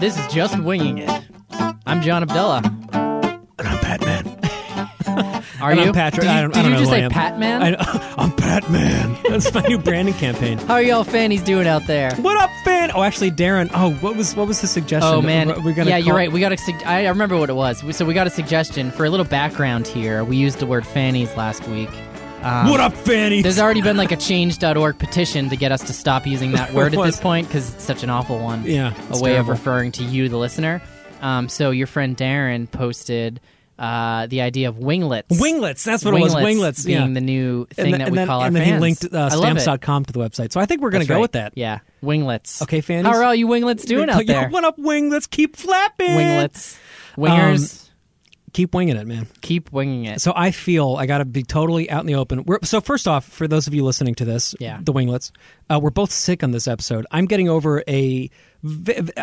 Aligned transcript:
This 0.00 0.18
is 0.18 0.26
Just 0.32 0.58
Winging 0.58 0.98
It. 0.98 1.10
I'm 1.86 2.00
John 2.02 2.22
Abdullah. 2.22 2.62
And 2.92 3.68
I'm 3.68 3.80
Batman. 3.82 4.26
Are 5.60 5.70
And 5.72 5.80
you? 5.80 5.86
I'm 5.88 5.92
Patrick. 5.92 6.22
Did 6.22 6.30
you, 6.30 6.38
I 6.38 6.40
don't, 6.40 6.54
did 6.54 6.58
I 6.58 6.62
don't 6.62 6.70
you 6.70 6.76
know 6.76 6.78
just 6.80 6.90
say 6.90 7.02
am. 7.02 7.10
Pat 7.10 7.38
Man? 7.38 7.62
I, 7.62 8.14
I'm 8.18 8.30
Batman. 8.36 9.18
That's 9.28 9.52
my 9.52 9.60
new 9.62 9.76
branding 9.78 10.14
campaign. 10.14 10.56
How 10.58 10.74
are 10.74 10.82
y'all 10.82 11.04
fannies 11.04 11.42
doing 11.42 11.66
out 11.66 11.86
there? 11.86 12.14
What 12.16 12.38
up, 12.38 12.48
fan? 12.64 12.90
Oh, 12.94 13.02
actually, 13.02 13.30
Darren. 13.30 13.70
Oh, 13.74 13.92
what 13.96 14.16
was 14.16 14.34
what 14.34 14.46
was 14.48 14.58
his 14.60 14.70
suggestion? 14.70 15.12
Oh 15.12 15.20
man, 15.20 15.48
We're 15.62 15.74
gonna 15.74 15.90
yeah, 15.90 15.98
call- 15.98 16.06
you're 16.06 16.14
right. 16.16 16.32
We 16.32 16.40
got 16.40 16.52
a. 16.52 16.58
I 16.86 17.04
I 17.04 17.08
remember 17.08 17.36
what 17.36 17.50
it 17.50 17.54
was. 17.56 17.84
So 17.94 18.04
we 18.06 18.14
got 18.14 18.26
a 18.26 18.30
suggestion 18.30 18.90
for 18.90 19.04
a 19.04 19.10
little 19.10 19.26
background 19.26 19.86
here. 19.86 20.24
We 20.24 20.36
used 20.36 20.58
the 20.60 20.66
word 20.66 20.86
fannies 20.86 21.36
last 21.36 21.66
week. 21.68 21.90
Um, 22.42 22.70
What 22.70 22.80
up, 22.80 22.94
Fanny? 22.94 23.42
There's 23.42 23.58
already 23.58 23.82
been 23.82 23.98
like 23.98 24.12
a 24.12 24.16
change.org 24.16 24.98
petition 24.98 25.50
to 25.50 25.56
get 25.56 25.72
us 25.72 25.82
to 25.84 25.92
stop 25.92 26.26
using 26.26 26.52
that 26.52 26.72
word 26.74 26.94
at 26.94 27.04
this 27.04 27.20
point 27.20 27.46
because 27.46 27.74
it's 27.74 27.84
such 27.84 28.02
an 28.02 28.08
awful 28.08 28.38
one. 28.38 28.64
Yeah, 28.64 28.94
a 29.10 29.20
way 29.20 29.32
terrible. 29.32 29.40
of 29.52 29.58
referring 29.58 29.92
to 29.92 30.04
you, 30.04 30.30
the 30.30 30.38
listener. 30.38 30.80
Um, 31.20 31.50
so 31.50 31.70
your 31.70 31.86
friend 31.86 32.16
Darren 32.16 32.70
posted 32.70 33.40
uh, 33.78 34.26
the 34.26 34.40
idea 34.40 34.70
of 34.70 34.78
winglets. 34.78 35.38
Winglets. 35.38 35.84
That's 35.84 36.02
what 36.02 36.14
it 36.14 36.20
was. 36.20 36.34
Winglets. 36.34 36.84
being 36.84 37.08
yeah. 37.08 37.14
the 37.14 37.20
new 37.20 37.66
thing 37.66 37.92
and 37.92 38.00
that 38.00 38.06
and 38.06 38.12
we 38.12 38.16
then, 38.16 38.26
call 38.26 38.42
and 38.42 38.56
our 38.56 38.62
then 38.64 38.74
he 38.74 38.80
linked 38.80 39.04
uh, 39.04 39.28
I 39.30 39.34
love 39.34 39.56
it. 39.56 39.60
stamps.com 39.60 40.06
to 40.06 40.12
the 40.12 40.18
website. 40.18 40.52
So 40.52 40.60
I 40.60 40.66
think 40.66 40.80
we're 40.80 40.90
going 40.90 41.02
to 41.02 41.08
go 41.08 41.16
right. 41.16 41.20
with 41.20 41.32
that. 41.32 41.52
Yeah, 41.56 41.80
winglets. 42.00 42.62
Okay, 42.62 42.80
fannies. 42.80 43.06
How 43.06 43.18
are 43.18 43.24
all 43.24 43.34
you 43.34 43.48
winglets 43.48 43.84
doing 43.84 44.08
out 44.08 44.26
there? 44.26 44.48
what 44.48 44.64
up, 44.64 44.78
winglets? 44.78 45.26
Keep 45.26 45.56
flapping. 45.56 46.16
Winglets, 46.16 46.78
wingers, 47.18 47.89
Keep 48.52 48.74
winging 48.74 48.96
it, 48.96 49.06
man. 49.06 49.26
keep 49.42 49.70
winging 49.72 50.06
it. 50.06 50.20
So 50.20 50.32
I 50.34 50.50
feel 50.50 50.96
I 50.96 51.06
got 51.06 51.18
to 51.18 51.24
be 51.24 51.42
totally 51.42 51.88
out 51.90 52.00
in 52.00 52.06
the 52.06 52.16
open. 52.16 52.44
We're, 52.44 52.58
so 52.64 52.80
first 52.80 53.06
off, 53.06 53.24
for 53.24 53.46
those 53.46 53.66
of 53.66 53.74
you 53.74 53.84
listening 53.84 54.14
to 54.16 54.24
this, 54.24 54.54
Yeah. 54.58 54.80
the 54.82 54.92
winglets, 54.92 55.30
uh, 55.70 55.78
we're 55.80 55.90
both 55.90 56.10
sick 56.10 56.42
on 56.42 56.50
this 56.50 56.66
episode. 56.66 57.06
I'm 57.12 57.26
getting 57.26 57.48
over 57.48 57.84
a 57.86 58.28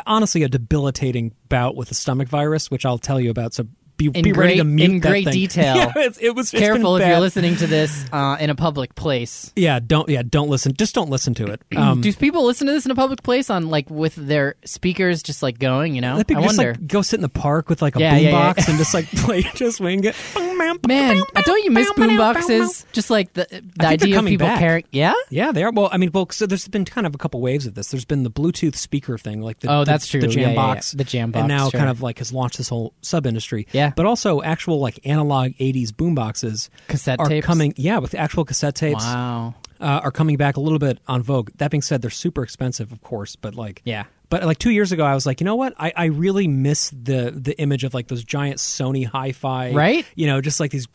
honestly 0.05 0.43
a 0.43 0.47
debilitating 0.49 1.33
bout 1.49 1.75
with 1.75 1.91
a 1.91 1.93
stomach 1.93 2.27
virus, 2.27 2.71
which 2.71 2.85
I'll 2.85 2.97
tell 2.97 3.19
you 3.19 3.29
about. 3.29 3.53
So 3.53 3.67
be, 3.97 4.05
In 4.13 4.21
be 4.21 4.31
ready 4.31 4.53
great- 4.53 4.57
to 4.57 4.63
mute 4.63 4.89
in 4.91 4.99
that 4.99 5.09
great 5.09 5.23
thing. 5.25 5.33
detail. 5.33 5.75
Yeah, 5.75 6.09
it 6.21 6.35
was 6.35 6.51
Careful 6.51 6.95
if 6.97 7.07
you're 7.07 7.19
listening 7.19 7.55
to 7.57 7.67
this 7.67 8.05
uh, 8.13 8.37
in 8.39 8.49
a 8.49 8.55
public 8.55 8.95
place. 8.95 9.51
Yeah, 9.55 9.79
don't 9.79 10.07
yeah 10.09 10.21
don't 10.27 10.49
listen. 10.49 10.73
Just 10.73 10.93
don't 10.95 11.09
listen 11.09 11.33
to 11.35 11.47
it. 11.47 11.61
Um, 11.77 12.01
Do 12.01 12.11
people 12.13 12.45
listen 12.45 12.67
to 12.67 12.73
this 12.73 12.85
in 12.85 12.91
a 12.91 12.95
public 12.95 13.21
place 13.23 13.49
on 13.49 13.69
like 13.69 13.89
with 13.89 14.15
their 14.15 14.55
speakers 14.65 15.21
just 15.23 15.43
like 15.43 15.59
going? 15.59 15.95
You 15.95 16.01
know, 16.01 16.17
people 16.23 16.43
I 16.43 16.47
just 16.47 16.57
wonder. 16.57 16.71
like 16.73 16.87
go 16.87 17.01
sit 17.01 17.17
in 17.17 17.21
the 17.21 17.29
park 17.29 17.69
with 17.69 17.81
like 17.81 17.95
a 17.95 17.99
Yeah, 17.99 18.17
yeah, 18.17 18.29
yeah. 18.29 18.53
boombox 18.53 18.67
and 18.69 18.77
just 18.77 18.93
like 18.93 19.05
play, 19.17 19.41
just 19.55 19.79
wing 19.79 20.03
it. 20.03 20.15
Man, 20.87 21.21
uh, 21.35 21.41
don't 21.43 21.63
you 21.63 21.71
miss 21.71 21.89
boomboxes? 21.91 22.85
Just 22.91 23.09
like 23.09 23.33
the 23.33 23.47
the 23.77 23.85
idea 23.87 24.19
of 24.19 24.25
people 24.25 24.47
carrying. 24.47 24.85
Yeah. 24.91 25.13
Yeah, 25.29 25.51
they 25.51 25.63
are. 25.63 25.71
Well, 25.71 25.89
I 25.91 25.97
mean, 25.97 26.11
well, 26.13 26.27
so 26.31 26.45
there's 26.45 26.67
been 26.67 26.85
kind 26.85 27.05
of 27.07 27.13
a 27.15 27.17
couple 27.17 27.39
waves 27.41 27.65
of 27.65 27.75
this. 27.75 27.89
There's 27.91 28.05
been 28.05 28.23
the 28.23 28.31
Bluetooth 28.31 28.75
speaker 28.75 29.17
thing, 29.17 29.41
like 29.41 29.59
the 29.59 29.71
Oh, 29.71 29.79
the- 29.79 29.85
that's 29.91 30.07
true. 30.07 30.19
the 30.21 30.27
Yeah, 30.27 30.33
jam 30.33 30.55
yeah, 30.55 30.73
yeah. 30.75 30.81
The 30.93 31.03
jam 31.03 31.31
box, 31.31 31.39
and 31.39 31.47
now 31.47 31.69
sure. 31.69 31.79
kind 31.79 31.89
of 31.89 32.01
like 32.01 32.17
has 32.19 32.33
launched 32.33 32.57
this 32.57 32.69
whole 32.69 32.93
sub 33.01 33.25
industry. 33.27 33.67
Yeah. 33.71 33.86
But 33.95 34.05
also 34.05 34.41
actual 34.41 34.79
like 34.79 34.99
analog 35.05 35.51
'80s 35.59 35.89
boomboxes 35.91 36.69
Cassette 36.87 37.19
are 37.19 37.27
tapes? 37.27 37.45
coming. 37.45 37.73
Yeah, 37.77 37.99
with 37.99 38.15
actual 38.15 38.45
cassette 38.45 38.75
tapes 38.75 39.03
Wow. 39.03 39.55
uh, 39.79 40.01
are 40.03 40.11
coming 40.11 40.37
back 40.37 40.57
a 40.57 40.59
little 40.61 40.79
bit 40.79 40.99
on 41.07 41.21
vogue. 41.23 41.51
That 41.57 41.71
being 41.71 41.81
said, 41.81 42.01
they're 42.01 42.09
super 42.09 42.43
expensive, 42.43 42.91
of 42.91 43.01
course, 43.01 43.35
but 43.35 43.55
like 43.55 43.81
Yeah. 43.85 44.05
But 44.29 44.43
like 44.43 44.57
two 44.57 44.71
years 44.71 44.91
ago, 44.91 45.05
I 45.05 45.13
was 45.13 45.25
like, 45.25 45.39
you 45.39 45.45
know 45.45 45.55
what? 45.55 45.73
I, 45.77 45.93
I 45.95 46.05
really 46.05 46.47
miss 46.49 46.89
the 46.89 47.31
the 47.33 47.57
image 47.59 47.83
of 47.85 47.93
like 47.93 48.07
those 48.07 48.23
giant 48.25 48.57
Sony 48.57 49.05
hi-fi, 49.05 49.71
Right? 49.71 50.05
You 50.15 50.27
know, 50.27 50.41
just 50.41 50.59
like 50.59 50.71
these 50.71 50.87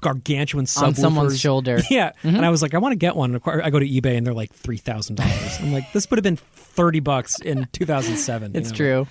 gargantuan 0.00 0.64
subwoofers 0.66 0.82
On 0.82 0.94
someone's 0.94 1.40
shoulder. 1.40 1.78
Mm-hmm. 1.88 1.94
Yeah, 1.94 2.12
and 2.22 2.44
I 2.44 2.50
was 2.50 2.62
like, 2.62 2.74
I 2.74 2.78
want 2.78 2.92
to 2.92 2.96
get 2.96 3.16
one. 3.16 3.34
I 3.44 3.70
go 3.70 3.78
to 3.78 3.86
eBay 3.88 4.16
and 4.16 4.26
they're 4.26 4.34
like 4.34 4.52
three 4.52 4.76
thousand 4.76 5.16
dollars. 5.16 5.58
I'm 5.60 5.72
like, 5.72 5.92
this 5.92 6.08
would 6.10 6.18
have 6.18 6.24
been 6.24 6.36
thirty 6.36 7.00
bucks 7.00 7.40
in 7.40 7.66
2007. 7.72 8.52
you 8.54 8.60
It's 8.60 8.70
know? 8.70 8.76
true. 8.76 9.06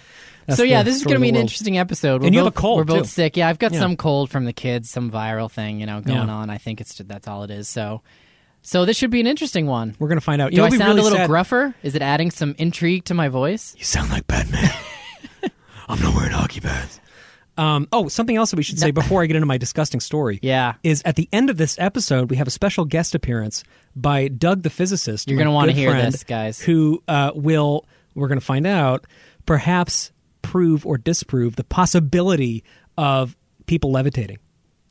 That's 0.46 0.58
so 0.58 0.64
yeah, 0.64 0.82
this 0.84 0.96
is 0.96 1.04
going 1.04 1.16
to 1.16 1.20
be 1.22 1.28
an 1.28 1.36
world. 1.36 1.42
interesting 1.42 1.78
episode. 1.78 2.22
We're 2.22 2.28
And 2.28 2.34
you 2.36 2.40
have 2.40 2.48
a 2.48 2.52
cold, 2.52 2.78
We're 2.78 2.84
both 2.86 3.00
too. 3.04 3.10
sick. 3.10 3.36
Yeah, 3.36 3.50
I've 3.50 3.60
got 3.60 3.74
Yeah. 3.74 3.80
some 3.80 3.98
cold 3.98 4.30
from 4.30 4.46
the 4.46 4.54
kids, 4.54 4.90
some 4.90 5.12
viral 5.12 5.52
thing, 5.52 5.82
you 5.82 5.86
know, 5.86 6.00
going 6.00 6.28
Yeah. 6.30 6.34
on. 6.34 6.50
I 6.50 6.58
think 6.58 6.80
it's 6.80 6.96
that's 7.00 7.28
all 7.28 7.44
it 7.44 7.52
is. 7.52 7.68
So, 7.68 8.02
so 8.62 8.86
this 8.86 8.96
should 8.96 9.12
be 9.12 9.20
an 9.20 9.28
interesting 9.28 9.66
one. 9.68 9.96
We're 10.00 10.08
gonna 10.08 10.22
find 10.22 10.42
out. 10.42 10.52
You 10.54 10.58
Do 10.58 10.62
know, 10.62 10.66
I 10.68 10.70
sound 10.70 10.82
really 10.90 11.00
a 11.02 11.04
little 11.04 11.18
sad? 11.18 11.30
gruffer? 11.30 11.74
Is 11.84 11.96
it 11.96 12.02
adding 12.02 12.32
some 12.32 12.56
intrigue 12.58 13.04
to 13.06 13.14
my 13.14 13.28
voice? 13.28 13.76
You 13.78 13.84
sound 13.84 14.10
like 14.10 14.26
Batman. 14.28 14.70
I'm 15.90 16.02
not 16.02 16.16
wearing 16.16 16.32
hockey 16.32 16.62
pads. 16.62 17.00
Um, 17.58 17.88
oh, 17.92 18.08
something 18.08 18.36
else 18.36 18.52
that 18.52 18.58
we 18.58 18.64
should 18.64 18.80
say 18.80 18.92
before 18.92 19.24
I 19.24 19.26
get 19.26 19.36
into 19.36 19.46
my 19.46 19.58
disgusting 19.58 20.00
story. 20.00 20.40
Yeah. 20.48 20.76
is 20.84 21.02
at 21.04 21.16
the 21.16 21.28
end 21.34 21.50
of 21.50 21.58
this 21.58 21.78
episode, 21.80 22.30
we 22.30 22.38
have 22.38 22.48
a 22.48 22.52
special 22.52 22.86
guest 22.86 23.16
appearance 23.16 23.64
by 23.96 24.28
Doug 24.28 24.62
the 24.62 24.70
physicist. 24.70 25.30
You're 25.30 25.38
gonna 25.38 25.52
wanna 25.52 25.74
hear 25.74 25.90
friend, 25.90 26.14
this, 26.14 26.24
guys. 26.24 26.62
Who 26.62 27.04
uh, 27.08 27.32
will, 27.36 27.86
we're 28.16 28.28
going 28.28 28.40
to 28.40 28.46
find 28.46 28.66
out, 28.66 29.06
perhaps 29.46 30.12
prove 30.42 30.86
or 30.86 30.98
disprove 30.98 31.56
the 31.56 31.64
possibility 31.64 32.64
of 32.98 33.36
people 33.66 33.92
levitating. 33.92 34.38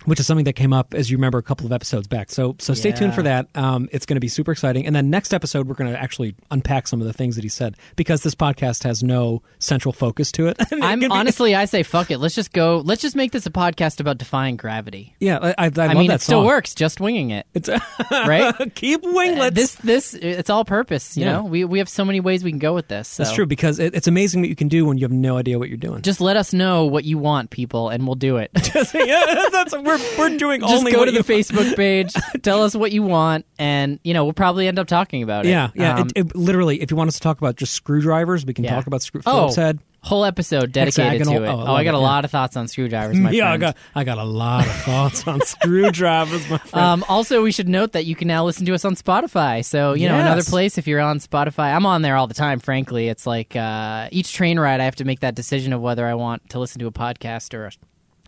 Which 0.06 0.18
is 0.20 0.26
something 0.26 0.44
that 0.44 0.54
came 0.54 0.72
up, 0.72 0.94
as 0.94 1.10
you 1.10 1.16
remember, 1.16 1.38
a 1.38 1.42
couple 1.42 1.66
of 1.66 1.72
episodes 1.72 2.06
back. 2.06 2.30
So, 2.30 2.56
so 2.58 2.74
stay 2.74 2.92
tuned 2.92 3.14
for 3.14 3.22
that. 3.22 3.48
Um, 3.54 3.88
it's 3.92 4.06
going 4.06 4.16
to 4.16 4.20
be 4.20 4.28
super 4.28 4.52
exciting. 4.52 4.86
And 4.86 4.94
then 4.96 5.10
next 5.10 5.34
episode, 5.34 5.68
we're 5.68 5.74
going 5.74 5.92
to 5.92 6.00
actually 6.00 6.34
unpack 6.50 6.86
some 6.88 7.00
of 7.00 7.06
the 7.06 7.12
things 7.12 7.34
that 7.36 7.42
he 7.42 7.48
said 7.50 7.76
because 7.96 8.22
this 8.22 8.34
podcast 8.34 8.84
has 8.84 9.02
no 9.02 9.42
central 9.58 9.92
focus 9.92 10.32
to 10.32 10.46
it. 10.46 10.56
I'm 10.72 11.00
be- 11.00 11.06
honestly, 11.06 11.54
I 11.54 11.64
say 11.66 11.82
fuck 11.82 12.10
it. 12.10 12.18
Let's 12.18 12.34
just 12.34 12.52
go. 12.52 12.78
Let's 12.84 13.02
just 13.02 13.16
make 13.16 13.32
this 13.32 13.46
a 13.46 13.50
podcast 13.50 14.00
about 14.00 14.18
defying 14.18 14.56
gravity. 14.56 15.14
yeah, 15.20 15.38
I, 15.42 15.48
I, 15.48 15.52
I, 15.58 15.64
I, 15.66 15.86
love 15.88 15.96
mean, 15.96 16.10
it 16.10 16.20
still 16.20 16.44
works. 16.44 16.74
Just 16.74 17.00
winging 17.00 17.30
it, 17.30 17.46
It's 17.54 17.68
right? 18.10 18.74
keep 18.74 19.02
winglets. 19.02 19.54
this, 19.56 19.74
this, 19.76 20.14
it's 20.14 20.50
all 20.50 20.64
purpose. 20.64 21.16
You 21.16 21.24
Yeah. 21.24 21.32
know, 21.32 21.44
we 21.44 21.64
we 21.64 21.78
have 21.80 21.88
so 21.88 22.04
many 22.04 22.20
ways 22.20 22.44
we 22.44 22.50
can 22.52 22.58
go 22.58 22.74
with 22.74 22.88
this. 22.88 23.16
That's 23.16 23.32
true 23.32 23.46
because 23.46 23.78
it, 23.78 23.94
it's 23.94 24.06
amazing 24.06 24.40
what 24.40 24.48
you 24.50 24.56
can 24.56 24.68
do 24.68 24.84
when 24.86 24.98
you 24.98 25.04
have 25.04 25.12
no 25.12 25.36
idea 25.36 25.58
what 25.58 25.68
you're 25.68 25.76
doing. 25.76 26.02
Just 26.02 26.20
let 26.20 26.36
us 26.36 26.52
know 26.52 26.84
what 26.84 27.04
you 27.04 27.18
want, 27.18 27.50
people, 27.50 27.88
and 27.88 28.06
we'll 28.06 28.14
do 28.14 28.36
it. 28.36 28.50
yeah, 28.94 29.48
that's 29.50 29.76
we're 29.76 29.95
we're 30.18 30.36
doing 30.36 30.60
just 30.60 30.72
only 30.72 30.92
go 30.92 30.98
what 31.00 31.04
to 31.06 31.12
the 31.12 31.20
Facebook 31.20 31.76
page, 31.76 32.12
tell 32.42 32.62
us 32.62 32.74
what 32.74 32.92
you 32.92 33.02
want, 33.02 33.46
and 33.58 33.98
you 34.04 34.14
know 34.14 34.24
we'll 34.24 34.32
probably 34.32 34.68
end 34.68 34.78
up 34.78 34.86
talking 34.86 35.22
about 35.22 35.46
it. 35.46 35.50
Yeah, 35.50 35.70
yeah. 35.74 35.98
Um, 36.00 36.08
it, 36.14 36.26
it, 36.26 36.36
literally, 36.36 36.80
if 36.82 36.90
you 36.90 36.96
want 36.96 37.08
us 37.08 37.14
to 37.14 37.20
talk 37.20 37.38
about 37.38 37.56
just 37.56 37.72
screwdrivers, 37.74 38.44
we 38.46 38.54
can 38.54 38.64
Yeah. 38.64 38.74
talk 38.74 38.86
about 38.86 39.02
screw 39.02 39.20
oh, 39.26 39.52
head. 39.54 39.78
whole 40.02 40.24
episode 40.24 40.72
dedicated 40.72 41.18
Hexagonal. 41.18 41.40
to 41.40 41.44
it. 41.44 41.48
Oh, 41.48 41.60
I 41.64 41.70
Oh, 41.70 41.74
I 41.74 41.84
got 41.84 41.94
it, 41.94 41.98
a 41.98 42.00
yeah. 42.00 42.04
lot 42.04 42.24
of 42.24 42.30
thoughts 42.30 42.56
on 42.56 42.68
screwdrivers, 42.68 43.18
my 43.18 43.30
yeah, 43.32 43.50
I 43.52 43.56
got 43.56 43.76
I 43.94 44.04
got 44.04 44.18
a 44.18 44.24
lot 44.24 44.66
of 44.66 44.72
thoughts 44.82 45.26
on 45.26 45.40
screwdrivers, 45.44 46.48
my 46.48 46.58
friend. 46.58 46.84
Um, 46.86 47.04
also, 47.08 47.42
we 47.42 47.52
should 47.52 47.68
note 47.68 47.92
that 47.92 48.04
you 48.06 48.14
can 48.14 48.28
now 48.28 48.44
listen 48.44 48.64
to 48.66 48.74
us 48.74 48.84
on 48.84 48.94
Spotify. 48.94 49.64
So, 49.64 49.94
you 49.94 50.08
know, 50.08 50.18
another 50.18 50.42
place 50.44 50.78
if 50.78 50.86
you're 50.86 51.00
on 51.00 51.18
Spotify. 51.18 51.74
I'm 51.74 51.86
on 51.86 52.02
there 52.02 52.16
all 52.16 52.26
the 52.26 52.34
time, 52.34 52.60
frankly. 52.60 53.08
It's 53.08 53.26
like 53.26 53.56
uh, 53.56 54.08
each 54.12 54.32
train 54.32 54.58
ride, 54.58 54.80
I 54.80 54.84
have 54.84 54.96
to 54.96 55.04
make 55.04 55.20
that 55.20 55.34
decision 55.34 55.72
of 55.72 55.80
whether 55.80 56.06
I 56.06 56.14
want 56.14 56.48
to 56.50 56.58
listen 56.58 56.78
to 56.80 56.86
a 56.86 56.92
podcast 56.92 57.52
or 57.54 57.66
a, 57.66 57.70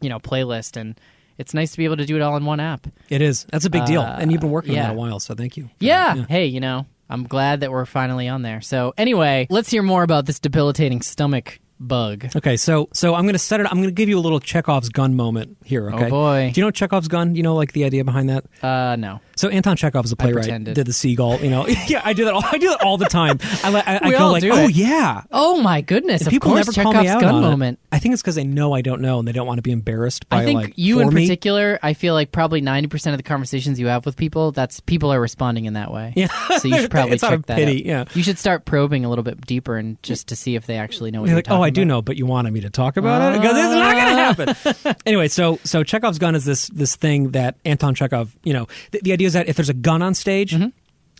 you 0.00 0.08
know, 0.08 0.18
playlist. 0.18 0.76
And 0.76 0.98
it's 1.38 1.54
nice 1.54 1.72
to 1.72 1.78
be 1.78 1.84
able 1.84 1.96
to 1.96 2.04
do 2.04 2.16
it 2.16 2.22
all 2.22 2.36
in 2.36 2.44
one 2.44 2.60
app. 2.60 2.86
it 3.08 3.22
is. 3.22 3.46
That's 3.50 3.64
a 3.64 3.70
big 3.70 3.86
deal, 3.86 4.02
uh, 4.02 4.18
and 4.18 4.30
you've 4.30 4.40
been 4.40 4.50
working 4.50 4.74
yeah. 4.74 4.82
on 4.82 4.88
that 4.88 4.94
a 4.94 4.98
while, 4.98 5.20
so 5.20 5.34
thank 5.34 5.56
you. 5.56 5.64
for 5.64 5.70
Yeah. 5.80 6.26
Hey, 6.28 6.46
you 6.46 6.60
know, 6.60 6.86
I'm 7.08 7.24
glad 7.24 7.60
that 7.60 7.70
we're 7.70 7.86
finally 7.86 8.28
on 8.28 8.42
there. 8.42 8.60
So, 8.60 8.92
anyway, 8.98 9.46
let's 9.48 9.70
hear 9.70 9.82
more 9.82 10.02
about 10.02 10.26
this 10.26 10.38
debilitating 10.38 11.02
stomach 11.02 11.58
bug. 11.80 12.26
Okay, 12.36 12.56
so 12.56 12.88
so 12.92 13.14
I'm 13.14 13.22
going 13.24 13.32
to 13.34 13.38
set 13.38 13.60
it. 13.60 13.66
I'm 13.66 13.76
going 13.78 13.88
to 13.88 13.92
give 13.92 14.08
you 14.08 14.18
a 14.18 14.20
little 14.20 14.40
Chekhov's 14.40 14.88
gun 14.88 15.14
moment 15.14 15.56
here. 15.64 15.90
Okay. 15.90 16.06
Oh, 16.06 16.10
boy. 16.10 16.50
Do 16.54 16.60
you 16.60 16.66
know 16.66 16.70
Chekhov's 16.70 17.08
gun? 17.08 17.34
You 17.34 17.42
know, 17.42 17.54
like 17.54 17.72
the 17.72 17.84
idea 17.84 18.04
behind 18.04 18.30
that. 18.30 18.44
Uh, 18.62 18.96
no. 18.96 19.20
So 19.36 19.48
Anton 19.48 19.76
Chekhov 19.76 20.04
is 20.04 20.10
a 20.10 20.16
playwright. 20.16 20.64
Did 20.64 20.74
the 20.86 20.92
seagull? 20.92 21.38
You 21.40 21.50
know, 21.50 21.66
yeah, 21.86 22.02
I 22.04 22.12
do 22.12 22.24
that. 22.24 22.34
All, 22.34 22.42
I 22.50 22.58
do 22.58 22.68
that 22.70 22.82
all 22.82 22.96
the 22.98 23.04
time. 23.06 23.38
I, 23.62 23.72
I, 23.86 24.00
I 24.02 24.08
We 24.08 24.10
go 24.16 24.24
all 24.24 24.32
like, 24.32 24.42
do 24.42 24.50
oh 24.52 24.64
it. 24.66 24.74
yeah. 24.74 25.22
Oh, 25.30 25.60
my 25.62 25.80
goodness. 25.80 26.22
Of 26.22 26.30
People 26.30 26.50
course, 26.50 26.66
never 26.66 26.82
call 26.82 26.92
Chekhov's 26.92 27.04
me 27.04 27.08
out 27.10 27.20
gun 27.20 27.34
on 27.36 27.44
it. 27.44 27.46
moment. 27.48 27.78
I 27.92 28.00
think 28.00 28.14
it's 28.14 28.22
because 28.22 28.34
they 28.34 28.42
know 28.44 28.72
I 28.72 28.80
don't 28.82 29.00
know 29.00 29.20
and 29.20 29.28
they 29.28 29.32
don't 29.32 29.46
want 29.46 29.58
to 29.58 29.62
be 29.62 29.70
embarrassed 29.70 30.28
by 30.28 30.38
I 30.42 30.44
think 30.44 30.60
like 30.60 30.72
you 30.76 31.00
in 31.00 31.14
me. 31.14 31.22
particular, 31.26 31.78
I 31.82 31.94
feel 31.94 32.14
like 32.14 32.32
probably 32.32 32.60
90% 32.60 33.12
of 33.12 33.16
the 33.16 33.22
conversations 33.22 33.78
you 33.78 33.86
have 33.86 34.04
with 34.04 34.16
people, 34.16 34.50
that's 34.50 34.80
people 34.80 35.12
are 35.12 35.20
responding 35.20 35.66
in 35.66 35.74
that 35.74 35.92
way. 35.92 36.12
Yeah. 36.16 36.26
So 36.58 36.66
you 36.66 36.76
should 36.80 36.90
probably 36.90 37.18
check 37.18 37.46
that 37.46 37.56
pity, 37.56 37.82
out. 37.92 38.08
yeah. 38.08 38.16
You 38.16 38.24
should 38.24 38.38
start 38.38 38.64
probing 38.64 39.04
a 39.04 39.08
little 39.08 39.22
bit 39.22 39.40
deeper 39.46 39.76
and 39.76 40.02
just 40.02 40.26
to 40.28 40.36
see 40.36 40.56
if 40.56 40.66
they 40.66 40.76
actually 40.78 41.12
know 41.12 41.20
what 41.20 41.26
You're 41.28 41.36
you're 41.36 41.44
like, 41.44 41.50
oh, 41.50 41.62
I 41.68 41.70
do 41.70 41.84
know, 41.84 42.02
but 42.02 42.16
you 42.16 42.26
wanted 42.26 42.52
me 42.52 42.60
to 42.60 42.70
talk 42.70 42.96
about 42.96 43.34
it 43.34 43.40
because 43.40 43.56
it's 43.56 43.74
not 43.74 43.94
going 43.94 44.46
to 44.46 44.54
happen. 44.84 44.96
anyway, 45.06 45.28
so 45.28 45.58
so 45.64 45.84
Chekhov's 45.84 46.18
gun 46.18 46.34
is 46.34 46.44
this 46.44 46.68
this 46.68 46.96
thing 46.96 47.32
that 47.32 47.56
Anton 47.64 47.94
Chekhov. 47.94 48.36
You 48.42 48.54
know, 48.54 48.66
the, 48.90 49.00
the 49.02 49.12
idea 49.12 49.26
is 49.26 49.34
that 49.34 49.48
if 49.48 49.56
there's 49.56 49.68
a 49.68 49.74
gun 49.74 50.02
on 50.02 50.14
stage. 50.14 50.52
Mm-hmm. 50.52 50.68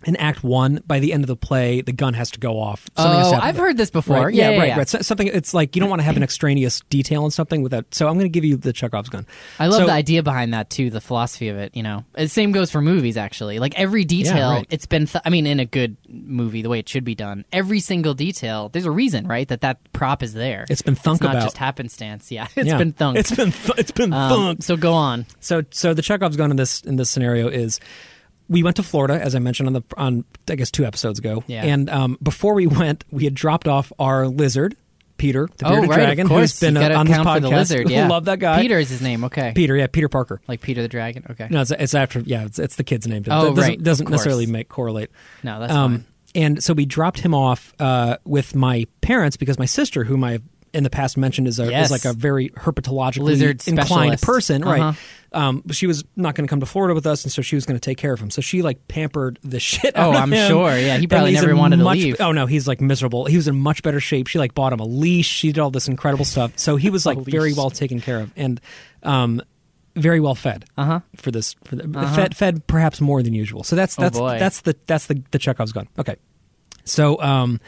In 0.05 0.15
Act 0.15 0.43
One, 0.45 0.81
by 0.87 0.99
the 0.99 1.11
end 1.11 1.23
of 1.25 1.27
the 1.27 1.35
play, 1.35 1.81
the 1.81 1.91
gun 1.91 2.13
has 2.13 2.31
to 2.31 2.39
go 2.39 2.57
off. 2.59 2.87
Something 2.95 3.37
Oh. 3.37 3.39
I've 3.41 3.57
heard 3.57 3.75
this 3.75 3.89
before. 3.89 4.25
Right. 4.27 4.33
Yeah, 4.33 4.45
yeah, 4.45 4.49
yeah, 4.55 4.59
right, 4.59 4.67
yeah. 4.69 4.77
right. 4.77 4.87
So, 4.87 5.01
something. 5.01 5.27
It's 5.27 5.53
like 5.53 5.75
you 5.75 5.81
don't 5.81 5.89
want 5.89 5.99
to 5.99 6.05
have 6.05 6.15
an 6.15 6.23
extraneous 6.23 6.79
detail 6.89 7.25
in 7.25 7.31
something 7.31 7.61
without. 7.63 7.93
So 7.93 8.07
I'm 8.07 8.13
going 8.13 8.23
to 8.25 8.29
give 8.29 8.45
you 8.45 8.55
the 8.55 8.71
Chekhov's 8.71 9.09
gun. 9.09 9.25
I 9.59 9.67
love 9.67 9.81
So- 9.81 9.85
the 9.87 9.91
idea 9.91 10.23
behind 10.23 10.53
that 10.53 10.69
too, 10.69 10.89
the 10.89 11.01
philosophy 11.01 11.49
of 11.49 11.57
it. 11.57 11.75
You 11.75 11.83
know, 11.83 12.05
the 12.13 12.29
same 12.29 12.53
goes 12.53 12.71
for 12.71 12.81
movies. 12.81 13.17
Actually, 13.17 13.59
like 13.59 13.77
every 13.77 14.05
detail, 14.05 14.51
right. 14.51 14.65
it's 14.69 14.85
been. 14.85 15.05
Th- 15.05 15.21
I 15.25 15.29
mean, 15.29 15.45
in 15.45 15.59
a 15.59 15.65
good 15.65 15.97
movie, 16.07 16.61
the 16.61 16.69
way 16.69 16.79
it 16.79 16.87
should 16.87 17.03
be 17.03 17.15
done, 17.15 17.43
every 17.51 17.81
single 17.81 18.13
detail. 18.13 18.69
There's 18.69 18.85
a 18.85 18.91
reason, 18.91 19.27
right? 19.27 19.47
That 19.49 19.61
that 19.61 19.79
prop 19.91 20.23
is 20.23 20.33
there. 20.33 20.65
It's 20.69 20.81
been 20.81 20.95
thunk 20.95 21.15
It's 21.17 21.23
not 21.23 21.31
about. 21.35 21.43
just 21.43 21.57
happenstance. 21.57 22.31
Yeah, 22.31 22.47
it's 22.55 22.67
Yeah. 22.67 22.77
been 22.77 22.93
thunk. 22.93 23.17
It's 23.17 23.35
been 23.35 23.51
th- 23.51 23.77
it's 23.77 23.91
been 23.91 24.13
Um, 24.13 24.29
thunk. 24.29 24.63
so 24.63 24.77
go 24.77 24.93
on. 24.93 25.25
So 25.41 25.63
so 25.71 25.93
the 25.93 26.01
Chekhov's 26.01 26.37
gun 26.37 26.51
in 26.51 26.57
this 26.57 26.79
in 26.81 26.95
this 26.95 27.09
scenario 27.09 27.49
is 27.49 27.81
we 28.49 28.63
went 28.63 28.75
to 28.77 28.83
Florida 28.83 29.13
as 29.21 29.35
I 29.35 29.39
mentioned 29.39 29.67
on 29.67 29.73
the 29.73 29.83
on 29.95 30.25
I 30.49 30.55
guess 30.55 30.71
two 30.71 30.85
episodes 30.85 31.19
ago. 31.19 31.43
Yeah. 31.47 31.63
And 31.63 31.89
um, 31.89 32.17
before 32.21 32.53
we 32.55 32.67
went, 32.67 33.05
we 33.11 33.23
had 33.23 33.33
dropped 33.35 33.67
off 33.67 33.93
our 33.99 34.27
lizard 34.27 34.75
Peter, 35.17 35.49
the 35.57 35.67
oh, 35.67 35.81
right, 35.81 35.95
dragon, 35.97 36.27
who's 36.27 36.57
been 36.61 36.77
on 36.77 37.05
this 37.05 37.17
podcast. 37.17 37.33
for 37.35 37.39
the 37.41 37.49
lizard. 37.49 37.89
Yeah, 37.89 38.07
Love 38.07 38.25
that 38.25 38.39
guy. 38.39 38.61
Peter 38.61 38.79
is 38.79 38.89
his 38.89 39.01
name. 39.01 39.25
Okay, 39.25 39.51
Peter, 39.53 39.75
yeah, 39.75 39.87
Peter 39.87 40.07
Parker. 40.07 40.39
like 40.47 40.61
Peter 40.61 40.81
the 40.81 40.87
dragon. 40.87 41.25
Okay, 41.29 41.47
No, 41.51 41.59
it's, 41.59 41.71
it's 41.71 41.93
after. 41.93 42.21
Yeah, 42.21 42.45
it's, 42.45 42.57
it's 42.57 42.77
the 42.77 42.85
kid's 42.85 43.05
name. 43.05 43.23
It 43.23 43.27
Oh, 43.29 43.49
doesn't, 43.49 43.57
right, 43.61 43.83
Doesn't 43.83 44.09
necessarily 44.09 44.45
make 44.45 44.69
correlate. 44.69 45.11
no, 45.43 45.59
that's 45.59 45.73
Um, 45.73 45.91
fine. 45.91 46.05
and 46.35 46.63
so 46.63 46.73
we 46.73 46.85
dropped 46.85 47.19
him 47.19 47.33
off 47.33 47.73
uh, 47.79 48.15
with 48.23 48.55
my 48.55 48.87
parents 49.01 49.35
because 49.35 49.59
my 49.59 49.65
sister, 49.65 50.05
whom 50.05 50.23
I 50.23 50.39
in 50.71 50.83
the 50.83 50.89
past 50.89 51.17
mentioned 51.17 51.49
is, 51.49 51.59
a, 51.59 51.69
Yes. 51.69 51.87
is 51.87 51.91
like 51.91 52.05
a 52.05 52.13
very 52.17 52.49
herpetologically 52.51 53.23
Lizard 53.23 53.67
inclined 53.67 54.19
specialist. 54.19 54.23
person, 54.23 54.63
Uh-huh. 54.63 54.71
right? 54.71 54.95
Um, 55.31 55.61
but 55.63 55.75
she 55.75 55.85
was 55.85 56.03
not 56.15 56.33
going 56.33 56.47
to 56.47 56.49
come 56.49 56.59
to 56.59 56.65
Florida 56.65 56.95
with 56.95 57.05
us, 57.05 57.23
and 57.23 57.31
so 57.31 57.41
she 57.43 57.55
was 57.55 57.65
going 57.65 57.75
to 57.75 57.79
take 57.79 57.97
care 57.99 58.11
of 58.13 58.19
him. 58.19 58.31
So 58.31 58.41
she 58.41 58.61
like 58.63 58.87
pampered 58.87 59.37
the 59.43 59.59
shit. 59.69 59.93
Oh, 59.95 60.01
out 60.09 60.15
of 60.15 60.21
I'm 60.23 60.33
him. 60.33 60.47
sure. 60.49 60.75
Yeah, 60.77 60.97
he 60.97 61.05
probably 61.05 61.33
never 61.33 61.55
wanted 61.55 61.77
to 61.77 61.85
leave. 61.87 62.15
Oh 62.19 62.31
no, 62.31 62.47
he's 62.47 62.67
like 62.67 62.81
miserable. 62.81 63.25
He 63.25 63.35
was 63.37 63.47
in 63.47 63.55
much 63.59 63.83
better 63.83 63.99
shape. 63.99 64.25
She 64.27 64.39
like 64.39 64.55
bought 64.55 64.73
him 64.73 64.79
a 64.79 64.85
leash. 64.85 65.27
She 65.27 65.51
did 65.51 65.59
all 65.61 65.69
this 65.71 65.87
incredible 65.87 66.25
stuff. 66.25 66.53
So 66.57 66.77
he 66.77 66.89
was 66.89 67.05
like 67.05 67.19
very 67.19 67.53
well 67.53 67.69
taken 67.69 68.01
care 68.01 68.21
of 68.21 68.31
and 68.35 68.59
um, 69.03 69.41
very 69.95 70.19
well 70.19 70.33
fed 70.35 70.65
Uh 70.77 70.85
huh. 70.85 70.99
for 71.17 71.29
this 71.29 71.53
for 71.63 71.75
the, 71.75 71.83
Uh-huh. 71.99 72.15
fed 72.15 72.35
fed 72.35 72.65
perhaps 72.67 72.99
more 72.99 73.21
than 73.21 73.33
usual. 73.35 73.63
So 73.63 73.75
that's 73.75 73.99
Oh, 73.99 74.01
that's 74.01 74.17
boy. 74.17 74.39
that's 74.39 74.61
the 74.61 74.75
that's 74.87 75.05
the 75.05 75.21
the 75.31 75.37
Chekhov's 75.37 75.73
gun. 75.73 75.87
Okay, 75.99 76.15
so 76.85 77.21
um, 77.21 77.59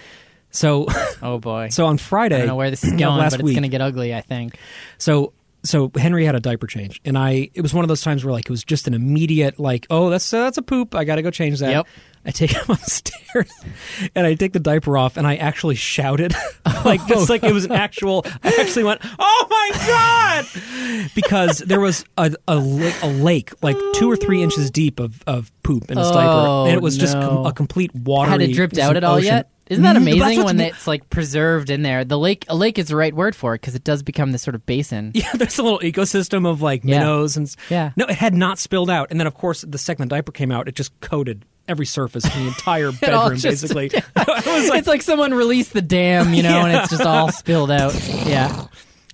so 0.50 0.88
Oh 1.22 1.38
boy. 1.38 1.69
so 1.72 1.86
on 1.86 1.98
Friday, 2.00 2.36
I 2.36 2.40
don't 2.40 2.48
know 2.48 2.56
where 2.56 2.72
this 2.72 2.84
is 2.84 2.90
going, 2.98 3.19
last 3.19 3.34
but 3.34 3.42
it's 3.42 3.44
week, 3.48 3.62
to 3.62 3.68
get 3.68 3.81
ugly. 3.81 4.16
I 4.16 4.22
think. 4.22 4.58
so 4.98 5.34
so 5.63 5.92
Henry 5.96 6.25
had 6.25 6.36
a 6.36 6.40
diaper 6.40 6.68
change, 6.68 7.00
and 7.06 7.18
I 7.18 7.50
it 7.54 7.62
was 7.62 7.74
one 7.74 7.84
of 7.84 7.88
those 7.90 8.02
times 8.02 8.24
where 8.25 8.31
like 8.31 8.46
it 8.46 8.52
was 8.52 8.63
just 8.63 8.88
an 8.88 8.94
immediate 8.94 9.60
like 9.60 9.86
oh 9.90 10.10
that's 10.10 10.34
uh, 10.34 10.44
that's 10.46 10.58
a 10.58 10.62
poop 10.62 10.96
I 10.96 11.04
got 11.04 11.16
to 11.16 11.22
go 11.22 11.31
change 11.31 11.60
that. 11.60 11.72
Yep. 11.72 11.88
I 12.24 12.30
take 12.31 12.52
him 12.56 12.63
upstairs 12.69 13.52
and 14.16 14.28
I 14.28 14.36
take 14.36 14.54
the 14.54 14.60
diaper 14.60 14.96
off 14.98 15.18
and 15.18 15.25
I 15.25 15.38
actually 15.38 15.74
shouted 15.75 16.34
like 16.86 17.06
just 17.08 17.30
like 17.30 17.44
it 17.44 17.52
was 17.54 17.66
an 17.66 17.72
actual 17.72 18.24
I 18.44 18.56
actually 18.60 18.84
went 18.84 19.02
oh 19.19 19.48
my 19.50 19.72
god 19.88 21.10
because 21.16 21.60
there 21.60 21.80
was 21.80 22.06
a 22.18 22.36
a, 22.48 22.58
a 23.02 23.08
lake 23.08 23.52
like 23.63 23.78
two 23.96 24.10
or 24.10 24.16
three 24.16 24.42
inches 24.44 24.69
deep 24.72 25.00
of, 25.00 25.24
of 25.28 25.52
poop 25.63 25.90
in 25.92 25.98
his 25.98 26.08
Oh, 26.08 26.13
diaper 26.13 26.69
and 26.69 26.78
it 26.78 26.81
was 26.81 26.98
just 26.98 27.13
com- 27.13 27.46
a 27.46 27.54
complete 27.54 27.94
watery 27.96 28.31
Had 28.31 28.42
it 28.42 28.54
dripped 28.54 28.78
out 28.78 28.96
at 28.98 29.04
all 29.04 29.16
ocean. 29.16 29.25
yet? 29.25 29.50
Isn't 29.72 29.84
that 29.84 29.96
Mm, 29.96 30.06
that's 30.06 30.16
amazing 30.18 30.44
when 30.44 30.60
it's 30.60 30.86
like 30.86 31.10
preserved 31.10 31.70
in 31.70 31.82
there? 31.82 32.04
The 32.06 32.20
lake, 32.20 32.46
a 32.50 32.56
lake 32.56 32.78
is 32.78 32.88
the 32.90 32.96
right 32.96 33.14
word 33.16 33.36
for 33.36 33.56
it 33.56 33.62
because 33.62 33.74
it 33.76 33.84
does 33.84 34.04
become 34.04 34.32
this 34.32 34.42
sort 34.42 34.56
of 34.56 34.66
basin. 34.66 35.12
Yeah, 35.16 35.32
there's 35.34 35.58
a 35.60 35.64
little 35.64 35.80
ecosystem 35.80 36.46
of 36.48 36.62
like 36.62 36.82
Yeah. 36.84 37.00
minnows 37.00 37.38
and 37.38 37.48
s- 37.48 37.56
Yeah. 37.70 37.92
No, 37.96 38.06
it 38.06 38.16
had 38.16 38.34
not 38.36 38.60
spilled 38.60 38.90
out, 38.90 39.08
and 39.12 39.20
then 39.20 39.28
of 39.28 39.34
course 39.34 39.62
the 39.62 39.78
second 39.78 40.08
the 40.10 40.16
diaper 40.16 40.32
came 40.32 40.52
out, 40.52 40.68
it 40.68 40.76
just 40.76 40.92
coated 41.00 41.46
every 41.68 41.86
surface 41.86 42.26
in 42.26 42.42
the 42.44 42.48
entire 42.50 42.90
It 43.02 43.10
all 43.14 43.30
bedroom, 43.30 43.40
just- 43.40 43.62
basically. 43.64 43.92
I 44.16 44.42
was 44.60 44.70
like, 44.70 44.80
it's 44.80 44.88
like 44.88 45.02
someone 45.04 45.34
released 45.34 45.74
the 45.74 45.82
dam, 45.82 46.34
you 46.34 46.44
know, 46.44 46.66
and 46.66 46.76
it's 46.78 46.90
just 46.90 47.04
all 47.06 47.32
spilled 47.32 47.72
out. 47.72 47.94
Yeah, 48.28 48.66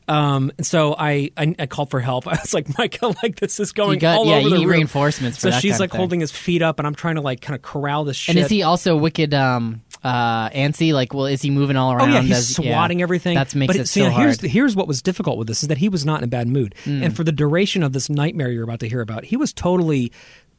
um, 0.10 0.52
and 0.58 0.66
so 0.66 0.96
I, 0.98 1.32
I 1.36 1.54
I 1.60 1.66
called 1.66 1.92
for 1.92 2.00
help. 2.00 2.26
I 2.28 2.32
was 2.42 2.54
like, 2.54 2.78
Micah, 2.78 3.14
like 3.22 3.36
this 3.36 3.60
is 3.60 3.74
going 3.74 3.96
you 3.96 4.00
got 4.00 4.16
all 4.18 4.26
yeah. 4.26 4.36
over 4.36 4.44
You 4.44 4.50
the 4.52 4.58
need 4.60 4.66
room. 4.66 4.72
reinforcements 4.76 5.38
for 5.38 5.42
So 5.42 5.50
that 5.52 5.62
she's 5.62 5.74
kind 5.74 5.80
like 5.82 5.90
of 5.90 5.92
thing. 5.92 6.00
holding 6.00 6.20
his 6.22 6.32
feet 6.32 6.62
up, 6.62 6.80
and 6.80 6.88
I'm 6.88 6.96
trying 6.96 7.16
to 7.16 7.22
like 7.22 7.42
kind 7.42 7.56
of 7.56 7.62
corral 7.62 8.06
this 8.06 8.16
shit. 8.16 8.36
And 8.38 8.46
is 8.46 8.50
he 8.50 8.64
also 8.64 8.96
wicked 8.96 9.34
um 9.34 9.82
uh 10.08 10.50
antsy? 10.50 10.94
Like, 10.94 11.14
well, 11.14 11.26
is 11.26 11.42
he 11.42 11.50
moving 11.50 11.76
all 11.76 11.92
around? 11.92 12.10
Oh 12.10 12.14
yeah, 12.14 12.22
he's 12.22 12.30
Does- 12.56 12.60
yeah. 12.60 12.72
swatting 12.74 13.02
everything. 13.02 13.36
That 13.36 13.54
makes 13.56 13.74
but 13.74 13.82
it 13.82 13.88
see, 13.88 14.02
so 14.02 14.10
here's 14.10 14.40
hard. 14.40 14.50
Mm. 14.50 14.54
here's 14.54 14.76
what 14.76 14.88
was 14.88 15.02
difficult 15.02 15.38
with 15.38 15.48
this 15.48 15.62
is 15.64 15.68
that 15.70 15.78
he 15.78 15.90
was 15.90 16.06
not 16.06 16.20
in 16.20 16.24
a 16.24 16.28
bad 16.28 16.48
mood, 16.48 16.76
and 16.86 17.16
for 17.16 17.24
the 17.24 17.32
duration 17.32 17.84
of 17.84 17.94
this 17.94 18.10
nightmare 18.10 18.50
you're 18.50 18.64
about 18.64 18.80
to 18.80 18.90
hear 18.90 19.02
about, 19.02 19.26
he 19.26 19.36
was 19.38 19.52
totally 19.54 20.12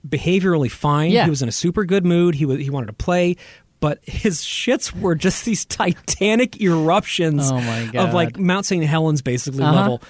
behaviorally 0.07 0.71
fine. 0.71 1.11
Yeah. 1.11 1.25
He 1.25 1.31
was 1.31 1.43
in 1.43 1.49
a 1.49 1.53
super 1.53 1.85
good 1.85 2.05
mood. 2.05 2.35
He 2.35 2.45
was 2.47 2.59
he 2.61 2.71
wanted 2.71 2.87
to 2.87 2.93
play. 2.93 3.37
But 3.81 4.01
his 4.03 4.41
shits 4.43 4.93
were 4.99 5.15
just 5.15 5.45
these 5.45 5.65
titanic 5.81 6.61
eruptions 6.61 7.49
Oh, 7.51 7.59
of 7.95 8.13
like 8.13 8.37
Mount 8.37 8.67
St. 8.67 8.83
Helens 8.85 9.23
basically 9.23 9.63
Uh-huh. 9.63 9.75
level. 9.77 10.03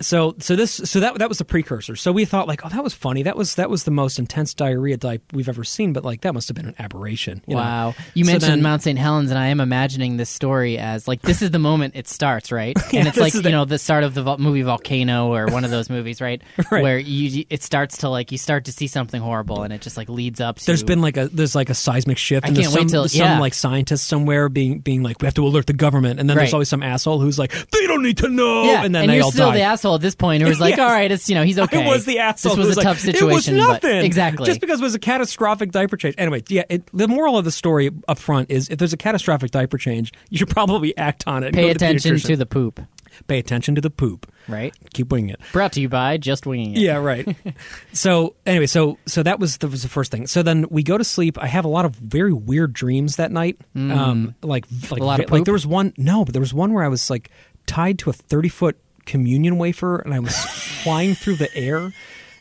So 0.00 0.34
so 0.40 0.56
this 0.56 0.72
so 0.72 0.98
that 1.00 1.18
that 1.18 1.28
was 1.28 1.38
the 1.38 1.44
precursor. 1.44 1.94
So 1.94 2.10
we 2.10 2.24
thought 2.24 2.48
like, 2.48 2.64
oh, 2.66 2.68
that 2.68 2.82
was 2.82 2.92
funny. 2.94 3.22
That 3.22 3.36
was 3.36 3.54
that 3.54 3.70
was 3.70 3.84
the 3.84 3.92
most 3.92 4.18
intense 4.18 4.52
diarrhea 4.52 4.96
type 4.96 5.22
we've 5.32 5.48
ever 5.48 5.62
seen. 5.62 5.92
But 5.92 6.04
like 6.04 6.22
that 6.22 6.34
must 6.34 6.48
have 6.48 6.56
been 6.56 6.66
an 6.66 6.74
aberration. 6.80 7.42
you 7.46 7.54
know? 7.54 7.60
Wow. 7.60 7.94
You 8.12 8.24
So 8.24 8.32
mentioned 8.32 8.52
then- 8.54 8.62
Mount 8.62 8.82
St. 8.82 8.98
Helens, 8.98 9.30
and 9.30 9.38
I 9.38 9.46
am 9.46 9.60
imagining 9.60 10.16
this 10.16 10.30
story 10.30 10.78
as 10.78 11.06
like 11.06 11.22
this 11.22 11.42
is 11.42 11.52
the 11.52 11.60
moment 11.60 11.94
it 11.96 12.08
starts, 12.08 12.50
right? 12.50 12.76
Yeah, 12.92 13.00
and 13.00 13.08
it's 13.08 13.16
like 13.18 13.34
you 13.34 13.42
the- 13.42 13.50
know 13.50 13.64
the 13.64 13.78
start 13.78 14.02
of 14.04 14.14
the 14.14 14.22
vo- 14.24 14.36
movie 14.38 14.62
Volcano 14.62 15.32
or 15.32 15.46
one 15.46 15.64
of 15.64 15.70
those 15.70 15.88
movies, 15.88 16.20
right? 16.20 16.42
Right. 16.70 16.82
Where 16.82 16.98
you 16.98 17.44
it 17.50 17.62
starts 17.62 17.98
to 17.98 18.08
like 18.08 18.32
you 18.32 18.38
start 18.38 18.64
to 18.64 18.72
see 18.72 18.86
something 18.88 19.20
horrible, 19.22 19.62
and 19.62 19.72
it 19.72 19.80
just 19.80 19.96
like 19.96 20.08
leads 20.08 20.40
up 20.40 20.58
to. 20.58 20.66
There's 20.66 20.82
been 20.82 21.02
like 21.02 21.16
a 21.16 21.28
there's 21.28 21.54
like 21.54 21.70
a 21.70 21.74
seismic 21.74 22.18
shift, 22.18 22.44
I 22.46 22.48
and 22.48 22.56
can't 22.56 22.64
there's 22.66 22.74
wait 22.74 22.80
some, 22.90 23.02
till- 23.02 23.08
some 23.08 23.20
yeah. 23.20 23.38
like 23.38 23.54
scientist 23.54 24.08
somewhere 24.08 24.48
being 24.48 24.80
being 24.80 25.02
like 25.04 25.20
we 25.20 25.26
have 25.26 25.34
to 25.34 25.46
alert 25.46 25.66
the 25.66 25.72
government, 25.72 26.18
and 26.18 26.28
then 26.28 26.36
there's 26.36 26.52
always 26.52 26.68
some 26.68 26.82
asshole 26.82 27.20
who's 27.20 27.38
like 27.38 27.52
they 27.70 27.86
don't 27.86 28.02
need 28.02 28.18
to 28.18 28.28
know, 28.28 28.64
yeah, 28.64 28.84
and 28.84 28.92
then 28.94 29.06
they 29.08 29.16
you're 29.16 29.24
all 29.24 29.30
still 29.32 29.50
die. 29.50 29.58
Asshole 29.84 29.94
at 29.96 30.00
this 30.00 30.14
point 30.14 30.42
who 30.42 30.48
was 30.48 30.60
like, 30.60 30.70
Yes. 30.76 30.80
all 30.80 30.88
right, 30.90 31.10
it's 31.10 31.28
you 31.28 31.34
know 31.34 31.42
he's 31.44 31.58
okay. 31.58 31.84
I 31.84 31.88
was 31.88 32.04
the 32.04 32.18
asshole. 32.20 32.56
This 32.56 32.62
who 32.62 32.68
was 32.68 32.76
a 32.76 32.80
like, 32.80 32.84
tough 32.84 32.98
situation. 33.00 33.54
It 33.54 33.58
was 33.58 33.68
nothing. 33.68 34.04
exactly. 34.04 34.46
Just 34.46 34.60
because 34.60 34.80
it 34.80 34.84
was 34.84 34.94
a 34.94 34.98
catastrophic 34.98 35.70
diaper 35.70 35.96
change. 35.96 36.14
Anyway, 36.18 36.42
yeah. 36.48 36.64
It, 36.68 36.86
the 36.92 37.08
moral 37.08 37.36
of 37.38 37.44
the 37.44 37.50
story 37.52 37.90
up 38.08 38.18
front 38.18 38.50
is 38.50 38.68
if 38.70 38.78
there's 38.78 38.92
a 38.92 38.96
catastrophic 38.96 39.50
diaper 39.50 39.78
change, 39.78 40.12
you 40.30 40.38
should 40.38 40.48
probably 40.50 40.96
act 40.96 41.24
on 41.26 41.44
it. 41.44 41.54
Pay 41.54 41.62
go 41.62 41.68
to 41.68 41.74
attention 41.74 42.18
to 42.18 42.36
the 42.36 42.46
poop, 42.46 42.80
pay 43.28 43.38
attention 43.38 43.74
to 43.74 43.80
the 43.80 43.90
poop. 43.90 44.30
right? 44.48 44.74
Keep 44.94 45.12
winging 45.12 45.30
it. 45.30 45.40
Brought 45.52 45.72
to 45.72 45.80
you 45.80 45.88
by 45.88 46.16
Just 46.16 46.46
Winging 46.46 46.72
It. 46.76 46.78
Yeah, 46.80 46.96
right. 46.96 47.36
so 47.92 48.34
anyway, 48.46 48.66
so 48.66 48.98
so 49.06 49.22
that 49.22 49.38
was 49.38 49.58
that 49.58 49.68
was 49.68 49.82
the 49.82 49.88
first 49.88 50.10
thing. 50.10 50.26
So 50.26 50.42
then 50.42 50.66
we 50.70 50.82
go 50.82 50.96
to 50.98 51.04
sleep. 51.04 51.38
I 51.42 51.46
have 51.46 51.64
a 51.64 51.68
lot 51.68 51.84
of 51.84 51.94
very 51.94 52.32
weird 52.32 52.72
dreams 52.72 53.16
that 53.16 53.30
night. 53.32 53.58
Um, 53.76 54.34
like 54.42 54.66
like 54.90 55.00
Mm. 55.00 55.06
lot 55.06 55.20
of 55.20 55.30
like 55.30 55.44
there 55.44 55.52
was 55.54 55.66
one 55.66 55.92
no, 55.96 56.24
but 56.24 56.32
there 56.32 56.40
was 56.40 56.54
one 56.54 56.72
where 56.72 56.84
I 56.84 56.88
was 56.88 57.10
like 57.10 57.30
tied 57.66 57.98
to 58.00 58.10
a 58.10 58.12
thirty 58.12 58.48
foot 58.48 58.76
communion 59.06 59.58
wafer 59.58 59.98
and 59.98 60.12
I 60.14 60.18
was 60.20 60.36
flying 60.82 61.14
through 61.14 61.36
the 61.36 61.54
air. 61.56 61.92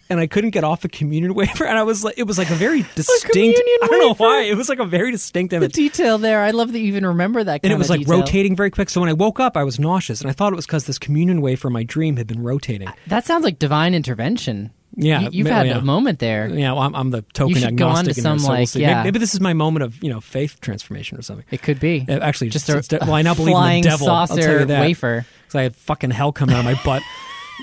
And 0.09 0.19
I 0.19 0.27
couldn't 0.27 0.49
get 0.51 0.63
off 0.65 0.83
a 0.83 0.89
communion 0.89 1.33
wafer, 1.41 1.65
and 1.65 1.75
I 1.79 1.83
was 1.83 2.03
like, 2.03 2.15
it 2.17 2.23
was 2.27 2.37
like 2.37 2.49
a 2.51 2.55
very 2.55 2.85
distinct. 2.93 3.31
communion 3.31 3.55
I 3.81 3.87
don't 3.87 3.99
know 3.99 4.13
why. 4.15 4.41
It 4.41 4.55
was 4.55 4.67
like 4.69 4.77
a 4.77 4.85
very 4.85 5.09
distinct 5.11 5.51
The 5.51 5.67
detail 5.69 6.17
there, 6.17 6.41
I 6.41 6.51
love 6.51 6.73
that 6.73 6.79
you 6.79 6.87
even 6.87 7.05
remember 7.05 7.43
that. 7.43 7.61
and 7.63 7.71
it 7.71 7.77
was 7.77 7.89
like 7.89 8.01
detail. 8.01 8.19
rotating 8.19 8.55
very 8.55 8.69
quick. 8.69 8.89
So 8.89 8.99
when 8.99 9.09
I 9.09 9.13
woke 9.13 9.39
up, 9.39 9.55
I 9.55 9.63
was 9.63 9.79
nauseous, 9.79 10.19
and 10.21 10.29
I 10.29 10.33
thought 10.33 10.51
it 10.51 10.57
was 10.57 10.67
because 10.67 10.85
this 10.85 10.99
communion 10.99 11.41
wafer 11.41 11.69
in 11.69 11.73
my 11.73 11.83
dream 11.83 12.17
had 12.17 12.27
been 12.27 12.43
rotating. 12.43 12.89
That 13.07 13.25
sounds 13.25 13.43
like 13.45 13.57
divine 13.57 13.95
intervention. 13.95 14.71
Yeah, 14.95 15.21
you, 15.21 15.29
you've 15.31 15.47
had 15.47 15.65
yeah. 15.67 15.77
a 15.77 15.81
moment 15.81 16.19
there. 16.19 16.47
Yeah, 16.47 16.73
well, 16.73 16.81
I'm, 16.83 16.95
I'm 16.95 17.09
the 17.09 17.23
token 17.33 17.55
You 17.55 17.61
should 17.61 17.77
go 17.77 17.87
on 17.87 17.95
to 18.05 18.11
agnostic. 18.11 18.21
some, 18.23 18.39
so 18.39 18.49
we'll 18.49 18.59
like, 18.59 18.75
yeah. 18.75 18.95
Maybe, 18.95 19.03
maybe 19.07 19.19
this 19.19 19.33
is 19.33 19.39
my 19.41 19.53
moment 19.53 19.83
of 19.83 20.03
you 20.03 20.09
know 20.09 20.21
faith 20.21 20.59
transformation 20.61 21.17
or 21.17 21.21
something. 21.23 21.45
It 21.51 21.61
could 21.63 21.79
be 21.79 22.05
Actually, 22.07 22.49
just 22.49 22.69
it's- 22.69 22.91
a, 22.91 22.95
it's- 22.97 23.07
well, 23.07 23.15
I 23.15 23.21
now 23.23 23.33
believe 23.33 23.49
in 23.49 23.53
flying 23.53 23.83
the 23.83 23.89
devil. 23.89 24.09
I'll 24.09 24.27
saucer 24.27 24.41
tell 24.41 24.59
you 24.59 24.65
that. 24.65 24.81
wafer. 24.81 25.25
Because 25.41 25.55
I 25.55 25.63
had 25.63 25.75
fucking 25.75 26.11
hell 26.11 26.31
coming 26.31 26.55
out 26.55 26.59
of 26.59 26.65
my 26.65 26.79
butt. 26.85 27.01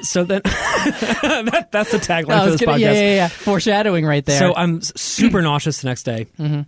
So 0.03 0.23
then, 0.23 0.41
that, 0.45 1.69
that's 1.73 1.91
the 1.91 1.99
tagline 1.99 2.45
for 2.45 2.51
this 2.53 2.61
gonna- 2.61 2.77
podcast. 2.79 2.81
yeah, 2.81 2.93
yeah, 2.93 3.15
yeah. 3.17 3.29
Foreshadowing 3.29 4.07
right 4.07 4.25
there. 4.25 4.39
So 4.39 4.55
I'm 4.55 4.81
super 4.83 5.43
nauseous 5.43 5.83
the 5.83 5.89
next 5.89 6.05
day. 6.05 6.27
Mm-hmm. 6.39 6.63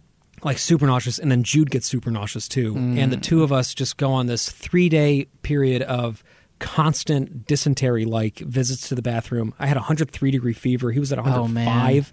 Like 0.44 0.58
super 0.58 0.86
nauseous, 0.86 1.18
and 1.20 1.30
then 1.30 1.44
Jude 1.44 1.70
gets 1.70 1.86
super 1.86 2.10
nauseous 2.10 2.48
too, 2.48 2.74
Mm. 2.74 2.98
and 2.98 3.12
the 3.12 3.16
two 3.16 3.44
of 3.44 3.52
us 3.52 3.74
just 3.74 3.96
go 3.96 4.10
on 4.12 4.26
this 4.26 4.50
three 4.50 4.88
day 4.88 5.28
period 5.42 5.82
of 5.82 6.24
constant 6.62 7.46
dysentery 7.46 8.04
like 8.06 8.38
visits 8.38 8.88
to 8.88 8.94
the 8.94 9.02
bathroom. 9.02 9.52
I 9.58 9.66
had 9.66 9.76
a 9.76 9.80
103 9.80 10.30
degree 10.30 10.52
fever. 10.54 10.90
He 10.92 10.98
was 11.00 11.12
at 11.12 11.18
Oh, 11.18 11.46
man. 11.48 11.66
105. 11.66 12.12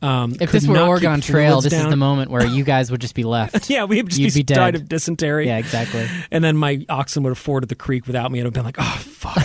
Um, 0.00 0.34
if 0.40 0.50
this 0.50 0.66
were 0.66 0.80
Oregon 0.80 1.20
Trail, 1.20 1.60
this 1.60 1.72
is 1.72 1.86
the 1.86 1.96
moment 1.96 2.30
where 2.30 2.44
you 2.44 2.64
guys 2.74 2.90
would 2.90 3.00
just 3.00 3.14
be 3.14 3.22
left. 3.22 3.70
Yeah, 3.70 3.84
we'd 3.84 4.08
just 4.08 4.20
You'd 4.20 4.34
be, 4.34 4.40
be 4.40 4.42
dead. 4.44 4.54
died 4.56 4.74
of 4.74 4.88
dysentery. 4.88 5.46
yeah, 5.46 5.58
exactly. 5.58 6.08
And 6.32 6.42
then 6.42 6.56
my 6.56 6.84
oxen 6.88 7.22
would 7.22 7.30
have 7.30 7.38
forded 7.38 7.68
the 7.68 7.76
creek 7.76 8.06
without 8.06 8.32
me, 8.32 8.40
and 8.40 8.46
I'd 8.48 8.52
been 8.52 8.64
like, 8.64 8.78
oh 8.80 9.02
fuck. 9.04 9.36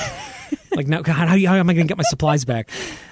like 0.75 0.87
now, 0.87 1.01
God, 1.01 1.13
how, 1.15 1.37
how 1.37 1.55
am 1.55 1.69
I 1.69 1.73
going 1.73 1.85
to 1.87 1.91
get 1.91 1.97
my 1.97 2.03
supplies 2.07 2.43
back? 2.43 2.69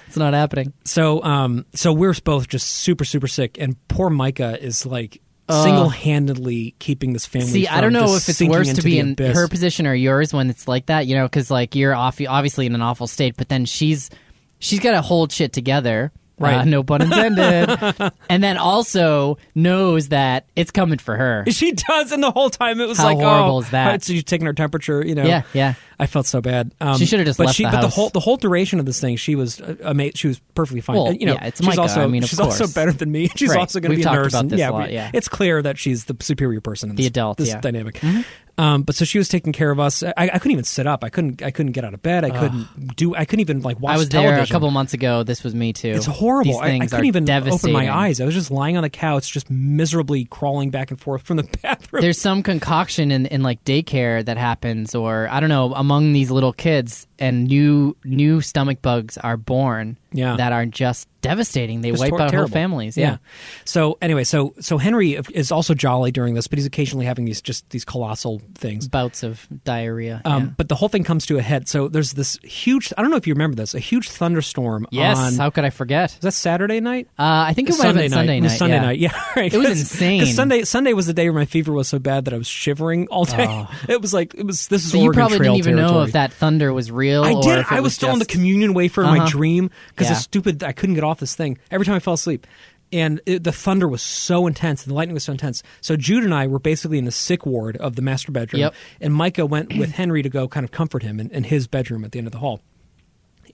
It's 0.08 0.16
not 0.16 0.34
happening. 0.34 0.72
So, 0.84 1.22
um, 1.22 1.66
so 1.74 1.92
we're 1.92 2.14
both 2.24 2.48
just 2.48 2.66
super, 2.68 3.04
super 3.04 3.28
sick, 3.28 3.58
and 3.60 3.76
poor 3.86 4.10
Micah 4.10 4.60
is 4.60 4.84
like 4.84 5.20
Ugh. 5.48 5.64
single-handedly 5.64 6.74
keeping 6.78 7.12
this 7.12 7.26
family. 7.26 7.46
See, 7.48 7.68
I 7.68 7.80
don't 7.80 7.92
know 7.92 8.16
if 8.16 8.28
it's 8.28 8.42
worse 8.42 8.72
to 8.74 8.82
be 8.82 8.98
in 8.98 9.12
abyss. 9.12 9.36
her 9.36 9.48
position 9.48 9.86
or 9.86 9.94
yours 9.94 10.32
when 10.32 10.50
it's 10.50 10.66
like 10.66 10.86
that, 10.86 11.06
you 11.06 11.14
know, 11.14 11.24
because 11.24 11.50
like 11.50 11.74
you're 11.74 11.94
off, 11.94 12.20
obviously 12.26 12.66
in 12.66 12.74
an 12.74 12.82
awful 12.82 13.06
state, 13.06 13.36
but 13.36 13.48
then 13.48 13.64
she's 13.64 14.10
she's 14.58 14.80
got 14.80 14.92
to 14.92 15.02
hold 15.02 15.30
shit 15.32 15.52
together. 15.52 16.12
Right. 16.38 16.58
Uh, 16.58 16.64
no 16.64 16.82
pun 16.82 17.00
intended. 17.02 18.12
and 18.28 18.44
then 18.44 18.58
also 18.58 19.38
knows 19.54 20.08
that 20.08 20.46
it's 20.54 20.70
coming 20.70 20.98
for 20.98 21.16
her. 21.16 21.44
She 21.56 21.72
does, 21.72 22.12
and 22.12 22.22
the 22.22 22.30
whole 22.30 22.50
time 22.50 22.80
it 22.82 22.86
was 22.88 22.98
How 22.98 23.04
like, 23.04 23.16
horrible 23.16 23.56
oh, 23.56 23.60
is 23.60 23.70
that? 23.70 24.02
So 24.06 24.12
you're 24.12 24.22
taking 24.22 24.46
her 24.46 24.52
temperature, 24.52 25.04
you 25.04 25.14
know? 25.14 25.24
Yeah, 25.24 25.42
yeah. 25.54 25.74
I 25.98 26.06
felt 26.06 26.26
so 26.26 26.42
bad. 26.42 26.74
Um, 26.82 26.98
She 26.98 27.06
should've 27.06 27.24
just 27.24 27.38
but 27.38 27.46
left 27.46 27.56
she, 27.56 27.64
the 27.64 27.70
But 27.70 27.80
the 27.80 27.88
whole 27.88 28.10
the 28.10 28.20
whole 28.20 28.36
duration 28.36 28.78
of 28.78 28.84
this 28.84 29.00
thing, 29.00 29.16
she 29.16 29.34
was 29.34 29.60
uh, 29.60 29.76
ama- 29.82 30.14
She 30.14 30.28
was 30.28 30.38
perfectly 30.54 30.82
fine. 30.82 30.96
Well, 30.96 31.12
you 31.14 31.24
know, 31.24 31.32
yeah, 31.34 31.46
it's 31.46 31.60
she's 31.60 31.66
Micah, 31.66 31.80
also 31.80 32.02
I 32.02 32.06
mean, 32.06 32.22
of 32.22 32.28
she's 32.28 32.38
also 32.38 32.66
better 32.66 32.92
than 32.92 33.10
me. 33.10 33.28
She's 33.36 33.48
Right. 33.48 33.60
also 33.60 33.80
going 33.80 33.92
to 33.92 33.96
be 33.96 34.02
a 34.02 34.12
nurse. 34.12 34.34
and, 34.34 34.52
yeah, 34.52 34.68
lot, 34.70 34.92
yeah. 34.92 35.10
it's 35.14 35.28
clear 35.28 35.62
that 35.62 35.78
she's 35.78 36.04
the 36.04 36.16
superior 36.20 36.60
person 36.60 36.90
in 36.90 36.96
The 36.96 37.04
this, 37.04 37.08
adult, 37.08 37.38
this 37.38 37.48
yeah. 37.48 37.60
Mm-hmm. 37.60 38.22
Um, 38.58 38.82
but 38.82 38.94
so 38.94 39.04
she 39.04 39.18
was 39.18 39.28
taking 39.28 39.52
care 39.52 39.70
of 39.70 39.78
us. 39.78 40.02
I, 40.02 40.12
I 40.16 40.28
couldn't 40.38 40.52
even 40.52 40.64
sit 40.64 40.86
up. 40.86 41.04
I 41.04 41.10
couldn't. 41.10 41.42
I 41.42 41.50
couldn't 41.50 41.72
get 41.72 41.84
out 41.84 41.92
of 41.92 42.02
bed. 42.02 42.24
I 42.24 42.30
couldn't 42.30 42.96
do. 42.96 43.14
I 43.14 43.26
couldn't 43.26 43.40
even 43.40 43.60
like 43.60 43.78
watch 43.80 43.94
I 43.94 43.98
was 43.98 44.08
television. 44.08 44.34
there 44.36 44.44
a 44.44 44.46
couple 44.46 44.70
months 44.70 44.94
ago. 44.94 45.22
This 45.22 45.44
was 45.44 45.54
me 45.54 45.74
too. 45.74 45.90
It's 45.90 46.06
horrible. 46.06 46.52
These 46.52 46.60
I, 46.60 46.64
I 46.64 46.68
things 46.70 46.90
couldn't 46.90 47.04
are 47.04 47.04
even 47.04 47.30
open 47.30 47.72
my 47.72 47.94
eyes. 47.94 48.20
I 48.20 48.24
was 48.24 48.34
just 48.34 48.50
lying 48.50 48.76
on 48.78 48.82
the 48.82 48.90
couch, 48.90 49.30
just 49.30 49.50
miserably 49.50 50.24
crawling 50.24 50.70
back 50.70 50.90
and 50.90 50.98
forth 50.98 51.22
from 51.22 51.36
the 51.36 51.42
bathroom. 51.62 52.00
There's 52.00 52.20
some 52.20 52.42
concoction 52.42 53.10
in, 53.10 53.26
in 53.26 53.42
like 53.42 53.62
daycare 53.64 54.24
that 54.24 54.38
happens, 54.38 54.94
or 54.94 55.28
I 55.30 55.40
don't 55.40 55.50
know, 55.50 55.74
among 55.74 56.14
these 56.14 56.30
little 56.30 56.52
kids, 56.54 57.06
and 57.18 57.48
new 57.48 57.94
new 58.04 58.40
stomach 58.40 58.80
bugs 58.80 59.18
are 59.18 59.36
born. 59.36 59.98
Yeah. 60.16 60.36
that 60.36 60.52
are 60.52 60.66
just 60.66 61.08
devastating. 61.22 61.80
They 61.80 61.90
Just 61.90 62.00
wipe 62.00 62.10
tor- 62.10 62.20
out 62.22 62.30
terrible. 62.30 62.48
whole 62.48 62.52
families. 62.54 62.96
Yeah. 62.96 63.16
So 63.64 63.98
anyway, 64.00 64.22
so 64.24 64.54
so 64.60 64.78
Henry 64.78 65.18
is 65.34 65.50
also 65.50 65.74
jolly 65.74 66.12
during 66.12 66.34
this, 66.34 66.46
but 66.46 66.58
he's 66.58 66.66
occasionally 66.66 67.04
having 67.06 67.24
these 67.24 67.40
just 67.40 67.68
these 67.70 67.84
colossal 67.84 68.40
things. 68.54 68.86
bouts 68.88 69.22
of 69.22 69.46
diarrhea. 69.64 70.22
Um, 70.24 70.42
yeah. 70.44 70.50
But 70.56 70.68
the 70.68 70.74
whole 70.76 70.88
thing 70.88 71.02
comes 71.04 71.26
to 71.26 71.38
a 71.38 71.42
head. 71.42 71.68
So 71.68 71.88
there's 71.88 72.12
this 72.12 72.38
huge. 72.42 72.92
I 72.96 73.02
don't 73.02 73.10
know 73.10 73.16
if 73.16 73.26
you 73.26 73.34
remember 73.34 73.56
this. 73.56 73.74
A 73.74 73.78
huge 73.80 74.08
thunderstorm. 74.08 74.86
Yes, 74.90 75.18
On, 75.18 75.34
how 75.34 75.50
could 75.50 75.64
I 75.64 75.70
forget? 75.70 76.10
was 76.12 76.20
that 76.20 76.32
Saturday 76.32 76.80
night? 76.80 77.08
Uh, 77.18 77.46
I 77.48 77.54
think 77.54 77.68
it 77.68 77.72
been 77.72 77.80
Sunday 77.80 78.00
It 78.38 78.42
was 78.42 78.52
night. 78.52 78.58
Sunday 78.58 78.76
yeah. 78.76 78.82
night. 78.82 78.98
Yeah, 79.06 79.22
right. 79.36 79.52
It 79.52 79.58
was 79.58 79.70
insane. 79.70 80.26
Sunday 80.26 80.62
Sunday 80.64 80.92
was 80.92 81.06
the 81.06 81.12
day 81.14 81.28
where 81.28 81.38
my 81.40 81.44
fever 81.46 81.72
was 81.72 81.88
so 81.88 81.98
bad 81.98 82.24
that 82.26 82.34
I 82.34 82.38
was 82.38 82.46
shivering 82.46 83.08
all 83.08 83.24
day. 83.24 83.46
Oh. 83.48 83.68
It 83.88 84.00
was 84.00 84.12
like 84.14 84.34
it 84.34 84.46
was. 84.46 84.68
This 84.68 84.84
is 84.84 84.92
So 84.92 84.98
you 85.02 85.12
probably 85.12 85.38
didn't 85.38 85.56
even 85.56 85.76
know 85.76 86.02
if 86.02 86.12
that 86.12 86.32
thunder 86.32 86.72
was 86.72 86.90
real. 86.90 87.22
I 87.24 87.32
or 87.34 87.42
did. 87.42 87.64
I 87.70 87.80
was, 87.80 87.94
still 87.94 88.12
in 88.12 88.18
the 88.18 88.24
communion 88.26 88.74
wafer 88.74 89.02
in 89.02 89.08
my 89.08 89.16
Uh-huh. 89.18 89.28
dream 89.28 89.70
because 89.88 90.05
Yeah. 90.06 90.14
the 90.14 90.20
stupid. 90.20 90.62
I 90.64 90.72
couldn't 90.72 90.94
get 90.94 91.04
off 91.04 91.20
this 91.20 91.34
thing 91.34 91.58
every 91.70 91.84
time 91.86 91.94
I 91.94 91.98
fell 92.00 92.14
asleep, 92.14 92.46
and 92.92 93.20
it, 93.26 93.44
the 93.44 93.52
thunder 93.52 93.86
was 93.88 94.02
so 94.02 94.46
intense 94.46 94.84
and 94.84 94.90
the 94.90 94.94
lightning 94.94 95.14
was 95.14 95.24
so 95.24 95.32
intense. 95.32 95.62
So 95.80 95.96
Jude 95.96 96.24
and 96.24 96.34
I 96.34 96.46
were 96.46 96.58
basically 96.58 96.98
in 96.98 97.04
the 97.04 97.10
sick 97.12 97.44
ward 97.46 97.76
of 97.76 97.96
the 97.96 98.02
master 98.02 98.32
bedroom, 98.32 98.60
Yep. 98.60 98.74
and 99.00 99.14
Micah 99.14 99.46
went 99.46 99.76
with 99.76 99.92
Henry 99.92 100.22
to 100.22 100.28
go 100.28 100.48
kind 100.48 100.64
of 100.64 100.70
comfort 100.70 101.02
him 101.02 101.20
in, 101.20 101.30
in 101.30 101.44
his 101.44 101.66
bedroom 101.66 102.04
at 102.04 102.12
the 102.12 102.18
end 102.18 102.26
of 102.28 102.32
the 102.32 102.38
hall, 102.38 102.60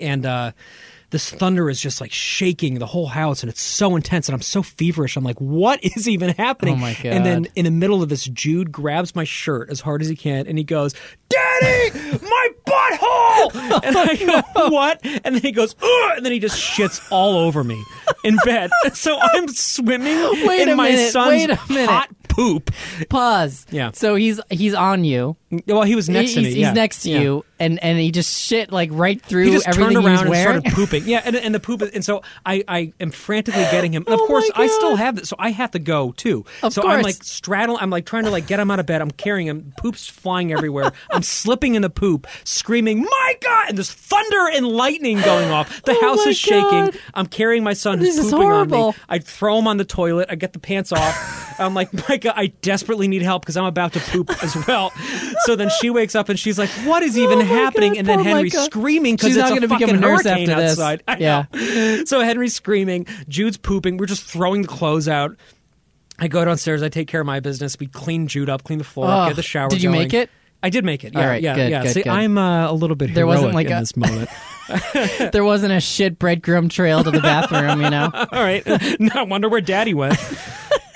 and. 0.00 0.24
uh 0.26 0.52
this 1.12 1.30
thunder 1.30 1.70
is 1.70 1.80
just 1.80 2.00
like 2.00 2.10
shaking 2.10 2.78
the 2.78 2.86
whole 2.86 3.06
house 3.06 3.42
and 3.42 3.50
it's 3.50 3.60
so 3.60 3.94
intense 3.96 4.28
and 4.28 4.34
I'm 4.34 4.42
so 4.42 4.62
feverish. 4.62 5.16
I'm 5.16 5.22
like, 5.24 5.40
what 5.40 5.78
is 5.84 6.08
even 6.08 6.30
happening? 6.30 6.74
Oh, 6.74 6.78
my 6.78 6.96
And 7.04 7.24
then 7.24 7.46
in 7.54 7.66
the 7.66 7.70
middle 7.70 8.02
of 8.02 8.08
this, 8.08 8.24
Jude 8.24 8.72
grabs 8.72 9.14
my 9.14 9.24
shirt 9.24 9.70
as 9.70 9.80
hard 9.80 10.02
as 10.02 10.08
he 10.08 10.16
can 10.16 10.46
and 10.46 10.58
he 10.58 10.64
goes, 10.64 10.94
Daddy, 11.28 11.98
my 12.22 12.48
butthole! 12.66 13.82
And 13.84 13.96
I 13.96 14.16
go, 14.16 14.68
what? 14.70 15.00
And 15.04 15.34
then 15.34 15.42
he 15.42 15.52
goes, 15.52 15.74
Ugh! 15.82 16.12
and 16.16 16.24
then 16.24 16.32
he 16.32 16.38
just 16.38 16.58
shits 16.58 17.06
all 17.10 17.36
over 17.36 17.62
me 17.62 17.82
in 18.24 18.36
bed. 18.44 18.70
So 18.94 19.18
I'm 19.20 19.48
swimming 19.48 20.46
Wait 20.46 20.68
in 20.68 20.76
my 20.76 20.90
minute, 20.90 21.12
son's 21.12 21.28
wait 21.28 21.50
a 21.50 21.58
minute. 21.68 21.88
hot 21.88 22.08
poop. 22.28 22.70
Pause. 23.08 23.66
Yeah. 23.70 23.90
So 23.94 24.14
he's 24.14 24.40
he's 24.50 24.74
on 24.74 25.04
you. 25.04 25.36
Well, 25.66 25.82
he 25.82 25.94
was 25.94 26.08
next 26.08 26.30
he's, 26.30 26.34
to 26.36 26.40
me. 26.40 26.48
he's 26.48 26.56
yeah. 26.56 26.72
next 26.72 27.02
to 27.02 27.10
Yeah. 27.10 27.20
you, 27.20 27.44
and 27.60 27.82
and 27.82 27.98
he 27.98 28.10
just 28.10 28.40
shit 28.40 28.72
like 28.72 28.88
right 28.92 29.20
through 29.20 29.44
He 29.44 29.50
just 29.50 29.68
everything 29.68 29.94
turned 29.94 30.06
around 30.06 30.26
and 30.26 30.34
started 30.34 30.64
pooping. 30.72 31.04
Yeah, 31.06 31.20
and, 31.24 31.36
and 31.36 31.54
the 31.54 31.60
poop, 31.60 31.82
and 31.82 32.02
so 32.04 32.22
I, 32.46 32.64
I 32.66 32.92
am 33.00 33.10
frantically 33.10 33.64
getting 33.64 33.92
him. 33.92 34.04
And 34.06 34.08
oh 34.14 34.14
of 34.14 34.20
Oh 34.22 34.26
course, 34.26 34.50
I 34.54 34.66
still 34.68 34.96
have 34.96 35.16
this, 35.16 35.28
so 35.28 35.36
I 35.38 35.50
have 35.50 35.72
to 35.72 35.78
go 35.78 36.12
too. 36.12 36.46
Of 36.62 36.72
so 36.72 36.86
I'm 36.88 37.02
like 37.02 37.22
straddle. 37.22 37.76
I'm 37.80 37.90
like 37.90 38.06
trying 38.06 38.24
to 38.24 38.30
like 38.30 38.46
get 38.46 38.60
him 38.60 38.70
out 38.70 38.80
of 38.80 38.86
bed. 38.86 39.02
I'm 39.02 39.10
carrying 39.10 39.46
him. 39.46 39.74
Poop's 39.78 40.06
flying 40.08 40.52
everywhere. 40.52 40.92
I'm 41.10 41.22
slipping 41.22 41.74
in 41.74 41.82
the 41.82 41.90
poop, 41.90 42.26
screaming, 42.44 43.02
"My 43.02 43.34
God!" 43.40 43.68
And 43.68 43.76
there's 43.78 43.92
thunder 43.92 44.48
and 44.54 44.66
lightning 44.66 45.20
going 45.20 45.50
off. 45.50 45.80
The 45.92 45.92
Oh 45.92 46.00
house 46.16 46.26
is 46.26 46.38
shaking. 46.38 46.98
I'm 47.12 47.26
carrying 47.26 47.62
my 47.64 47.72
son 47.74 47.98
This 47.98 48.16
who's 48.16 48.26
is 48.26 48.32
pooping 48.32 48.48
on 48.50 48.70
me. 48.70 48.92
I 49.08 49.18
throw 49.18 49.58
him 49.58 49.66
on 49.66 49.76
the 49.76 49.84
toilet. 49.84 50.28
I 50.30 50.36
get 50.36 50.52
the 50.52 50.58
pants 50.58 50.92
off. 50.92 51.54
I'm 51.60 51.74
like, 51.74 51.92
Micah, 52.08 52.32
I 52.34 52.46
desperately 52.62 53.08
need 53.08 53.22
help 53.22 53.42
because 53.42 53.56
I'm 53.56 53.64
about 53.66 53.92
to 53.94 54.00
poop 54.00 54.30
as 54.42 54.56
well. 54.66 54.92
So 55.44 55.56
then 55.56 55.70
she 55.80 55.90
wakes 55.90 56.14
up 56.14 56.28
and 56.28 56.38
she's 56.38 56.58
like, 56.58 56.68
"What 56.86 57.02
is 57.02 57.18
even 57.18 57.38
Oh 57.38 57.44
happening?" 57.44 57.92
God, 57.92 57.98
and 57.98 58.06
then 58.08 58.18
poor 58.18 58.24
Henry's 58.28 58.58
screaming 58.64 59.16
because 59.16 59.36
it's 59.36 59.50
not 59.50 59.62
a 59.62 59.68
fucking 59.68 59.90
a 59.90 59.92
nurse 59.94 60.24
hurricane 60.24 60.50
after 60.50 60.62
this. 60.62 60.72
outside. 60.72 61.02
I 61.08 61.16
Yeah. 61.18 61.44
know. 61.52 62.04
So 62.04 62.20
Henry's 62.20 62.54
screaming. 62.54 63.06
Jude's 63.28 63.56
pooping. 63.56 63.96
We're 63.96 64.06
just 64.06 64.24
throwing 64.24 64.62
the 64.62 64.68
clothes 64.68 65.08
out. 65.08 65.36
I 66.18 66.28
go 66.28 66.44
downstairs. 66.44 66.82
I 66.82 66.88
take 66.88 67.08
care 67.08 67.20
of 67.20 67.26
my 67.26 67.40
business. 67.40 67.76
We 67.80 67.86
clean 67.86 68.28
Jude 68.28 68.48
up, 68.50 68.62
clean 68.64 68.78
the 68.78 68.84
floor, 68.84 69.08
Ugh. 69.08 69.30
get 69.30 69.36
the 69.36 69.42
shower. 69.42 69.68
Did 69.70 69.82
you 69.82 69.88
going. 69.90 70.00
make 70.02 70.14
it? 70.14 70.30
I 70.64 70.70
did 70.70 70.84
make 70.84 71.02
it. 71.02 71.12
Yeah, 71.14 71.20
All 71.20 71.26
right, 71.26 71.42
yeah, 71.42 71.54
good, 71.56 71.70
yeah. 71.72 71.82
good, 71.82 71.92
See, 71.92 72.02
good. 72.04 72.12
I'm 72.12 72.38
uh, 72.38 72.70
a 72.70 72.72
little 72.72 72.94
bit 72.94 73.12
There 73.14 73.26
wasn't 73.26 73.52
like 73.54 73.66
in 73.66 73.72
a- 73.72 73.80
this 73.80 73.96
moment. 73.96 74.30
there 75.32 75.42
wasn't 75.42 75.72
a 75.72 75.80
shit 75.80 76.20
breadcrumb 76.20 76.70
trail 76.70 77.02
to 77.02 77.10
the 77.10 77.18
bathroom, 77.20 77.82
you 77.82 77.90
know. 77.90 78.08
All 78.14 78.42
right. 78.44 78.64
no 79.00 79.24
wonder 79.24 79.48
where 79.48 79.60
Daddy 79.60 79.92
went. 79.94 80.16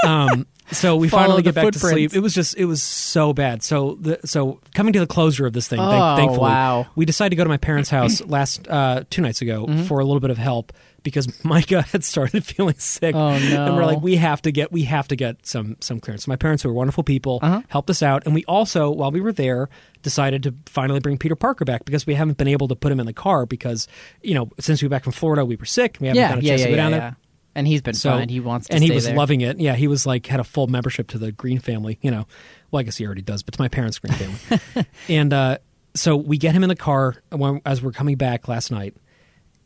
Um, 0.07 0.47
so 0.73 0.97
we 0.97 1.09
Follow 1.09 1.23
finally 1.25 1.43
get 1.43 1.55
back 1.55 1.73
to 1.73 1.79
sleep. 1.79 2.13
It 2.15 2.19
was 2.21 2.35
just, 2.35 2.57
it 2.57 2.65
was 2.65 2.83
so 2.83 3.33
bad. 3.33 3.63
So, 3.63 3.97
the, 4.01 4.19
so 4.25 4.61
coming 4.75 4.93
to 4.95 4.99
the 5.01 5.07
closure 5.07 5.47
of 5.47 5.53
this 5.53 5.69
thing, 5.69 5.79
Oh, 5.81 6.17
thankfully, 6.17 6.51
wow. 6.51 6.87
we 6.97 7.05
decided 7.05 7.31
to 7.31 7.37
go 7.37 7.45
to 7.45 7.49
my 7.49 7.57
parents' 7.57 7.89
house 7.91 8.21
last 8.27 8.67
uh, 8.69 9.05
two 9.11 9.23
nights 9.23 9.41
ago 9.43 9.67
Mm-hmm. 9.67 9.85
for 9.85 10.01
a 10.01 10.05
little 10.05 10.19
bit 10.21 10.31
of 10.31 10.39
help 10.39 10.73
because 11.05 11.45
Micah 11.45 11.83
had 11.93 12.03
started 12.03 12.45
feeling 12.45 12.75
sick. 12.79 13.15
Oh, 13.15 13.39
no. 13.39 13.67
And 13.67 13.77
we're 13.77 13.85
like, 13.85 14.01
we 14.03 14.17
have 14.17 14.43
to 14.43 14.51
get, 14.51 14.73
we 14.73 14.83
have 14.83 15.07
to 15.09 15.15
get 15.15 15.47
some 15.47 15.77
some 15.79 16.01
clearance. 16.01 16.25
So 16.25 16.31
my 16.33 16.37
parents, 16.37 16.65
who 16.65 16.71
are 16.71 16.73
wonderful 16.73 17.05
people, 17.05 17.39
Uh-huh. 17.43 17.63
helped 17.69 17.89
us 17.91 18.03
out, 18.03 18.25
and 18.27 18.35
we 18.35 18.45
also, 18.47 18.91
while 18.91 19.13
we 19.13 19.21
were 19.21 19.33
there, 19.33 19.69
decided 20.03 20.43
to 20.43 20.55
finally 20.67 20.99
bring 20.99 21.17
Peter 21.17 21.37
Parker 21.37 21.65
back 21.65 21.85
because 21.85 22.09
we 22.09 22.15
haven't 22.15 22.39
been 22.39 22.49
able 22.49 22.67
to 22.69 22.75
put 22.75 22.91
him 22.91 22.99
in 22.99 23.07
the 23.07 23.13
car 23.13 23.47
because 23.47 23.87
you 24.21 24.35
know 24.35 24.51
since 24.59 24.83
we 24.83 24.87
were 24.87 24.91
back 24.91 25.05
from 25.05 25.13
Florida, 25.13 25.45
we 25.45 25.55
were 25.55 25.65
sick. 25.65 25.99
We 26.01 26.09
haven't 26.09 26.21
Yeah, 26.23 26.29
got 26.31 26.39
a 26.39 26.43
chance 26.43 26.61
yeah, 26.63 26.67
to 26.67 26.73
go 26.73 26.77
down 26.77 26.91
there. 26.91 27.17
And 27.57 27.67
he's 27.67 27.81
been 27.83 27.95
So 27.95 28.11
fine. 28.11 28.29
He 28.29 28.39
wants 28.39 28.69
to 28.69 28.75
and 28.75 28.85
he 28.85 28.91
was 28.93 29.07
there. 29.07 29.17
loving 29.17 29.41
it. 29.41 29.59
Yeah, 29.59 29.75
he 29.75 29.89
was 29.89 30.07
like 30.07 30.27
had 30.27 30.39
a 30.39 30.45
full 30.45 30.67
membership 30.69 31.09
to 31.09 31.19
the 31.19 31.33
Green 31.33 31.59
family. 31.59 31.99
You 32.03 32.11
know, 32.13 32.27
well, 32.71 32.81
I 32.81 32.83
guess 32.85 32.99
he 32.99 33.07
already 33.07 33.23
does, 33.23 33.43
but 33.43 33.55
to 33.55 33.61
my 33.61 33.69
parents' 33.69 33.99
Green 33.99 34.13
family. 34.15 34.87
and 35.09 35.33
uh, 35.33 35.59
so 35.95 36.17
we 36.17 36.37
get 36.37 36.55
him 36.55 36.63
in 36.63 36.69
the 36.69 36.77
car 36.77 37.17
when, 37.31 37.61
as 37.65 37.83
we're 37.83 37.93
coming 37.93 38.17
back 38.17 38.47
last 38.47 38.71
night, 38.71 38.95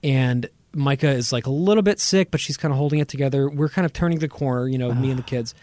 and 0.02 0.48
Micah 0.72 1.10
is 1.10 1.32
like 1.32 1.46
a 1.46 1.50
little 1.50 1.82
bit 1.82 1.98
sick, 1.98 2.30
but 2.30 2.40
she's 2.40 2.56
kind 2.56 2.72
of 2.72 2.78
holding 2.78 3.00
it 3.00 3.08
together. 3.08 3.50
We're 3.50 3.68
kind 3.68 3.84
of 3.84 3.92
turning 3.92 4.20
the 4.20 4.28
corner, 4.28 4.68
you 4.68 4.78
know, 4.78 4.94
me 4.94 5.10
and 5.10 5.18
the 5.18 5.22
kids, 5.34 5.54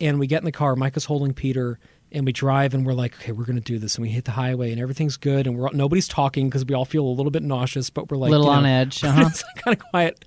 and 0.00 0.18
we 0.18 0.26
get 0.26 0.38
in 0.38 0.46
the 0.46 0.52
car. 0.52 0.74
Micah's 0.76 1.04
holding 1.04 1.34
Peter. 1.34 1.78
And 2.14 2.24
we 2.24 2.32
drive, 2.32 2.74
and 2.74 2.86
we're 2.86 2.92
like, 2.94 3.14
okay, 3.16 3.32
we're 3.32 3.44
going 3.44 3.56
to 3.56 3.60
do 3.60 3.78
this. 3.78 3.96
And 3.96 4.02
we 4.02 4.08
hit 4.08 4.24
the 4.24 4.30
highway, 4.30 4.70
and 4.70 4.80
everything's 4.80 5.16
good, 5.16 5.48
and 5.48 5.58
we're 5.58 5.68
nobody's 5.72 6.06
talking 6.06 6.48
because 6.48 6.64
we 6.64 6.74
all 6.74 6.84
feel 6.84 7.04
a 7.04 7.10
little 7.10 7.32
bit 7.32 7.42
nauseous, 7.42 7.90
but 7.90 8.08
we're 8.10 8.16
like, 8.16 8.30
Little 8.30 8.46
you 8.46 8.52
know, 8.52 8.58
on 8.58 8.66
edge, 8.66 9.02
uh-huh. 9.04 9.24
it's 9.26 9.42
kind 9.56 9.76
of 9.76 9.84
quiet. 9.90 10.24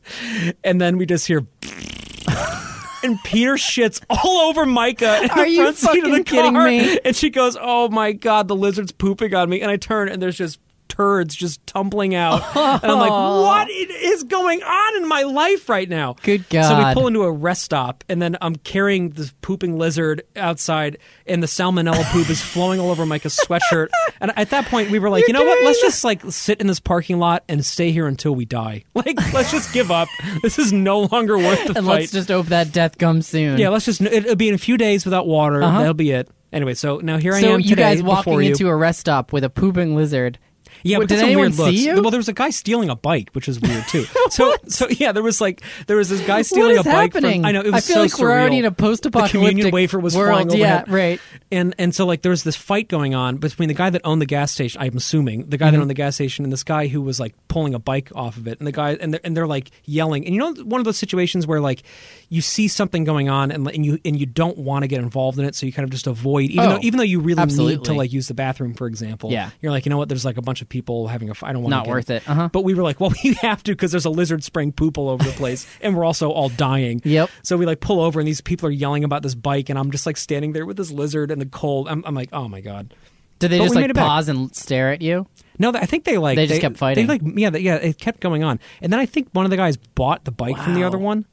And 0.65 0.81
then 0.81 0.97
we 0.97 1.05
just 1.05 1.25
hear, 1.25 1.45
and 3.03 3.17
Peter 3.23 3.53
shits 3.53 4.03
all 4.09 4.49
over 4.49 4.65
Micah 4.65 5.23
in 5.23 5.29
Are 5.31 5.45
the 5.45 5.49
you 5.49 5.61
front 5.61 5.77
seat 5.77 6.03
of 6.03 6.11
the 6.11 6.23
car. 6.23 6.65
me? 6.65 6.99
And 7.05 7.15
she 7.15 7.29
goes, 7.29 7.57
"Oh 7.59 7.87
my 7.87 8.11
god, 8.11 8.49
the 8.49 8.55
lizard's 8.55 8.91
pooping 8.91 9.33
on 9.33 9.49
me!" 9.49 9.61
And 9.61 9.71
I 9.71 9.77
turn, 9.77 10.09
and 10.09 10.21
there's 10.21 10.37
just 10.37 10.59
turds 10.97 11.35
just 11.35 11.65
tumbling 11.67 12.15
out, 12.15 12.41
and 12.55 12.91
I'm 12.91 12.97
like, 12.99 13.09
what 13.11 13.69
is 13.69 14.23
going 14.23 14.63
on 14.63 14.95
in 14.97 15.07
my 15.07 15.23
life 15.23 15.69
right 15.69 15.87
now?" 15.87 16.15
Good 16.23 16.49
God. 16.49 16.63
So 16.67 16.87
we 16.87 16.93
pull 16.93 17.07
into 17.07 17.23
a 17.23 17.31
rest 17.31 17.61
stop, 17.63 18.03
and 18.09 18.21
then 18.21 18.35
I'm 18.41 18.55
carrying 18.55 19.11
this 19.11 19.31
pooping 19.41 19.77
lizard 19.77 20.23
outside, 20.35 20.97
and 21.27 21.41
the 21.43 21.47
salmonella 21.47 22.03
poop 22.11 22.29
is 22.29 22.41
flowing 22.41 22.79
all 22.79 22.89
over 22.91 23.05
Micah's 23.05 23.37
sweatshirt. 23.37 23.87
And 24.19 24.31
at 24.35 24.49
that 24.49 24.65
point, 24.65 24.89
we 24.89 24.97
were 24.97 25.11
like, 25.11 25.27
"You 25.27 25.33
know 25.33 25.43
what? 25.43 25.63
Let's 25.63 25.79
just 25.79 26.03
like 26.03 26.21
sit 26.29 26.59
in 26.59 26.65
this 26.65 26.79
parking 26.79 27.19
lot 27.19 27.43
and 27.47 27.63
stay 27.63 27.91
here 27.91 28.07
until 28.07 28.33
we 28.33 28.45
die. 28.45 28.83
Like, 28.95 29.15
let's 29.31 29.51
just 29.51 29.71
give 29.73 29.91
up. 29.91 30.07
This 30.41 30.57
is 30.57 30.73
no 30.73 31.01
longer 31.01 31.37
worth 31.37 31.67
the 31.67 31.77
and 31.77 31.85
fight." 31.85 31.99
let's 31.99 32.11
just 32.11 32.29
hope 32.29 32.47
that 32.47 32.71
death 32.71 32.97
comes 32.97 33.27
soon. 33.27 33.59
Yeah, 33.59 33.69
let's 33.69 33.85
just. 33.85 34.01
it- 34.01 34.25
It'll 34.25 34.35
be 34.35 34.49
in 34.49 34.55
a 34.55 34.57
few 34.57 34.75
days 34.77 35.05
without 35.05 35.27
water. 35.27 35.61
Uh-huh. 35.61 35.77
That'll 35.79 35.93
be 35.93 36.09
it. 36.11 36.29
Anyway, 36.51 36.73
so 36.73 36.97
now 36.97 37.17
here 37.17 37.33
I 37.33 37.41
so 37.41 37.53
am 37.53 37.59
you 37.59 37.75
guys 37.75 38.01
walking 38.01 38.33
you. 38.33 38.39
into 38.49 38.67
a 38.69 38.75
rest 38.75 38.99
stop 39.01 39.31
with 39.33 39.43
a 39.43 39.49
pooping 39.49 39.95
lizard. 39.95 40.39
Yeah, 40.83 40.97
What, 40.97 41.07
but 41.07 41.15
did 41.15 41.23
anyone 41.23 41.51
see 41.53 41.85
you? 41.87 42.01
Well, 42.01 42.11
there 42.11 42.19
was 42.19 42.29
a 42.29 42.33
guy 42.33 42.49
stealing 42.49 42.89
a 42.89 42.95
bike, 42.95 43.29
which 43.33 43.47
is 43.47 43.59
weird 43.59 43.87
too. 43.87 44.05
so, 44.29 44.55
so 44.67 44.87
yeah, 44.89 45.11
there 45.11 45.23
was 45.23 45.39
like 45.41 45.61
there 45.87 45.97
was 45.97 46.09
this 46.09 46.21
guy 46.25 46.41
stealing 46.41 46.77
a 46.77 46.83
bike. 46.83 47.13
happening? 47.13 47.41
From, 47.41 47.45
I 47.47 47.51
know 47.51 47.61
it 47.61 47.71
was 47.71 47.73
I 47.75 47.79
feel 47.93 47.95
so 47.95 48.01
like 48.01 48.19
we're 48.19 48.31
already 48.31 48.55
surreal. 48.55 48.59
in 48.59 48.65
a 48.65 48.71
post-apocalyptic 48.71 49.31
communion 49.39 49.71
wafer 49.71 49.99
was 49.99 50.15
world. 50.15 50.29
flying 50.31 50.47
overhead. 50.51 50.85
Yeah, 50.87 50.93
right. 50.93 51.21
And 51.51 51.75
and 51.77 51.93
so 51.95 52.05
like 52.05 52.21
there 52.21 52.29
was 52.31 52.43
this 52.43 52.55
fight 52.55 52.87
going 52.89 53.15
on 53.15 53.37
between 53.37 53.67
the 53.67 53.73
guy 53.75 53.89
that 53.89 54.01
owned 54.03 54.21
the 54.21 54.25
gas 54.25 54.51
station. 54.51 54.81
I'm 54.81 54.97
assuming 54.97 55.49
the 55.49 55.57
guy 55.57 55.67
Mm-hmm. 55.67 55.75
that 55.75 55.81
owned 55.81 55.89
the 55.89 55.93
gas 55.95 56.15
station 56.15 56.45
and 56.45 56.51
this 56.53 56.63
guy 56.63 56.87
who 56.87 57.01
was 57.01 57.19
like 57.19 57.33
pulling 57.49 57.73
a 57.73 57.79
bike 57.79 58.09
off 58.15 58.37
of 58.37 58.47
it. 58.47 58.59
And 58.59 58.67
the 58.67 58.71
guy 58.71 58.91
and 58.93 59.13
they're, 59.13 59.21
and 59.23 59.35
they're 59.35 59.47
like 59.47 59.71
yelling. 59.85 60.25
And 60.25 60.33
you 60.33 60.39
know 60.39 60.53
one 60.63 60.79
of 60.79 60.85
those 60.85 60.97
situations 60.97 61.45
where 61.45 61.59
like 61.59 61.83
you 62.29 62.41
see 62.41 62.67
something 62.67 63.03
going 63.03 63.29
on 63.29 63.51
and, 63.51 63.67
and 63.69 63.85
you 63.85 63.99
and 64.05 64.19
you 64.19 64.25
don't 64.25 64.57
want 64.57 64.83
to 64.83 64.87
get 64.87 64.99
involved 64.99 65.39
in 65.39 65.45
it, 65.45 65.55
so 65.55 65.65
you 65.65 65.73
kind 65.73 65.83
of 65.85 65.89
just 65.89 66.07
avoid 66.07 66.49
even 66.51 66.65
Oh, 66.65 66.69
though 66.73 66.79
even 66.81 66.97
though 66.97 67.03
you 67.03 67.19
really 67.19 67.45
need 67.45 67.83
to 67.85 67.93
like 67.93 68.11
use 68.13 68.27
the 68.27 68.33
bathroom, 68.33 68.73
for 68.73 68.87
example. 68.87 69.31
Yeah. 69.31 69.49
you're 69.61 69.71
like 69.71 69.85
you 69.85 69.89
know 69.89 69.97
what? 69.97 70.09
There's 70.09 70.25
like 70.25 70.37
a 70.37 70.41
bunch 70.41 70.61
of 70.61 70.66
people 70.69 71.07
having 71.07 71.29
a. 71.29 71.33
I 71.43 71.53
don't 71.53 71.63
want 71.63 71.71
Not 71.71 71.87
worth 71.87 72.09
it. 72.09 72.27
Uh-huh. 72.27 72.49
But 72.51 72.63
we 72.63 72.73
were 72.73 72.83
like, 72.83 72.99
well, 73.01 73.13
we 73.23 73.33
have 73.35 73.63
to 73.63 73.71
because 73.71 73.91
there's 73.91 74.05
a 74.05 74.09
lizard 74.09 74.43
spraying 74.43 74.73
poop 74.73 74.97
all 74.97 75.09
over 75.09 75.23
the 75.23 75.31
place, 75.31 75.67
and 75.81 75.95
we're 75.95 76.05
also 76.05 76.31
all 76.31 76.49
dying. 76.49 77.01
Yep. 77.03 77.29
So 77.43 77.57
we 77.57 77.65
like 77.65 77.79
pull 77.79 78.01
over, 78.01 78.19
and 78.19 78.27
these 78.27 78.41
people 78.41 78.67
are 78.67 78.71
yelling 78.71 79.03
about 79.03 79.23
this 79.23 79.35
bike, 79.35 79.69
and 79.69 79.77
I'm 79.77 79.91
just 79.91 80.05
like 80.05 80.17
standing 80.17 80.53
there 80.53 80.65
with 80.65 80.77
this 80.77 80.91
lizard 80.91 81.31
and 81.31 81.41
the 81.41 81.45
cold. 81.45 81.87
I'm, 81.87 82.03
I'm 82.05 82.15
like, 82.15 82.29
oh 82.33 82.47
my 82.47 82.61
god. 82.61 82.93
Did 83.39 83.51
they 83.51 83.59
But 83.59 83.65
just 83.65 83.75
like 83.75 83.93
pause 83.93 84.29
and 84.29 84.55
stare 84.55 84.91
at 84.91 85.03
you? 85.03 85.27
No, 85.59 85.71
I 85.71 85.85
think 85.85 86.05
they 86.05 86.17
like 86.17 86.37
They 86.37 86.47
just 86.47 86.61
kept 86.61 86.77
fighting. 86.77 87.05
They 87.05 87.19
like 87.19 87.21
yeah, 87.37 87.51
they, 87.51 87.59
yeah. 87.59 87.75
It 87.75 87.99
kept 87.99 88.19
going 88.19 88.43
on, 88.43 88.59
and 88.81 88.91
then 88.91 88.99
I 88.99 89.05
think 89.05 89.29
one 89.31 89.45
of 89.45 89.51
the 89.51 89.57
guys 89.57 89.77
bought 89.77 90.25
the 90.25 90.31
bike 90.31 90.57
from 90.57 90.73
the 90.73 90.83
other 90.83 90.97
one 90.97 91.25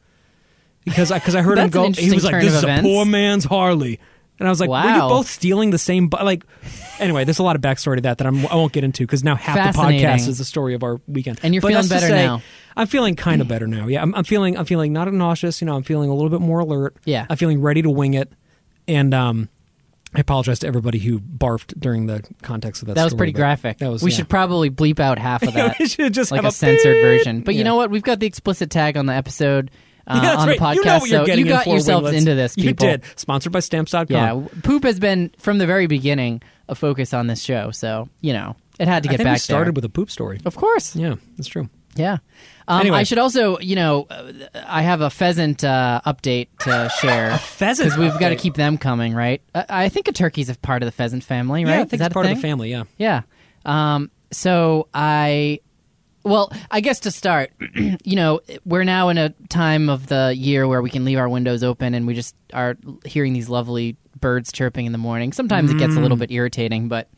because 0.85 1.11
I 1.11 1.19
because 1.19 1.35
I 1.35 1.43
heard 1.43 1.59
him 1.59 1.71
go. 1.71 1.91
He 1.91 2.12
was 2.12 2.25
like, 2.25 2.43
"This 2.43 2.55
is 2.55 2.62
events. 2.62 2.87
a 2.87 2.91
poor 2.91 3.05
man's 3.05 3.45
Harley." 3.45 4.00
And 4.38 4.49
I 4.49 4.50
was 4.50 4.61
like, 4.61 4.69
were 4.69 4.83
you 4.83 5.00
both 5.00 5.29
stealing 5.29 5.71
the 5.71 5.79
same? 5.79 6.09
Bu-? 6.09 6.25
Like, 6.25 6.45
anyway, 6.99 7.25
there's 7.25 7.38
a 7.38 7.43
lot 7.45 7.55
of 7.55 7.62
backstory 7.62 7.97
to 7.97 8.03
that 8.03 8.19
that 8.19 8.26
I'm, 8.26 8.45
I 8.47 8.57
won't 8.57 8.73
get 8.73 8.83
into 8.83 9.05
because 9.05 9.23
now 9.23 9.37
half 9.37 9.75
the 9.75 9.79
podcast 9.79 10.29
is 10.29 10.38
the 10.38 10.45
story 10.45 10.75
of 10.75 10.83
our 10.83 11.00
weekend. 11.07 11.38
And 11.43 11.55
you're 11.55 11.61
But 11.61 11.69
feeling 11.69 11.88
better 11.88 12.09
say, 12.09 12.26
now. 12.26 12.43
I'm 12.76 12.88
feeling 12.88 13.14
kind 13.14 13.41
of 13.41 13.47
better 13.47 13.69
now. 13.69 13.87
Yeah, 13.87 14.03
I'm, 14.03 14.12
I'm 14.14 14.25
feeling 14.25 14.59
I'm 14.59 14.64
feeling 14.64 14.93
not 14.93 15.12
nauseous. 15.12 15.61
You 15.61 15.67
know, 15.67 15.76
I'm 15.76 15.85
feeling 15.85 16.11
a 16.11 16.14
little 16.14 16.31
bit 16.31 16.41
more 16.41 16.59
alert. 16.59 16.97
Yeah. 17.05 17.26
I'm 17.31 17.37
feeling 17.37 17.61
ready 17.61 17.83
to 17.83 17.91
wing 17.91 18.14
it. 18.14 18.33
And 18.88 19.14
um, 19.14 19.49
I 20.14 20.21
apologize 20.21 20.61
to 20.61 20.67
everybody 20.67 20.99
who 20.99 21.21
barfed 21.21 21.79
during 21.79 22.07
the 22.07 22.25
context 22.43 22.83
of 22.83 22.88
that. 22.88 22.95
That 22.95 23.05
was 23.05 23.14
pretty 23.14 23.33
graphic. 23.33 23.79
That 23.79 23.91
was. 23.91 24.03
we 24.03 24.11
yeah. 24.11 24.19
should 24.19 24.29
probably 24.29 24.71
bleep 24.71 24.99
out 24.99 25.19
half 25.19 25.43
of 25.43 25.55
that, 25.55 25.79
we 25.79 25.87
should 25.87 26.12
just 26.12 26.33
like 26.33 26.43
have 26.43 26.53
a 26.53 26.55
censored 26.55 26.97
version. 26.97 27.43
But 27.43 27.55
you 27.55 27.64
know 27.64 27.76
what? 27.76 27.91
We've 27.91 28.03
got 28.03 28.21
the 28.21 28.26
explicit 28.26 28.71
tag 28.71 28.97
on 28.97 29.07
the 29.07 29.14
episode 29.14 29.71
uh, 30.07 30.21
Yeah, 30.23 30.35
on 30.37 30.47
the 30.49 30.53
right. 30.53 30.61
podcast, 30.61 30.75
You 30.77 30.85
know 30.85 30.99
what 30.99 31.09
you're 31.11 31.21
so 31.21 31.27
getting 31.27 31.47
you 31.47 31.53
got 31.53 31.65
for, 31.65 31.71
yourselves 31.71 32.05
winglets. 32.05 32.19
into 32.19 32.35
this. 32.35 32.55
People. 32.55 32.87
You 32.87 32.93
did. 32.99 33.03
Sponsored 33.17 33.53
by 33.53 33.61
Stamps.com. 33.61 34.07
Yeah, 34.11 34.43
poop 34.63 34.85
has 34.85 34.99
been 34.99 35.31
from 35.39 35.59
the 35.59 35.67
very 35.67 35.87
beginning 35.87 36.43
a 36.69 36.75
focus 36.75 37.13
on 37.15 37.27
this 37.27 37.43
show, 37.43 37.71
so 37.71 38.09
you 38.21 38.33
know 38.33 38.57
it 38.79 38.89
had 38.89 39.03
to 39.05 39.09
I 39.09 39.13
get 39.13 39.17
think 39.19 39.27
back 39.29 39.35
we 39.35 39.39
started 39.39 39.67
there. 39.67 39.73
with 39.75 39.85
a 39.85 39.89
poop 39.91 40.11
story. 40.11 40.41
Of 40.45 40.57
course, 40.57 40.97
Yeah, 40.97 41.15
that's 41.37 41.49
true. 41.49 41.69
yeah. 41.95 42.19
Um, 42.67 42.81
Anyway. 42.81 42.97
I 42.99 43.03
should 43.03 43.19
also, 43.19 43.59
you 43.59 43.77
know, 43.77 44.07
uh, 44.09 44.33
I 44.67 44.81
have 44.83 45.03
a 45.03 45.11
pheasant 45.11 45.63
uh, 45.63 46.01
update 46.07 46.49
to 46.61 46.91
share 47.01 47.37
Pheasant. 47.37 47.91
because 47.91 47.99
we've 47.99 48.19
got 48.19 48.31
to 48.31 48.37
keep 48.37 48.55
them 48.55 48.79
coming, 48.79 49.15
right? 49.15 49.43
I, 49.55 49.65
I 49.69 49.89
think 49.91 50.09
a 50.09 50.13
turkey's 50.13 50.49
a 50.49 50.55
part 50.57 50.83
of 50.83 50.87
the 50.87 50.93
pheasant 50.93 51.23
family, 51.25 51.65
right? 51.67 51.71
Yeah, 51.73 51.79
I 51.81 51.83
Is 51.83 51.89
think 51.91 51.99
that 52.01 52.07
it's 52.07 52.13
a 52.13 52.15
part 52.15 52.25
of 52.27 52.35
the 52.35 52.41
family. 52.41 52.71
Yeah. 52.71 52.85
Yeah. 52.97 53.23
Um, 53.67 54.11
so 54.33 54.89
I, 54.95 55.61
well, 56.25 56.52
I 56.71 56.81
guess 56.81 57.00
to 57.00 57.11
start, 57.11 57.52
you 57.75 58.16
know, 58.16 58.40
we're 58.64 58.85
now 58.85 59.11
in 59.11 59.19
a 59.19 59.31
time 59.49 59.88
of 59.88 60.07
the 60.07 60.35
year 60.37 60.66
where 60.66 60.83
we 60.83 60.90
can 60.90 61.04
leave 61.04 61.19
our 61.19 61.28
windows 61.28 61.62
open 61.62 61.95
and 61.95 62.07
we 62.07 62.14
just 62.14 62.35
are 62.52 62.76
hearing 63.04 63.33
these 63.35 63.49
lovely 63.49 63.97
birds 64.21 64.50
chirping 64.50 64.87
in 64.87 64.93
the 64.93 64.99
morning. 64.99 65.33
Sometimes 65.33 65.71
it 65.71 65.78
gets 65.78 65.97
a 65.97 66.00
little 66.00 66.16
bit 66.16 66.31
irritating, 66.31 66.88
but 66.88 67.09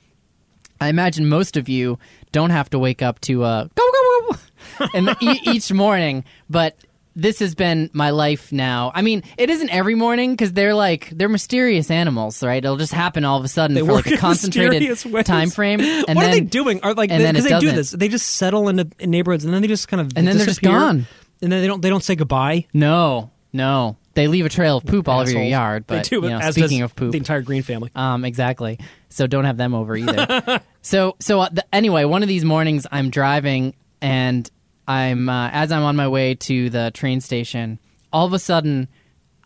I 0.80 0.88
imagine 0.88 1.28
most 1.28 1.56
of 1.56 1.68
you 1.68 1.98
don't 2.32 2.50
have 2.50 2.68
to 2.70 2.78
wake 2.78 3.00
up 3.00 3.20
to 3.22 3.44
uh, 3.44 3.64
go 3.74 3.90
go 3.92 4.30
go 4.32 4.86
and 4.94 5.16
e- 5.22 5.40
each 5.44 5.72
morning, 5.72 6.24
but 6.50 6.76
this 7.16 7.38
has 7.38 7.54
been 7.54 7.90
my 7.94 8.10
life 8.10 8.52
now. 8.52 8.92
I 8.94 9.00
mean, 9.00 9.24
it 9.38 9.48
isn't 9.48 9.70
every 9.70 9.94
morning 9.94 10.32
because 10.32 10.52
they're 10.52 10.74
like 10.74 11.08
they're 11.10 11.30
mysterious 11.30 11.90
animals, 11.90 12.42
right? 12.42 12.62
It'll 12.62 12.76
just 12.76 12.92
happen 12.92 13.24
all 13.24 13.38
of 13.38 13.44
a 13.44 13.48
sudden 13.48 13.74
They 13.74 13.80
for 13.80 13.92
like 13.92 14.06
a 14.06 14.18
concentrated 14.18 14.96
time 15.24 15.50
frame. 15.50 15.80
And 16.06 16.16
what 16.16 16.22
then, 16.22 16.30
are 16.30 16.34
they 16.34 16.40
doing? 16.40 16.80
Are 16.82 16.92
like 16.94 17.08
because 17.08 17.46
it 17.46 17.48
they 17.48 17.58
do 17.58 17.72
this? 17.72 17.90
They 17.90 18.08
just 18.08 18.26
settle 18.26 18.68
into 18.68 18.88
in 18.98 19.10
neighborhoods 19.10 19.44
and 19.44 19.54
then 19.54 19.62
they 19.62 19.68
just 19.68 19.88
kind 19.88 20.00
of 20.00 20.12
And 20.14 20.28
then 20.28 20.36
they're 20.36 20.46
just 20.46 20.60
gone. 20.60 21.06
And 21.40 21.50
then 21.52 21.62
they 21.62 21.66
don't 21.66 21.80
they 21.80 21.88
don't 21.88 22.04
say 22.04 22.16
goodbye. 22.16 22.66
No, 22.74 23.30
no, 23.52 23.96
they 24.14 24.28
leave 24.28 24.44
a 24.44 24.50
trail 24.50 24.76
of 24.76 24.84
poop 24.84 25.08
all 25.08 25.20
over 25.20 25.30
your 25.30 25.42
yard. 25.42 25.86
But 25.86 26.04
they 26.04 26.08
do. 26.08 26.22
you 26.22 26.30
know, 26.30 26.50
speaking 26.50 26.82
of 26.82 26.94
poop, 26.94 27.12
the 27.12 27.18
entire 27.18 27.40
Green 27.40 27.62
family. 27.62 27.90
Um, 27.94 28.24
exactly. 28.24 28.78
So 29.08 29.26
don't 29.26 29.44
have 29.44 29.56
them 29.56 29.74
over 29.74 29.96
either. 29.96 30.60
so 30.82 31.16
so 31.20 31.40
uh, 31.40 31.48
the, 31.50 31.74
anyway, 31.74 32.04
one 32.04 32.22
of 32.22 32.28
these 32.28 32.44
mornings 32.44 32.86
I'm 32.90 33.10
driving 33.10 33.74
and 34.02 34.50
I'm 34.88 35.28
uh, 35.28 35.50
as 35.52 35.72
I'm 35.72 35.82
on 35.82 35.96
my 35.96 36.08
way 36.08 36.34
to 36.34 36.70
the 36.70 36.90
train 36.92 37.20
station, 37.20 37.78
all 38.12 38.26
of 38.26 38.32
a 38.32 38.38
sudden, 38.38 38.88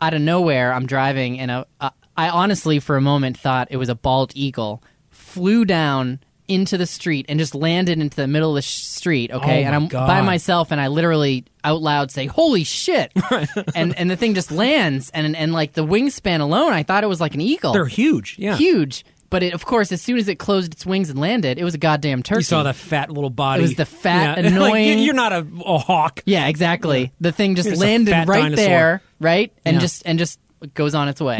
out 0.01 0.13
of 0.13 0.21
nowhere, 0.21 0.73
I'm 0.73 0.85
driving 0.85 1.39
and 1.39 1.51
a, 1.51 1.65
a, 1.79 1.91
I 2.17 2.29
honestly 2.29 2.79
for 2.79 2.95
a 2.97 3.01
moment 3.01 3.37
thought 3.37 3.67
it 3.71 3.77
was 3.77 3.89
a 3.89 3.95
bald 3.95 4.31
eagle 4.35 4.83
flew 5.09 5.65
down 5.65 6.19
into 6.47 6.77
the 6.77 6.85
street 6.85 7.25
and 7.29 7.39
just 7.39 7.55
landed 7.55 7.97
into 7.99 8.15
the 8.17 8.27
middle 8.27 8.49
of 8.49 8.55
the 8.55 8.61
sh- 8.61 8.83
street 8.83 9.31
okay 9.31 9.63
Oh 9.63 9.67
and 9.67 9.73
i'm 9.75 9.87
God. 9.87 10.05
by 10.07 10.19
myself 10.21 10.71
and 10.71 10.81
i 10.81 10.87
literally 10.87 11.45
out 11.63 11.81
loud 11.81 12.11
say 12.11 12.25
holy 12.25 12.65
shit 12.65 13.13
and 13.75 13.97
and 13.97 14.11
the 14.11 14.17
thing 14.17 14.33
just 14.33 14.51
lands 14.51 15.09
and 15.13 15.33
and 15.37 15.53
like 15.53 15.71
the 15.73 15.85
wingspan 15.85 16.41
alone 16.41 16.73
i 16.73 16.83
thought 16.83 17.05
it 17.05 17.07
was 17.07 17.21
like 17.21 17.35
an 17.35 17.41
eagle 17.41 17.71
They're 17.71 17.85
huge. 17.85 18.35
Yeah. 18.37 18.57
huge. 18.57 19.05
But 19.31 19.41
it, 19.41 19.53
of 19.53 19.65
course, 19.65 19.91
as 19.91 20.01
soon 20.01 20.17
as 20.19 20.27
it 20.27 20.37
closed 20.37 20.73
its 20.73 20.85
wings 20.85 21.09
and 21.09 21.17
landed, 21.17 21.57
it 21.57 21.63
was 21.63 21.73
a 21.73 21.77
goddamn 21.79 22.21
turkey. 22.21 22.39
You 22.41 22.43
saw 22.43 22.61
the 22.63 22.73
fat 22.73 23.09
little 23.09 23.29
body. 23.31 23.61
It 23.61 23.63
was 23.63 23.75
the 23.75 23.85
fat, 23.85 24.37
Yeah. 24.37 24.43
Like, 24.49 24.53
annoying- 24.53 24.99
you're 24.99 25.13
not 25.15 25.31
a, 25.33 25.47
a 25.65 25.77
hawk. 25.79 26.21
Yeah, 26.25 26.47
exactly. 26.47 27.11
The 27.19 27.31
thing 27.31 27.55
just 27.55 27.75
landed 27.77 28.11
right 28.27 28.27
dinosaur. 28.43 28.55
there, 28.65 29.01
right, 29.19 29.51
and 29.65 29.75
Yeah. 29.75 29.79
just 29.79 30.03
and 30.05 30.19
just 30.19 30.37
goes 30.75 30.93
on 30.93 31.07
its 31.07 31.19
way. 31.21 31.39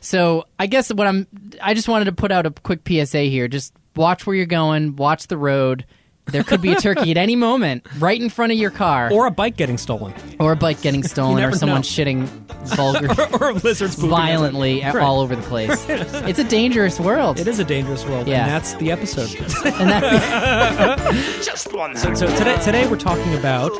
So 0.00 0.46
I 0.58 0.66
guess 0.66 0.92
what 0.92 1.06
I'm, 1.06 1.26
I 1.62 1.74
just 1.74 1.88
wanted 1.88 2.06
to 2.06 2.12
put 2.12 2.30
out 2.32 2.46
a 2.46 2.50
quick 2.50 2.80
PSA 2.86 3.20
here. 3.22 3.48
Just 3.48 3.72
watch 3.96 4.26
where 4.26 4.36
you're 4.36 4.44
going. 4.46 4.96
Watch 4.96 5.28
the 5.28 5.36
road. 5.38 5.86
There 6.26 6.42
could 6.42 6.60
be 6.62 6.72
a 6.72 6.76
turkey 6.76 7.10
at 7.10 7.16
any 7.16 7.36
moment, 7.36 7.86
right 7.98 8.20
in 8.20 8.28
front 8.30 8.50
of 8.52 8.58
your 8.58 8.70
car, 8.70 9.10
Or 9.12 9.26
a 9.26 9.30
bike 9.30 9.56
getting 9.56 9.76
stolen. 9.78 10.14
or 10.40 10.52
a 10.52 10.56
bike 10.56 10.80
getting 10.80 11.02
stolen, 11.14 11.44
or 11.44 11.52
someone 11.52 11.78
know. 11.78 11.82
shitting 11.82 12.26
vulgar, 12.74 13.08
or 13.40 13.52
lizards 13.52 13.94
pooping 13.96 14.10
violently 14.10 14.80
Right. 14.82 14.96
all 14.96 15.20
over 15.20 15.36
the 15.36 15.42
place. 15.42 15.84
It's 15.88 16.38
a 16.38 16.44
dangerous 16.44 16.98
world. 16.98 17.38
It 17.38 17.46
is 17.46 17.58
a 17.58 17.64
dangerous 17.64 18.04
world, 18.06 18.26
Yeah. 18.26 18.44
and 18.44 18.50
that's 18.50 18.74
the 18.74 18.90
episode. 18.90 19.34
and 19.66 19.90
that's 19.90 21.46
Just 21.46 21.72
one 21.74 21.94
so, 21.96 22.14
so 22.14 22.26
today, 22.36 22.56
today 22.64 22.86
we're 22.88 22.96
talking 22.96 23.34
about 23.34 23.70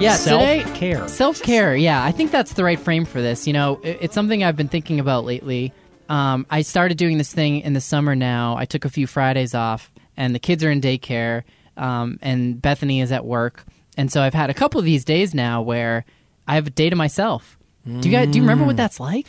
yeah. 0.00 0.14
Self 0.16 0.74
care. 0.74 1.08
Self 1.08 1.40
care, 1.42 1.74
yeah, 1.74 2.04
I 2.04 2.12
think 2.12 2.30
that's 2.30 2.52
the 2.54 2.64
right 2.64 2.78
frame 2.78 3.04
for 3.06 3.22
this. 3.22 3.46
You 3.46 3.52
know, 3.54 3.80
it, 3.82 3.98
it's 4.02 4.14
something 4.14 4.44
I've 4.44 4.56
been 4.56 4.68
thinking 4.68 5.00
about 5.00 5.24
lately. 5.24 5.72
Um, 6.08 6.44
I 6.50 6.62
started 6.62 6.98
doing 6.98 7.16
this 7.18 7.32
thing 7.32 7.60
in 7.60 7.72
the 7.72 7.80
summer 7.80 8.14
now. 8.14 8.56
I 8.56 8.64
took 8.66 8.84
a 8.84 8.90
few 8.90 9.06
Fridays 9.06 9.54
off, 9.54 9.90
and 10.16 10.34
the 10.34 10.38
kids 10.38 10.62
are 10.64 10.70
in 10.70 10.80
daycare, 10.80 11.42
um, 11.76 12.18
and 12.22 12.60
Bethany 12.60 13.00
is 13.00 13.12
at 13.12 13.24
work, 13.24 13.64
and 13.96 14.10
so 14.12 14.22
I've 14.22 14.34
had 14.34 14.50
a 14.50 14.54
couple 14.54 14.78
of 14.78 14.84
these 14.84 15.04
days 15.04 15.34
now 15.34 15.62
where 15.62 16.04
I 16.48 16.54
have 16.56 16.66
a 16.66 16.70
day 16.70 16.90
to 16.90 16.96
myself. 16.96 17.58
Do 17.84 18.08
you 18.08 18.10
guys 18.16 18.28
do 18.28 18.38
you 18.38 18.42
remember 18.42 18.64
Mm. 18.64 18.68
what 18.68 18.76
that's 18.76 18.98
like? 18.98 19.26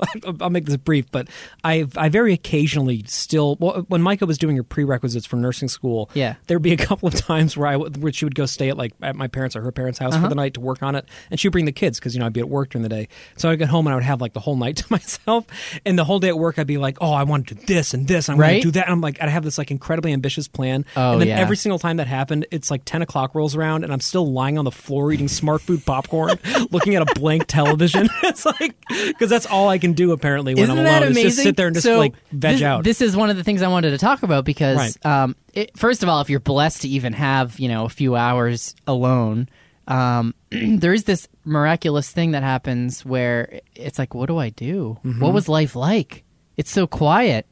I'll 0.40 0.50
make 0.50 0.66
this 0.66 0.76
brief, 0.76 1.10
but 1.10 1.28
I 1.64 1.86
I 1.96 2.08
very 2.08 2.32
occasionally 2.32 3.02
still 3.06 3.56
well, 3.60 3.84
when 3.88 4.02
Micah 4.02 4.26
was 4.26 4.38
doing 4.38 4.56
her 4.56 4.62
prerequisites 4.62 5.26
for 5.26 5.36
nursing 5.36 5.68
school, 5.68 6.10
Yeah. 6.14 6.34
there'd 6.46 6.62
be 6.62 6.72
a 6.72 6.76
couple 6.76 7.08
of 7.08 7.14
times 7.14 7.56
where 7.56 7.68
I 7.68 7.76
where 7.76 8.12
she 8.12 8.24
would 8.24 8.34
go 8.34 8.46
stay 8.46 8.68
at 8.68 8.76
like 8.76 8.92
at 9.02 9.16
my 9.16 9.26
parents 9.28 9.56
or 9.56 9.62
her 9.62 9.72
parents' 9.72 9.98
house 9.98 10.14
Uh-huh. 10.14 10.24
for 10.24 10.28
the 10.28 10.34
night 10.34 10.54
to 10.54 10.60
work 10.60 10.82
on 10.82 10.94
it, 10.94 11.04
and 11.30 11.38
she'd 11.40 11.48
bring 11.48 11.64
the 11.64 11.72
kids 11.72 11.98
because 11.98 12.14
you 12.14 12.20
know 12.20 12.26
I'd 12.26 12.32
be 12.32 12.40
at 12.40 12.48
work 12.48 12.70
during 12.70 12.82
the 12.82 12.88
day, 12.88 13.08
so 13.36 13.50
I'd 13.50 13.58
get 13.58 13.68
home 13.68 13.86
and 13.86 13.92
I 13.92 13.96
would 13.96 14.04
have 14.04 14.20
like 14.20 14.32
the 14.32 14.40
whole 14.40 14.56
night 14.56 14.76
to 14.78 14.84
myself, 14.90 15.46
and 15.84 15.98
the 15.98 16.04
whole 16.04 16.18
day 16.20 16.28
at 16.28 16.38
work 16.38 16.58
I'd 16.58 16.66
be 16.66 16.78
like, 16.78 16.98
oh, 17.00 17.12
I 17.12 17.24
want 17.24 17.48
to 17.48 17.54
do 17.54 17.66
this 17.66 17.94
and 17.94 18.06
this, 18.06 18.28
I'm 18.28 18.36
going 18.38 18.56
to 18.56 18.66
do 18.66 18.70
that, 18.72 18.84
and 18.86 18.92
I'm 18.92 19.00
like, 19.00 19.20
I'd 19.22 19.28
have 19.28 19.44
this 19.44 19.58
like 19.58 19.70
incredibly 19.70 20.12
ambitious 20.12 20.48
plan, 20.48 20.84
Oh, 20.96 21.12
and 21.12 21.20
then 21.20 21.28
yeah. 21.28 21.38
every 21.38 21.56
single 21.56 21.78
time 21.78 21.96
that 21.98 22.06
happened, 22.06 22.46
it's 22.50 22.70
like 22.70 22.82
ten 22.84 23.02
o'clock 23.02 23.34
rolls 23.34 23.56
around, 23.56 23.84
and 23.84 23.92
I'm 23.92 24.00
still 24.00 24.30
lying 24.30 24.58
on 24.58 24.64
the 24.64 24.70
floor 24.70 25.12
eating 25.12 25.28
smart 25.28 25.60
food 25.62 25.84
popcorn, 25.84 26.38
looking 26.70 26.94
at 26.94 27.02
a 27.02 27.14
blank 27.18 27.46
television. 27.46 28.08
it's 28.22 28.44
like 28.46 28.74
because 29.06 29.30
that's 29.30 29.46
all 29.46 29.68
I 29.68 29.78
can 29.78 29.87
do 29.94 30.12
apparently 30.12 30.54
when 30.54 30.64
Isn't 30.64 30.78
I'm 30.78 30.84
that 30.84 31.02
alone. 31.02 31.12
amazing? 31.12 31.26
Is 31.26 31.34
just 31.36 31.42
sit 31.44 31.56
there 31.56 31.66
and 31.68 31.74
just 31.76 31.84
So 31.86 31.98
like 31.98 32.14
veg 32.32 32.54
this, 32.56 32.62
out. 32.62 32.84
This 32.84 33.00
is 33.00 33.16
one 33.16 33.30
of 33.30 33.36
the 33.36 33.44
things 33.44 33.62
I 33.62 33.68
wanted 33.68 33.90
to 33.90 33.98
talk 33.98 34.22
about 34.22 34.44
because, 34.44 34.76
Right. 34.76 35.06
um, 35.06 35.36
it, 35.54 35.76
first 35.76 36.02
of 36.02 36.08
all, 36.08 36.20
if 36.20 36.30
you're 36.30 36.40
blessed 36.40 36.82
to 36.82 36.88
even 36.88 37.12
have 37.12 37.58
you 37.58 37.68
know 37.68 37.84
a 37.84 37.88
few 37.88 38.16
hours 38.16 38.74
alone, 38.86 39.48
um, 39.86 40.34
there 40.50 40.92
is 40.92 41.04
this 41.04 41.28
miraculous 41.44 42.10
thing 42.10 42.32
that 42.32 42.42
happens 42.42 43.04
where 43.04 43.60
it's 43.74 43.98
like, 43.98 44.14
what 44.14 44.26
do 44.26 44.36
I 44.38 44.50
do? 44.50 44.98
Mm-hmm. 45.04 45.20
What 45.20 45.32
was 45.32 45.48
life 45.48 45.74
like? 45.76 46.24
It's 46.56 46.70
so 46.70 46.86
quiet. 46.86 47.46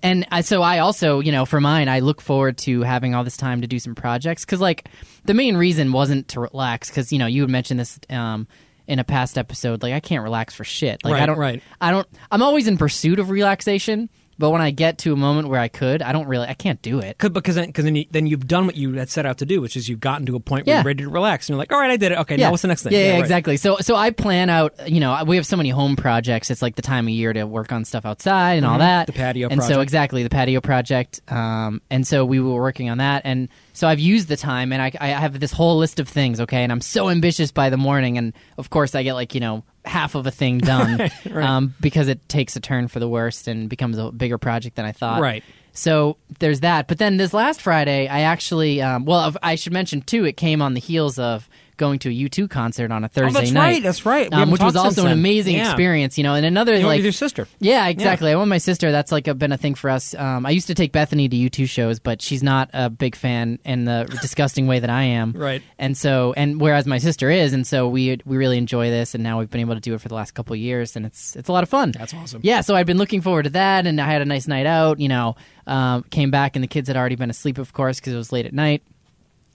And 0.00 0.26
I, 0.30 0.42
so 0.42 0.62
I 0.62 0.78
also, 0.78 1.18
you 1.18 1.32
know, 1.32 1.44
for 1.44 1.60
mine, 1.60 1.88
I 1.88 1.98
look 2.00 2.20
forward 2.20 2.56
to 2.58 2.82
having 2.82 3.16
all 3.16 3.24
this 3.24 3.36
time 3.36 3.62
to 3.62 3.66
do 3.66 3.80
some 3.80 3.96
projects 3.96 4.44
because, 4.44 4.60
like, 4.60 4.88
the 5.24 5.34
main 5.34 5.56
reason 5.56 5.90
wasn't 5.90 6.28
to 6.28 6.40
relax 6.40 6.88
because 6.88 7.12
you 7.12 7.18
know 7.18 7.26
you 7.26 7.42
had 7.42 7.50
mentioned 7.50 7.80
this 7.80 7.98
um, 8.08 8.46
in 8.88 8.98
a 8.98 9.04
past 9.04 9.38
episode. 9.38 9.82
Like, 9.82 9.92
I 9.92 10.00
can't 10.00 10.24
relax 10.24 10.54
for 10.54 10.64
shit. 10.64 11.04
Like, 11.04 11.22
I 11.22 11.26
don't. 11.26 11.38
right. 11.38 11.62
I 11.80 11.92
don't. 11.92 12.08
I'm 12.30 12.42
always 12.42 12.66
in 12.66 12.78
pursuit 12.78 13.18
of 13.20 13.30
relaxation, 13.30 14.08
but 14.38 14.50
when 14.50 14.60
I 14.60 14.70
get 14.70 14.98
to 14.98 15.12
a 15.12 15.16
moment 15.16 15.48
where 15.48 15.60
I 15.60 15.68
could, 15.68 16.00
I 16.02 16.12
don't 16.12 16.26
really. 16.28 16.46
I 16.46 16.54
can't 16.54 16.80
do 16.80 17.00
it. 17.00 17.18
Cause, 17.18 17.30
because 17.30 17.56
then, 17.56 17.72
cause 17.72 17.84
then, 17.84 17.96
you, 17.96 18.06
then 18.10 18.26
you've 18.26 18.46
done 18.46 18.66
what 18.66 18.76
you 18.76 18.94
had 18.94 19.10
set 19.10 19.26
out 19.26 19.38
to 19.38 19.46
do, 19.46 19.60
which 19.60 19.76
is 19.76 19.88
you've 19.88 20.00
gotten 20.00 20.26
to 20.26 20.36
a 20.36 20.40
point 20.40 20.66
where 20.66 20.74
Yeah. 20.76 20.80
you're 20.80 20.86
ready 20.86 21.04
to 21.04 21.10
relax, 21.10 21.48
and 21.48 21.54
you're 21.54 21.58
like, 21.58 21.72
all 21.72 21.80
right, 21.80 21.90
I 21.90 21.96
did 21.96 22.12
it. 22.12 22.18
Okay, 22.18 22.36
now 22.36 22.50
what's 22.50 22.62
the 22.62 22.68
next 22.68 22.82
thing? 22.84 22.92
Yeah, 22.92 22.98
yeah, 22.98 23.12
right. 23.14 23.20
exactly. 23.20 23.56
So, 23.56 23.78
so 23.80 23.96
I 23.96 24.10
plan 24.10 24.48
out. 24.50 24.88
You 24.88 25.00
know, 25.00 25.24
we 25.26 25.36
have 25.36 25.46
so 25.46 25.56
many 25.56 25.70
home 25.70 25.96
projects. 25.96 26.50
It's 26.50 26.62
like 26.62 26.76
the 26.76 26.82
time 26.82 27.06
of 27.06 27.10
year 27.10 27.32
to 27.32 27.44
work 27.44 27.72
on 27.72 27.84
stuff 27.84 28.06
outside 28.06 28.54
and 28.54 28.66
all 28.66 28.78
that. 28.78 29.08
Mm-hmm. 29.08 29.12
The 29.12 29.18
patio 29.18 29.48
and 29.48 29.62
so 29.62 29.80
exactly 29.80 30.22
the 30.22 30.30
patio 30.30 30.60
project. 30.60 31.20
Um, 31.28 31.82
and 31.90 32.06
so 32.06 32.24
we 32.24 32.40
were 32.40 32.54
working 32.54 32.90
on 32.90 32.98
that, 32.98 33.22
and 33.24 33.48
so 33.72 33.88
I've 33.88 34.00
used 34.00 34.28
the 34.28 34.36
time, 34.36 34.72
and 34.72 34.80
I, 34.80 34.92
I 35.00 35.08
have 35.08 35.38
this 35.40 35.52
whole 35.52 35.78
list 35.78 36.00
of 36.00 36.08
things. 36.08 36.40
Okay, 36.40 36.62
and 36.62 36.70
I'm 36.70 36.80
so 36.80 37.08
ambitious 37.10 37.50
by 37.50 37.70
the 37.70 37.76
morning, 37.76 38.18
and 38.18 38.32
of 38.56 38.70
course 38.70 38.94
I 38.94 39.02
get 39.02 39.14
like 39.14 39.34
you 39.34 39.40
know 39.40 39.64
half 39.88 40.14
of 40.14 40.26
a 40.26 40.30
thing 40.30 40.58
done 40.58 40.98
right. 41.30 41.44
um, 41.44 41.74
because 41.80 42.08
it 42.08 42.28
takes 42.28 42.56
a 42.56 42.60
turn 42.60 42.88
for 42.88 43.00
the 43.00 43.08
worst 43.08 43.48
and 43.48 43.68
becomes 43.68 43.98
a 43.98 44.10
bigger 44.12 44.38
project 44.38 44.76
than 44.76 44.84
I 44.84 44.92
thought. 44.92 45.20
Right. 45.20 45.42
So 45.72 46.16
there's 46.40 46.60
that. 46.60 46.88
But 46.88 46.98
then 46.98 47.16
this 47.16 47.32
last 47.32 47.62
Friday, 47.62 48.08
I 48.08 48.20
actually, 48.20 48.82
um, 48.82 49.04
well, 49.04 49.34
I 49.42 49.54
should 49.54 49.72
mention 49.72 50.02
too, 50.02 50.24
it 50.24 50.36
came 50.36 50.60
on 50.60 50.74
the 50.74 50.80
heels 50.80 51.18
of 51.18 51.48
going 51.78 51.98
to 52.00 52.10
a 52.10 52.12
U2 52.12 52.50
concert 52.50 52.92
on 52.92 53.04
a 53.04 53.08
Thursday 53.08 53.38
Oh, 53.38 53.40
that's 53.40 53.52
night. 53.52 53.60
right. 53.74 53.82
That's 53.82 54.04
right. 54.04 54.30
Um, 54.32 54.50
which 54.50 54.60
was 54.60 54.76
also 54.76 55.06
an 55.06 55.12
amazing 55.12 55.56
Yeah. 55.56 55.64
experience, 55.70 56.18
you 56.18 56.24
know. 56.24 56.34
And 56.34 56.44
another 56.44 56.76
You 56.76 56.86
like 56.86 57.02
your 57.02 57.12
sister. 57.12 57.48
yeah, 57.60 57.86
exactly. 57.88 58.30
I 58.30 58.34
went 58.34 58.42
with 58.42 58.50
my 58.50 58.58
sister. 58.58 58.92
That's 58.92 59.10
like 59.10 59.26
a, 59.28 59.34
been 59.34 59.52
a 59.52 59.56
thing 59.56 59.74
for 59.74 59.88
us. 59.88 60.14
Um, 60.14 60.44
I 60.44 60.50
used 60.50 60.66
to 60.66 60.74
take 60.74 60.92
Bethany 60.92 61.28
to 61.28 61.36
U2 61.36 61.66
shows, 61.68 61.98
but 61.98 62.20
she's 62.20 62.42
not 62.42 62.68
a 62.74 62.90
big 62.90 63.16
fan 63.16 63.58
in 63.64 63.84
the 63.86 64.06
disgusting 64.20 64.66
way 64.66 64.80
that 64.80 64.90
I 64.90 65.04
am. 65.04 65.32
Right. 65.38 65.62
And 65.78 65.96
so, 65.96 66.34
and 66.36 66.60
whereas 66.60 66.84
my 66.86 66.98
sister 66.98 67.30
is, 67.30 67.52
and 67.54 67.66
so 67.66 67.88
we 67.88 68.18
we 68.26 68.36
really 68.36 68.58
enjoy 68.58 68.90
this, 68.90 69.14
and 69.14 69.22
now 69.24 69.38
we've 69.38 69.48
been 69.48 69.60
able 69.60 69.74
to 69.74 69.80
do 69.80 69.94
it 69.94 70.00
for 70.00 70.08
the 70.08 70.14
last 70.16 70.32
couple 70.34 70.52
of 70.52 70.58
years, 70.58 70.96
and 70.96 71.06
it's 71.06 71.36
it's 71.36 71.48
a 71.48 71.52
lot 71.52 71.62
of 71.62 71.68
fun. 71.68 71.92
That's 71.92 72.12
awesome. 72.12 72.40
Yeah. 72.42 72.60
So 72.60 72.74
I've 72.74 72.86
been 72.86 72.98
looking 72.98 73.20
forward 73.20 73.44
to 73.44 73.50
that, 73.50 73.86
and 73.86 74.00
I 74.00 74.06
had 74.10 74.20
a 74.20 74.24
nice 74.26 74.48
night 74.48 74.66
out. 74.66 74.98
You 74.98 75.08
know, 75.08 75.36
um, 75.68 76.02
came 76.10 76.30
back, 76.32 76.56
and 76.56 76.62
the 76.62 76.66
kids 76.68 76.88
had 76.88 76.96
already 76.96 77.14
been 77.14 77.30
asleep, 77.30 77.56
of 77.58 77.72
course, 77.72 78.00
because 78.00 78.12
it 78.14 78.16
was 78.16 78.32
late 78.32 78.46
at 78.46 78.52
night. 78.52 78.82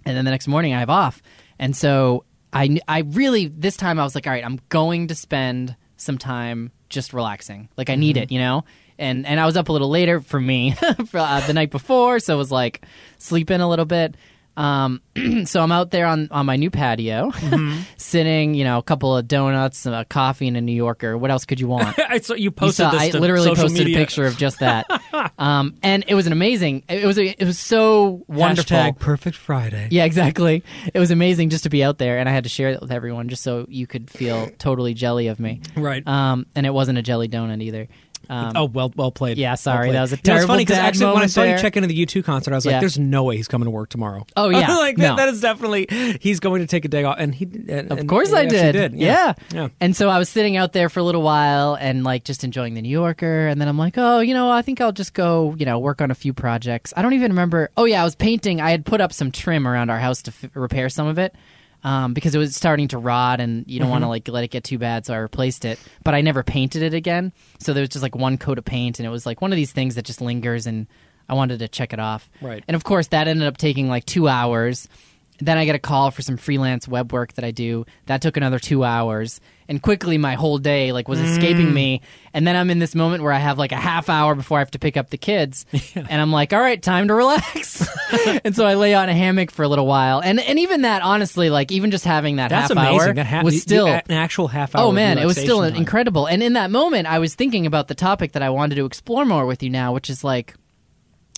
And 0.05 0.15
then 0.17 0.25
the 0.25 0.31
next 0.31 0.47
morning, 0.47 0.73
I 0.73 0.79
have 0.79 0.89
off, 0.89 1.21
and 1.63 1.73
so 1.77 2.25
I 2.51 2.77
I 2.89 2.99
really 2.99 3.47
this 3.47 3.77
time 3.77 3.97
I 3.97 4.03
was 4.03 4.15
like, 4.15 4.27
all 4.27 4.33
right, 4.33 4.43
I'm 4.43 4.59
going 4.67 5.07
to 5.07 5.15
spend 5.15 5.77
some 5.95 6.17
time 6.17 6.73
just 6.89 7.13
relaxing. 7.13 7.69
Like 7.77 7.89
I 7.89 7.95
need 7.95 8.17
it, 8.17 8.33
you 8.33 8.39
know. 8.39 8.65
And 8.99 9.25
and 9.25 9.39
I 9.39 9.45
was 9.45 9.55
up 9.55 9.69
a 9.69 9.71
little 9.71 9.89
later 9.89 10.19
for 10.19 10.41
me 10.41 10.71
for, 11.07 11.19
uh, 11.19 11.39
the 11.47 11.53
night 11.53 11.71
before, 11.71 12.19
so 12.19 12.33
it 12.33 12.37
was 12.37 12.51
like 12.51 12.85
sleep 13.17 13.49
in 13.49 13.61
a 13.61 13.69
little 13.69 13.85
bit. 13.85 14.15
Um, 14.55 15.01
so 15.45 15.61
I'm 15.61 15.71
out 15.71 15.91
there 15.91 16.05
on, 16.05 16.27
on 16.31 16.45
my 16.45 16.55
new 16.57 16.69
patio, 16.69 17.31
sitting, 17.97 18.53
you 18.53 18.63
know, 18.63 18.77
a 18.77 18.83
couple 18.83 19.15
of 19.15 19.27
donuts, 19.27 19.85
a 19.85 20.05
coffee, 20.09 20.47
and 20.47 20.57
a 20.57 20.61
New 20.61 20.75
Yorker. 20.75 21.17
What 21.17 21.31
else 21.31 21.45
could 21.45 21.59
you 21.59 21.67
want? 21.67 21.97
I 22.09 22.19
saw 22.19 22.33
you 22.35 22.43
You 22.43 22.51
posted 22.51 22.85
saw- 22.85 22.91
this 22.91 23.01
I 23.01 23.09
to 23.11 23.19
literally 23.19 23.45
social 23.47 23.63
posted 23.63 23.85
media. 23.87 23.97
a 23.97 23.99
picture 24.01 24.25
of 24.25 24.37
just 24.37 24.59
that, 24.59 24.85
um, 25.39 25.75
and 25.81 26.03
it 26.07 26.15
was 26.15 26.27
an 26.27 26.33
amazing. 26.33 26.83
It 26.87 27.05
was 27.05 27.17
a, 27.17 27.25
it 27.41 27.45
was 27.45 27.57
so 27.59 28.23
wonderful. 28.27 28.77
Hashtag 28.77 28.99
perfect 28.99 29.37
Friday. 29.37 29.87
Yeah, 29.91 30.05
exactly. 30.05 30.63
It 30.93 30.99
was 30.99 31.11
amazing 31.11 31.49
just 31.49 31.63
to 31.63 31.69
be 31.69 31.83
out 31.83 31.97
there, 31.97 32.19
and 32.19 32.29
I 32.29 32.31
had 32.31 32.43
to 32.43 32.49
share 32.49 32.69
it 32.69 32.81
with 32.81 32.91
everyone 32.91 33.29
just 33.29 33.43
so 33.43 33.65
you 33.69 33.87
could 33.87 34.09
feel 34.09 34.49
totally 34.59 34.93
jelly 34.93 35.27
of 35.27 35.39
me. 35.39 35.61
Right. 35.75 36.05
Um, 36.07 36.45
and 36.55 36.65
it 36.65 36.71
wasn't 36.73 36.97
a 36.97 37.01
jelly 37.01 37.27
donut 37.27 37.61
either. 37.61 37.87
Um, 38.29 38.51
oh 38.55 38.65
well, 38.65 38.91
well 38.95 39.11
played. 39.11 39.37
Yeah, 39.37 39.51
Well 39.51 39.57
sorry, 39.57 39.87
played. 39.87 39.95
that 39.95 40.01
was 40.01 40.13
a 40.13 40.15
You 40.15 40.17
know, 40.17 40.19
it's 40.19 40.27
terrible 40.27 40.47
funny 40.47 40.65
because 40.65 40.77
actually, 40.77 41.13
when 41.13 41.23
I 41.23 41.27
saw 41.27 41.41
there. 41.43 41.55
you 41.57 41.61
check 41.61 41.75
into 41.77 41.87
the 41.87 42.05
U2 42.05 42.23
concert, 42.23 42.53
I 42.53 42.55
was 42.55 42.65
like, 42.65 42.79
"There's 42.79 42.97
no 42.99 43.23
way 43.23 43.35
he's 43.37 43.47
coming 43.47 43.65
to 43.65 43.71
work 43.71 43.89
tomorrow." 43.89 44.25
Oh, 44.35 44.49
yeah. 44.49 44.75
like 44.77 44.97
No. 44.97 45.09
that, 45.09 45.17
that 45.17 45.29
is 45.29 45.41
definitely 45.41 45.87
he's 46.21 46.39
going 46.39 46.61
to 46.61 46.67
take 46.67 46.85
a 46.85 46.87
day 46.87 47.03
off, 47.03 47.17
and 47.19 47.35
he. 47.35 47.45
And, 47.45 47.91
Of 47.91 47.99
and 47.99 48.09
course 48.09 48.29
he 48.29 48.35
I 48.35 48.41
actually 48.43 48.71
did. 48.71 48.93
Yeah. 48.93 49.33
Yeah. 49.51 49.61
yeah. 49.61 49.67
And 49.81 49.95
so 49.95 50.09
I 50.09 50.17
was 50.19 50.29
sitting 50.29 50.57
out 50.57 50.73
there 50.73 50.89
for 50.89 50.99
a 50.99 51.03
little 51.03 51.21
while 51.21 51.75
and 51.75 52.03
like 52.03 52.23
just 52.23 52.43
enjoying 52.43 52.73
the 52.73 52.81
New 52.81 52.89
Yorker. 52.89 53.47
And 53.47 53.59
then 53.59 53.67
I'm 53.67 53.77
like, 53.77 53.95
oh, 53.97 54.19
you 54.19 54.33
know, 54.33 54.49
I 54.49 54.61
think 54.61 54.79
I'll 54.81 54.91
just 54.91 55.13
go, 55.13 55.55
you 55.57 55.65
know, 55.65 55.79
work 55.79 56.01
on 56.01 56.09
a 56.11 56.15
few 56.15 56.33
projects. 56.33 56.93
I 56.95 57.01
don't 57.01 57.13
even 57.13 57.31
remember. 57.31 57.69
Oh, 57.77 57.85
yeah, 57.85 58.01
I 58.01 58.03
was 58.05 58.15
painting. 58.15 58.61
I 58.61 58.71
had 58.71 58.85
put 58.85 59.01
up 59.01 59.11
some 59.13 59.31
trim 59.31 59.67
around 59.67 59.89
our 59.89 59.99
house 59.99 60.21
to 60.23 60.31
f- 60.31 60.49
repair 60.53 60.89
some 60.89 61.07
of 61.07 61.17
it. 61.19 61.35
Um, 61.83 62.13
because 62.13 62.33
it 62.33 62.37
was 62.37 62.55
starting 62.55 62.87
to 62.89 62.97
rot 62.97 63.41
and 63.41 63.65
you 63.67 63.77
don't 63.79 63.89
want 63.89 64.05
to 64.05 64.07
like 64.07 64.29
let 64.29 64.45
it 64.45 64.51
get 64.51 64.63
too 64.63 64.77
bad, 64.77 65.05
so 65.05 65.13
I 65.13 65.17
replaced 65.17 65.65
it. 65.65 65.77
But 66.03 66.15
I 66.15 66.21
never 66.21 66.41
painted 66.41 66.81
it 66.81 66.93
again, 66.93 67.33
so 67.59 67.73
there 67.73 67.81
was 67.81 67.89
just 67.89 68.03
like 68.03 68.15
one 68.15 68.37
coat 68.37 68.57
of 68.57 68.63
paint, 68.63 68.99
and 68.99 69.05
it 69.05 69.09
was 69.09 69.25
like 69.25 69.41
one 69.41 69.51
of 69.51 69.57
these 69.57 69.73
things 69.73 69.95
that 69.95 70.05
just 70.05 70.21
lingers, 70.21 70.65
and 70.65 70.87
I 71.27 71.33
wanted 71.33 71.59
to 71.59 71.67
check 71.67 71.91
it 71.91 71.99
off. 71.99 72.29
Right. 72.41 72.63
And 72.67 72.75
of 72.75 72.83
course, 72.85 73.07
that 73.07 73.27
ended 73.27 73.47
up 73.47 73.57
taking 73.57 73.89
like 73.89 74.05
two 74.05 74.27
hours. 74.29 74.87
Then 75.39 75.57
I 75.57 75.65
get 75.65 75.75
a 75.75 75.79
call 75.79 76.11
for 76.11 76.21
some 76.21 76.37
freelance 76.37 76.87
web 76.87 77.11
work 77.11 77.33
that 77.33 77.45
I 77.45 77.51
do. 77.51 77.85
That 78.05 78.21
took 78.21 78.37
another 78.37 78.59
two 78.59 78.83
hours, 78.83 79.41
and 79.67 79.81
quickly 79.81 80.17
my 80.17 80.35
whole 80.35 80.59
day 80.59 80.91
like 80.91 81.07
was 81.07 81.19
escaping 81.19 81.67
mm. 81.67 81.73
me. 81.73 82.01
And 82.33 82.45
then 82.45 82.55
I'm 82.55 82.69
in 82.69 82.79
this 82.79 82.93
moment 82.93 83.23
where 83.23 83.31
I 83.31 83.39
have 83.39 83.57
like 83.57 83.71
a 83.71 83.77
half 83.77 84.09
hour 84.09 84.35
before 84.35 84.59
I 84.59 84.61
have 84.61 84.71
to 84.71 84.79
pick 84.79 84.95
up 84.95 85.09
the 85.09 85.17
kids, 85.17 85.65
and 85.95 86.21
I'm 86.21 86.31
like, 86.31 86.53
all 86.53 86.59
right, 86.59 86.81
time 86.81 87.07
to 87.07 87.15
relax. 87.15 87.87
and 88.43 88.55
so 88.55 88.65
I 88.65 88.75
lay 88.75 88.93
on 88.93 89.09
a 89.09 89.13
hammock 89.13 89.49
for 89.49 89.63
a 89.63 89.67
little 89.67 89.87
while, 89.87 90.21
and 90.21 90.39
and 90.39 90.59
even 90.59 90.83
that, 90.83 91.01
honestly, 91.01 91.49
like 91.49 91.71
even 91.71 91.89
just 91.89 92.05
having 92.05 92.35
that 92.35 92.49
That's 92.49 92.69
half 92.69 92.71
amazing. 92.71 92.99
hour 92.99 93.13
that 93.15 93.25
ha- 93.25 93.41
was 93.41 93.61
still 93.61 93.87
an 93.87 94.03
actual 94.09 94.47
half 94.47 94.75
hour. 94.75 94.85
Oh 94.85 94.91
man, 94.91 95.17
it 95.17 95.25
was 95.25 95.37
still 95.37 95.61
time. 95.61 95.75
incredible. 95.75 96.27
And 96.27 96.43
in 96.43 96.53
that 96.53 96.69
moment, 96.69 97.07
I 97.07 97.19
was 97.19 97.33
thinking 97.33 97.65
about 97.65 97.87
the 97.87 97.95
topic 97.95 98.33
that 98.33 98.43
I 98.43 98.51
wanted 98.51 98.75
to 98.75 98.85
explore 98.85 99.25
more 99.25 99.45
with 99.45 99.63
you 99.63 99.69
now, 99.71 99.93
which 99.93 100.09
is 100.09 100.23
like, 100.23 100.53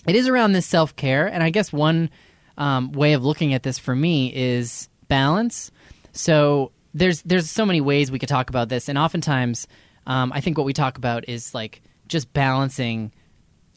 it 0.06 0.14
is 0.14 0.28
around 0.28 0.52
this 0.52 0.66
self 0.66 0.94
care. 0.96 1.26
And 1.26 1.42
I 1.42 1.50
guess 1.50 1.72
one 1.72 2.10
um, 2.56 2.92
way 2.92 3.12
of 3.12 3.24
looking 3.24 3.54
at 3.54 3.62
this 3.62 3.78
for 3.78 3.94
me 3.94 4.32
is 4.34 4.88
balance. 5.08 5.70
So 6.12 6.72
there's 6.94 7.22
there's 7.22 7.50
so 7.50 7.66
many 7.66 7.80
ways 7.80 8.10
we 8.10 8.18
could 8.18 8.28
talk 8.28 8.48
about 8.48 8.68
this, 8.68 8.88
and 8.88 8.98
oftentimes, 8.98 9.68
um, 10.06 10.32
I 10.32 10.40
think 10.40 10.56
what 10.56 10.64
we 10.64 10.72
talk 10.72 10.98
about 10.98 11.28
is 11.28 11.54
like 11.54 11.82
just 12.08 12.32
balancing 12.32 13.12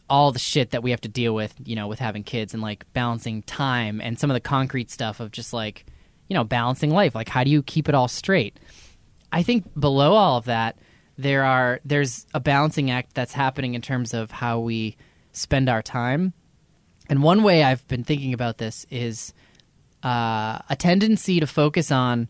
all 0.10 0.32
the 0.32 0.40
shit 0.40 0.72
that 0.72 0.82
we 0.82 0.92
have 0.92 1.02
to 1.02 1.10
deal 1.10 1.36
with, 1.36 1.54
you 1.64 1.76
know, 1.76 1.88
with 1.88 2.00
having 2.00 2.24
kids 2.24 2.54
and 2.54 2.64
like 2.64 2.92
balancing 2.94 3.44
time 3.44 4.02
and 4.02 4.20
some 4.20 4.32
of 4.32 4.34
the 4.34 4.40
concrete 4.40 4.90
stuff 4.90 5.20
of 5.20 5.32
just 5.32 5.54
like, 5.54 5.86
you 6.28 6.34
know, 6.34 6.44
balancing 6.44 6.90
life. 6.90 7.14
Like, 7.14 7.30
how 7.30 7.44
do 7.44 7.52
you 7.52 7.62
keep 7.62 7.88
it 7.88 7.96
all 7.96 8.08
straight? 8.08 8.60
I 9.32 9.44
think 9.44 9.80
below 9.80 10.14
all 10.14 10.38
of 10.38 10.46
that, 10.46 10.78
there 11.18 11.44
are 11.44 11.80
there's 11.86 12.26
a 12.34 12.40
balancing 12.40 12.90
act 12.90 13.14
that's 13.14 13.34
happening 13.34 13.74
in 13.74 13.82
terms 13.82 14.14
of 14.14 14.32
how 14.32 14.60
we 14.60 14.98
spend 15.34 15.70
our 15.70 15.82
time. 15.82 16.34
And 17.10 17.24
one 17.24 17.44
way 17.44 17.64
I've 17.64 17.86
been 17.88 18.04
thinking 18.04 18.34
about 18.34 18.58
this 18.60 18.86
is 18.92 19.34
uh, 20.04 20.60
a 20.70 20.76
tendency 20.78 21.40
to 21.40 21.48
focus 21.48 21.92
on 21.92 22.28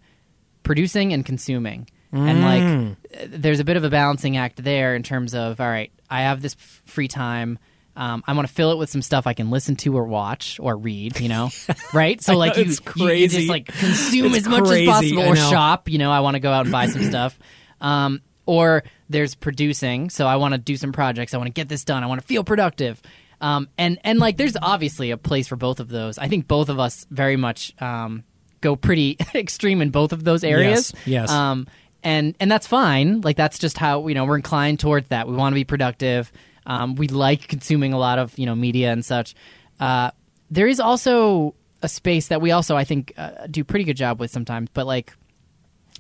producing 0.63 1.13
and 1.13 1.25
consuming. 1.25 1.87
And 2.11 2.41
like, 2.41 3.21
uh, 3.21 3.25
there's 3.29 3.59
a 3.59 3.63
bit 3.63 3.77
of 3.77 3.83
a 3.83 3.89
balancing 3.91 4.35
act 4.35 4.63
there 4.63 4.95
in 4.95 5.03
terms 5.03 5.35
of, 5.35 5.61
all 5.61 5.67
right, 5.67 5.91
I 6.09 6.21
have 6.21 6.41
this 6.41 6.55
f- 6.59 6.81
free 6.85 7.07
time. 7.07 7.59
Um, 7.95 8.23
I 8.25 8.33
want 8.33 8.47
to 8.47 8.53
fill 8.53 8.71
it 8.71 8.77
with 8.79 8.89
some 8.89 9.03
stuff 9.03 9.27
I 9.27 9.33
can 9.35 9.51
listen 9.51 9.75
to 9.77 9.95
or 9.95 10.05
watch 10.05 10.57
or 10.59 10.75
read, 10.75 11.19
you 11.19 11.29
know, 11.29 11.49
right? 11.93 12.19
So 12.19 12.35
like 12.35 12.55
know, 12.55 12.63
you, 12.63 12.69
it's 12.71 12.79
you- 12.79 12.85
you 12.95 13.05
crazy. 13.07 13.37
just 13.37 13.49
like 13.49 13.67
consume 13.67 14.27
It's 14.33 14.37
as 14.37 14.47
much 14.47 14.63
crazy, 14.63 14.87
as 14.89 14.95
possible 14.95 15.23
or 15.23 15.35
shop. 15.35 15.87
You 15.87 15.99
know, 15.99 16.09
I 16.11 16.21
want 16.21 16.33
to 16.33 16.39
go 16.39 16.51
out 16.51 16.65
and 16.65 16.71
buy 16.71 16.87
some 16.87 17.03
stuff. 17.09 17.37
Um, 17.79 18.21
or 18.47 18.83
there's 19.07 19.35
producing, 19.35 20.09
so 20.09 20.25
I 20.25 20.37
want 20.37 20.55
to 20.55 20.57
do 20.57 20.77
some 20.77 20.91
projects. 20.91 21.35
I 21.35 21.37
want 21.37 21.47
to 21.49 21.53
get 21.53 21.69
this 21.69 21.83
done. 21.83 22.03
I 22.03 22.07
want 22.07 22.21
to 22.21 22.25
feel 22.25 22.43
productive. 22.43 22.99
Um, 23.41 23.69
and 23.77 23.99
and 24.03 24.19
like 24.19 24.37
there's 24.37 24.57
obviously 24.61 25.11
a 25.11 25.17
place 25.17 25.47
for 25.47 25.55
both 25.55 25.79
of 25.79 25.89
those. 25.89 26.17
I 26.17 26.27
think 26.27 26.47
both 26.47 26.69
of 26.69 26.79
us 26.79 27.05
very 27.09 27.37
much 27.37 27.73
um, 27.81 28.23
go 28.61 28.75
pretty 28.75 29.17
extreme 29.35 29.81
in 29.81 29.89
both 29.91 30.11
of 30.11 30.23
those 30.23 30.43
areas. 30.43 30.93
Yes, 31.05 31.07
yes. 31.07 31.31
Um, 31.31 31.67
and 32.03 32.35
and 32.39 32.51
that's 32.51 32.67
fine. 32.67 33.21
Like 33.21 33.37
that's 33.37 33.59
just 33.59 33.77
how 33.77 34.07
you 34.07 34.15
know 34.15 34.25
we're 34.25 34.37
inclined 34.37 34.79
towards 34.79 35.09
that. 35.09 35.27
We 35.27 35.35
want 35.35 35.53
to 35.53 35.55
be 35.55 35.63
productive. 35.63 36.31
Um, 36.65 36.95
we 36.95 37.07
like 37.07 37.47
consuming 37.47 37.93
a 37.93 37.97
lot 37.97 38.19
of 38.19 38.37
you 38.37 38.45
know 38.45 38.55
media 38.55 38.91
and 38.91 39.03
such. 39.03 39.35
Uh, 39.79 40.11
there 40.51 40.67
is 40.67 40.79
also 40.79 41.55
a 41.81 41.87
space 41.87 42.27
that 42.27 42.41
we 42.41 42.51
also 42.51 42.75
I 42.75 42.83
think 42.83 43.13
uh, 43.17 43.47
do 43.49 43.63
pretty 43.63 43.85
good 43.85 43.97
job 43.97 44.19
with 44.19 44.31
sometimes, 44.31 44.69
but 44.73 44.85
like 44.85 45.13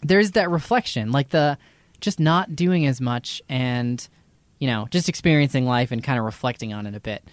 there's 0.01 0.31
that 0.31 0.49
reflection, 0.49 1.11
like 1.11 1.29
the 1.29 1.57
just 1.99 2.19
not 2.19 2.55
doing 2.55 2.85
as 2.85 3.01
much 3.01 3.41
and 3.49 4.07
you 4.59 4.67
know 4.67 4.87
just 4.91 5.09
experiencing 5.09 5.65
life 5.65 5.91
and 5.91 6.03
kind 6.03 6.19
of 6.19 6.25
reflecting 6.25 6.73
on 6.73 6.85
it 6.85 6.95
a 6.95 6.99
bit. 6.99 7.23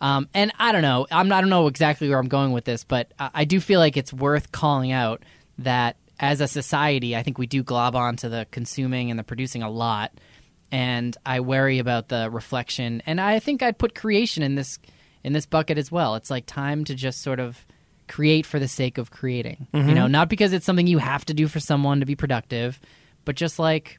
Um, 0.00 0.28
and 0.34 0.52
I 0.58 0.72
don't 0.72 0.82
know, 0.82 1.06
I'm 1.10 1.28
not, 1.28 1.38
I 1.38 1.40
don't 1.40 1.48
know 1.48 1.68
exactly 1.68 2.08
where 2.08 2.18
I'm 2.18 2.28
going 2.28 2.52
with 2.52 2.66
this, 2.66 2.84
but 2.84 3.12
I, 3.18 3.30
I 3.32 3.44
do 3.44 3.60
feel 3.60 3.80
like 3.80 3.96
it's 3.96 4.12
worth 4.12 4.52
calling 4.52 4.92
out 4.92 5.22
that 5.58 5.96
as 6.20 6.42
a 6.42 6.48
society, 6.48 7.16
I 7.16 7.22
think 7.22 7.38
we 7.38 7.46
do 7.46 7.62
glob 7.62 7.96
on 7.96 8.16
to 8.16 8.28
the 8.28 8.46
consuming 8.50 9.10
and 9.10 9.18
the 9.18 9.24
producing 9.24 9.62
a 9.62 9.70
lot, 9.70 10.12
and 10.70 11.16
I 11.24 11.40
worry 11.40 11.78
about 11.78 12.08
the 12.08 12.28
reflection. 12.30 13.02
And 13.06 13.20
I 13.20 13.38
think 13.38 13.62
I'd 13.62 13.78
put 13.78 13.94
creation 13.94 14.42
in 14.42 14.54
this 14.54 14.78
in 15.24 15.32
this 15.32 15.46
bucket 15.46 15.78
as 15.78 15.90
well. 15.90 16.14
It's 16.14 16.30
like 16.30 16.46
time 16.46 16.84
to 16.84 16.94
just 16.94 17.22
sort 17.22 17.40
of 17.40 17.64
create 18.08 18.46
for 18.46 18.58
the 18.58 18.68
sake 18.68 18.98
of 18.98 19.10
creating. 19.10 19.66
You 19.88 19.94
know, 19.94 20.06
not 20.06 20.28
because 20.28 20.52
it's 20.52 20.64
something 20.66 20.86
you 20.86 20.98
have 20.98 21.24
to 21.24 21.34
do 21.34 21.48
for 21.48 21.58
someone 21.58 22.00
to 22.00 22.06
be 22.06 22.14
productive, 22.16 22.80
but 23.24 23.34
just 23.34 23.58
like 23.58 23.98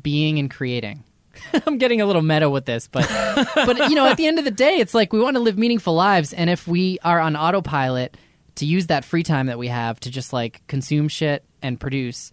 being 0.00 0.38
and 0.38 0.50
creating. 0.50 1.04
I'm 1.66 1.78
getting 1.78 2.00
a 2.00 2.06
little 2.06 2.22
meta 2.22 2.48
with 2.50 2.64
this, 2.64 2.88
but 2.88 3.08
but 3.54 3.88
you 3.90 3.94
know, 3.94 4.06
at 4.06 4.16
the 4.16 4.26
end 4.26 4.38
of 4.38 4.44
the 4.44 4.50
day, 4.50 4.76
it's 4.76 4.94
like 4.94 5.12
we 5.12 5.20
want 5.20 5.36
to 5.36 5.40
live 5.42 5.58
meaningful 5.58 5.94
lives, 5.94 6.32
and 6.32 6.48
if 6.50 6.66
we 6.68 6.98
are 7.04 7.20
on 7.20 7.36
autopilot 7.36 8.16
to 8.56 8.66
use 8.66 8.88
that 8.88 9.04
free 9.04 9.22
time 9.22 9.46
that 9.46 9.58
we 9.58 9.68
have 9.68 9.98
to 10.00 10.10
just 10.10 10.32
like 10.32 10.60
consume 10.66 11.08
shit 11.08 11.44
and 11.62 11.78
produce, 11.80 12.32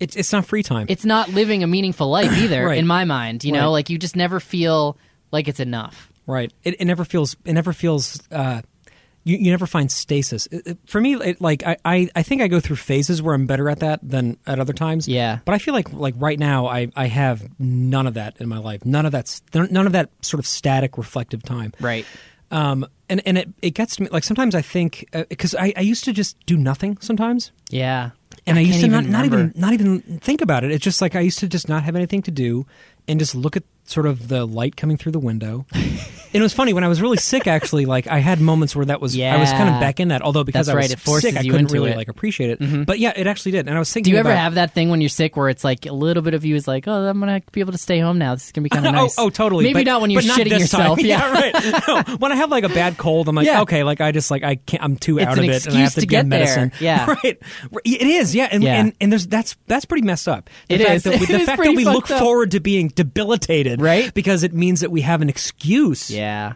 It's 0.00 0.16
it's 0.16 0.32
not 0.32 0.46
free 0.46 0.62
time. 0.62 0.86
it's 0.88 1.04
not 1.04 1.28
living 1.30 1.62
a 1.62 1.66
meaningful 1.66 2.08
life 2.08 2.32
either, 2.42 2.66
Right. 2.66 2.78
in 2.78 2.86
my 2.86 3.04
mind. 3.04 3.44
You 3.44 3.52
know, 3.52 3.60
Right. 3.66 3.66
like 3.84 3.90
you 3.90 3.98
just 3.98 4.16
never 4.16 4.40
feel 4.40 4.96
like 5.32 5.48
it's 5.48 5.60
enough. 5.60 6.10
Right. 6.26 6.52
It, 6.62 6.80
it 6.80 6.84
never 6.84 7.04
feels. 7.04 7.36
It 7.44 7.54
never 7.54 7.72
feels. 7.72 8.20
Uh, 8.30 8.60
you, 9.28 9.36
you 9.38 9.50
never 9.50 9.66
find 9.66 9.90
stasis. 9.92 10.46
It- 10.50 10.66
it- 10.66 10.78
for 10.86 11.00
me, 11.00 11.14
it, 11.14 11.40
like 11.40 11.62
I, 11.66 11.76
I, 11.84 12.08
I 12.16 12.22
think 12.22 12.42
I 12.42 12.48
go 12.48 12.60
through 12.60 12.76
phases 12.76 13.20
where 13.22 13.34
I'm 13.34 13.46
better 13.46 13.68
at 13.68 13.80
that 13.80 14.00
than 14.02 14.38
at 14.46 14.58
other 14.58 14.72
times. 14.72 15.06
Yeah. 15.06 15.38
But 15.44 15.54
I 15.54 15.58
feel 15.58 15.74
like 15.74 15.92
like 15.92 16.14
right 16.16 16.38
now 16.38 16.66
I, 16.66 16.88
I 16.96 17.06
have 17.06 17.46
none 17.58 18.06
of 18.06 18.14
that 18.14 18.36
in 18.40 18.48
my 18.48 18.58
life. 18.58 18.84
None 18.84 19.06
of 19.06 19.12
that. 19.12 19.40
None 19.54 19.86
of 19.86 19.92
that 19.92 20.10
sort 20.22 20.38
of 20.40 20.46
static 20.46 20.96
reflective 20.98 21.42
time. 21.42 21.72
Right. 21.80 22.06
Um. 22.50 22.86
And 23.10 23.22
and 23.26 23.38
it, 23.38 23.48
it 23.62 23.70
gets 23.70 23.96
to 23.96 24.02
me 24.02 24.08
like 24.10 24.22
sometimes 24.24 24.54
I 24.54 24.60
think 24.62 25.08
because 25.30 25.54
I, 25.54 25.72
I 25.76 25.80
used 25.80 26.04
to 26.04 26.12
just 26.12 26.36
do 26.44 26.56
nothing 26.58 26.98
sometimes. 27.00 27.52
Yeah. 27.70 28.10
and 28.46 28.58
I, 28.58 28.60
used 28.60 28.80
can't 28.80 28.92
to 28.92 29.00
not, 29.02 29.06
not 29.06 29.24
even 29.24 29.52
not 29.56 29.72
even 29.72 30.00
think 30.20 30.42
about 30.42 30.62
it. 30.64 30.70
It's 30.72 30.84
just 30.84 31.00
like 31.00 31.16
I 31.16 31.20
used 31.20 31.38
to 31.38 31.48
just 31.48 31.68
not 31.70 31.84
have 31.84 31.96
anything 31.96 32.20
to 32.22 32.30
do 32.30 32.66
and 33.06 33.18
just 33.18 33.34
look 33.34 33.56
at 33.56 33.62
sort 33.88 34.06
of 34.06 34.28
the 34.28 34.44
light 34.46 34.76
coming 34.76 34.96
through 34.96 35.12
the 35.12 35.18
window. 35.18 35.64
and 35.72 36.34
it 36.34 36.42
was 36.42 36.52
funny 36.52 36.72
when 36.74 36.84
I 36.84 36.88
was 36.88 37.00
really 37.00 37.16
sick. 37.16 37.46
Actually, 37.46 37.86
like 37.86 38.06
I 38.06 38.18
had 38.18 38.40
moments 38.40 38.76
where 38.76 38.84
that 38.86 39.00
was 39.00 39.16
yeah. 39.16 39.34
I 39.34 39.38
was 39.38 39.50
kind 39.50 39.68
of 39.68 39.76
Yeah. 39.76 39.80
back 39.80 39.98
in 40.00 40.08
that. 40.08 40.22
Although 40.22 40.44
because 40.44 40.66
That's 40.66 40.74
I 40.74 40.78
was 40.78 40.90
right, 40.90 41.18
it 41.18 41.22
sick, 41.22 41.36
I 41.36 41.42
couldn't 41.42 41.72
really 41.72 41.92
it. 41.92 41.96
like 41.96 42.08
appreciate 42.08 42.50
it. 42.50 42.60
Mm-hmm. 42.60 42.82
But 42.82 42.98
yeah, 42.98 43.12
it 43.16 43.26
actually 43.26 43.52
did. 43.52 43.66
And 43.66 43.74
I 43.74 43.78
was 43.78 43.92
thinking, 43.92 44.10
Do 44.10 44.14
you 44.14 44.18
ever 44.20 44.30
about, 44.30 44.40
have 44.42 44.54
that 44.56 44.74
thing 44.74 44.90
when 44.90 45.00
you're 45.00 45.08
sick 45.08 45.36
where 45.36 45.48
it's 45.48 45.64
like 45.64 45.86
a 45.86 45.92
little 45.92 46.22
bit 46.22 46.34
of 46.34 46.44
you 46.44 46.54
is 46.54 46.68
like, 46.68 46.86
oh, 46.86 46.92
I'm 47.08 47.18
gonna 47.18 47.40
be 47.52 47.60
able 47.60 47.72
to 47.72 47.78
stay 47.78 47.98
home 47.98 48.18
now. 48.18 48.34
This 48.34 48.46
is 48.46 48.52
gonna 48.52 48.64
be 48.64 48.68
kind 48.68 48.86
of 48.86 48.94
oh, 48.94 49.02
nice. 49.02 49.18
Oh, 49.18 49.24
oh, 49.26 49.30
totally. 49.30 49.64
Maybe 49.64 49.84
but, 49.84 49.90
not 49.90 50.00
when 50.02 50.10
you're 50.10 50.22
shitting 50.22 50.58
yourself. 50.58 51.00
Yeah, 51.08 51.30
right. 51.32 51.54
No, 51.88 52.16
when 52.18 52.32
I 52.32 52.36
have 52.36 52.50
like 52.50 52.64
a 52.64 52.68
bad 52.68 52.98
cold, 52.98 53.28
I'm 53.28 53.34
like, 53.34 53.46
Yeah. 53.46 53.62
okay, 53.62 53.82
like 53.84 54.00
I 54.02 54.12
just 54.12 54.30
like 54.30 54.42
I 54.42 54.56
can't. 54.56 54.82
I'm 54.82 54.96
too 54.96 55.18
It's 55.18 55.26
out 55.26 55.38
of 55.38 55.44
it, 55.44 55.66
and 55.66 55.76
I 55.76 55.80
have 55.80 55.94
to, 55.94 56.00
to 56.00 56.06
get, 56.06 56.26
medicine. 56.26 56.72
Yeah. 56.80 57.06
right. 57.24 57.38
It 57.84 58.02
is. 58.02 58.34
Yeah, 58.34 58.48
and 58.50 58.62
Yeah. 58.62 58.80
and, 58.80 58.92
and 59.00 59.10
there's 59.12 59.26
that's 59.26 59.56
that's 59.66 59.86
pretty 59.86 60.06
messed 60.06 60.28
up. 60.28 60.50
The 60.68 60.74
It 60.74 60.80
is. 60.82 61.04
The 61.04 61.12
fact 61.46 61.62
that 61.62 61.74
we 61.74 61.84
look 61.84 62.06
forward 62.06 62.50
to 62.50 62.60
being 62.60 62.88
debilitated, 62.88 63.77
Right? 63.82 64.12
Because 64.14 64.42
it 64.42 64.52
means 64.54 64.80
that 64.80 64.90
we 64.90 65.00
have 65.02 65.22
an 65.22 65.28
excuse. 65.28 66.10
Yeah, 66.10 66.54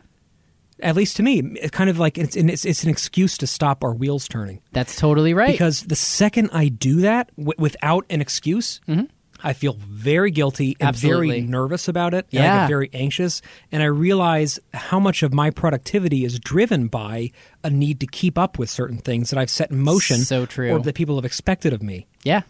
At 0.80 0.96
least 0.96 1.16
to 1.18 1.22
me, 1.22 1.40
it's 1.60 1.70
kind 1.70 1.88
of 1.90 1.98
like 1.98 2.18
it's 2.18 2.36
it's, 2.36 2.64
it's 2.64 2.82
an 2.84 2.90
excuse 2.90 3.38
to 3.38 3.46
stop 3.46 3.84
our 3.84 3.94
wheels 3.94 4.26
turning. 4.28 4.60
that's 4.72 4.96
totally 4.96 5.32
right. 5.34 5.52
Because 5.52 5.82
the 5.84 5.96
second 5.96 6.50
I 6.52 6.68
do 6.68 7.00
that 7.02 7.30
w- 7.36 7.54
without 7.58 8.04
an 8.10 8.20
excuse, 8.20 8.80
I 9.44 9.52
feel 9.54 9.72
very 9.74 10.30
guilty 10.30 10.76
and 10.78 10.78
Mm-hmm. 10.78 10.86
Absolutely. 10.88 11.28
very 11.28 11.40
nervous 11.42 11.88
about 11.88 12.14
it. 12.14 12.26
And 12.32 12.42
I 12.42 12.44
Yeah. 12.44 12.60
get 12.62 12.68
very 12.68 12.90
anxious. 12.92 13.42
And 13.72 13.82
I 13.82 13.86
realize 13.86 14.60
how 14.72 15.00
much 15.00 15.22
of 15.24 15.32
my 15.34 15.50
productivity 15.50 16.24
is 16.24 16.38
driven 16.38 16.86
by 16.86 17.32
a 17.64 17.70
need 17.70 17.98
to 18.00 18.06
keep 18.06 18.38
up 18.38 18.56
with 18.58 18.70
certain 18.70 18.98
things 18.98 19.30
that 19.30 19.38
I've 19.40 19.50
set 19.50 19.70
in 19.72 19.80
motion 19.80 20.18
So 20.18 20.46
true. 20.46 20.70
or 20.72 20.78
that 20.80 20.94
people 20.94 21.16
have 21.16 21.24
expected 21.24 21.72
of 21.72 21.82
me. 21.82 22.06
yeah, 22.24 22.42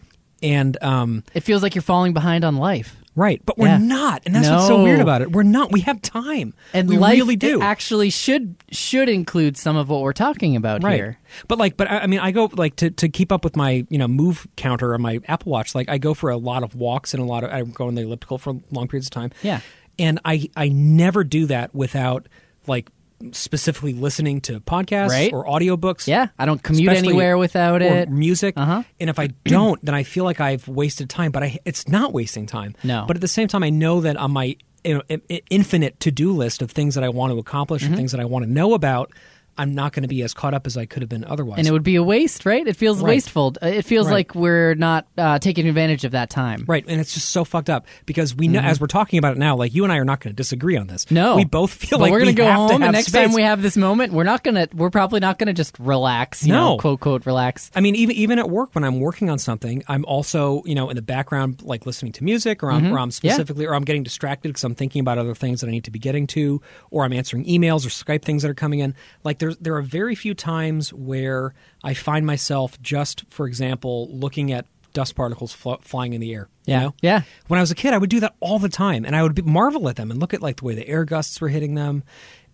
And 0.43 0.77
um, 0.83 1.23
it 1.33 1.41
feels 1.41 1.63
like 1.63 1.73
you're 1.73 1.81
falling 1.81 2.13
behind 2.13 2.43
on 2.45 2.57
life. 2.57 2.95
Right, 3.15 3.41
but 3.45 3.57
we're 3.57 3.77
not, 3.77 4.23
and 4.25 4.35
that's 4.35 4.49
what's 4.49 4.67
so 4.67 4.83
weird 4.83 4.99
about 4.99 5.21
it. 5.21 5.31
We're 5.31 5.43
not. 5.43 5.71
We 5.71 5.81
have 5.81 6.01
time, 6.01 6.53
And 6.73 6.89
we 6.89 6.97
life 6.97 7.13
really 7.13 7.35
do. 7.35 7.61
actually 7.61 8.09
should 8.09 8.55
should 8.71 9.09
include 9.09 9.57
some 9.57 9.75
of 9.75 9.89
what 9.89 10.01
we're 10.01 10.13
talking 10.13 10.55
about 10.55 10.83
right. 10.83 10.95
here. 10.95 11.19
But 11.47 11.57
like, 11.59 11.77
but 11.77 11.89
I 11.89 11.99
I 11.99 12.07
mean, 12.07 12.19
I 12.19 12.31
go 12.31 12.49
like 12.53 12.75
to 12.77 12.89
to 12.91 13.09
keep 13.09 13.31
up 13.31 13.43
with 13.43 13.55
my 13.55 13.85
you 13.89 13.97
know 13.97 14.07
move 14.07 14.47
counter 14.55 14.93
on 14.93 15.01
my 15.01 15.19
Apple 15.27 15.51
Watch. 15.51 15.75
Like, 15.75 15.89
I 15.89 15.97
go 15.97 16.13
for 16.13 16.29
a 16.29 16.37
lot 16.37 16.63
of 16.63 16.75
walks 16.75 17.13
and 17.13 17.21
a 17.21 17.25
lot 17.25 17.43
of 17.43 17.51
I 17.51 17.61
go 17.61 17.87
on 17.87 17.95
the 17.95 18.01
elliptical 18.01 18.37
for 18.37 18.55
long 18.71 18.87
periods 18.87 19.07
of 19.07 19.11
time. 19.11 19.31
Yeah. 19.41 19.61
and 19.99 20.19
I 20.25 20.49
I 20.55 20.69
never 20.69 21.23
do 21.23 21.45
that 21.47 21.73
without 21.75 22.27
like 22.67 22.89
specifically 23.31 23.93
listening 23.93 24.41
to 24.41 24.59
podcasts 24.59 25.09
Right. 25.09 25.31
or 25.33 25.45
audiobooks. 25.45 26.07
Yeah, 26.07 26.27
I 26.37 26.45
don't 26.45 26.61
commute 26.61 26.91
anywhere 26.93 27.37
without 27.37 27.81
or 27.81 27.85
it. 27.85 28.09
music. 28.09 28.55
Uh-huh. 28.57 28.83
And 28.99 29.09
if 29.09 29.19
I 29.19 29.27
don't, 29.45 29.83
then 29.85 29.95
I 29.95 30.03
feel 30.03 30.23
like 30.25 30.39
I've 30.41 30.67
wasted 30.67 31.09
time. 31.09 31.31
But 31.31 31.43
I, 31.43 31.59
it's 31.65 31.87
not 31.87 32.13
wasting 32.13 32.45
time. 32.45 32.75
No. 32.83 33.05
But 33.07 33.17
at 33.17 33.21
the 33.21 33.27
same 33.27 33.47
time, 33.47 33.63
I 33.63 33.69
know 33.69 34.01
that 34.01 34.17
on 34.17 34.31
my 34.31 34.55
you 34.85 34.95
know, 34.95 35.17
infinite 35.49 35.97
to 36.01 36.11
do 36.11 36.33
list 36.33 36.61
of 36.61 36.69
things 36.69 36.95
that 36.95 37.05
I 37.05 37.09
want 37.09 37.31
to 37.31 37.39
accomplish 37.39 37.83
Mm-hmm. 37.83 37.93
and 37.93 37.97
things 37.97 38.11
that 38.11 38.19
I 38.19 38.25
want 38.25 38.43
to 38.43 38.51
know 38.51 38.73
about, 38.73 39.11
I'm 39.57 39.75
not 39.75 39.93
going 39.93 40.01
to 40.03 40.07
be 40.07 40.21
as 40.23 40.33
caught 40.33 40.53
up 40.53 40.65
as 40.65 40.77
I 40.77 40.85
could 40.85 41.01
have 41.03 41.09
been 41.09 41.23
otherwise. 41.23 41.59
and 41.59 41.67
it 41.67 41.71
would 41.71 41.83
be 41.83 41.95
a 41.95 42.03
waste, 42.03 42.45
right? 42.45 42.67
It 42.67 42.75
feels 42.75 42.99
Right. 43.01 43.09
wasteful. 43.09 43.55
Uh, 43.61 43.67
It 43.67 43.85
feels 43.85 44.07
Right. 44.07 44.13
like 44.13 44.35
we're 44.35 44.75
not 44.75 45.07
uh, 45.17 45.39
taking 45.39 45.67
advantage 45.67 46.03
of 46.05 46.11
that 46.13 46.29
time. 46.29 46.63
Right, 46.67 46.83
and 46.87 46.99
it's 46.99 47.13
just 47.13 47.29
so 47.29 47.43
fucked 47.43 47.69
up 47.69 47.85
because 48.05 48.35
we 48.35 48.47
know 48.47 48.59
as 48.59 48.79
we're 48.81 48.87
talking 48.87 49.19
about 49.19 49.33
it 49.35 49.39
now, 49.39 49.55
like 49.55 49.73
you 49.75 49.83
and 49.83 49.93
I 49.93 49.97
are 49.97 50.05
not 50.05 50.19
going 50.21 50.31
to 50.31 50.35
disagree 50.35 50.77
on 50.77 50.87
this. 50.87 51.05
Mm-hmm. 51.05 51.15
No, 51.15 51.35
we 51.35 51.45
both 51.45 51.71
feel 51.73 51.99
but 51.99 52.05
like 52.05 52.11
we're 52.11 52.19
we 52.25 52.33
gonna 52.33 52.49
go 52.49 52.51
home, 52.51 52.67
to 52.69 52.73
and 52.85 52.91
next 52.93 53.07
space. 53.07 53.21
time 53.27 53.33
we 53.33 53.43
have 53.43 53.61
this 53.61 53.77
moment, 53.77 54.11
we're 54.13 54.23
not 54.23 54.43
gonna. 54.43 54.67
We're 54.73 54.89
probably 54.89 55.19
not 55.19 55.37
gonna 55.39 55.53
just 55.53 55.77
relax. 55.79 56.43
You 56.45 56.53
No. 56.53 56.69
know, 56.71 56.77
quote 56.77 56.99
quote 56.99 57.25
relax. 57.25 57.69
I 57.75 57.81
mean, 57.81 57.95
even 57.95 58.15
even 58.15 58.39
at 58.39 58.49
work 58.49 58.73
when 58.73 58.83
I'm 58.83 58.99
working 58.99 59.29
on 59.29 59.37
something, 59.39 59.83
I'm 59.87 60.03
also 60.05 60.63
you 60.65 60.73
know 60.75 60.89
in 60.89 60.95
the 60.95 61.01
background 61.01 61.61
like 61.61 61.85
listening 61.85 62.11
to 62.13 62.23
music, 62.23 62.63
or 62.63 62.71
I'm, 62.71 62.91
or 62.93 62.97
I'm 62.99 63.09
Mm-hmm. 63.09 63.25
Yeah. 63.27 63.33
specifically, 63.33 63.65
or 63.67 63.75
I'm 63.75 63.83
getting 63.83 64.03
distracted 64.03 64.49
because 64.49 64.63
I'm 64.63 64.75
thinking 64.75 64.99
about 65.01 65.17
other 65.19 65.35
things 65.35 65.61
that 65.61 65.67
I 65.67 65.71
need 65.71 65.83
to 65.83 65.91
be 65.91 65.99
getting 65.99 66.25
to, 66.27 66.61
or 66.89 67.03
I'm 67.05 67.13
answering 67.13 67.45
emails 67.45 67.85
or 67.85 67.89
Skype 67.89 68.23
things 68.23 68.41
that 68.43 68.49
are 68.49 68.53
coming 68.55 68.79
in. 68.79 68.95
Like 69.23 69.39
there's 69.43 69.57
there 69.57 69.75
are 69.75 69.81
very 69.81 70.15
few 70.15 70.33
times 70.33 70.93
where 70.93 71.53
I 71.83 71.93
find 71.93 72.25
myself 72.25 72.81
just, 72.81 73.25
for 73.29 73.45
example, 73.47 74.07
looking 74.11 74.51
at 74.51 74.65
dust 74.93 75.15
particles 75.15 75.51
flo- 75.53 75.79
flying 75.81 76.13
in 76.13 76.21
the 76.21 76.33
air. 76.33 76.47
you 76.65 76.73
Yeah. 76.73 76.79
know? 76.81 76.93
Yeah. 77.01 77.21
When 77.47 77.57
I 77.59 77.61
was 77.63 77.71
a 77.71 77.75
kid, 77.75 77.93
I 77.93 77.97
would 77.97 78.09
do 78.11 78.19
that 78.21 78.35
all 78.39 78.59
the 78.59 78.69
time, 78.69 79.05
and 79.05 79.15
I 79.15 79.23
would 79.23 79.33
be, 79.35 79.41
marvel 79.41 79.89
at 79.89 79.95
them 79.95 80.11
and 80.11 80.19
look 80.19 80.33
at 80.33 80.41
like 80.41 80.57
the 80.57 80.65
way 80.65 80.75
the 80.75 80.87
air 80.87 81.03
gusts 81.03 81.41
were 81.41 81.49
hitting 81.49 81.73
them, 81.75 82.03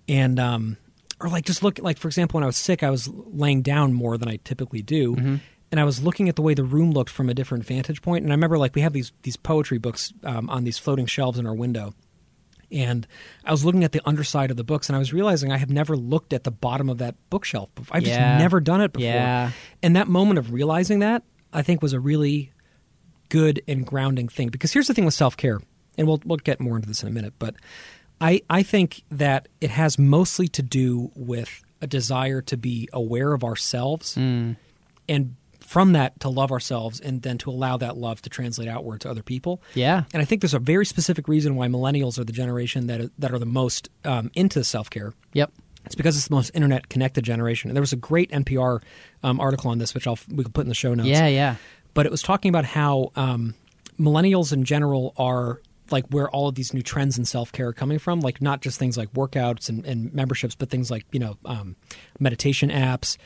and 0.07 0.39
um, 0.39 0.77
or 1.19 1.29
like 1.29 1.45
just 1.45 1.63
look 1.63 1.77
at 1.79 1.85
like 1.85 1.97
for 1.97 2.07
example, 2.07 2.37
when 2.37 2.43
I 2.43 2.47
was 2.47 2.57
sick, 2.57 2.81
I 2.83 2.89
was 2.89 3.07
laying 3.07 3.61
down 3.61 3.93
more 3.93 4.17
than 4.17 4.29
I 4.29 4.37
typically 4.43 4.81
do, 4.81 5.15
Mm-hmm. 5.15 5.35
and 5.71 5.79
I 5.79 5.83
was 5.83 6.01
looking 6.01 6.29
at 6.29 6.35
the 6.35 6.41
way 6.41 6.53
the 6.53 6.63
room 6.63 6.91
looked 6.91 7.09
from 7.11 7.29
a 7.29 7.33
different 7.33 7.65
vantage 7.65 8.01
point. 8.01 8.23
And 8.23 8.31
I 8.31 8.35
remember 8.35 8.57
like 8.57 8.73
we 8.73 8.81
have 8.81 8.93
these 8.93 9.11
these 9.23 9.37
poetry 9.37 9.77
books 9.77 10.13
um, 10.23 10.49
on 10.49 10.63
these 10.63 10.77
floating 10.79 11.05
shelves 11.07 11.37
in 11.39 11.45
our 11.45 11.53
window. 11.55 11.93
And 12.71 13.07
I 13.45 13.51
was 13.51 13.65
looking 13.65 13.83
at 13.83 13.91
the 13.93 14.01
underside 14.07 14.51
of 14.51 14.57
the 14.57 14.63
books, 14.63 14.89
and 14.89 14.95
I 14.95 14.99
was 14.99 15.11
realizing 15.11 15.51
I 15.51 15.57
have 15.57 15.69
never 15.71 15.97
looked 15.97 16.33
at 16.33 16.43
the 16.43 16.51
bottom 16.51 16.89
of 16.89 16.99
that 16.99 17.15
bookshelf. 17.29 17.73
before. 17.75 17.97
I've 17.97 18.03
Yeah. 18.05 18.17
just 18.35 18.39
never 18.43 18.59
done 18.59 18.81
it 18.81 18.93
before. 18.93 19.07
Yeah. 19.09 19.51
And 19.81 19.95
that 19.95 20.07
moment 20.07 20.37
of 20.37 20.51
realizing 20.53 20.99
that, 20.99 21.23
I 21.51 21.61
think, 21.63 21.81
was 21.81 21.93
a 21.93 21.99
really 21.99 22.51
good 23.29 23.61
and 23.67 23.85
grounding 23.85 24.27
thing. 24.27 24.49
Because 24.49 24.71
here's 24.73 24.87
the 24.87 24.93
thing 24.93 25.05
with 25.05 25.13
self 25.15 25.35
care, 25.37 25.59
and 25.97 26.07
we'll 26.07 26.21
we'll 26.25 26.37
get 26.37 26.59
more 26.59 26.75
into 26.75 26.87
this 26.87 27.01
in 27.01 27.09
a 27.09 27.11
minute, 27.11 27.33
but 27.39 27.55
I 28.21 28.41
I 28.49 28.63
think 28.63 29.03
that 29.09 29.47
it 29.61 29.69
has 29.71 29.97
mostly 29.97 30.47
to 30.49 30.61
do 30.61 31.11
with 31.15 31.63
a 31.81 31.87
desire 31.87 32.41
to 32.41 32.57
be 32.57 32.87
aware 32.91 33.33
of 33.33 33.43
ourselves 33.43 34.15
Mm. 34.15 34.57
and 35.07 35.35
from 35.69 35.93
that 35.93 36.19
to 36.19 36.29
love 36.29 36.51
ourselves 36.51 36.99
and 36.99 37.21
then 37.21 37.37
to 37.37 37.51
allow 37.51 37.77
that 37.77 37.95
love 37.95 38.19
to 38.23 38.27
translate 38.27 38.67
outward 38.67 38.99
to 38.99 39.07
other 39.07 39.21
people. 39.21 39.61
Yeah. 39.75 40.05
And 40.11 40.19
I 40.19 40.25
think 40.25 40.41
there's 40.41 40.55
a 40.55 40.59
very 40.59 40.83
specific 40.83 41.27
reason 41.27 41.55
why 41.55 41.67
millennials 41.67 42.17
are 42.17 42.23
the 42.23 42.33
generation 42.33 42.87
that 42.87 43.11
that 43.19 43.31
are 43.31 43.37
the 43.37 43.45
most 43.45 43.87
um, 44.03 44.31
into 44.33 44.63
self 44.63 44.89
care. 44.89 45.13
Yep. 45.33 45.51
It's 45.85 45.93
because 45.93 46.17
it's 46.17 46.27
the 46.27 46.33
most 46.33 46.49
internet 46.55 46.89
connected 46.89 47.23
generation. 47.23 47.69
And 47.69 47.77
there 47.77 47.83
was 47.83 47.93
a 47.93 47.97
great 47.97 48.31
NPR 48.31 48.81
um, 49.21 49.39
article 49.39 49.69
on 49.69 49.77
this, 49.77 49.93
which 49.93 50.07
I'll 50.07 50.17
we 50.27 50.43
can 50.43 50.51
put 50.51 50.61
in 50.65 50.69
the 50.69 50.73
show 50.73 50.95
notes. 50.95 51.07
Yeah. 51.07 51.27
Yeah. 51.27 51.55
But 51.93 52.07
it 52.07 52.11
was 52.11 52.23
talking 52.23 52.49
about 52.49 52.65
how 52.65 53.11
um, 53.15 53.53
millennials 53.99 54.51
in 54.51 54.63
general 54.63 55.13
are 55.17 55.61
like 55.91 56.07
where 56.07 56.31
all 56.31 56.47
of 56.47 56.55
these 56.55 56.73
new 56.73 56.81
trends 56.81 57.19
in 57.19 57.25
self 57.25 57.51
care 57.51 57.67
are 57.67 57.73
coming 57.73 57.99
from. 57.99 58.21
Like 58.21 58.41
not 58.41 58.61
just 58.61 58.79
things 58.79 58.97
like 58.97 59.13
workouts 59.13 59.69
and, 59.69 59.85
and 59.85 60.11
memberships, 60.15 60.55
but 60.55 60.71
things 60.71 60.89
like 60.89 61.05
you 61.11 61.19
know 61.19 61.37
um, 61.45 61.75
meditation 62.19 62.71
apps 62.71 63.17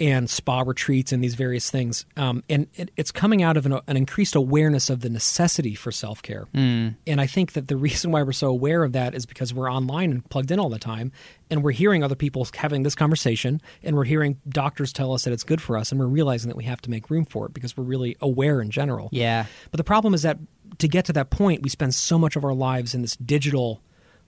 and 0.00 0.30
spa 0.30 0.60
retreats 0.60 1.12
and 1.12 1.22
these 1.22 1.34
various 1.34 1.70
things. 1.70 2.06
Um, 2.16 2.44
and 2.48 2.68
it, 2.74 2.90
it's 2.96 3.10
coming 3.10 3.42
out 3.42 3.56
of 3.56 3.66
an, 3.66 3.80
an 3.86 3.96
increased 3.96 4.36
awareness 4.36 4.90
of 4.90 5.00
the 5.00 5.10
necessity 5.10 5.74
for 5.74 5.90
self 5.90 6.22
care. 6.22 6.46
Mm. 6.54 6.96
And 7.06 7.20
I 7.20 7.26
think 7.26 7.52
that 7.52 7.68
the 7.68 7.76
reason 7.76 8.10
why 8.10 8.22
we're 8.22 8.32
so 8.32 8.48
aware 8.48 8.84
of 8.84 8.92
that 8.92 9.14
is 9.14 9.26
because 9.26 9.52
we're 9.52 9.70
online 9.70 10.10
and 10.10 10.28
plugged 10.30 10.50
in 10.50 10.58
all 10.58 10.68
the 10.68 10.78
time, 10.78 11.12
and 11.50 11.62
we're 11.62 11.72
hearing 11.72 12.04
other 12.04 12.14
people 12.14 12.46
having 12.54 12.82
this 12.82 12.94
conversation, 12.94 13.60
and 13.82 13.96
we're 13.96 14.04
hearing 14.04 14.40
doctors 14.48 14.92
tell 14.92 15.12
us 15.12 15.24
that 15.24 15.32
it's 15.32 15.44
good 15.44 15.60
for 15.60 15.76
us, 15.76 15.90
and 15.90 16.00
we're 16.00 16.06
realizing 16.06 16.48
that 16.48 16.56
we 16.56 16.64
have 16.64 16.80
to 16.82 16.90
make 16.90 17.10
room 17.10 17.24
for 17.24 17.46
it 17.46 17.54
because 17.54 17.76
we're 17.76 17.84
really 17.84 18.16
aware 18.20 18.60
in 18.60 18.70
general. 18.70 19.08
Yeah. 19.12 19.46
But 19.70 19.78
the 19.78 19.84
problem 19.84 20.14
is 20.14 20.22
that 20.22 20.38
to 20.78 20.88
get 20.88 21.06
to 21.06 21.12
that 21.14 21.30
point, 21.30 21.62
we 21.62 21.68
spend 21.68 21.94
so 21.94 22.18
much 22.18 22.36
of 22.36 22.44
our 22.44 22.54
lives 22.54 22.94
in 22.94 23.02
this 23.02 23.16
digital 23.16 23.82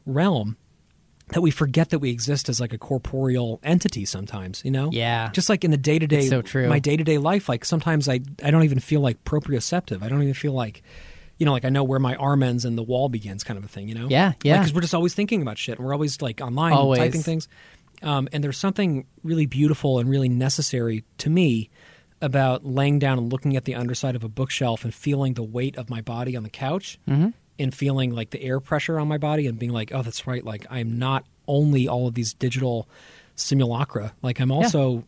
realm 0.06 0.56
that 1.32 1.40
we 1.40 1.50
forget 1.50 1.90
that 1.90 1.98
we 2.00 2.10
exist 2.10 2.48
as 2.48 2.60
like 2.60 2.72
a 2.72 2.78
corporeal 2.78 3.60
entity 3.62 4.04
sometimes, 4.04 4.62
you 4.64 4.70
know? 4.70 4.90
Yeah. 4.92 5.30
Just 5.32 5.48
like 5.48 5.64
in 5.64 5.70
the 5.70 5.76
day 5.76 5.98
to 5.98 6.06
day, 6.06 6.28
so 6.28 6.42
true. 6.42 6.68
my 6.68 6.78
day 6.78 6.96
to 6.96 7.04
day 7.04 7.18
life, 7.18 7.48
like 7.48 7.64
sometimes 7.64 8.08
I, 8.08 8.20
I 8.42 8.50
don't 8.50 8.64
even 8.64 8.80
feel 8.80 9.00
like 9.00 9.22
proprioceptive. 9.24 10.02
I 10.02 10.08
don't 10.08 10.22
even 10.22 10.34
feel 10.34 10.52
like, 10.52 10.82
you 11.38 11.46
know, 11.46 11.52
like 11.52 11.64
I 11.64 11.68
know 11.68 11.84
where 11.84 12.00
my 12.00 12.16
arm 12.16 12.42
ends 12.42 12.64
and 12.64 12.76
the 12.76 12.82
wall 12.82 13.08
begins 13.08 13.44
kind 13.44 13.58
of 13.58 13.64
a 13.64 13.68
thing, 13.68 13.88
you 13.88 13.94
know? 13.94 14.08
Yeah, 14.08 14.32
yeah. 14.42 14.58
Because 14.58 14.74
we're 14.74 14.80
just 14.82 14.94
always 14.94 15.14
thinking 15.14 15.40
about 15.42 15.56
shit 15.58 15.78
and 15.78 15.86
we're 15.86 15.92
always 15.94 16.20
like 16.20 16.40
online 16.40 16.72
Always. 16.72 16.98
typing 16.98 17.22
things. 17.22 17.48
Um, 18.02 18.28
and 18.32 18.42
there's 18.42 18.58
something 18.58 19.06
really 19.22 19.46
beautiful 19.46 19.98
and 19.98 20.08
really 20.10 20.28
necessary 20.28 21.04
to 21.18 21.30
me 21.30 21.70
about 22.22 22.64
laying 22.66 22.98
down 22.98 23.18
and 23.18 23.32
looking 23.32 23.56
at 23.56 23.64
the 23.64 23.74
underside 23.74 24.16
of 24.16 24.24
a 24.24 24.28
bookshelf 24.28 24.84
and 24.84 24.92
feeling 24.94 25.34
the 25.34 25.42
weight 25.42 25.76
of 25.78 25.88
my 25.88 26.00
body 26.00 26.36
on 26.36 26.42
the 26.42 26.50
couch 26.50 26.98
Mm-hmm. 27.08 27.28
And 27.60 27.74
feeling 27.74 28.10
like 28.14 28.30
the 28.30 28.42
air 28.42 28.58
pressure 28.60 28.98
on 28.98 29.06
my 29.08 29.18
body 29.18 29.46
and 29.46 29.58
being 29.58 29.72
like, 29.72 29.92
oh, 29.92 30.02
that's 30.02 30.26
right. 30.26 30.44
Like 30.44 30.66
I'm 30.70 30.98
not 30.98 31.24
only 31.46 31.86
all 31.88 32.08
of 32.08 32.14
these 32.14 32.32
digital 32.34 32.88
simulacra. 33.36 34.12
Like 34.22 34.40
I'm 34.40 34.50
also 34.50 35.04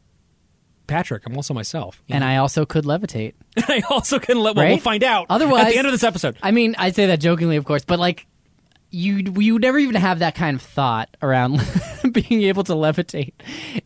Patrick. 0.87 1.23
I'm 1.27 1.37
also 1.37 1.55
myself. 1.55 2.03
And 2.09 2.21
know? 2.21 2.27
I 2.27 2.37
also 2.37 2.67
could 2.67 2.85
levitate. 2.85 3.35
I 3.57 3.83
also 3.89 4.19
can 4.19 4.39
let. 4.41 4.57
Well, 4.57 4.67
we'll 4.67 4.79
find 4.79 5.03
out. 5.05 5.27
Otherwise, 5.31 5.67
at 5.67 5.73
the 5.73 5.79
end 5.79 5.87
of 5.87 5.93
this 5.93 6.05
episode. 6.05 6.37
I 6.43 6.51
mean, 6.51 6.75
I 6.79 6.91
say 6.91 7.07
that 7.07 7.21
jokingly, 7.21 7.57
of 7.57 7.65
course, 7.65 7.85
but 7.85 7.99
like, 7.99 8.27
you 8.91 9.33
you 9.39 9.55
would 9.55 9.63
never 9.63 9.79
even 9.79 9.95
have 9.95 10.19
that 10.19 10.35
kind 10.35 10.55
of 10.55 10.61
thought 10.63 11.17
around 11.23 11.61
being 12.13 12.43
able 12.43 12.63
to 12.65 12.75
levitate 12.75 13.33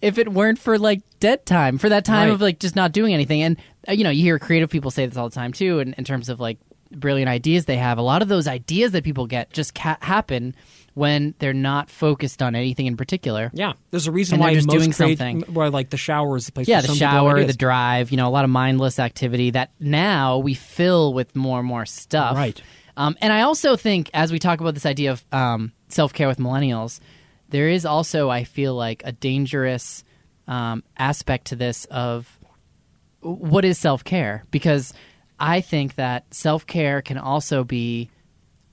if 0.01 0.19
it 0.19 0.33
weren't 0.33 0.59
for 0.59 0.79
like 0.81 1.03
dead 1.21 1.47
time, 1.47 1.79
for 1.79 1.89
that 1.89 2.05
time 2.05 2.29
Right. 2.29 2.35
of 2.35 2.41
like 2.41 2.59
just 2.59 2.75
not 2.75 2.91
doing 2.91 3.15
anything. 3.15 3.41
And 3.43 3.57
uh, 3.89 3.93
you 3.93 4.03
know, 4.03 4.11
you 4.11 4.23
hear 4.23 4.41
creative 4.41 4.69
people 4.69 4.91
say 4.91 5.07
this 5.07 5.17
all 5.17 5.29
the 5.29 5.35
time 5.35 5.53
too, 5.53 5.79
in, 5.79 5.93
in 5.95 6.03
terms 6.03 6.29
of 6.29 6.41
like 6.41 6.59
brilliant 6.91 7.29
ideas 7.29 7.65
they 7.65 7.77
have. 7.77 7.99
A 7.99 8.03
lot 8.03 8.23
of 8.23 8.29
those 8.29 8.47
ideas 8.49 8.93
that 8.93 9.05
people 9.05 9.27
get 9.27 9.53
just 9.53 9.75
ca- 9.75 9.99
happen 10.01 10.55
when 10.95 11.35
they're 11.41 11.53
not 11.53 11.91
focused 11.91 12.43
on 12.43 12.55
anything 12.55 12.87
in 12.87 12.97
particular. 12.97 13.51
Yeah, 13.53 13.75
there's 13.91 14.07
a 14.07 14.13
reason 14.13 14.35
And 14.37 14.43
they're 14.43 14.49
why 14.51 14.55
just 14.55 14.69
doing 14.69 14.93
create- 14.93 15.19
something. 15.19 15.41
Where 15.55 15.69
like 15.71 15.91
the 15.91 15.97
shower 15.97 16.37
is 16.37 16.47
the 16.47 16.53
place. 16.53 16.69
Yeah, 16.69 16.81
the 16.81 16.87
some 16.89 16.95
people 16.97 17.09
to 17.09 17.15
have 17.15 17.23
shower, 17.39 17.45
the 17.45 17.53
drive, 17.53 18.11
you 18.11 18.17
know, 18.17 18.29
a 18.29 18.31
lot 18.31 18.45
of 18.45 18.51
mindless 18.51 18.99
activity 18.99 19.51
that 19.51 19.71
now 19.79 20.39
we 20.39 20.55
fill 20.55 21.13
with 21.13 21.37
more 21.37 21.59
and 21.59 21.69
more 21.69 21.85
stuff. 21.87 22.37
Right. 22.37 22.61
Um, 22.97 23.15
and 23.21 23.31
I 23.33 23.43
also 23.43 23.77
think, 23.77 24.09
as 24.15 24.33
we 24.33 24.39
talk 24.39 24.61
about 24.61 24.73
this 24.73 24.87
idea 24.87 25.13
of 25.13 25.25
um, 25.33 25.73
self 25.89 26.15
care 26.15 26.29
with 26.29 26.39
millennials, 26.39 26.99
there 27.51 27.69
is 27.69 27.85
also, 27.85 28.31
I 28.31 28.45
feel 28.45 28.75
like, 28.75 29.03
a 29.05 29.13
dangerous 29.13 30.03
um, 30.49 30.83
aspect 30.97 31.49
to 31.49 31.57
this 31.57 31.85
of 31.87 32.39
what 33.21 33.65
is 33.67 33.77
self 33.79 34.03
care 34.03 34.45
because 34.51 34.95
I 35.39 35.61
think 35.61 35.97
that 35.97 36.33
self 36.35 36.67
care 36.67 37.03
can 37.03 37.19
also 37.19 37.65
be 37.65 38.11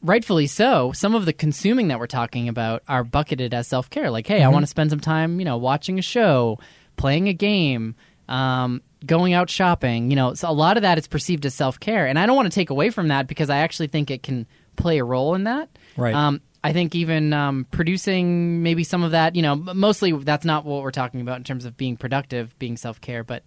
rightfully 0.02 0.48
so. 0.48 0.92
Some 0.92 1.16
of 1.16 1.26
the 1.26 1.34
consuming 1.34 1.88
that 1.88 2.00
we're 2.00 2.08
talking 2.08 2.48
about 2.48 2.84
are 2.88 3.04
bucketed 3.04 3.54
as 3.54 3.68
self 3.68 3.90
care. 3.90 4.12
Like, 4.12 4.28
hey, 4.28 4.44
I 4.44 4.50
want 4.50 4.64
to 4.64 4.68
spend 4.68 4.90
some 4.90 5.00
time, 5.00 5.40
you 5.40 5.46
know, 5.46 5.58
watching 5.58 5.98
a 6.00 6.02
show, 6.02 6.60
playing 6.98 7.28
a 7.30 7.34
game, 7.34 7.96
um, 8.28 8.82
going 9.06 9.34
out 9.34 9.50
shopping. 9.50 10.10
You 10.10 10.16
know, 10.16 10.34
so 10.34 10.50
a 10.50 10.52
lot 10.52 10.78
of 10.78 10.84
that 10.84 10.98
is 10.98 11.08
perceived 11.08 11.46
as 11.46 11.54
self 11.54 11.80
care, 11.80 12.08
and 12.08 12.20
I 12.20 12.26
don't 12.26 12.36
want 12.36 12.52
to 12.52 12.56
take 12.56 12.70
away 12.70 12.90
from 12.90 13.08
that 13.10 13.28
because 13.28 13.50
I 13.50 13.58
actually 13.58 13.88
think 13.88 14.12
it 14.12 14.24
can 14.24 14.46
play 14.76 15.00
a 15.00 15.04
role 15.04 15.36
in 15.36 15.46
that. 15.46 15.70
Right. 15.98 16.16
Um, 16.16 16.42
I 16.64 16.72
think 16.72 16.96
even 16.96 17.34
um, 17.34 17.68
producing 17.72 18.64
maybe 18.64 18.86
some 18.86 19.04
of 19.04 19.12
that, 19.12 19.36
you 19.36 19.42
know, 19.42 19.56
mostly 19.56 20.14
that's 20.14 20.46
not 20.46 20.64
what 20.64 20.82
we're 20.82 20.92
talking 20.92 21.20
about 21.20 21.38
in 21.38 21.44
terms 21.44 21.66
of 21.66 21.76
being 21.76 21.98
productive, 21.98 22.58
being 22.58 22.78
self 22.78 23.02
care, 23.02 23.24
but 23.24 23.44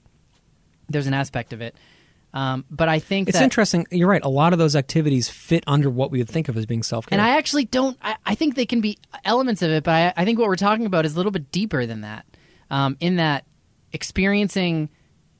there's 0.89 1.07
an 1.07 1.15
aspect 1.15 1.53
of 1.53 1.63
it. 1.63 1.75
Um, 2.37 2.67
but 2.71 2.87
I 2.87 2.99
think 2.99 3.31
It's 3.31 3.39
that, 3.39 3.45
interesting. 3.45 3.87
You're 3.91 4.11
right. 4.11 4.23
A 4.23 4.29
lot 4.29 4.53
of 4.53 4.59
those 4.59 4.77
activities 4.77 5.27
fit 5.27 5.65
under 5.67 5.89
what 5.89 6.11
we 6.11 6.19
would 6.19 6.29
think 6.29 6.51
of 6.51 6.57
as 6.59 6.67
being 6.67 6.83
self 6.83 7.07
care. 7.07 7.19
and 7.19 7.27
I 7.27 7.39
actually 7.39 7.65
don't. 7.65 7.97
I, 8.03 8.17
I 8.27 8.35
think 8.35 8.57
they 8.57 8.67
can 8.67 8.83
be 8.83 8.99
elements 9.25 9.63
of 9.63 9.71
it, 9.71 9.85
but 9.85 9.93
I, 9.93 10.13
I 10.19 10.27
think 10.27 10.39
what 10.39 10.47
we're 10.47 10.57
talking 10.57 10.85
about 10.85 11.07
is 11.07 11.15
a 11.15 11.17
little 11.17 11.33
bit 11.33 11.51
deeper 11.51 11.87
than 11.87 12.03
that. 12.03 12.27
Um, 12.71 12.99
in 13.01 13.17
that 13.17 13.47
experiencing 13.95 14.91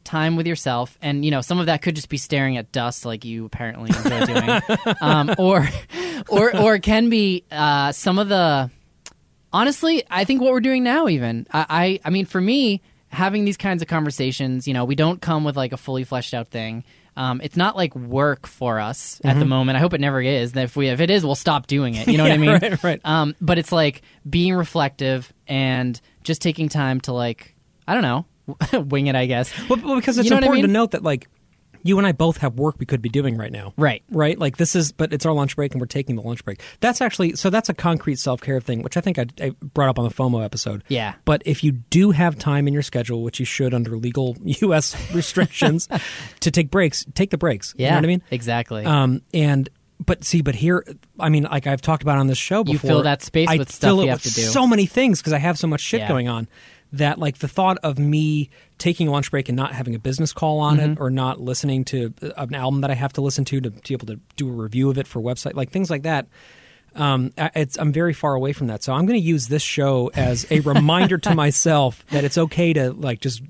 time 0.05 0.37
with 0.37 0.47
yourself, 0.47 0.97
and 1.03 1.23
you 1.23 1.31
know, 1.31 1.43
some 1.43 1.59
of 1.59 1.67
that 1.67 1.83
could 1.83 1.97
just 1.97 2.09
be 2.09 2.17
staring 2.17 2.57
at 2.57 2.73
dust, 2.73 3.05
like 3.05 3.27
you 3.27 3.45
apparently 3.45 3.91
enjoy 3.95 4.25
doing, 4.25 4.61
um, 5.03 5.35
or, 5.39 5.69
or, 6.31 6.57
or 6.57 6.77
it 6.77 6.83
can 6.83 7.11
be 7.11 7.45
uh, 7.51 7.93
some 7.93 8.19
of 8.19 8.31
the. 8.31 8.71
Honestly, 9.53 10.03
I 10.11 10.25
think 10.25 10.41
what 10.41 10.53
we're 10.53 10.61
doing 10.61 10.83
now, 10.83 11.09
even 11.09 11.47
I, 11.53 11.67
I, 11.69 12.01
I 12.07 12.11
mean, 12.11 12.25
for 12.25 12.41
me, 12.41 12.81
having 13.09 13.45
these 13.45 13.57
kinds 13.57 13.83
of 13.83 13.89
conversations, 13.89 14.67
you 14.67 14.75
know, 14.75 14.85
we 14.85 14.95
don't 14.95 15.21
come 15.21 15.45
with 15.45 15.57
like 15.57 15.73
a 15.73 15.77
fully 15.77 16.05
fleshed 16.05 16.35
out 16.35 16.49
thing. 16.49 16.85
Um, 17.17 17.41
it's 17.43 17.57
not 17.57 17.77
like 17.77 17.97
work 17.97 18.47
for 18.47 18.79
us 18.79 19.23
at 19.25 19.39
the 19.39 19.47
moment. 19.47 19.77
I 19.77 19.81
hope 19.81 19.95
it 19.95 20.03
never 20.03 20.21
is. 20.21 20.55
If 20.55 20.77
we, 20.77 20.89
if 20.89 21.01
it 21.01 21.09
is, 21.09 21.25
we'll 21.25 21.35
stop 21.35 21.67
doing 21.67 21.95
it. 21.95 22.09
You 22.09 22.19
know 22.19 22.25
what 22.25 22.33
I 22.33 22.37
mean? 22.37 22.51
right, 22.51 22.83
right. 22.85 23.01
Um, 23.05 23.35
but 23.41 23.59
it's 23.59 23.73
like 23.73 24.03
being 24.29 24.55
reflective 24.55 25.33
and 25.49 25.99
just 26.25 26.43
taking 26.43 26.69
time 26.69 27.01
to 27.03 27.15
like, 27.15 27.55
I 27.89 27.95
don't 27.95 28.03
know, 28.03 28.27
wing 28.85 29.07
it. 29.07 29.17
I 29.17 29.25
guess. 29.25 29.51
Well, 29.69 29.97
because 29.97 30.19
it's 30.19 30.27
You 30.27 30.31
know 30.31 30.37
what 30.37 30.45
I 30.45 30.47
important 30.49 30.65
to 30.65 30.73
note 30.73 30.91
that 30.91 31.03
like 31.03 31.29
you 31.87 31.99
and 31.99 32.07
I 32.07 32.13
both 32.13 32.39
have 32.39 32.55
work 32.59 32.77
we 32.79 32.87
could 32.87 33.03
be 33.03 33.09
doing 33.09 33.37
right 33.37 33.53
now. 33.53 33.73
Right. 33.77 34.03
Right. 34.11 34.39
Like 34.39 34.57
this 34.57 34.75
is, 34.77 34.93
but 34.93 35.13
it's 35.13 35.25
our 35.27 35.33
lunch 35.33 35.57
break 35.57 35.73
and 35.73 35.81
we're 35.81 35.87
taking 35.87 36.17
the 36.17 36.23
lunch 36.23 36.45
break. 36.45 36.61
That's 36.81 37.01
actually 37.01 37.37
so 37.37 37.51
that's 37.51 37.69
a 37.69 37.75
concrete 37.75 38.19
self 38.19 38.41
care 38.41 38.61
thing, 38.61 38.83
which 38.83 38.97
I 38.97 39.01
think 39.01 39.19
I, 39.19 39.27
I 39.41 39.51
brought 39.63 39.89
up 39.89 39.99
on 39.99 40.05
the 40.05 40.15
FOMO 40.15 40.45
episode. 40.45 40.85
Yeah. 40.89 41.15
But 41.25 41.43
if 41.45 41.63
you 41.65 41.73
do 41.73 42.11
have 42.11 42.39
time 42.39 42.67
in 42.69 42.75
your 42.75 42.83
schedule, 42.83 43.23
which 43.23 43.39
you 43.41 43.47
should 43.47 43.75
under 43.75 43.97
legal 43.97 44.37
U.S. 44.45 44.97
restrictions, 45.15 45.89
to 46.41 46.51
take 46.51 46.71
breaks, 46.71 47.07
take 47.15 47.31
the 47.31 47.39
breaks. 47.39 47.75
Yeah. 47.77 47.87
You 47.87 47.91
know 47.91 47.97
what 47.99 48.05
I 48.05 48.09
mean? 48.09 48.23
Exactly. 48.31 48.85
Um, 48.85 49.23
and 49.33 49.69
but 50.05 50.25
see, 50.25 50.43
but 50.43 50.55
here, 50.55 50.85
I 51.19 51.31
mean, 51.31 51.45
like 51.45 51.67
I've 51.67 51.81
talked 51.81 52.03
about 52.03 52.19
on 52.19 52.27
this 52.27 52.39
show 52.39 52.63
before, 52.65 52.73
You 52.75 52.79
fill 52.79 53.03
that 53.05 53.23
space 53.23 53.49
I 53.49 53.57
with 53.57 53.73
stuff 53.73 53.99
you 53.99 54.09
have 54.09 54.23
to 54.23 54.31
do. 54.31 54.43
So 54.43 54.67
many 54.67 54.87
things 54.87 55.21
because 55.21 55.33
I 55.33 55.39
have 55.39 55.59
so 55.59 55.67
much 55.67 55.81
shit 55.81 56.01
Yeah. 56.01 56.09
going 56.09 56.29
on 56.29 56.49
that, 56.93 57.19
like, 57.19 57.39
the 57.39 57.49
thought 57.49 57.79
of 57.83 57.99
me 57.99 58.51
taking 58.79 59.09
a 59.09 59.11
lunch 59.11 59.31
break 59.31 59.49
and 59.49 59.57
not 59.57 59.73
having 59.73 59.95
a 59.95 59.99
business 59.99 60.33
call 60.33 60.61
on 60.61 60.79
Mm-hmm. 60.79 60.93
it, 60.93 60.99
or 61.01 61.11
not 61.11 61.41
listening 61.41 61.85
to 61.87 62.13
uh, 62.23 62.31
an 62.37 62.55
album 62.55 62.81
that 62.83 62.91
I 62.91 62.95
have 62.95 63.13
to 63.15 63.21
listen 63.21 63.45
to 63.47 63.61
to, 63.61 63.71
be 63.71 63.95
able 63.95 64.07
to 64.07 64.21
do 64.37 64.49
a 64.49 64.53
review 64.53 64.91
of 64.91 64.99
it 64.99 65.07
for 65.07 65.19
a 65.19 65.23
website, 65.23 65.55
like 65.55 65.71
things 65.71 65.91
like 65.91 66.03
that. 66.03 66.27
Um, 66.95 67.33
I'm 67.37 67.93
very 67.93 68.15
far 68.15 68.35
away 68.35 68.53
from 68.55 68.69
that, 68.69 68.83
so 68.83 68.95
I'm 68.95 69.05
going 69.05 69.21
to 69.21 69.27
use 69.27 69.49
this 69.49 69.63
show 69.63 70.11
as 70.15 70.47
a 70.51 70.61
reminder 70.61 71.19
to 71.19 71.35
myself 71.35 72.05
that 72.11 72.25
it's 72.25 72.39
okay 72.39 72.73
to 72.73 72.93
like 72.93 73.21
just 73.21 73.43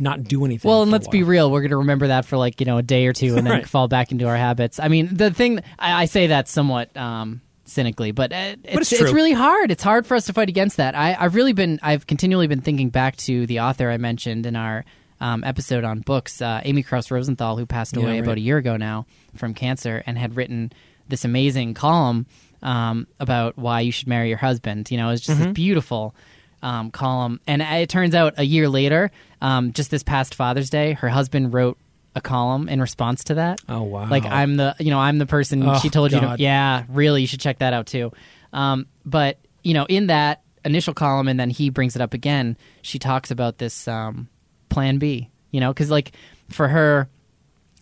not 0.00 0.24
do 0.24 0.44
anything. 0.44 0.68
Well, 0.68 0.82
and 0.82 0.90
let's 0.90 1.06
be 1.06 1.22
real. 1.22 1.50
We're 1.50 1.60
going 1.60 1.70
to 1.70 1.76
remember 1.76 2.08
that 2.08 2.24
for 2.24 2.36
like 2.36 2.58
you 2.60 2.66
know 2.66 2.78
a 2.78 2.82
day 2.82 3.06
or 3.06 3.12
two, 3.12 3.36
and 3.36 3.46
then 3.46 3.52
Right. 3.58 3.68
fall 3.68 3.86
back 3.86 4.10
into 4.10 4.26
our 4.26 4.36
habits. 4.36 4.80
I 4.80 4.88
mean, 4.88 5.14
the 5.14 5.30
thing 5.32 5.60
I, 5.78 6.02
I 6.02 6.04
say 6.06 6.28
that 6.28 6.48
somewhat 6.48 6.96
um, 6.96 7.40
cynically, 7.68 8.10
but, 8.12 8.32
uh, 8.32 8.56
it's, 8.64 8.92
it's 8.92 9.00
true. 9.02 9.12
really 9.12 9.32
hard. 9.32 9.70
It's 9.70 9.82
hard 9.82 10.06
for 10.06 10.14
us 10.16 10.26
to 10.26 10.32
fight 10.32 10.48
against 10.48 10.76
that. 10.78 10.94
I, 10.94 11.14
I've 11.18 11.34
really 11.34 11.52
been, 11.52 11.78
I've 11.82 12.06
continually 12.06 12.46
been 12.46 12.60
thinking 12.62 12.90
back 12.90 13.16
to 13.18 13.46
the 13.46 13.60
author 13.60 13.90
I 13.90 13.96
mentioned 13.98 14.46
in 14.46 14.56
our 14.56 14.84
um, 15.20 15.42
episode 15.44 15.84
on 15.84 16.00
books, 16.00 16.40
uh, 16.40 16.60
Amy 16.64 16.82
Krouse 16.82 17.10
Rosenthal, 17.10 17.56
who 17.56 17.66
passed 17.66 17.96
Yeah, 17.96 18.02
away 18.02 18.12
right. 18.12 18.22
about 18.22 18.36
a 18.38 18.40
year 18.40 18.56
ago 18.56 18.76
now 18.76 19.06
from 19.36 19.52
cancer, 19.54 20.02
and 20.06 20.16
had 20.16 20.36
written 20.36 20.72
this 21.08 21.24
amazing 21.24 21.74
column 21.74 22.26
um, 22.62 23.06
about 23.18 23.56
why 23.58 23.80
you 23.80 23.92
should 23.92 24.08
marry 24.08 24.28
your 24.28 24.38
husband. 24.38 24.90
You 24.90 24.96
know, 24.96 25.10
it's 25.10 25.22
just 25.22 25.38
Mm-hmm. 25.38 25.48
this 25.48 25.54
beautiful 25.54 26.14
um, 26.62 26.90
column. 26.90 27.40
And 27.46 27.62
it 27.62 27.88
turns 27.88 28.14
out 28.14 28.34
a 28.36 28.44
year 28.44 28.68
later, 28.68 29.10
um, 29.40 29.72
just 29.72 29.90
this 29.90 30.02
past 30.02 30.34
Father's 30.34 30.70
Day, 30.70 30.92
her 30.94 31.08
husband 31.08 31.52
wrote 31.52 31.78
a 32.18 32.20
column 32.20 32.68
in 32.68 32.80
response 32.80 33.24
to 33.24 33.34
that. 33.34 33.60
Oh, 33.68 33.82
wow. 33.82 34.08
Like 34.08 34.24
I'm 34.26 34.56
the 34.56 34.76
you 34.78 34.90
know 34.90 34.98
I'm 34.98 35.18
the 35.18 35.26
person 35.26 35.62
Oh, 35.66 35.78
she 35.78 35.88
told 35.88 36.12
you. 36.12 36.20
To, 36.20 36.36
yeah, 36.38 36.84
really, 36.88 37.22
you 37.22 37.26
should 37.26 37.40
check 37.40 37.58
that 37.60 37.72
out 37.72 37.86
too. 37.86 38.12
Um, 38.52 38.86
but 39.06 39.38
you 39.62 39.72
know, 39.74 39.86
in 39.86 40.08
that 40.08 40.42
initial 40.64 40.92
column, 40.94 41.28
and 41.28 41.40
then 41.40 41.50
he 41.50 41.70
brings 41.70 41.96
it 41.96 42.02
up 42.02 42.12
again. 42.14 42.56
She 42.82 42.98
talks 42.98 43.30
about 43.30 43.58
this 43.58 43.88
um, 43.88 44.28
Plan 44.68 44.98
B. 44.98 45.30
You 45.50 45.60
know, 45.60 45.72
because 45.72 45.90
like 45.90 46.12
for 46.50 46.68
her, 46.68 47.08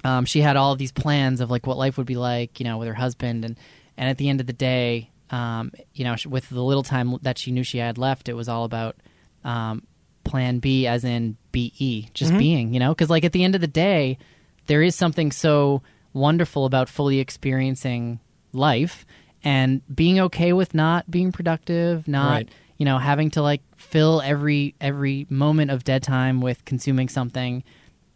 um, 0.05 0.25
she 0.25 0.41
had 0.41 0.57
all 0.57 0.71
of 0.73 0.79
these 0.79 0.93
plans 0.93 1.41
of 1.41 1.51
like 1.51 1.67
what 1.67 1.77
life 1.77 1.99
would 1.99 2.07
be 2.07 2.15
like, 2.15 2.61
you 2.61 2.65
know, 2.65 2.79
with 2.79 2.87
her 2.87 2.95
husband, 2.95 3.45
and 3.45 3.59
and 3.97 4.09
at 4.09 4.19
the 4.19 4.29
end 4.29 4.41
of 4.41 4.47
the 4.47 4.53
day, 4.53 5.11
um, 5.31 5.73
you 5.95 6.05
know, 6.05 6.15
with 6.29 6.49
the 6.49 6.63
little 6.63 6.85
time 6.85 7.19
that 7.23 7.39
she 7.39 7.51
knew 7.51 7.65
she 7.65 7.79
had 7.79 7.99
left, 7.99 8.29
it 8.29 8.35
was 8.35 8.49
all 8.49 8.65
about 8.65 8.97
um, 9.45 9.83
Plan 10.27 10.59
B, 10.59 10.87
as 10.87 11.05
in 11.05 11.37
be, 11.53 12.09
just 12.13 12.31
Mm-hmm. 12.33 12.39
being, 12.39 12.75
you 12.75 12.81
know, 12.81 12.91
because 12.95 13.09
like 13.11 13.25
at 13.25 13.33
the 13.33 13.45
end 13.45 13.55
of 13.55 13.61
the 13.61 13.67
day, 13.67 14.19
there 14.67 14.83
is 14.83 14.95
something 14.95 15.33
so 15.33 15.83
wonderful 16.13 16.65
about 16.67 16.89
fully 16.89 17.19
experiencing 17.21 18.21
life 18.53 19.07
and 19.45 19.81
being 19.95 20.19
okay 20.21 20.53
with 20.53 20.75
not 20.75 21.11
being 21.11 21.31
productive, 21.33 22.09
not 22.09 22.31
Right. 22.31 22.49
you 22.79 22.85
know 22.85 22.99
having 22.99 23.31
to 23.31 23.43
like 23.43 23.63
fill 23.77 24.21
every 24.23 24.75
every 24.81 25.27
moment 25.31 25.71
of 25.71 25.85
dead 25.85 26.03
time 26.03 26.41
with 26.41 26.65
consuming 26.65 27.09
something 27.09 27.63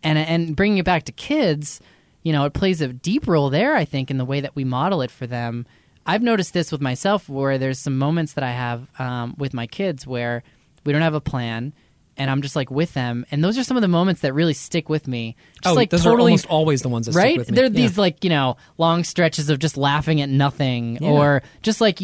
and 0.03 0.18
and 0.18 0.57
bringing 0.57 0.79
it 0.79 0.85
back 0.85 1.05
to 1.05 1.12
kids 1.12 1.81
you 2.23 2.33
know 2.33 2.44
it 2.46 2.53
plays 2.55 2.81
a 2.81 2.88
deep 2.88 3.27
role 3.29 3.49
there 3.51 3.75
i 3.77 3.85
think 3.85 4.11
in 4.11 4.18
the 4.18 4.25
way 4.25 4.40
that 4.40 4.55
we 4.57 4.64
model 4.64 5.01
it 5.03 5.11
for 5.11 5.27
them 5.27 5.66
i've 6.07 6.23
noticed 6.23 6.53
this 6.55 6.73
with 6.73 6.81
myself 6.81 7.29
where 7.29 7.57
there's 7.59 7.79
some 7.79 7.96
moments 7.96 8.33
that 8.35 8.42
i 8.44 8.51
have 8.53 8.88
um, 8.99 9.35
with 9.38 9.53
my 9.55 9.66
kids 9.66 10.07
where 10.07 10.42
we 10.85 10.92
don't 10.92 11.03
have 11.03 11.14
a 11.14 11.20
plan 11.20 11.73
and 12.20 12.30
i'm 12.30 12.42
just 12.42 12.54
like 12.54 12.70
with 12.70 12.92
them 12.94 13.24
and 13.30 13.42
those 13.42 13.59
are 13.59 13.64
some 13.64 13.76
of 13.76 13.80
the 13.80 13.88
moments 13.88 14.20
that 14.20 14.33
really 14.35 14.52
stick 14.54 14.88
with 14.88 15.09
me 15.09 15.35
just 15.62 15.72
oh, 15.72 15.74
like 15.74 15.90
those 15.90 16.02
are 16.06 16.11
totally 16.11 16.30
almost 16.33 16.46
always 16.46 16.83
the 16.83 16.88
ones 16.88 17.06
that 17.06 17.12
stick 17.12 17.22
right 17.24 17.38
with 17.38 17.50
me. 17.50 17.54
there 17.56 17.64
are 17.64 17.68
Yeah. 17.68 17.72
these 17.88 17.98
like 17.98 18.22
you 18.22 18.30
know 18.30 18.56
long 18.78 19.02
stretches 19.04 19.48
of 19.50 19.59
just 19.59 19.76
laughing 19.76 20.20
at 20.20 20.28
nothing 20.28 20.98
Yeah. 21.00 21.09
or 21.11 21.42
just 21.62 21.80
like 21.80 21.98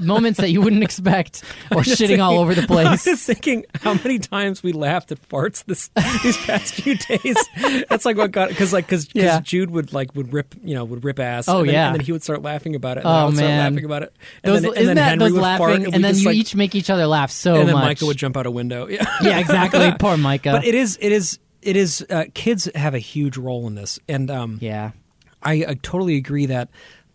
moments 0.00 0.38
that 0.40 0.50
you 0.50 0.60
wouldn't 0.60 0.82
expect 0.90 1.42
or 1.70 1.78
shitting 1.82 2.22
all 2.22 2.38
over 2.38 2.54
the 2.54 2.62
place. 2.66 2.86
I 2.86 2.90
place 2.90 3.04
just 3.04 3.26
thinking 3.26 3.64
how 3.82 3.94
many 3.94 4.18
times 4.18 4.62
we 4.62 4.72
laughed 4.72 5.10
at 5.12 5.20
farts 5.28 5.64
this 5.64 5.88
these 6.22 6.36
past 6.46 6.74
few 6.74 6.96
days. 6.96 7.36
That's 7.88 8.04
like 8.04 8.16
what 8.16 8.30
got 8.32 8.48
because 8.50 8.72
like 8.72 8.86
because 8.86 9.08
Yeah. 9.14 9.40
Jude 9.40 9.70
would 9.70 9.92
like 9.92 10.14
would 10.14 10.32
rip 10.32 10.54
you 10.62 10.74
know 10.74 10.84
would 10.84 11.04
rip 11.04 11.18
ass. 11.18 11.48
Oh, 11.48 11.60
and 11.60 11.68
then, 11.68 11.74
yeah. 11.74 11.86
and 11.88 11.96
then 11.96 12.04
he 12.04 12.12
would 12.12 12.22
start 12.22 12.42
laughing 12.42 12.74
about 12.74 12.98
it. 12.98 13.04
And 13.04 13.08
Oh, 13.08 13.12
then 13.12 13.20
I 13.22 13.24
would 13.26 13.34
start 13.36 13.48
man. 13.48 13.72
laughing 13.72 13.84
about 13.84 14.02
it. 14.04 14.12
And 14.42 14.54
those, 14.54 14.62
then, 14.62 14.74
isn't 14.74 14.94
that 14.96 15.08
Henry 15.10 15.24
those 15.24 15.32
would 15.32 15.40
fart, 15.42 15.60
laughing 15.60 15.84
and, 15.94 16.04
then 16.04 16.12
just, 16.12 16.22
you 16.22 16.28
like, 16.28 16.36
each 16.36 16.54
make 16.54 16.74
each 16.74 16.90
other 16.90 17.06
laugh 17.06 17.30
so 17.30 17.54
and 17.56 17.68
then 17.68 17.74
much 17.74 17.84
Micah 17.84 18.06
would 18.06 18.16
jump 18.16 18.36
out 18.36 18.46
a 18.46 18.50
window. 18.50 18.86
Yeah, 18.94 19.04
yeah 19.22 19.38
exactly 19.38 19.53
poor 20.00 20.16
micah 20.16 20.52
but 20.52 20.64
it 20.64 20.74
is 20.74 20.98
it 21.00 21.12
is 21.12 21.38
it 21.62 21.76
is 21.76 22.04
uh, 22.10 22.24
kids 22.34 22.68
have 22.74 22.94
a 22.94 22.98
huge 22.98 23.36
role 23.38 23.66
in 23.66 23.74
this, 23.74 23.98
and 24.08 24.30
um, 24.30 24.58
yeah 24.60 24.90
I, 25.42 25.52
I 25.68 25.74
totally 25.82 26.16
agree 26.16 26.46
that 26.46 26.68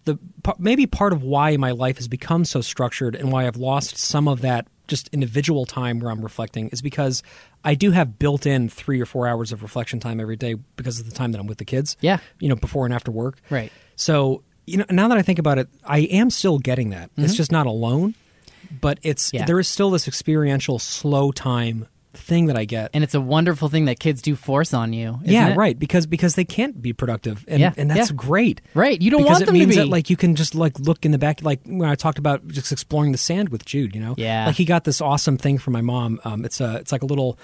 the 0.06 0.18
maybe 0.58 0.88
part 0.88 1.14
of 1.14 1.22
why 1.24 1.56
my 1.58 1.72
life 1.72 1.98
has 1.98 2.08
become 2.08 2.46
so 2.46 2.62
structured 2.62 3.16
and 3.16 3.32
why 3.32 3.46
I've 3.48 3.58
lost 3.58 3.98
some 3.98 4.28
of 4.28 4.42
that 4.42 4.68
just 4.88 5.08
individual 5.10 5.66
time 5.66 6.00
where 6.00 6.10
I'm 6.12 6.22
reflecting 6.22 6.70
is 6.70 6.82
because 6.82 7.22
I 7.64 7.76
do 7.76 7.92
have 7.92 8.18
built 8.18 8.48
in 8.48 8.70
three 8.70 9.00
or 9.00 9.06
four 9.06 9.28
hours 9.28 9.52
of 9.52 9.62
reflection 9.62 10.00
time 10.00 10.20
every 10.20 10.36
day 10.36 10.56
because 10.78 11.00
of 11.00 11.08
the 11.08 11.16
time 11.16 11.32
that 11.34 11.40
I'm 11.40 11.46
with 11.46 11.60
the 11.60 11.66
kids. 11.66 11.96
Yeah. 12.02 12.18
you 12.40 12.50
know, 12.50 12.56
before 12.56 12.86
and 12.86 12.94
after 12.94 13.12
work. 13.12 13.40
Right. 13.52 13.72
So 13.98 14.44
you 14.66 14.78
know, 14.78 14.86
now 14.90 15.08
that 15.10 15.18
I 15.18 15.22
think 15.22 15.38
about 15.38 15.60
it, 15.60 15.68
I 15.84 16.00
am 16.00 16.30
still 16.32 16.58
getting 16.60 16.90
that. 16.92 17.12
It's 17.18 17.36
just 17.36 17.52
not 17.52 17.66
alone, 17.68 18.16
but 18.82 19.00
it's 19.04 19.28
Mm-hmm. 19.28 19.38
Yeah. 19.38 19.46
there 19.46 19.60
is 19.60 19.68
still 19.68 19.92
this 19.92 20.08
experiential 20.08 20.80
slow 20.80 21.32
time 21.32 21.88
thing 22.14 22.48
that 22.48 22.58
I 22.58 22.66
get. 22.66 22.90
and 22.94 23.04
it's 23.04 23.14
a 23.14 23.22
wonderful 23.22 23.70
thing 23.70 23.86
that 23.86 24.00
kids 24.00 24.22
do 24.22 24.36
force 24.36 24.74
on 24.74 24.94
you 24.94 25.20
isn't 25.24 25.32
yeah, 25.32 25.50
it? 25.50 25.58
right. 25.58 25.78
Because 25.78 26.08
because 26.08 26.34
they 26.36 26.44
can't 26.46 26.82
be 26.82 26.92
productive, 26.92 27.46
and 27.48 27.60
Yeah, 27.60 27.72
and 27.78 27.90
that's 27.90 28.10
yeah. 28.10 28.16
great. 28.16 28.62
right 28.74 29.00
you 29.00 29.12
don't 29.12 29.22
because 29.22 29.32
want 29.34 29.44
it 29.44 29.46
them 29.46 29.54
means 29.54 29.66
to 29.66 29.70
be 29.70 29.76
that 29.84 29.88
like 29.90 30.10
you 30.10 30.18
can 30.18 30.36
just 30.36 30.56
like 30.56 30.80
look 30.80 31.06
in 31.06 31.12
the 31.12 31.20
back, 31.20 31.44
like 31.44 31.60
when 31.66 31.88
I 31.88 31.94
talked 31.96 32.18
about 32.18 32.48
just 32.48 32.72
exploring 32.72 33.12
the 33.12 33.18
sand 33.20 33.50
with 33.50 33.64
Jude. 33.64 33.94
You 33.94 34.02
know, 34.02 34.16
Yeah. 34.18 34.48
like 34.48 34.56
he 34.56 34.66
got 34.66 34.86
this 34.86 35.02
awesome 35.02 35.38
thing 35.38 35.60
from 35.60 35.74
my 35.74 35.82
mom. 35.82 36.20
Um, 36.24 36.46
it's 36.46 36.60
a 36.60 36.78
it's 36.78 36.92
like 36.92 37.04
a 37.04 37.06
little. 37.08 37.38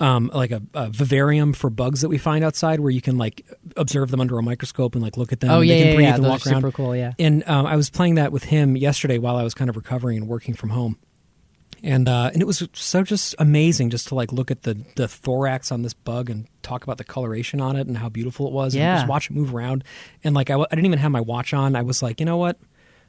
um, 0.00 0.28
like 0.34 0.50
a, 0.50 0.60
a 0.74 0.90
vivarium 0.90 1.52
for 1.52 1.70
bugs 1.70 2.00
that 2.00 2.08
we 2.08 2.18
find 2.18 2.44
outside, 2.44 2.80
where 2.80 2.90
you 2.90 3.00
can 3.00 3.16
like 3.16 3.46
observe 3.76 4.10
them 4.10 4.20
under 4.20 4.36
a 4.36 4.42
microscope 4.42 4.96
and 4.96 5.04
like 5.04 5.16
look 5.16 5.32
at 5.32 5.38
them. 5.38 5.50
Oh 5.50 5.60
yeah, 5.60 5.74
they 5.74 5.78
can 5.82 5.88
yeah, 5.90 5.94
breathe 5.94 6.08
yeah. 6.08 6.14
and 6.16 6.24
Those 6.24 6.30
walk 6.30 6.46
around. 6.48 6.62
super 6.62 6.72
cool. 6.72 6.96
Yeah. 6.96 7.12
And 7.20 7.48
um, 7.48 7.64
I 7.64 7.76
was 7.76 7.90
playing 7.90 8.16
that 8.16 8.32
with 8.32 8.42
him 8.44 8.76
yesterday 8.76 9.18
while 9.18 9.36
I 9.36 9.44
was 9.44 9.54
kind 9.54 9.70
of 9.70 9.76
recovering 9.76 10.16
and 10.18 10.26
working 10.26 10.54
from 10.54 10.70
home, 10.70 10.98
and 11.84 12.08
uh, 12.08 12.30
and 12.32 12.42
it 12.42 12.46
was 12.46 12.66
so 12.72 13.02
just 13.04 13.34
amazing 13.38 13.90
just 13.90 14.08
to 14.08 14.14
like 14.16 14.32
look 14.32 14.50
at 14.50 14.62
the 14.62 14.74
the 14.96 15.06
thorax 15.06 15.70
on 15.70 15.82
this 15.82 15.94
bug 15.94 16.30
and 16.30 16.48
talk 16.62 16.82
about 16.82 16.98
the 16.98 17.04
coloration 17.04 17.60
on 17.60 17.76
it 17.76 17.86
and 17.86 17.96
how 17.98 18.08
beautiful 18.08 18.46
it 18.48 18.52
was. 18.52 18.74
Yeah. 18.74 18.92
and 18.92 18.98
just 19.00 19.08
watch 19.08 19.30
it 19.30 19.34
move 19.34 19.54
around. 19.54 19.84
And 20.24 20.34
like 20.34 20.50
I, 20.50 20.54
w- 20.54 20.66
I 20.70 20.74
didn't 20.74 20.86
even 20.86 20.98
have 20.98 21.12
my 21.12 21.20
watch 21.20 21.52
on. 21.54 21.76
I 21.76 21.82
was 21.82 22.02
like, 22.02 22.18
you 22.20 22.26
know 22.26 22.38
what, 22.38 22.58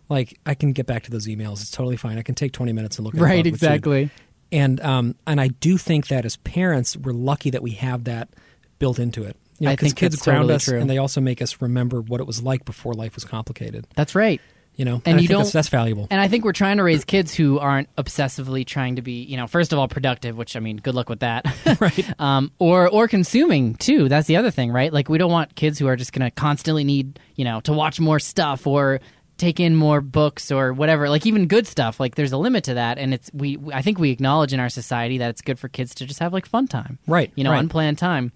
like 0.10 0.38
I 0.46 0.54
can 0.54 0.74
get 0.74 0.86
back 0.86 1.04
to 1.04 1.12
those 1.12 1.26
emails. 1.26 1.62
It's 1.62 1.72
totally 1.72 1.98
fine. 1.98 2.18
I 2.18 2.22
can 2.22 2.36
take 2.36 2.52
twenty 2.52 2.74
minutes 2.74 2.98
and 2.98 3.06
look 3.06 3.16
at 3.16 3.22
Right. 3.22 3.44
bug 3.44 3.52
with 3.54 3.62
Jude. 3.62 3.68
Exactly. 3.70 4.10
And 4.52 4.80
um 4.82 5.16
and 5.26 5.40
I 5.42 5.48
do 5.48 5.78
think 5.78 6.08
that 6.10 6.26
as 6.26 6.36
parents, 6.38 6.96
we're 6.98 7.14
lucky 7.14 7.50
that 7.52 7.64
we 7.64 7.72
have 7.72 8.04
that 8.04 8.30
built 8.78 9.00
into 9.00 9.24
it. 9.24 9.38
You 9.58 9.68
know, 9.68 9.72
I 9.72 9.76
think 9.78 9.96
kids 9.96 10.18
ground 10.18 10.40
totally 10.40 10.56
us 10.56 10.66
true. 10.66 10.80
and 10.80 10.90
they 10.90 10.98
also 10.98 11.22
make 11.22 11.42
us 11.42 11.62
remember 11.62 12.02
what 12.02 12.20
it 12.20 12.28
was 12.28 12.44
like 12.44 12.66
before 12.66 12.94
life 12.94 13.16
was 13.16 13.24
complicated. 13.24 13.88
That's 13.96 14.14
right. 14.14 14.42
You 14.78 14.84
know, 14.86 15.02
And 15.06 15.18
I 15.18 15.22
you 15.22 15.28
think 15.28 15.38
that's, 15.40 15.50
don't- 15.52 15.54
that's 15.60 15.70
valuable. 15.70 16.08
And 16.12 16.20
I 16.20 16.28
think 16.28 16.44
we're 16.44 16.52
trying 16.52 16.78
to 16.78 16.84
raise 16.84 17.06
kids 17.06 17.34
who 17.34 17.60
aren't 17.60 17.94
obsessively 17.96 18.66
trying 18.66 18.98
to 18.98 19.02
be, 19.02 19.24
you 19.24 19.38
know, 19.38 19.48
first 19.48 19.72
of 19.72 19.80
all, 19.80 19.88
productive, 19.88 20.36
which 20.38 20.56
I 20.58 20.60
mean, 20.60 20.78
good 20.78 20.96
luck 20.96 21.08
with 21.10 21.22
that. 21.22 21.46
right. 21.80 22.14
um, 22.22 22.52
or 22.60 22.90
or 22.90 23.08
consuming 23.08 23.76
too. 23.76 24.10
That's 24.10 24.28
the 24.28 24.36
other 24.36 24.52
thing, 24.52 24.72
right? 24.72 24.92
Like 24.92 25.08
we 25.08 25.18
don't 25.18 25.32
want 25.32 25.56
kids 25.56 25.80
who 25.80 25.88
are 25.88 25.96
just 25.96 26.12
going 26.12 26.26
to 26.26 26.32
constantly 26.32 26.84
need, 26.84 27.20
you 27.36 27.46
know, 27.46 27.62
to 27.62 27.72
watch 27.74 28.00
more 28.02 28.20
stuff 28.20 28.68
or 28.68 29.00
take 29.38 29.60
in 29.60 29.76
more 29.76 30.02
books 30.02 30.52
or 30.52 30.74
whatever. 30.74 31.10
Like 31.10 31.26
even 31.26 31.48
good 31.48 31.68
stuff. 31.68 32.00
Like 32.00 32.16
there's 32.16 32.32
a 32.34 32.38
limit 32.38 32.66
to 32.66 32.74
that, 32.74 32.98
and 32.98 33.14
it's 33.14 33.32
we. 33.34 33.58
I 33.74 33.82
think 33.82 33.98
we 33.98 34.12
acknowledge 34.12 34.54
in 34.54 34.60
our 34.60 34.70
society 34.70 35.20
that 35.20 35.30
it's 35.30 35.42
good 35.42 35.58
for 35.58 35.70
kids 35.70 35.96
to 35.96 36.06
just 36.06 36.20
have 36.20 36.34
like 36.34 36.46
fun 36.46 36.68
time, 36.68 37.00
Right, 37.08 37.32
You 37.36 37.44
know, 37.46 37.52
right. 37.52 37.60
unplanned 37.60 37.98
time. 37.98 38.34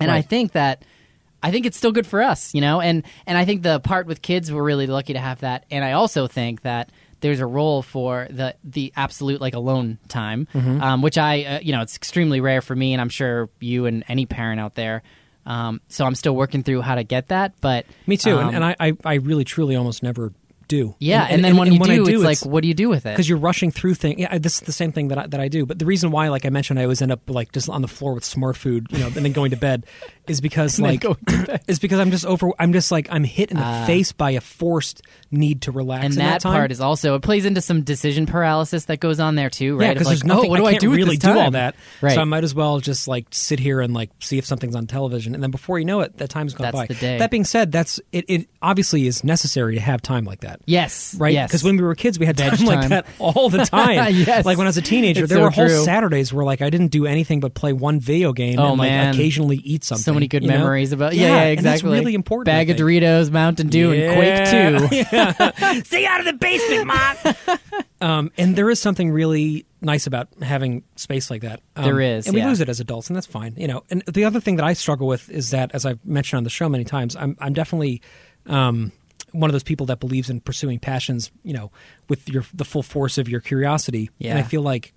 And 0.00 0.10
I 0.10 0.22
think 0.22 0.52
that. 0.52 0.84
I 1.42 1.50
think 1.50 1.66
it's 1.66 1.76
still 1.76 1.92
good 1.92 2.06
for 2.06 2.20
us, 2.22 2.54
you 2.54 2.60
know, 2.60 2.80
and 2.80 3.02
and 3.26 3.36
I 3.38 3.44
think 3.44 3.62
the 3.62 3.80
part 3.80 4.06
with 4.06 4.22
kids 4.22 4.52
we're 4.52 4.62
really 4.62 4.86
lucky 4.86 5.12
to 5.14 5.18
have 5.20 5.40
that, 5.40 5.64
and 5.70 5.84
I 5.84 5.92
also 5.92 6.26
think 6.26 6.62
that 6.62 6.90
there's 7.20 7.40
a 7.40 7.46
role 7.46 7.82
for 7.82 8.26
the 8.30 8.54
the 8.64 8.92
absolute 8.96 9.40
like 9.40 9.54
alone 9.54 9.98
time, 10.08 10.48
Mm-hmm. 10.54 10.82
um, 10.82 11.02
which 11.02 11.18
I 11.18 11.42
uh, 11.44 11.60
you 11.60 11.72
know 11.72 11.82
it's 11.82 11.96
extremely 11.96 12.40
rare 12.40 12.60
for 12.62 12.74
me, 12.76 12.92
and 12.92 13.00
I'm 13.00 13.08
sure 13.10 13.48
you 13.60 13.86
and 13.86 14.04
any 14.08 14.26
parent 14.26 14.60
out 14.60 14.74
there. 14.74 15.02
Um, 15.46 15.80
so 15.88 16.04
I'm 16.04 16.14
still 16.14 16.36
working 16.36 16.62
through 16.62 16.82
how 16.82 16.94
to 16.94 17.02
get 17.04 17.28
that, 17.28 17.54
but 17.60 17.86
Me 18.06 18.16
too. 18.18 18.38
um, 18.38 18.48
and 18.48 18.56
and 18.56 18.64
I, 18.64 18.76
I, 18.78 18.92
I 19.04 19.14
really, 19.14 19.44
truly 19.44 19.74
almost 19.74 20.02
never 20.02 20.32
do. 20.68 20.94
yeah, 21.00 21.26
and, 21.28 21.44
then 21.44 21.56
when 21.56 21.72
you 21.72 21.80
do, 21.80 22.06
I 22.06 22.12
it's 22.12 22.22
like, 22.22 22.52
what 22.52 22.60
do 22.62 22.68
you 22.68 22.74
do 22.74 22.88
with 22.88 23.04
it? 23.04 23.10
because 23.10 23.28
you're 23.28 23.38
rushing 23.38 23.72
through 23.72 23.94
things. 23.94 24.20
Yeah, 24.20 24.38
this 24.38 24.54
is 24.56 24.60
the 24.60 24.72
same 24.72 24.92
thing 24.92 25.08
that 25.08 25.18
I, 25.18 25.26
that 25.26 25.40
I 25.40 25.48
do. 25.48 25.66
But 25.66 25.78
the 25.80 25.86
reason 25.86 26.12
why, 26.12 26.28
like 26.28 26.46
I 26.46 26.50
mentioned, 26.50 26.78
I 26.78 26.82
always 26.84 27.02
end 27.02 27.10
up 27.10 27.28
like 27.28 27.50
just 27.52 27.68
on 27.68 27.82
the 27.82 27.88
floor 27.88 28.14
with 28.14 28.24
smart 28.24 28.56
food, 28.56 28.86
you 28.90 28.98
know, 28.98 29.06
and 29.06 29.14
then 29.16 29.32
going 29.32 29.50
to 29.50 29.56
bed, 29.56 29.84
is 30.30 30.40
because 30.40 30.78
like 30.80 31.00
going 31.00 31.16
to 31.26 31.44
bed. 31.46 31.60
is 31.68 31.78
because 31.78 31.98
I'm 31.98 32.10
just 32.10 32.24
over. 32.24 32.50
I'm 32.58 32.72
just 32.72 32.90
like 32.90 33.08
I'm 33.10 33.24
hit 33.24 33.50
in 33.50 33.56
the 33.56 33.62
Ah. 33.62 33.84
face 33.86 34.12
by 34.12 34.30
a 34.32 34.40
forced 34.40 35.02
need 35.30 35.62
to 35.62 35.70
relax. 35.72 36.04
and 36.06 36.14
that, 36.14 36.40
time. 36.40 36.52
part 36.52 36.72
is 36.72 36.80
also 36.80 37.14
it 37.14 37.22
plays 37.22 37.44
into 37.44 37.60
some 37.60 37.82
decision 37.82 38.26
paralysis 38.26 38.86
that 38.86 38.98
goes 39.00 39.20
on 39.20 39.34
there 39.36 39.50
too, 39.50 39.76
right? 39.76 39.86
Yeah, 39.88 39.92
because 39.94 40.06
like, 40.06 40.12
there's 40.18 40.24
nothing. 40.24 40.46
Oh, 40.46 40.48
what 40.50 40.56
do 40.58 40.66
I, 40.66 40.70
can't 40.72 40.80
do 40.80 40.90
with 40.90 40.96
really 40.98 41.16
do 41.16 41.30
all 41.38 41.50
that. 41.52 41.74
Right. 42.00 42.14
So 42.14 42.20
I 42.20 42.24
might 42.24 42.44
as 42.44 42.54
well 42.54 42.80
just 42.80 43.06
like 43.08 43.26
sit 43.30 43.58
here 43.60 43.80
and 43.80 43.92
like 43.94 44.10
see 44.20 44.38
if 44.38 44.46
something's 44.46 44.74
on 44.76 44.86
television, 44.86 45.34
and 45.34 45.42
then 45.42 45.50
before 45.50 45.78
you 45.78 45.84
know 45.84 46.00
it, 46.00 46.16
that 46.18 46.30
time's 46.30 46.54
gone 46.54 46.64
That's 46.64 46.76
by. 46.76 46.86
the 46.86 46.94
day. 46.94 47.18
That 47.18 47.30
being 47.30 47.44
said, 47.44 47.72
that's 47.72 48.00
it. 48.12 48.24
It 48.28 48.48
obviously 48.62 49.06
is 49.06 49.22
necessary 49.24 49.74
to 49.74 49.80
have 49.80 50.02
time 50.02 50.24
like 50.24 50.40
that. 50.40 50.60
yes, 50.66 51.14
Right, 51.18 51.32
Yes, 51.34 51.48
because 51.50 51.64
when 51.64 51.76
we 51.76 51.82
were 51.82 51.94
kids, 51.94 52.18
we 52.18 52.26
had 52.26 52.36
Veg 52.36 52.56
time, 52.58 52.66
like 52.66 52.88
that 52.88 53.06
all 53.18 53.48
the 53.50 53.64
time. 53.64 54.14
Yes. 54.14 54.44
like 54.44 54.58
when 54.58 54.66
I 54.66 54.68
was 54.68 54.76
a 54.76 54.82
teenager, 54.82 55.24
It's 55.24 55.30
there 55.30 55.38
so 55.38 55.44
were 55.44 55.50
whole 55.50 55.66
true. 55.66 55.84
Saturdays 55.84 56.32
where 56.32 56.44
like 56.44 56.60
I 56.62 56.70
didn't 56.70 56.88
do 56.88 57.06
anything 57.06 57.40
but 57.40 57.54
play 57.54 57.72
one 57.72 58.00
video 58.00 58.32
game 58.32 58.58
Oh, 58.58 58.70
and 58.70 58.78
like 58.78 58.90
man. 58.90 59.14
occasionally 59.14 59.56
eat 59.58 59.84
something. 59.84 60.02
so 60.02 60.12
many 60.20 60.28
good 60.28 60.42
you 60.42 60.48
know? 60.48 60.58
memories 60.58 60.92
about 60.92 61.14
yeah, 61.14 61.22
Yeah, 61.22 61.34
yeah, 61.34 61.42
and 61.42 61.52
exactly. 61.52 61.90
that's 61.90 61.98
really 62.00 62.14
important, 62.14 62.46
Bag 62.46 62.70
of. 62.70 62.76
Doritos, 62.76 63.30
Mountain 63.30 63.68
Dew, 63.68 63.92
and 63.92 64.14
Quake 64.14 64.90
Two. 64.90 64.96
Yeah. 64.96 65.82
Stay 65.84 66.06
out 66.06 66.20
of 66.20 66.26
the 66.26 66.32
basement, 66.34 66.86
mom. 66.86 67.58
um, 68.00 68.32
and 68.38 68.56
there 68.56 68.70
is 68.70 68.80
something 68.80 69.10
really 69.10 69.66
nice 69.80 70.06
about 70.06 70.28
having 70.42 70.84
space 70.96 71.30
like 71.30 71.42
that. 71.42 71.60
Um, 71.76 71.84
There 71.84 72.00
is, 72.00 72.26
and 72.26 72.34
we 72.34 72.40
yeah. 72.40 72.48
lose 72.48 72.60
it 72.60 72.68
as 72.68 72.80
adults, 72.80 73.08
and 73.08 73.16
that's 73.16 73.26
fine. 73.26 73.54
You 73.56 73.68
know. 73.68 73.84
And 73.90 74.02
the 74.06 74.24
other 74.24 74.40
thing 74.40 74.56
that 74.56 74.64
I 74.64 74.74
struggle 74.74 75.06
with 75.06 75.28
is 75.30 75.50
that, 75.50 75.70
as 75.74 75.86
I've 75.86 76.04
mentioned 76.04 76.38
on 76.38 76.44
the 76.44 76.50
show 76.50 76.68
many 76.68 76.84
times, 76.84 77.16
I'm 77.16 77.36
I'm 77.40 77.52
definitely. 77.52 78.02
Um, 78.46 78.92
one 79.32 79.48
of 79.48 79.52
those 79.52 79.62
people 79.62 79.86
that 79.86 80.00
believes 80.00 80.28
in 80.28 80.40
pursuing 80.40 80.80
passions, 80.80 81.30
you 81.44 81.52
know, 81.52 81.70
with 82.08 82.28
your 82.28 82.44
the 82.52 82.64
full 82.64 82.82
force 82.82 83.16
of 83.16 83.28
your 83.28 83.40
curiosity. 83.40 84.10
Yeah. 84.18 84.30
And 84.30 84.40
I 84.40 84.42
feel 84.42 84.62
like 84.62 84.92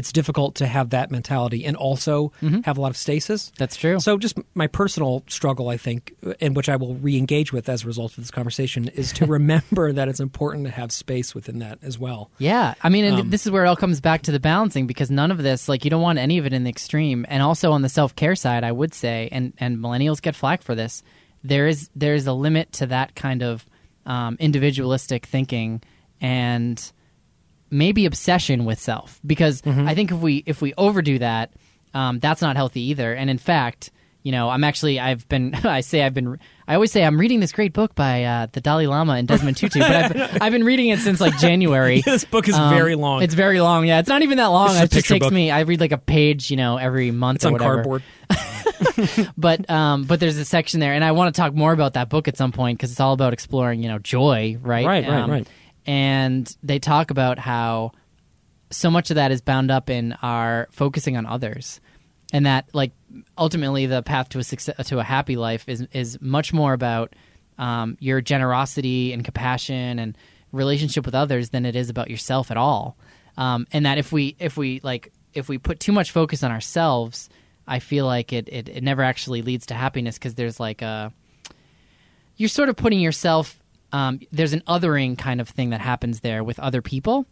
it's 0.00 0.12
difficult 0.12 0.54
to 0.56 0.66
have 0.66 0.90
that 0.90 1.10
mentality 1.10 1.66
and 1.66 1.76
also 1.76 2.32
have 2.64 2.78
a 2.78 2.80
lot 2.80 2.90
of 2.90 2.96
stasis. 2.96 3.52
That's 3.58 3.76
true. 3.76 4.00
So, 4.00 4.16
just 4.16 4.38
my 4.54 4.66
personal 4.66 5.22
struggle, 5.28 5.68
I 5.68 5.76
think, 5.76 6.14
in 6.40 6.54
which 6.54 6.68
I 6.70 6.76
will 6.76 6.94
re 6.94 7.18
engage 7.18 7.52
with 7.52 7.68
as 7.68 7.84
a 7.84 7.86
result 7.86 8.12
of 8.12 8.24
this 8.24 8.30
conversation, 8.30 8.88
is 8.88 9.12
to 9.12 9.26
remember 9.38 9.92
that 9.92 10.08
it's 10.08 10.20
important 10.20 10.64
to 10.64 10.70
have 10.72 10.90
space 10.90 11.34
within 11.34 11.58
that 11.58 11.78
as 11.82 11.98
well. 11.98 12.30
Yeah, 12.38 12.74
I 12.82 12.88
mean, 12.88 13.04
and 13.04 13.20
Um, 13.20 13.30
this 13.30 13.44
is 13.44 13.52
where 13.52 13.64
it 13.64 13.68
all 13.68 13.76
comes 13.76 14.00
back 14.00 14.22
to 14.22 14.32
the 14.32 14.40
balancing 14.40 14.86
because 14.86 15.10
none 15.10 15.30
of 15.30 15.38
this, 15.38 15.68
like, 15.68 15.84
you 15.84 15.90
don't 15.90 16.02
want 16.02 16.18
any 16.18 16.38
of 16.38 16.46
it 16.46 16.52
in 16.54 16.64
the 16.64 16.70
extreme. 16.70 17.26
And 17.28 17.42
also 17.42 17.72
on 17.72 17.82
the 17.82 17.90
self 17.90 18.16
care 18.16 18.34
side, 18.34 18.64
I 18.64 18.72
would 18.72 18.94
say, 18.94 19.28
and 19.30 19.52
and 19.58 19.78
millennials 19.78 20.22
get 20.22 20.34
flack 20.34 20.62
for 20.62 20.74
this. 20.74 21.02
There 21.44 21.68
is 21.68 21.90
there 21.94 22.14
is 22.14 22.26
a 22.26 22.32
limit 22.32 22.72
to 22.80 22.86
that 22.86 23.14
kind 23.14 23.42
of 23.42 23.66
um, 24.06 24.36
individualistic 24.40 25.26
thinking 25.26 25.82
and 26.22 26.92
maybe 27.70 28.06
obsession 28.06 28.64
with 28.64 28.78
self 28.80 29.20
because 29.26 29.62
Mm-hmm. 29.62 29.88
I 29.88 29.94
think 29.94 30.10
if 30.12 30.18
we 30.18 30.42
if 30.46 30.60
we 30.62 30.74
overdo 30.76 31.18
that, 31.20 31.52
um, 31.94 32.18
that's 32.18 32.42
not 32.42 32.56
healthy 32.56 32.82
either. 32.90 33.14
And 33.14 33.30
in 33.30 33.38
fact. 33.38 33.90
You 34.22 34.32
know, 34.32 34.50
I'm 34.50 34.64
actually. 34.64 35.00
I've 35.00 35.26
been. 35.30 35.54
I 35.64 35.80
say 35.80 36.02
I've 36.02 36.12
been. 36.12 36.38
I 36.68 36.74
always 36.74 36.92
say 36.92 37.02
I'm 37.04 37.18
reading 37.18 37.40
this 37.40 37.52
great 37.52 37.72
book 37.72 37.94
by 37.94 38.24
uh, 38.24 38.48
the 38.52 38.60
Dalai 38.60 38.86
Lama 38.86 39.14
and 39.14 39.26
Desmond 39.26 39.56
Tutu, 39.56 39.78
but 39.78 39.90
I've, 39.90 40.38
I've 40.42 40.52
been 40.52 40.62
reading 40.64 40.90
it 40.90 40.98
since 40.98 41.22
like 41.22 41.38
January. 41.38 42.02
this 42.04 42.26
book 42.26 42.46
is 42.46 42.54
Um, 42.54 42.68
very 42.68 42.96
long. 42.96 43.22
It's 43.22 43.32
very 43.32 43.62
long. 43.62 43.86
Yeah, 43.86 43.98
it's 43.98 44.10
not 44.10 44.20
even 44.20 44.36
that 44.36 44.48
long. 44.48 44.76
It 44.76 44.90
just 44.90 45.08
takes 45.08 45.24
book. 45.24 45.32
me. 45.32 45.50
I 45.50 45.60
read 45.60 45.80
like 45.80 45.92
a 45.92 45.96
page, 45.96 46.50
you 46.50 46.58
know, 46.58 46.76
every 46.76 47.10
month 47.12 47.36
It's 47.36 47.44
or 47.46 47.48
on 47.48 47.52
whatever. 47.54 47.74
cardboard. 47.76 48.02
But 49.38 49.68
um, 49.70 50.04
but 50.04 50.20
there's 50.20 50.36
a 50.36 50.44
section 50.44 50.80
there, 50.80 50.92
and 50.92 51.02
I 51.02 51.12
want 51.12 51.34
to 51.34 51.40
talk 51.40 51.54
more 51.54 51.72
about 51.72 51.94
that 51.94 52.08
book 52.10 52.28
at 52.28 52.36
some 52.36 52.52
point 52.52 52.78
because 52.78 52.90
it's 52.90 53.00
all 53.00 53.14
about 53.14 53.32
exploring, 53.32 53.82
you 53.82 53.88
know, 53.88 53.98
joy, 53.98 54.58
right? 54.60 54.84
Right, 54.86 55.08
right, 55.08 55.20
Um, 55.22 55.30
right. 55.30 55.48
And 55.90 56.56
they 56.62 56.78
talk 56.78 57.10
about 57.10 57.40
how 57.40 57.90
so 58.70 58.92
much 58.92 59.10
of 59.10 59.16
that 59.16 59.32
is 59.32 59.40
bound 59.40 59.72
up 59.72 59.90
in 59.90 60.12
our 60.22 60.68
focusing 60.70 61.16
on 61.16 61.26
others, 61.26 61.80
and 62.32 62.46
that 62.46 62.68
like 62.72 62.92
ultimately 63.36 63.86
the 63.86 64.00
path 64.00 64.28
to 64.28 64.38
a 64.38 64.44
success, 64.44 64.86
to 64.86 65.00
a 65.00 65.02
happy 65.02 65.34
life 65.34 65.68
is 65.68 65.88
is 65.92 66.16
much 66.20 66.52
more 66.52 66.74
about 66.74 67.16
um, 67.58 67.96
your 67.98 68.20
generosity 68.20 69.12
and 69.12 69.24
compassion 69.24 69.98
and 69.98 70.16
relationship 70.52 71.04
with 71.04 71.16
others 71.16 71.50
than 71.50 71.66
it 71.66 71.74
is 71.74 71.90
about 71.90 72.08
yourself 72.08 72.52
at 72.52 72.56
all. 72.56 72.96
Um, 73.36 73.66
and 73.72 73.84
that 73.84 73.98
if 73.98 74.12
we 74.12 74.36
if 74.38 74.56
we 74.56 74.78
like 74.84 75.12
if 75.34 75.48
we 75.48 75.58
put 75.58 75.80
too 75.80 75.90
much 75.90 76.12
focus 76.12 76.44
on 76.44 76.52
ourselves, 76.52 77.28
I 77.66 77.80
feel 77.80 78.06
like 78.06 78.32
it 78.32 78.48
it, 78.48 78.68
it 78.68 78.84
never 78.84 79.02
actually 79.02 79.42
leads 79.42 79.66
to 79.66 79.74
happiness 79.74 80.18
because 80.18 80.36
there's 80.36 80.60
like 80.60 80.82
a 80.82 81.12
you're 82.36 82.48
sort 82.48 82.68
of 82.68 82.76
putting 82.76 83.00
yourself 83.00 83.59
um, 83.92 84.20
there's 84.32 84.52
an 84.52 84.62
othering 84.66 85.18
kind 85.18 85.40
of 85.40 85.48
thing 85.48 85.70
that 85.70 85.80
happens 85.80 86.20
there 86.20 86.44
with 86.44 86.58
other 86.58 86.82
people. 86.82 87.26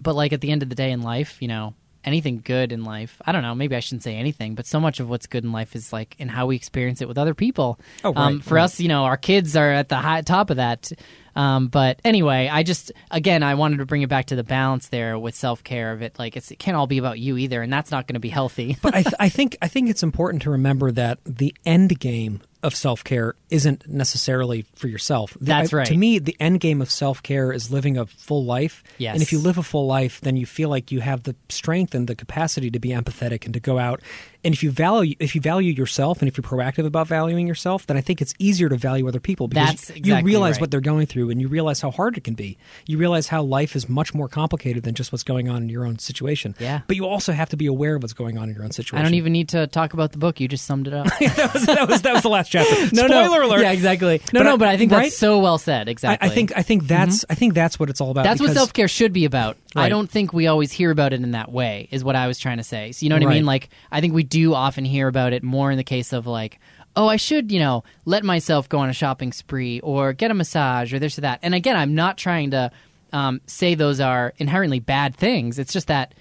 But 0.00 0.14
like 0.14 0.32
at 0.32 0.40
the 0.40 0.50
end 0.50 0.62
of 0.62 0.68
the 0.68 0.74
day 0.74 0.90
in 0.92 1.02
life 1.02 1.40
you 1.40 1.48
know 1.48 1.74
anything 2.04 2.40
good 2.42 2.72
in 2.72 2.82
life 2.82 3.20
i 3.26 3.32
don't 3.32 3.42
know 3.42 3.54
maybe 3.54 3.76
i 3.76 3.80
shouldn't 3.80 4.02
say 4.02 4.16
anything 4.16 4.54
but 4.54 4.66
so 4.66 4.80
much 4.80 5.00
of 5.00 5.08
what's 5.10 5.26
good 5.26 5.44
in 5.44 5.52
life 5.52 5.76
is 5.76 5.92
like 5.92 6.16
in 6.18 6.28
how 6.28 6.46
we 6.46 6.56
experience 6.56 7.02
it 7.02 7.08
with 7.08 7.18
other 7.18 7.34
people. 7.34 7.78
Oh, 8.04 8.14
um, 8.16 8.36
right, 8.36 8.44
for 8.44 8.54
right. 8.54 8.64
us 8.64 8.80
you 8.80 8.88
know 8.88 9.04
our 9.04 9.16
kids 9.16 9.56
are 9.56 9.70
at 9.70 9.88
the 9.88 9.96
high 9.96 10.22
top 10.22 10.50
of 10.50 10.56
that 10.56 10.90
um, 11.36 11.68
but 11.68 12.00
anyway 12.04 12.48
i 12.50 12.62
just 12.62 12.92
again 13.10 13.42
i 13.42 13.54
wanted 13.54 13.78
to 13.78 13.86
bring 13.86 14.02
it 14.02 14.08
back 14.08 14.26
to 14.26 14.36
the 14.36 14.44
balance 14.44 14.88
there 14.88 15.18
with 15.18 15.34
self-care 15.34 15.92
of 15.92 16.02
it 16.02 16.18
like 16.18 16.36
it's, 16.36 16.50
it 16.50 16.58
can't 16.58 16.76
all 16.76 16.86
be 16.86 16.98
about 16.98 17.18
you 17.18 17.36
either 17.36 17.62
and 17.62 17.72
that's 17.72 17.90
not 17.90 18.06
going 18.06 18.14
to 18.14 18.20
be 18.20 18.28
healthy 18.28 18.76
but 18.82 18.94
I, 18.94 19.02
th- 19.02 19.14
I 19.18 19.28
think 19.30 19.56
I 19.62 19.68
think 19.68 19.88
it's 19.88 20.02
important 20.02 20.42
to 20.42 20.50
remember 20.50 20.90
that 20.92 21.18
the 21.24 21.54
end 21.64 21.98
game 21.98 22.40
of 22.62 22.74
self 22.74 23.02
care 23.04 23.34
isn't 23.48 23.88
necessarily 23.88 24.66
for 24.74 24.88
yourself. 24.88 25.36
That's 25.40 25.72
I- 25.72 25.78
right. 25.78 25.86
To 25.86 25.96
me, 25.96 26.18
the 26.18 26.36
end 26.38 26.60
game 26.60 26.82
of 26.82 26.90
self 26.90 27.22
care 27.22 27.52
is 27.52 27.70
living 27.70 27.96
a 27.96 28.06
full 28.06 28.44
life. 28.44 28.82
Yes. 28.98 29.14
And 29.14 29.22
if 29.22 29.32
you 29.32 29.38
live 29.38 29.58
a 29.58 29.62
full 29.62 29.86
life, 29.86 30.20
then 30.20 30.36
you 30.36 30.46
feel 30.46 30.68
like 30.68 30.92
you 30.92 31.00
have 31.00 31.22
the 31.22 31.34
strength 31.48 31.94
and 31.94 32.06
the 32.06 32.14
capacity 32.14 32.70
to 32.70 32.78
be 32.78 32.90
empathetic 32.90 33.44
and 33.44 33.54
to 33.54 33.60
go 33.60 33.78
out. 33.78 34.00
And 34.44 34.54
if 34.54 34.62
you 34.62 34.70
value 34.70 35.14
if 35.18 35.34
you 35.34 35.40
value 35.40 35.72
yourself 35.72 36.20
and 36.20 36.28
if 36.28 36.36
you're 36.36 36.42
proactive 36.42 36.86
about 36.86 37.06
valuing 37.06 37.46
yourself, 37.46 37.86
then 37.86 37.96
I 37.96 38.00
think 38.00 38.22
it's 38.22 38.34
easier 38.38 38.68
to 38.68 38.76
value 38.76 39.06
other 39.06 39.20
people 39.20 39.48
because 39.48 39.88
That's 39.88 40.00
you 40.00 40.16
realize 40.22 40.54
right. 40.54 40.62
what 40.62 40.70
they're 40.70 40.80
going 40.80 41.06
through. 41.06 41.30
and 41.30 41.40
you 41.40 41.48
realize 41.48 41.80
how 41.80 41.90
hard 41.90 42.16
it 42.16 42.24
can 42.24 42.34
be. 42.34 42.58
You 42.86 42.98
realize 42.98 43.28
how 43.28 43.42
life 43.42 43.76
is 43.76 43.88
much 43.88 44.14
more 44.14 44.28
complicated 44.28 44.82
than 44.84 44.94
just 44.94 45.12
what's 45.12 45.22
going 45.22 45.48
on 45.48 45.62
in 45.62 45.68
your 45.68 45.84
own 45.84 45.98
situation. 45.98 46.54
Yeah. 46.58 46.80
But 46.86 46.96
you 46.96 47.06
also 47.06 47.32
have 47.32 47.50
to 47.50 47.56
be 47.56 47.66
aware 47.66 47.96
of 47.96 48.02
what's 48.02 48.12
going 48.12 48.38
on 48.38 48.48
in 48.48 48.54
your 48.54 48.64
own 48.64 48.72
situation. 48.72 48.98
I 48.98 49.02
don't 49.02 49.14
even 49.14 49.32
need 49.32 49.50
to 49.50 49.66
talk 49.66 49.92
about 49.92 50.12
the 50.12 50.18
book. 50.18 50.40
You 50.40 50.48
just 50.48 50.64
summed 50.64 50.86
it 50.86 50.94
up. 50.94 51.06
that, 51.20 51.50
was, 51.52 51.66
that 51.66 51.88
was 51.88 52.02
that 52.02 52.12
was 52.14 52.22
the 52.22 52.28
last 52.28 52.50
chapter. 52.50 52.74
no, 52.94 53.06
Spoiler 53.06 53.40
no. 53.40 53.46
alert. 53.46 53.62
Yeah, 53.62 53.72
exactly. 53.72 54.20
No, 54.32 54.40
But 54.40 54.42
no, 54.44 54.54
I- 54.54 54.56
but 54.56 54.68
I 54.68 54.76
think 54.76 54.92
right? 54.92 55.04
that's 55.04 55.16
so 55.16 55.38
well 55.38 55.58
said. 55.58 55.88
Exactly. 55.88 56.28
I 56.28 56.32
think 56.32 56.52
I 56.56 56.62
think 56.62 56.86
that's 56.86 57.18
mm-hmm. 57.18 57.32
I 57.32 57.34
think 57.34 57.54
that's 57.54 57.78
what 57.78 57.90
it's 57.90 58.00
all 58.00 58.10
about. 58.10 58.24
That's 58.24 58.40
what 58.40 58.52
self 58.52 58.72
care 58.72 58.88
should 58.88 59.12
be 59.12 59.24
about. 59.24 59.56
I 59.76 59.88
don't 59.88 60.10
think 60.10 60.32
we 60.32 60.46
always 60.46 60.72
hear 60.72 60.90
about 60.90 61.12
it 61.12 61.22
in 61.22 61.30
that 61.32 61.52
way, 61.52 61.88
is 61.90 62.02
what 62.02 62.16
I 62.16 62.26
was 62.26 62.38
trying 62.38 62.56
to 62.56 62.64
say. 62.64 62.92
So, 62.92 63.04
you 63.04 63.10
know 63.10 63.16
what 63.16 63.26
I 63.26 63.34
mean? 63.34 63.46
Like, 63.46 63.70
I 63.92 64.00
think 64.00 64.14
we 64.14 64.24
do 64.30 64.54
often 64.54 64.86
hear 64.86 65.08
about 65.08 65.34
it 65.34 65.42
more 65.42 65.70
in 65.70 65.76
the 65.76 65.84
case 65.84 66.14
of, 66.14 66.26
like, 66.26 66.58
oh, 66.96 67.06
I 67.06 67.16
should, 67.16 67.52
you 67.52 67.58
know, 67.58 67.84
let 68.04 68.24
myself 68.24 68.68
go 68.68 68.78
on 68.78 68.88
a 68.88 68.94
shopping 68.94 69.32
spree 69.32 69.80
or 69.80 70.12
get 70.12 70.30
a 70.30 70.34
massage 70.34 70.94
or 70.94 70.98
this 70.98 71.18
or 71.18 71.20
that. 71.20 71.40
And 71.42 71.54
again, 71.54 71.76
I'm 71.76 71.94
not 71.94 72.16
trying 72.16 72.50
to 72.52 72.72
um, 73.12 73.40
say 73.46 73.74
those 73.74 74.00
are 74.00 74.32
inherently 74.38 74.80
bad 74.80 75.14
things. 75.14 75.58
It's 75.58 75.72
just 75.72 75.88
that 75.88 76.14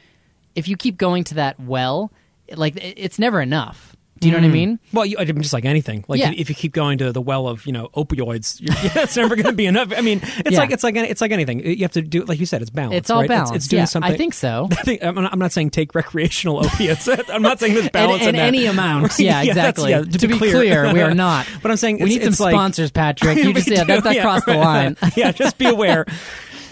if 0.56 0.68
you 0.68 0.76
keep 0.76 0.98
going 0.98 1.24
to 1.26 1.36
that 1.36 1.60
well, 1.60 2.12
like, 2.56 2.76
it's 2.82 3.18
never 3.18 3.42
enough. 3.42 3.96
Do 4.20 4.28
you 4.28 4.34
know 4.34 4.40
what 4.40 4.46
I 4.46 4.50
mean? 4.50 4.80
Well, 4.94 5.06
you, 5.06 5.18
just 5.18 5.54
like 5.54 5.66
anything, 5.66 6.04
like 6.08 6.20
Yeah. 6.20 6.32
if 6.36 6.50
you 6.50 6.56
keep 6.56 6.74
going 6.74 6.98
to 7.00 7.12
the 7.12 7.22
well 7.22 7.48
of 7.48 7.66
you 7.66 7.72
know 7.74 7.90
opioids, 7.96 8.60
you're, 8.60 8.76
it's 9.04 9.16
never 9.16 9.36
going 9.36 9.46
to 9.48 9.54
be 9.54 9.66
enough. 9.66 9.94
I 9.96 10.02
mean, 10.02 10.20
it's 10.24 10.52
Yeah. 10.52 10.60
like 10.60 10.72
it's 10.72 10.84
like 10.84 10.96
it's 10.96 11.22
like 11.22 11.32
anything. 11.32 11.66
You 11.66 11.84
have 11.84 11.92
to 11.94 12.02
do, 12.02 12.24
like 12.26 12.40
you 12.40 12.46
said, 12.46 12.62
it's 12.62 12.70
balance. 12.70 12.96
It's 12.96 13.10
all 13.10 13.20
right? 13.22 13.30
balance. 13.30 13.52
It's, 13.52 13.68
doing 13.68 13.80
yeah, 13.82 13.86
something. 13.86 14.12
I 14.12 14.18
think 14.18 14.34
so. 14.34 14.68
I 14.72 14.76
think- 14.76 15.04
I'm 15.04 15.16
not, 15.16 15.32
I'm 15.34 15.40
not 15.40 15.52
saying 15.52 15.70
take 15.72 15.96
recreational 15.96 16.66
opiates. 16.66 17.08
I'm 17.30 17.42
not 17.42 17.60
saying 17.60 17.74
there's 17.74 17.90
balance 17.90 18.24
in, 18.24 18.36
any 18.36 18.66
amount. 18.66 19.18
Yeah, 19.20 19.42
exactly. 19.44 19.92
yeah, 19.92 20.02
to, 20.02 20.18
to 20.18 20.28
be 20.28 20.38
clear, 20.38 20.54
clear. 20.54 20.94
we 20.94 21.02
are 21.02 21.14
not. 21.14 21.48
But 21.62 21.72
I'm 21.72 21.78
saying 21.78 21.98
we 21.98 22.04
it's- 22.16 22.28
need 22.28 22.36
some 22.36 22.46
like- 22.46 22.54
sponsors, 22.54 22.92
Patrick. 22.92 23.38
You 23.38 23.54
just 23.54 23.68
yeah, 23.70 23.84
that, 23.86 24.04
that 24.04 24.22
crossed 24.22 24.46
the 24.46 24.56
line. 24.56 24.98
yeah, 25.16 25.32
just 25.32 25.58
be 25.58 25.66
aware. 25.68 26.06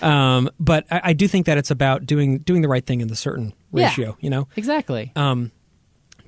Um, 0.02 0.50
but 0.60 0.86
I, 0.92 1.02
I 1.06 1.14
do 1.14 1.28
think 1.28 1.48
that 1.48 1.58
it's 1.58 1.72
about 1.72 2.06
doing 2.06 2.40
doing 2.40 2.62
the 2.62 2.68
right 2.68 2.86
thing 2.86 3.02
in 3.02 3.08
the 3.08 3.16
certain 3.16 3.54
ratio. 3.72 4.16
You 4.20 4.30
know, 4.30 4.48
Exactly. 4.56 5.12
um, 5.16 5.52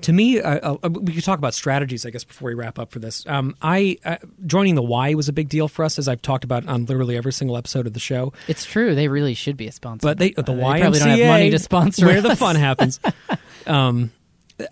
to 0.02 0.12
me, 0.12 0.40
uh, 0.40 0.76
uh, 0.82 0.88
we 0.88 1.12
could 1.12 1.24
talk 1.24 1.38
about 1.38 1.54
strategies, 1.54 2.04
I 2.06 2.10
guess, 2.10 2.24
before 2.24 2.48
we 2.48 2.54
wrap 2.54 2.78
up 2.78 2.90
for 2.90 2.98
this. 2.98 3.26
Um, 3.26 3.56
I 3.62 3.98
uh, 4.04 4.16
joining 4.46 4.74
the 4.74 4.82
Y 4.82 5.14
was 5.14 5.28
a 5.28 5.32
big 5.32 5.48
deal 5.48 5.68
for 5.68 5.84
us, 5.84 5.98
as 5.98 6.08
I've 6.08 6.22
talked 6.22 6.44
about 6.44 6.66
on 6.66 6.86
literally 6.86 7.16
every 7.16 7.32
single 7.32 7.56
episode 7.56 7.86
of 7.86 7.92
the 7.92 8.00
show. 8.00 8.32
It's 8.48 8.64
true. 8.64 8.94
They 8.94 9.08
really 9.08 9.34
should 9.34 9.56
be 9.56 9.66
a 9.66 9.72
sponsor. 9.72 10.06
But 10.06 10.18
they, 10.18 10.30
the 10.30 10.42
they 10.42 10.52
YMCA, 10.52 10.80
probably 10.80 10.98
don't 10.98 11.08
have 11.08 11.26
money 11.26 11.50
to 11.50 11.58
sponsor 11.58 12.06
where 12.06 12.22
the 12.22 12.36
fun 12.36 12.56
happens. 12.56 13.00
um, 13.66 14.12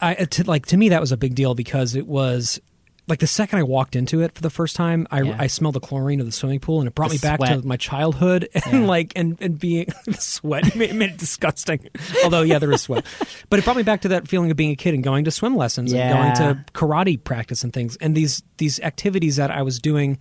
I 0.00 0.14
to, 0.14 0.44
like 0.44 0.66
to 0.66 0.76
me 0.76 0.90
that 0.90 1.00
was 1.00 1.12
a 1.12 1.16
big 1.16 1.34
deal 1.34 1.54
because 1.54 1.94
it 1.94 2.06
was 2.06 2.60
like 3.08 3.20
the 3.20 3.26
second 3.26 3.58
I 3.58 3.62
walked 3.62 3.96
into 3.96 4.20
it 4.20 4.34
for 4.34 4.42
the 4.42 4.50
first 4.50 4.76
time, 4.76 5.06
I, 5.10 5.22
Yeah. 5.22 5.36
I 5.38 5.46
smelled 5.46 5.74
the 5.74 5.80
chlorine 5.80 6.20
of 6.20 6.26
the 6.26 6.32
swimming 6.32 6.60
pool, 6.60 6.80
and 6.80 6.86
it 6.88 6.94
brought 6.94 7.08
The 7.08 7.14
me 7.14 7.18
back 7.18 7.38
sweat. 7.38 7.60
to 7.62 7.66
my 7.66 7.76
childhood 7.76 8.48
and 8.54 8.82
Yeah. 8.82 8.86
like 8.86 9.12
and 9.16 9.36
and 9.40 9.58
being 9.58 9.86
the 10.04 10.14
sweat 10.14 10.76
made, 10.76 10.94
made 10.94 11.10
it 11.10 11.16
disgusting. 11.18 11.88
Although 12.24 12.42
yeah, 12.42 12.58
there 12.58 12.70
is 12.72 12.82
sweat, 12.82 13.04
but 13.50 13.58
it 13.58 13.64
brought 13.64 13.76
me 13.76 13.82
back 13.82 14.02
to 14.02 14.08
that 14.08 14.28
feeling 14.28 14.50
of 14.50 14.56
being 14.56 14.70
a 14.70 14.76
kid 14.76 14.94
and 14.94 15.02
going 15.02 15.24
to 15.24 15.30
swim 15.30 15.56
lessons 15.56 15.92
Yeah. 15.92 16.14
and 16.28 16.36
going 16.38 16.54
to 16.54 16.64
karate 16.72 17.22
practice 17.22 17.64
and 17.64 17.72
things, 17.72 17.96
and 18.00 18.14
these 18.14 18.42
these 18.58 18.78
activities 18.80 19.36
that 19.36 19.50
I 19.50 19.62
was 19.62 19.78
doing 19.78 20.18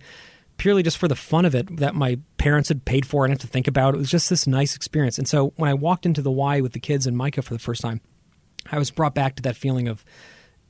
purely 0.56 0.82
just 0.82 0.98
for 0.98 1.06
the 1.06 1.14
fun 1.14 1.44
of 1.44 1.54
it 1.54 1.76
that 1.76 1.94
my 1.94 2.18
parents 2.36 2.68
had 2.68 2.84
paid 2.84 3.06
for 3.06 3.24
and 3.24 3.30
have 3.32 3.38
to 3.40 3.46
think 3.46 3.68
about. 3.68 3.94
It 3.94 3.98
was 3.98 4.10
just 4.10 4.28
this 4.28 4.44
nice 4.44 4.74
experience. 4.74 5.16
And 5.16 5.28
so 5.28 5.52
when 5.54 5.70
I 5.70 5.74
walked 5.74 6.04
into 6.04 6.20
the 6.20 6.32
Y 6.32 6.60
with 6.60 6.72
the 6.72 6.80
kids 6.80 7.06
and 7.06 7.16
Micah 7.16 7.42
for 7.42 7.54
the 7.54 7.60
first 7.60 7.80
time, 7.80 8.00
I 8.72 8.76
was 8.78 8.90
brought 8.90 9.14
back 9.14 9.36
to 9.36 9.42
that 9.44 9.56
feeling 9.56 9.86
of 9.86 10.04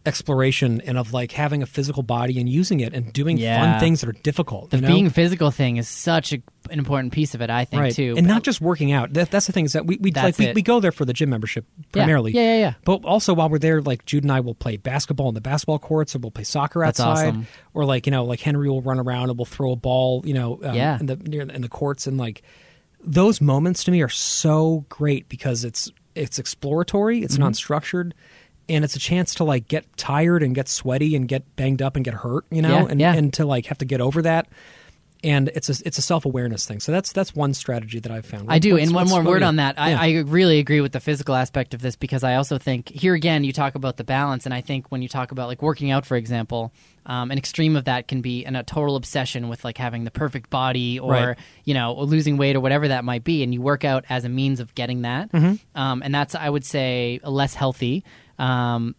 exploration 0.08 0.80
and 0.80 0.98
of 0.98 1.12
like 1.12 1.30
having 1.32 1.62
a 1.62 1.66
physical 1.66 2.02
body 2.02 2.40
and 2.40 2.48
using 2.48 2.80
it 2.80 2.92
and 2.94 3.12
doing 3.12 3.38
Yeah. 3.38 3.60
fun 3.72 3.80
things 3.80 4.00
that 4.00 4.08
are 4.08 4.20
difficult. 4.24 4.70
the 4.70 4.78
you 4.78 4.82
know? 4.82 4.88
being 4.88 5.10
physical 5.10 5.50
thing 5.52 5.76
is 5.76 5.86
such 5.88 6.32
a, 6.32 6.42
an 6.70 6.78
important 6.78 7.12
piece 7.12 7.34
of 7.34 7.40
it. 7.42 7.50
I 7.50 7.64
think 7.64 7.80
right. 7.82 7.94
too, 7.94 8.14
and 8.16 8.26
not 8.26 8.42
just 8.42 8.60
working 8.60 8.90
out. 8.92 9.12
That, 9.12 9.30
that's 9.30 9.46
the 9.46 9.52
thing 9.52 9.64
is 9.66 9.74
that 9.74 9.86
we 9.86 9.98
we 10.00 10.10
like 10.10 10.36
we, 10.38 10.52
we 10.52 10.62
go 10.62 10.80
there 10.80 10.90
for 10.92 11.04
the 11.04 11.12
gym 11.12 11.30
membership 11.30 11.64
Yeah. 11.76 11.84
primarily. 11.92 12.32
Yeah, 12.32 12.42
yeah, 12.54 12.58
yeah. 12.58 12.74
But 12.84 13.04
also 13.04 13.34
while 13.34 13.48
we're 13.48 13.58
there, 13.58 13.80
like 13.82 14.04
Jude 14.04 14.24
and 14.24 14.32
I 14.32 14.40
will 14.40 14.54
play 14.54 14.76
basketball 14.76 15.28
in 15.28 15.34
the 15.34 15.40
basketball 15.40 15.78
courts, 15.78 16.16
or 16.16 16.18
we'll 16.18 16.30
play 16.32 16.44
soccer 16.44 16.80
That's 16.80 16.98
outside, 16.98 17.28
awesome. 17.28 17.46
or 17.74 17.84
like 17.84 18.06
you 18.06 18.10
know, 18.10 18.24
like 18.24 18.40
Henry 18.40 18.68
will 18.68 18.82
run 18.82 18.98
around 18.98 19.30
and 19.30 19.38
we'll 19.38 19.44
throw 19.46 19.72
a 19.72 19.76
ball, 19.76 20.22
you 20.26 20.34
know, 20.34 20.58
um, 20.64 20.74
Yeah. 20.74 20.98
in 20.98 21.06
the 21.06 21.16
near 21.16 21.42
in 21.42 21.62
the 21.62 21.68
courts, 21.68 22.06
and 22.06 22.18
like 22.18 22.42
those 23.04 23.40
moments 23.40 23.84
to 23.84 23.90
me 23.90 24.02
are 24.02 24.08
so 24.08 24.84
great 24.88 25.28
because 25.28 25.64
it's 25.64 25.90
it's 26.14 26.38
exploratory, 26.38 27.22
it's 27.22 27.34
Mm-hmm. 27.34 27.44
non-structured. 27.44 28.12
And 28.68 28.84
it's 28.84 28.96
a 28.96 28.98
chance 28.98 29.34
to 29.36 29.44
like 29.44 29.66
get 29.68 29.84
tired 29.96 30.42
and 30.42 30.54
get 30.54 30.68
sweaty 30.68 31.16
and 31.16 31.26
get 31.26 31.56
banged 31.56 31.80
up 31.82 31.96
and 31.96 32.04
get 32.04 32.14
hurt, 32.14 32.44
you 32.50 32.60
know, 32.62 32.68
Yeah, 32.80 32.86
and 32.90 33.00
yeah. 33.00 33.14
and 33.14 33.32
to 33.34 33.46
like 33.46 33.66
have 33.66 33.78
to 33.78 33.84
get 33.86 34.00
over 34.00 34.20
that. 34.22 34.46
And 35.24 35.48
it's 35.48 35.68
a 35.68 35.74
it's 35.84 35.98
a 35.98 36.02
self 36.02 36.26
awareness 36.26 36.64
thing. 36.64 36.78
So 36.78 36.92
that's 36.92 37.10
that's 37.12 37.34
one 37.34 37.52
strategy 37.52 37.98
that 37.98 38.12
I've 38.12 38.24
found. 38.24 38.46
I 38.52 38.60
do. 38.60 38.76
And 38.78 38.94
one 38.94 39.08
more 39.08 39.20
word 39.24 39.42
on 39.42 39.56
that. 39.56 39.74
Yeah. 39.76 39.82
I, 40.00 40.06
I 40.10 40.18
really 40.20 40.60
agree 40.60 40.80
with 40.80 40.92
the 40.92 41.00
physical 41.00 41.34
aspect 41.34 41.74
of 41.74 41.82
this 41.82 41.96
because 41.96 42.22
I 42.22 42.36
also 42.36 42.56
think 42.56 42.88
here 42.88 43.14
again 43.14 43.42
you 43.42 43.52
talk 43.52 43.74
about 43.74 43.96
the 43.96 44.04
balance, 44.04 44.44
and 44.44 44.54
I 44.54 44.60
think 44.60 44.92
when 44.92 45.02
you 45.02 45.08
talk 45.08 45.32
about 45.32 45.48
like 45.48 45.60
working 45.60 45.90
out, 45.90 46.06
for 46.06 46.16
example, 46.16 46.72
um, 47.04 47.32
an 47.32 47.38
extreme 47.38 47.74
of 47.74 47.86
that 47.86 48.06
can 48.06 48.20
be 48.20 48.44
an, 48.44 48.54
a 48.54 48.62
total 48.62 48.94
obsession 48.94 49.48
with 49.48 49.64
like 49.64 49.76
having 49.76 50.04
the 50.04 50.12
perfect 50.12 50.50
body 50.50 51.00
or 51.00 51.10
Right. 51.10 51.38
you 51.64 51.74
know 51.74 51.94
losing 52.00 52.36
weight 52.36 52.54
or 52.54 52.60
whatever 52.60 52.86
that 52.86 53.04
might 53.04 53.24
be, 53.24 53.42
and 53.42 53.52
you 53.52 53.60
work 53.60 53.84
out 53.84 54.04
as 54.08 54.24
a 54.24 54.28
means 54.28 54.60
of 54.60 54.72
getting 54.76 55.02
that, 55.02 55.32
Mm-hmm. 55.32 55.54
um, 55.76 56.00
and 56.04 56.14
that's 56.14 56.36
I 56.36 56.48
would 56.48 56.64
say 56.64 57.18
less 57.24 57.54
healthy. 57.54 58.04
Um, 58.38 58.94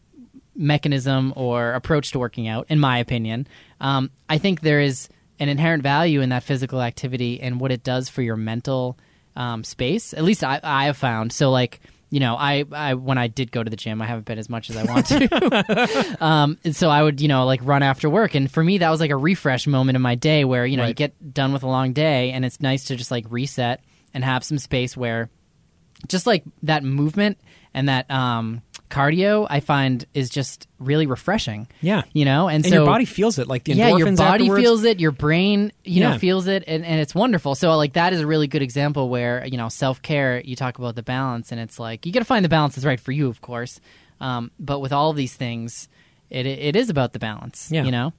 mechanism 0.60 1.34
or 1.36 1.74
approach 1.74 2.12
to 2.12 2.20
working 2.20 2.48
out, 2.48 2.66
in 2.70 2.80
my 2.80 2.98
opinion. 3.00 3.48
Um, 3.80 4.12
I 4.28 4.38
think 4.38 4.62
there 4.62 4.82
is 4.82 5.08
an 5.40 5.50
inherent 5.50 5.82
value 5.82 6.22
in 6.22 6.30
that 6.30 6.44
physical 6.44 6.82
activity 6.82 7.40
and 7.40 7.60
what 7.60 7.72
it 7.72 7.84
does 7.84 8.10
for 8.10 8.22
your 8.22 8.36
mental 8.36 8.98
um, 9.36 9.64
space. 9.64 10.14
At 10.14 10.24
least 10.24 10.44
I, 10.44 10.60
I 10.62 10.86
have 10.86 10.98
found. 10.98 11.32
So, 11.32 11.50
like, 11.50 11.80
you 12.10 12.20
know, 12.20 12.36
I, 12.36 12.66
I 12.72 12.96
when 12.96 13.18
I 13.18 13.28
did 13.28 13.52
go 13.52 13.64
to 13.64 13.70
the 13.70 13.78
gym, 13.78 14.02
I 14.02 14.06
haven't 14.06 14.26
been 14.26 14.40
as 14.40 14.50
much 14.50 14.70
as 14.70 14.76
I 14.76 14.84
want 14.84 15.06
to. 15.08 16.18
um, 16.24 16.58
and 16.64 16.76
so 16.76 16.90
I 16.90 17.02
would, 17.02 17.22
you 17.22 17.28
know, 17.28 17.46
like 17.46 17.62
run 17.64 17.84
after 17.84 18.10
work, 18.10 18.36
and 18.36 18.52
for 18.52 18.64
me, 18.64 18.80
that 18.80 18.90
was 18.90 19.00
like 19.00 19.12
a 19.12 19.18
refresh 19.18 19.68
moment 19.68 19.96
in 19.96 20.02
my 20.02 20.16
day 20.16 20.44
where 20.44 20.66
you 20.66 20.76
know 20.76 20.88
you 20.88 20.96
get 20.96 21.34
done 21.34 21.54
with 21.54 21.62
a 21.62 21.68
long 21.68 21.94
day, 21.94 22.32
and 22.32 22.44
it's 22.44 22.60
nice 22.60 22.86
to 22.86 22.96
just 22.96 23.12
like 23.12 23.26
reset 23.30 23.82
and 24.14 24.24
have 24.24 24.44
some 24.44 24.58
space 24.58 24.98
where 24.98 25.30
just 26.08 26.26
like 26.26 26.44
that 26.64 26.84
movement 26.84 27.38
and 27.76 27.88
that 27.90 28.10
um, 28.10 28.64
cardio 28.90 29.48
I 29.50 29.60
find 29.60 30.06
is 30.14 30.30
just 30.30 30.68
really 30.80 31.06
refreshing. 31.06 31.68
Yeah. 31.82 32.04
You 32.14 32.26
know, 32.26 32.48
and, 32.48 32.66
and 32.66 32.74
so 32.74 32.80
your 32.80 32.86
body 32.86 33.06
feels 33.06 33.40
it, 33.40 33.48
like 33.48 33.64
the 33.64 33.74
yeah, 33.74 33.96
your 33.96 34.12
body 34.16 34.44
afterwards. 34.44 34.62
feels 34.64 34.84
it, 34.84 35.00
your 35.00 35.12
brain, 35.12 35.72
you 35.84 36.02
know, 36.02 36.18
feels 36.18 36.48
it, 36.48 36.64
and, 36.68 36.86
and 36.86 37.00
it's 37.00 37.14
wonderful. 37.16 37.56
So 37.56 37.76
like 37.78 37.94
that 37.94 38.14
is 38.14 38.22
a 38.22 38.28
really 38.28 38.48
good 38.48 38.62
example 38.62 39.10
where 39.10 39.46
you 39.46 39.58
know 39.58 39.70
self 39.70 40.02
care. 40.02 40.42
You 40.42 40.56
talk 40.56 40.78
about 40.80 40.96
the 40.96 41.04
balance, 41.04 41.52
and 41.52 41.62
it's 41.62 41.80
like 41.80 42.06
you 42.06 42.12
got 42.12 42.20
to 42.20 42.26
find 42.26 42.44
the 42.44 42.50
balance 42.50 42.76
that's 42.76 42.86
right 42.86 43.00
for 43.00 43.12
you, 43.12 43.28
of 43.28 43.42
course. 43.42 43.80
Um, 44.20 44.52
but 44.60 44.80
with 44.80 44.92
all 44.92 45.10
of 45.10 45.16
these 45.16 45.36
things, 45.36 45.88
it 46.30 46.46
it 46.46 46.76
is 46.76 46.90
about 46.90 47.14
the 47.14 47.20
balance. 47.20 47.70
Yeah. 47.72 47.84
You 47.84 47.92
know. 47.92 48.14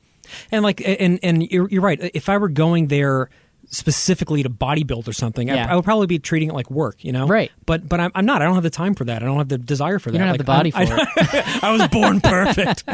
And 0.53 0.63
like, 0.63 0.81
and 0.87 1.19
and 1.23 1.43
you're, 1.51 1.69
you're 1.69 1.83
right. 1.83 1.99
If 2.15 2.29
I 2.29 2.39
were 2.39 2.49
going 2.49 2.87
there 2.87 3.31
specifically 3.71 4.43
to 4.43 4.51
bodybuild 4.51 5.07
or 5.09 5.13
something, 5.13 5.49
Yeah. 5.49 5.67
I, 5.69 5.73
I 5.73 5.77
would 5.77 5.85
probably 5.85 6.07
be 6.07 6.19
treating 6.19 6.49
it 6.51 6.55
like 6.55 6.71
work, 6.71 7.05
you 7.05 7.13
know. 7.13 7.27
Right. 7.27 7.51
But 7.67 7.89
but 7.89 8.01
I'm, 8.01 8.11
I'm 8.15 8.27
not. 8.27 8.43
I 8.43 8.45
don't 8.45 8.55
have 8.55 8.63
the 8.65 8.71
time 8.71 8.95
for 8.95 9.05
that. 9.05 9.23
I 9.23 9.27
don't 9.27 9.39
have 9.39 9.49
the 9.49 9.59
desire 9.59 9.99
for 9.99 10.11
that. 10.11 10.15
You 10.15 10.19
don't 10.19 10.29
have 10.29 10.39
the 10.39 10.45
body 10.45 10.73
I'm- 10.75 10.87
for 10.89 10.95
I, 10.97 11.59
I 11.63 11.73
was 11.73 11.87
born 11.89 12.21
perfect. 12.21 12.85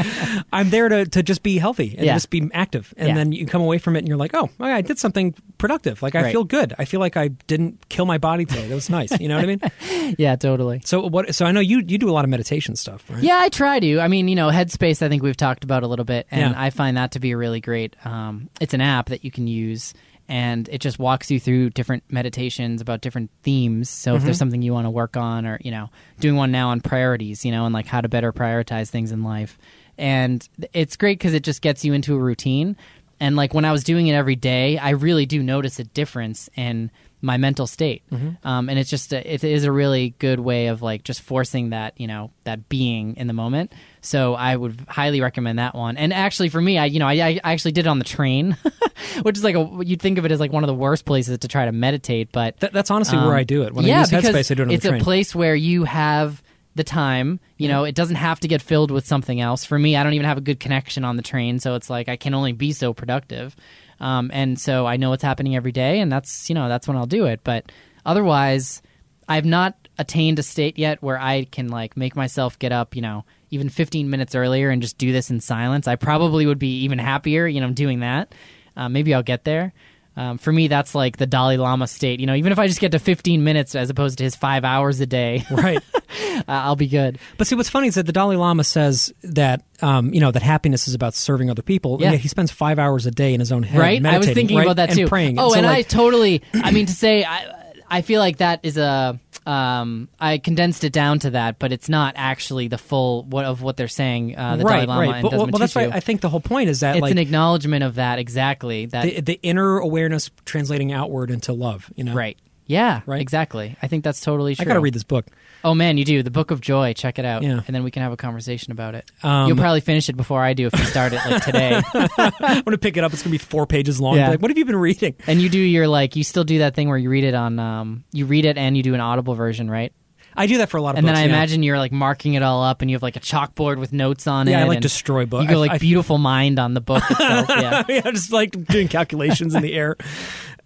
I'm 0.52 0.70
there 0.70 0.88
to, 0.88 1.06
to 1.06 1.22
just 1.22 1.42
be 1.42 1.58
healthy 1.58 1.94
and 1.96 2.06
Yeah. 2.06 2.14
just 2.14 2.30
be 2.30 2.48
active, 2.52 2.92
and 2.96 3.08
Yeah. 3.08 3.14
then 3.14 3.32
you 3.32 3.46
come 3.46 3.62
away 3.62 3.78
from 3.78 3.96
it 3.96 4.00
and 4.00 4.08
you're 4.08 4.16
like, 4.16 4.32
oh, 4.34 4.50
I 4.60 4.82
did 4.82 4.98
something 4.98 5.34
productive. 5.58 6.02
Like 6.02 6.14
I 6.14 6.22
Right. 6.22 6.32
feel 6.32 6.44
good. 6.44 6.74
I 6.78 6.84
feel 6.84 7.00
like 7.00 7.16
I 7.16 7.28
didn't 7.28 7.88
kill 7.88 8.04
my 8.06 8.18
body 8.18 8.44
today. 8.44 8.68
That 8.68 8.74
was 8.74 8.90
nice. 8.90 9.18
You 9.18 9.28
know 9.28 9.36
what 9.36 9.44
I 9.44 9.46
mean? 9.46 9.60
Yeah, 10.18 10.36
totally. 10.36 10.82
So 10.84 11.06
what? 11.08 11.34
So 11.34 11.44
I 11.46 11.52
know 11.52 11.58
you 11.60 11.82
you 11.86 11.98
do 11.98 12.08
a 12.08 12.12
lot 12.12 12.24
of 12.24 12.30
meditation 12.30 12.76
stuff, 12.76 13.04
right? 13.10 13.22
Yeah, 13.22 13.38
I 13.40 13.48
try 13.48 13.80
to. 13.80 13.98
I 14.00 14.06
mean, 14.08 14.28
you 14.28 14.36
know, 14.36 14.48
Headspace. 14.50 15.02
I 15.02 15.08
think 15.08 15.22
we've 15.22 15.36
talked 15.36 15.64
about 15.64 15.82
a 15.82 15.86
little 15.88 16.04
bit, 16.04 16.26
and. 16.30 16.54
I 16.56 16.70
find 16.70 16.96
that 16.96 17.12
to 17.12 17.20
be 17.20 17.32
a 17.32 17.36
really 17.36 17.60
great. 17.60 17.96
Um, 18.06 18.48
it's 18.60 18.72
an 18.72 18.80
app 18.80 19.08
that 19.10 19.24
you 19.24 19.30
can 19.30 19.46
use, 19.46 19.92
and 20.28 20.68
it 20.68 20.80
just 20.80 20.98
walks 20.98 21.30
you 21.30 21.38
through 21.40 21.70
different 21.70 22.02
meditations 22.10 22.80
about 22.80 23.00
different 23.00 23.30
themes. 23.42 23.88
So 23.88 24.12
if 24.14 24.18
Mm-hmm. 24.18 24.24
there's 24.26 24.38
something 24.38 24.62
you 24.62 24.72
want 24.72 24.86
to 24.86 24.90
work 24.90 25.16
on, 25.16 25.46
or 25.46 25.58
you 25.62 25.70
know, 25.70 25.90
doing 26.20 26.36
one 26.36 26.50
now 26.52 26.70
on 26.70 26.80
priorities, 26.80 27.44
you 27.44 27.52
know, 27.52 27.64
and 27.64 27.72
like 27.72 27.86
how 27.86 28.00
to 28.00 28.08
better 28.08 28.32
prioritize 28.32 28.90
things 28.90 29.12
in 29.12 29.22
life, 29.22 29.58
and 29.98 30.48
it's 30.72 30.96
great 30.96 31.18
because 31.18 31.34
it 31.34 31.42
just 31.42 31.62
gets 31.62 31.84
you 31.84 31.92
into 31.92 32.14
a 32.14 32.18
routine. 32.18 32.76
And 33.18 33.34
like 33.34 33.54
when 33.54 33.64
I 33.64 33.72
was 33.72 33.82
doing 33.82 34.08
it 34.08 34.12
every 34.12 34.36
day, 34.36 34.76
I 34.76 34.90
really 34.90 35.24
do 35.24 35.42
notice 35.42 35.78
a 35.78 35.84
difference 35.84 36.50
in 36.54 36.90
my 37.20 37.36
mental 37.36 37.66
state. 37.66 38.02
Mm-hmm. 38.10 38.46
Um, 38.46 38.68
and 38.68 38.78
it's 38.78 38.90
just 38.90 39.12
a, 39.12 39.34
it 39.34 39.42
is 39.42 39.64
a 39.64 39.72
really 39.72 40.10
good 40.18 40.40
way 40.40 40.68
of 40.68 40.82
like 40.82 41.02
just 41.02 41.22
forcing 41.22 41.70
that 41.70 41.98
you 42.00 42.06
know 42.06 42.30
that 42.44 42.68
being 42.68 43.16
in 43.16 43.26
the 43.26 43.32
moment. 43.32 43.72
So 44.00 44.34
I 44.34 44.54
would 44.54 44.84
highly 44.88 45.20
recommend 45.20 45.58
that 45.58 45.74
one. 45.74 45.96
And 45.96 46.12
actually, 46.12 46.48
for 46.48 46.60
me, 46.60 46.78
I 46.78 46.86
you 46.86 46.98
know 46.98 47.08
I, 47.08 47.40
I 47.42 47.52
actually 47.52 47.72
did 47.72 47.86
it 47.86 47.88
on 47.88 47.98
the 47.98 48.04
train, 48.04 48.56
which 49.22 49.36
is 49.36 49.44
like 49.44 49.56
a 49.56 49.80
you'd 49.84 50.00
think 50.00 50.18
of 50.18 50.24
it 50.24 50.32
as 50.32 50.40
like 50.40 50.52
one 50.52 50.62
of 50.62 50.68
the 50.68 50.74
worst 50.74 51.04
places 51.04 51.38
to 51.38 51.48
try 51.48 51.64
to 51.64 51.72
meditate, 51.72 52.32
but 52.32 52.58
That, 52.60 52.72
that's 52.72 52.90
honestly 52.90 53.18
um, 53.18 53.26
where 53.26 53.36
I 53.36 53.44
do 53.44 53.62
it. 53.62 53.74
When 53.74 53.84
yeah, 53.84 53.98
I 53.98 54.00
use 54.00 54.10
Headspace, 54.10 54.50
I 54.50 54.54
do 54.54 54.62
it 54.62 54.66
on 54.66 54.70
it's 54.70 54.82
the 54.82 54.90
train. 54.90 55.00
a 55.00 55.04
place 55.04 55.34
where 55.34 55.54
you 55.54 55.84
have 55.84 56.42
the 56.76 56.84
time. 56.84 57.40
You 57.56 57.68
know, 57.68 57.84
it 57.84 57.94
doesn't 57.94 58.16
have 58.16 58.38
to 58.40 58.48
get 58.48 58.60
filled 58.60 58.90
with 58.90 59.06
something 59.06 59.40
else. 59.40 59.64
For 59.64 59.78
me, 59.78 59.96
I 59.96 60.02
don't 60.02 60.12
even 60.12 60.26
have 60.26 60.38
a 60.38 60.42
good 60.42 60.60
connection 60.60 61.04
on 61.04 61.16
the 61.16 61.22
train, 61.22 61.58
so 61.58 61.74
it's 61.74 61.90
like 61.90 62.08
I 62.08 62.16
can 62.16 62.34
only 62.34 62.52
be 62.52 62.72
so 62.72 62.92
productive. 62.92 63.56
Um, 64.00 64.30
and 64.32 64.58
so 64.58 64.86
I 64.86 64.96
know 64.96 65.10
what's 65.10 65.22
happening 65.22 65.56
every 65.56 65.72
day, 65.72 66.00
and 66.00 66.10
that's 66.10 66.48
you 66.48 66.54
know 66.54 66.68
that's 66.68 66.86
when 66.86 66.96
I'll 66.96 67.06
do 67.06 67.26
it. 67.26 67.40
But 67.44 67.72
otherwise, 68.04 68.82
I've 69.28 69.44
not 69.44 69.74
attained 69.98 70.38
a 70.38 70.42
state 70.42 70.78
yet 70.78 71.02
where 71.02 71.18
I 71.18 71.44
can 71.44 71.68
like 71.68 71.96
make 71.96 72.14
myself 72.16 72.58
get 72.58 72.72
up, 72.72 72.94
you 72.94 73.02
know, 73.02 73.24
even 73.50 73.68
15 73.68 74.10
minutes 74.10 74.34
earlier 74.34 74.70
and 74.70 74.82
just 74.82 74.98
do 74.98 75.12
this 75.12 75.30
in 75.30 75.40
silence. 75.40 75.88
I 75.88 75.96
probably 75.96 76.46
would 76.46 76.58
be 76.58 76.82
even 76.82 76.98
happier, 76.98 77.46
you 77.46 77.60
know, 77.60 77.70
doing 77.70 78.00
that. 78.00 78.34
Uh, 78.76 78.88
maybe 78.88 79.14
I'll 79.14 79.22
get 79.22 79.44
there. 79.44 79.72
Um, 80.16 80.38
for 80.38 80.50
me, 80.50 80.68
that's 80.68 80.94
like 80.94 81.18
the 81.18 81.26
Dalai 81.26 81.58
Lama 81.58 81.86
state. 81.86 82.20
You 82.20 82.26
know, 82.26 82.34
even 82.34 82.50
if 82.52 82.58
I 82.58 82.66
just 82.68 82.80
get 82.80 82.92
to 82.92 82.98
15 82.98 83.44
minutes 83.44 83.74
as 83.74 83.90
opposed 83.90 84.18
to 84.18 84.24
his 84.24 84.34
five 84.34 84.64
hours 84.64 84.98
a 85.00 85.06
day, 85.06 85.44
Right. 85.50 85.78
uh, 85.78 86.42
I'll 86.48 86.76
be 86.76 86.86
good. 86.86 87.18
But 87.36 87.46
see, 87.46 87.54
what's 87.54 87.68
funny 87.68 87.88
is 87.88 87.96
that 87.96 88.06
the 88.06 88.12
Dalai 88.12 88.36
Lama 88.36 88.64
says 88.64 89.12
that 89.22 89.62
um, 89.82 90.14
you 90.14 90.20
know 90.20 90.30
that 90.30 90.42
happiness 90.42 90.88
is 90.88 90.94
about 90.94 91.12
serving 91.14 91.50
other 91.50 91.62
people. 91.62 91.98
Yeah. 92.00 92.12
And 92.12 92.20
he 92.20 92.28
spends 92.28 92.50
five 92.50 92.78
hours 92.78 93.04
a 93.04 93.10
day 93.10 93.34
in 93.34 93.40
his 93.40 93.52
own 93.52 93.62
head, 93.62 93.78
right? 93.78 93.92
I 94.04 94.18
was 94.18 94.26
meditating, 94.26 94.34
thinking 94.34 94.56
right? 94.56 94.66
about 94.66 94.76
that 94.76 94.96
and 94.98 95.08
praying. 95.08 95.38
Oh, 95.38 95.50
so, 95.50 95.56
and 95.58 95.66
I 95.66 95.82
totally. 95.82 96.42
I 96.54 96.70
mean, 96.70 96.86
to 96.86 96.92
say, 96.94 97.24
I, 97.24 97.65
I 97.88 98.02
feel 98.02 98.20
like 98.20 98.38
that 98.38 98.60
is 98.62 98.76
a. 98.76 99.18
Um, 99.46 100.08
I 100.18 100.38
condensed 100.38 100.82
it 100.82 100.92
down 100.92 101.20
to 101.20 101.30
that, 101.30 101.60
but 101.60 101.70
it's 101.70 101.88
not 101.88 102.14
actually 102.16 102.66
the 102.66 102.78
full 102.78 103.22
what 103.22 103.44
of 103.44 103.62
what 103.62 103.76
they're 103.76 103.86
saying. 103.86 104.36
Uh, 104.36 104.56
the 104.56 104.64
right, 104.64 104.86
Dalai 104.86 104.86
Lama 104.86 105.00
right. 105.00 105.14
and 105.14 105.22
But, 105.22 105.32
well, 105.32 105.46
well, 105.46 105.58
that's 105.58 105.74
why. 105.74 105.84
I 105.84 106.00
think 106.00 106.20
the 106.20 106.28
whole 106.28 106.40
point 106.40 106.68
is 106.68 106.80
that 106.80 106.96
it's 106.96 107.02
like 107.02 107.12
an 107.12 107.18
acknowledgement 107.18 107.84
of 107.84 107.94
that 107.94 108.18
exactly. 108.18 108.86
That 108.86 109.04
the, 109.04 109.20
the 109.20 109.40
inner 109.42 109.78
awareness 109.78 110.30
translating 110.44 110.92
outward 110.92 111.30
into 111.30 111.52
love. 111.52 111.92
You 111.94 112.04
know, 112.04 112.14
right. 112.14 112.36
Yeah, 112.66 113.02
Right? 113.06 113.20
exactly. 113.20 113.76
I 113.80 113.86
think 113.86 114.02
that's 114.02 114.20
totally 114.20 114.56
true. 114.56 114.64
I 114.64 114.66
got 114.66 114.74
to 114.74 114.80
read 114.80 114.94
this 114.94 115.04
book. 115.04 115.26
Oh 115.66 115.74
man, 115.74 115.98
you 115.98 116.04
do 116.04 116.22
the 116.22 116.30
Book 116.30 116.52
of 116.52 116.60
Joy. 116.60 116.92
Check 116.92 117.18
it 117.18 117.24
out, 117.24 117.42
Yeah. 117.42 117.60
and 117.66 117.74
then 117.74 117.82
we 117.82 117.90
can 117.90 118.02
have 118.02 118.12
a 118.12 118.16
conversation 118.16 118.70
about 118.70 118.94
it. 118.94 119.10
Um, 119.24 119.48
You'll 119.48 119.56
probably 119.56 119.80
finish 119.80 120.08
it 120.08 120.16
before 120.16 120.40
I 120.42 120.52
do 120.54 120.68
if 120.68 120.78
you 120.78 120.84
start 120.84 121.12
it 121.12 121.16
like 121.28 121.42
today. 121.44 121.82
I'm 122.40 122.62
to 122.62 122.78
pick 122.78 122.96
it 122.96 123.02
up. 123.02 123.12
It's 123.12 123.22
going 123.22 123.30
to 123.32 123.38
be 123.38 123.38
four 123.38 123.66
pages 123.66 124.00
long. 124.00 124.14
Yeah. 124.16 124.28
Like, 124.30 124.40
what 124.40 124.50
have 124.52 124.58
you 124.58 124.64
been 124.64 124.76
reading? 124.76 125.16
and 125.26 125.42
you 125.42 125.48
do 125.48 125.58
your 125.58 125.88
like 125.88 126.14
you 126.14 126.22
still 126.22 126.44
do 126.44 126.58
that 126.58 126.74
thing 126.76 126.88
where 126.88 126.96
you 126.98 127.10
read 127.10 127.24
it 127.24 127.34
on 127.34 127.58
um 127.58 128.04
you 128.12 128.26
read 128.26 128.44
it 128.44 128.56
and 128.56 128.76
you 128.76 128.82
do 128.84 128.94
an 128.94 129.00
audible 129.00 129.34
version, 129.34 129.68
right? 129.68 129.92
I 130.38 130.46
do 130.46 130.58
that 130.58 130.68
for 130.68 130.76
a 130.76 130.82
lot 130.82 130.90
of 130.90 130.98
And 130.98 131.06
books. 131.06 131.16
then 131.18 131.24
I 131.24 131.26
yeah. 131.26 131.34
imagine 131.34 131.62
you're 131.62 131.78
like 131.78 131.92
marking 131.92 132.34
it 132.34 132.42
all 132.42 132.62
up, 132.62 132.80
and 132.82 132.90
you 132.90 132.94
have 132.94 133.02
like 133.02 133.16
a 133.16 133.20
chalkboard 133.20 133.78
with 133.78 133.92
notes 133.92 134.26
on 134.26 134.46
it. 134.46 134.50
Yeah, 134.52 134.60
I 134.60 134.64
like 134.68 134.76
and 134.76 134.82
destroy 134.82 135.24
books. 135.26 135.44
You 135.44 135.48
go 135.48 135.56
I- 135.56 135.60
like 135.60 135.70
I- 135.72 135.78
beautiful 135.78 136.18
mind 136.18 136.58
on 136.60 136.74
the 136.74 136.80
book 136.80 137.02
itself. 137.10 137.48
Yeah, 137.58 137.82
yeah, 137.88 138.00
just 138.12 138.30
like 138.32 138.50
doing 138.66 138.86
calculations 138.88 139.54
in 139.54 139.62
the 139.62 139.72
air. 139.72 139.96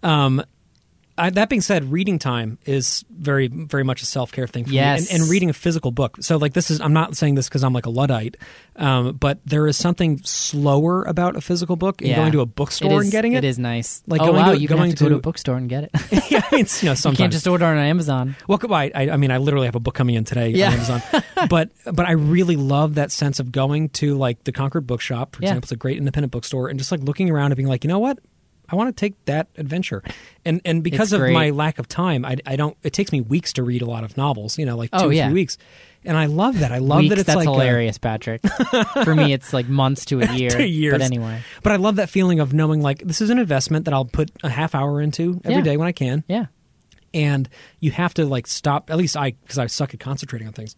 Um, 0.03 0.43
I, 1.17 1.29
that 1.31 1.49
being 1.49 1.61
said, 1.61 1.91
reading 1.91 2.17
time 2.19 2.57
is 2.65 3.03
very, 3.09 3.47
very 3.47 3.83
much 3.83 4.01
a 4.01 4.05
self 4.05 4.31
care 4.31 4.47
thing 4.47 4.65
for 4.65 4.71
Yes. 4.71 5.01
me, 5.01 5.07
and, 5.15 5.21
and 5.21 5.29
reading 5.31 5.49
a 5.49 5.53
physical 5.53 5.91
book. 5.91 6.17
So, 6.21 6.37
like, 6.37 6.53
this 6.53 6.71
is 6.71 6.79
I'm 6.81 6.93
not 6.93 7.15
saying 7.17 7.35
this 7.35 7.47
because 7.49 7.63
I'm 7.63 7.73
like 7.73 7.85
a 7.85 7.89
luddite, 7.89 8.37
um, 8.77 9.15
but 9.17 9.39
there 9.45 9.67
is 9.67 9.77
something 9.77 10.19
slower 10.23 11.03
about 11.03 11.35
a 11.35 11.41
physical 11.41 11.75
book 11.75 12.01
and 12.01 12.09
Yeah. 12.09 12.15
going 12.17 12.31
to 12.31 12.41
a 12.41 12.45
bookstore 12.45 12.99
is- 12.99 13.03
and 13.07 13.11
getting 13.11 13.33
it. 13.33 13.43
It 13.43 13.47
is 13.47 13.59
nice. 13.59 14.01
Like 14.07 14.21
oh 14.21 14.27
going 14.27 14.37
wow, 14.37 14.51
to- 14.53 14.59
you 14.59 14.67
going 14.67 14.89
have 14.91 14.97
to 14.99 15.03
go 15.03 15.09
to 15.09 15.15
to- 15.15 15.19
a 15.19 15.21
bookstore 15.21 15.57
and 15.57 15.69
get 15.69 15.83
it. 15.85 15.91
yeah, 16.31 16.41
I 16.51 16.55
mean, 16.55 16.61
it's, 16.65 16.81
you 16.81 16.89
know, 16.89 16.95
sometimes 16.95 17.19
you 17.19 17.23
can't 17.23 17.33
just 17.33 17.47
order 17.47 17.65
on 17.65 17.77
Amazon. 17.77 18.35
Well, 18.47 18.59
I, 18.71 18.91
I, 18.95 19.09
I 19.11 19.17
mean, 19.17 19.31
I 19.31 19.37
literally 19.37 19.67
have 19.67 19.75
a 19.75 19.79
book 19.79 19.95
coming 19.95 20.15
in 20.15 20.23
today 20.23 20.49
Yeah. 20.49 20.67
on 20.67 20.73
Amazon, 20.73 21.01
but 21.49 21.69
but 21.93 22.05
I 22.05 22.11
really 22.13 22.55
love 22.55 22.95
that 22.95 23.11
sense 23.11 23.39
of 23.39 23.51
going 23.51 23.89
to 23.89 24.15
like 24.15 24.43
the 24.45 24.51
Concord 24.51 24.87
Bookshop, 24.87 25.35
for 25.35 25.41
Yeah. 25.43 25.49
example, 25.49 25.65
it's 25.65 25.71
a 25.71 25.75
great 25.75 25.97
independent 25.97 26.31
bookstore, 26.31 26.69
and 26.69 26.79
just 26.79 26.91
like 26.91 27.01
looking 27.01 27.29
around 27.29 27.51
and 27.51 27.57
being 27.57 27.67
like, 27.69 27.83
you 27.83 27.87
know 27.89 27.99
what, 27.99 28.19
I 28.71 28.75
want 28.75 28.95
to 28.95 28.99
take 28.99 29.13
that 29.25 29.47
adventure, 29.57 30.01
and 30.45 30.61
and 30.65 30.83
because 30.83 31.11
of 31.13 31.21
my 31.21 31.49
lack 31.49 31.77
of 31.79 31.87
time, 31.87 32.23
I, 32.25 32.37
I 32.45 32.55
don't. 32.55 32.77
It 32.83 32.93
takes 32.93 33.11
me 33.11 33.21
weeks 33.21 33.53
to 33.53 33.63
read 33.63 33.81
a 33.81 33.85
lot 33.85 34.03
of 34.03 34.15
novels, 34.17 34.57
you 34.57 34.65
know, 34.65 34.77
like 34.77 34.89
oh, 34.93 34.99
two 34.99 35.05
Oh, 35.05 35.09
or 35.09 35.13
yeah. 35.13 35.25
three 35.27 35.33
weeks, 35.33 35.57
and 36.05 36.15
I 36.17 36.25
love 36.27 36.59
that. 36.59 36.71
I 36.71 36.77
love 36.77 36.99
Weeks, 36.99 37.09
that 37.09 37.17
it's 37.19 37.27
that's 37.27 37.35
like 37.37 37.47
a- 37.47 37.51
hilarious, 37.51 37.97
Patrick. 37.97 38.41
For 39.03 39.13
me, 39.13 39.33
it's 39.33 39.51
like 39.53 39.67
months 39.67 40.05
to 40.05 40.21
a 40.21 40.25
year. 40.35 40.49
To 40.51 40.65
years. 40.67 40.93
But 40.93 41.01
anyway, 41.01 41.41
but 41.63 41.73
I 41.73 41.75
love 41.75 41.97
that 41.97 42.09
feeling 42.09 42.39
of 42.39 42.53
knowing 42.53 42.81
like 42.81 42.99
this 42.99 43.19
is 43.21 43.29
an 43.29 43.37
investment 43.39 43.85
that 43.85 43.93
I'll 43.93 44.05
put 44.05 44.31
a 44.43 44.49
half 44.49 44.73
hour 44.73 45.01
into 45.01 45.41
every 45.43 45.61
day 45.61 45.71
Yeah. 45.71 45.77
when 45.77 45.87
I 45.87 45.91
can, 45.91 46.23
yeah, 46.27 46.45
and 47.13 47.49
you 47.79 47.91
have 47.91 48.13
to 48.15 48.25
like 48.25 48.47
stop 48.47 48.89
at 48.89 48.95
least 48.97 49.17
i 49.17 49.31
because 49.31 49.57
i 49.57 49.65
suck 49.67 49.93
at 49.93 49.99
concentrating 49.99 50.47
on 50.47 50.53
things 50.53 50.75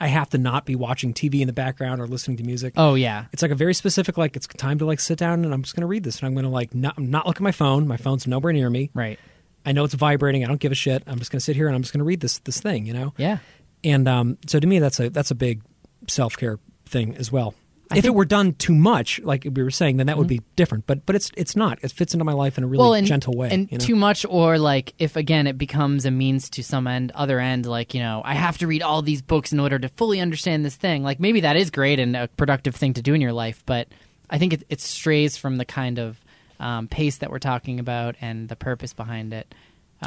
i 0.00 0.06
have 0.06 0.28
to 0.30 0.38
not 0.38 0.64
be 0.64 0.74
watching 0.74 1.12
tv 1.14 1.40
in 1.40 1.46
the 1.46 1.52
background 1.52 2.00
or 2.00 2.06
listening 2.06 2.36
to 2.36 2.42
music. 2.42 2.72
Oh 2.76 2.94
yeah, 2.94 3.26
it's 3.32 3.42
like 3.42 3.50
a 3.50 3.54
very 3.54 3.74
specific 3.74 4.16
like 4.18 4.36
it's 4.36 4.46
time 4.46 4.78
to 4.78 4.86
like 4.86 5.00
sit 5.00 5.18
down 5.18 5.44
and 5.44 5.52
i'm 5.52 5.62
just 5.62 5.74
going 5.76 5.82
to 5.82 5.86
read 5.86 6.04
this 6.04 6.18
and 6.20 6.26
i'm 6.26 6.34
going 6.34 6.44
to 6.44 6.50
like 6.50 6.74
not, 6.74 6.98
not 6.98 7.26
look 7.26 7.36
at 7.36 7.42
my 7.42 7.52
phone. 7.52 7.86
My 7.86 7.96
phone's 7.96 8.26
nowhere 8.26 8.52
near 8.52 8.70
me. 8.70 8.90
Right, 8.94 9.18
i 9.64 9.72
know 9.72 9.84
it's 9.84 9.94
vibrating. 9.94 10.44
I 10.44 10.48
don't 10.48 10.60
give 10.60 10.72
a 10.72 10.74
shit. 10.76 11.02
I'm 11.06 11.18
just 11.18 11.30
going 11.30 11.38
to 11.38 11.44
sit 11.44 11.56
here 11.56 11.66
and 11.66 11.76
i'm 11.76 11.82
just 11.82 11.92
going 11.92 12.00
to 12.00 12.04
read 12.04 12.20
this 12.20 12.38
this 12.40 12.60
thing 12.60 12.86
you 12.86 12.92
know? 12.94 13.12
Yeah. 13.16 13.38
and 13.84 14.08
um 14.08 14.38
so 14.46 14.58
to 14.58 14.66
me 14.66 14.78
that's 14.78 14.98
a 15.00 15.10
that's 15.10 15.30
a 15.30 15.34
big 15.34 15.62
self-care 16.08 16.58
thing 16.86 17.14
as 17.16 17.30
well 17.30 17.54
I 17.90 17.94
if 17.94 17.98
it 17.98 18.02
think- 18.02 18.10
Mm-hmm. 18.12 18.16
were 18.18 18.24
done 18.24 18.54
too 18.54 18.74
much 18.74 19.20
like 19.20 19.44
we 19.44 19.62
were 19.62 19.70
saying 19.70 19.96
then 19.96 20.06
that 20.06 20.16
would 20.16 20.28
be 20.28 20.40
different 20.56 20.86
but 20.86 21.04
but 21.06 21.16
it's 21.16 21.30
it's 21.36 21.56
not 21.56 21.78
it 21.82 21.90
fits 21.90 22.14
into 22.14 22.24
my 22.24 22.32
life 22.32 22.56
in 22.56 22.64
a 22.64 22.66
really 22.66 22.82
well, 22.82 22.94
and, 22.94 23.06
gentle 23.06 23.34
way 23.36 23.48
and 23.50 23.70
you 23.70 23.78
know? 23.78 23.84
too 23.84 23.96
much, 23.96 24.24
or 24.28 24.58
like 24.58 24.94
if 24.98 25.16
again 25.16 25.46
it 25.46 25.58
becomes 25.58 26.04
a 26.06 26.10
means 26.10 26.48
to 26.50 26.62
some 26.62 26.86
end, 26.86 27.10
other 27.14 27.40
end, 27.40 27.66
like 27.66 27.92
you 27.94 28.00
know, 28.00 28.22
I 28.24 28.34
have 28.34 28.58
to 28.58 28.66
read 28.66 28.82
all 28.82 29.02
these 29.02 29.22
books 29.22 29.52
in 29.52 29.60
order 29.60 29.78
to 29.78 29.88
fully 29.88 30.20
understand 30.20 30.64
this 30.64 30.76
thing. 30.76 31.02
Like 31.02 31.18
maybe 31.20 31.40
that 31.40 31.56
is 31.56 31.70
great 31.70 31.98
and 31.98 32.16
a 32.16 32.28
productive 32.28 32.76
thing 32.76 32.94
to 32.94 33.02
do 33.02 33.14
in 33.14 33.20
your 33.20 33.32
life, 33.32 33.62
but 33.66 33.88
I 34.28 34.38
think 34.38 34.52
it, 34.52 34.62
it 34.68 34.80
strays 34.80 35.36
from 35.36 35.56
the 35.56 35.64
kind 35.64 35.98
of 35.98 36.18
um, 36.60 36.86
pace 36.88 37.18
that 37.18 37.30
we're 37.30 37.38
talking 37.38 37.80
about 37.80 38.14
and 38.20 38.48
the 38.48 38.56
purpose 38.56 38.92
behind 38.92 39.32
it. 39.32 39.52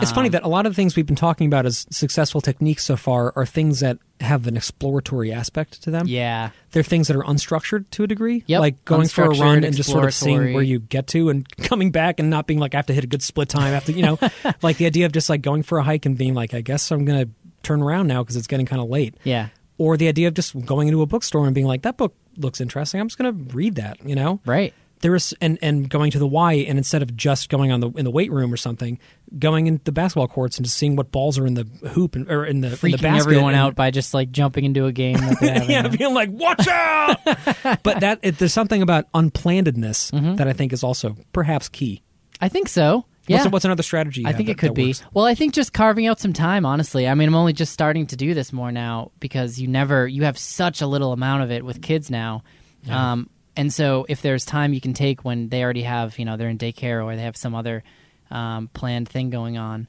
It's 0.02 0.12
funny 0.12 0.28
Um, 0.30 0.32
that 0.34 0.44
a 0.44 0.48
lot 0.48 0.66
of 0.66 0.72
the 0.72 0.76
things 0.76 0.96
we've 0.96 1.06
been 1.06 1.16
talking 1.16 1.46
about 1.48 1.66
as 1.66 1.86
successful 1.92 2.42
techniques 2.42 2.84
so 2.84 2.96
far 2.98 3.32
are 3.36 3.46
things 3.46 3.80
that 3.82 4.00
have 4.22 4.48
an 4.48 4.58
exploratory 4.58 5.32
aspect 5.32 5.84
to 5.84 5.92
them. 5.92 6.08
yeah, 6.08 6.50
They're 6.72 6.82
things 6.84 7.08
that 7.10 7.16
are 7.18 7.24
unstructured 7.24 7.86
to 7.92 8.04
a 8.04 8.08
degree. 8.08 8.44
Yep. 8.48 8.60
Like 8.60 8.86
going 8.86 9.08
for 9.08 9.26
a 9.26 9.30
run 9.30 9.64
and 9.64 9.76
just 9.76 9.90
sort 9.92 10.06
of 10.06 10.14
seeing 10.14 10.54
where 10.54 10.64
you 10.64 10.80
get 10.80 11.08
to 11.08 11.30
and 11.30 11.48
coming 11.58 11.92
back 11.92 12.20
and 12.20 12.30
not 12.30 12.48
being 12.48 12.60
like, 12.60 12.74
I 12.74 12.78
have 12.78 12.88
to 12.88 12.94
hit 12.94 13.04
a 13.04 13.08
good 13.08 13.22
split 13.22 13.50
time. 13.50 13.74
after 13.74 13.92
you 13.92 14.02
know, 14.02 14.18
like 14.64 14.78
the 14.78 14.86
idea 14.88 15.06
of 15.06 15.12
just 15.12 15.30
like 15.30 15.42
going 15.42 15.62
for 15.64 15.78
a 15.78 15.84
hike 15.84 16.06
and 16.06 16.18
being 16.18 16.34
like, 16.34 16.54
I 16.54 16.62
guess 16.62 16.92
I'm 16.92 17.06
going 17.06 17.26
to 17.28 17.32
turn 17.62 17.82
around 17.82 18.08
now 18.08 18.24
because 18.24 18.36
it's 18.36 18.48
getting 18.48 18.66
kind 18.66 18.82
of 18.82 18.90
late. 18.90 19.16
yeah, 19.24 19.50
Or 19.78 19.96
the 19.98 20.08
idea 20.08 20.28
of 20.28 20.34
just 20.34 20.60
going 20.66 20.88
into 20.88 21.02
a 21.02 21.06
bookstore 21.06 21.46
and 21.46 21.54
being 21.54 21.68
like, 21.68 21.84
that 21.84 21.98
book 21.98 22.16
looks 22.38 22.60
interesting. 22.62 23.00
I'm 23.00 23.08
just 23.10 23.18
going 23.20 23.32
to 23.48 23.56
read 23.56 23.76
that, 23.76 23.98
you 24.06 24.16
know? 24.16 24.40
right. 24.46 24.74
There 25.04 25.14
is 25.14 25.36
and 25.42 25.60
and 25.62 25.90
going 25.90 26.10
to 26.12 26.18
the 26.18 26.26
Y 26.26 26.54
and 26.54 26.78
instead 26.78 27.02
of 27.04 27.16
just 27.16 27.50
going 27.50 27.72
on 27.72 27.82
the 27.82 27.90
in 27.92 28.06
the 28.06 28.12
weight 28.12 28.32
room 28.32 28.52
or 28.52 28.58
something, 28.58 28.98
going 29.38 29.68
in 29.68 29.82
the 29.84 29.92
basketball 29.92 30.28
courts 30.28 30.58
and 30.58 30.66
just 30.66 30.78
seeing 30.78 30.96
what 30.96 31.12
balls 31.12 31.38
are 31.38 31.46
in 31.46 31.54
the 31.54 31.66
hoop 31.90 32.16
and, 32.16 32.32
or 32.32 32.46
in 32.46 32.62
the 32.62 32.68
in 32.68 32.72
the 32.72 32.78
Freaking 32.78 33.02
basket 33.02 33.28
everyone 33.30 33.54
and- 33.54 33.62
out 33.62 33.76
by 33.76 33.92
just 33.92 34.14
like 34.14 34.32
jumping 34.32 34.64
into 34.66 34.86
a 34.86 34.92
game 34.92 35.18
yeah, 35.42 35.88
being 35.90 36.14
like, 36.14 36.30
"Watch 36.32 36.66
out!" 36.68 37.18
but 37.84 38.00
that 38.00 38.20
it, 38.24 38.40
there's 38.40 38.54
something 38.54 38.82
about 38.82 39.12
unplannedness 39.12 40.38
that 40.38 40.48
I 40.48 40.54
think 40.54 40.74
is 40.74 40.84
also 40.84 41.16
perhaps 41.34 41.70
key. 41.70 42.02
I 42.42 42.50
think 42.50 42.68
so. 42.70 43.06
Yeah. 43.28 43.38
What's, 43.40 43.52
what's 43.52 43.66
another 43.66 43.84
strategy? 43.84 44.22
you 44.22 44.28
I 44.28 44.34
think 44.34 44.48
that- 44.48 44.54
it 44.54 44.58
could 44.58 44.74
be. 44.74 44.88
works? 44.88 45.04
Well, 45.14 45.26
I 45.26 45.36
think 45.36 45.54
just 45.54 45.72
carving 45.74 46.08
out 46.08 46.20
some 46.20 46.34
time, 46.34 46.66
honestly. 46.66 47.08
I 47.08 47.14
mean, 47.14 47.28
I'm 47.30 47.36
only 47.36 47.54
just 47.54 47.72
starting 47.72 48.08
to 48.08 48.16
do 48.18 48.34
this 48.34 48.52
more 48.52 48.72
now 48.72 49.12
because 49.20 49.62
you 49.62 49.68
never, 49.70 50.06
you 50.08 50.24
have 50.24 50.38
such 50.38 50.82
a 50.82 50.88
little 50.88 51.14
amount 51.14 51.44
of 51.44 51.52
it 51.52 51.64
with 51.64 51.82
kids 51.82 52.10
now. 52.12 52.44
Um, 52.90 53.30
and 53.56 53.72
so 53.72 54.06
if 54.10 54.22
there's 54.22 54.46
time 54.46 54.74
you 54.74 54.82
can 54.82 54.94
take 54.94 55.24
when 55.24 55.50
they 55.50 55.64
already 55.64 55.84
have, 55.84 56.18
you 56.20 56.26
know, 56.26 56.38
they're 56.38 56.50
in 56.50 56.58
daycare 56.58 57.04
or 57.04 57.16
they 57.16 57.22
have 57.24 57.38
some 57.38 57.54
other 57.56 57.84
um, 58.32 58.68
planned 58.74 59.08
thing 59.10 59.30
going 59.30 59.58
on, 59.58 59.88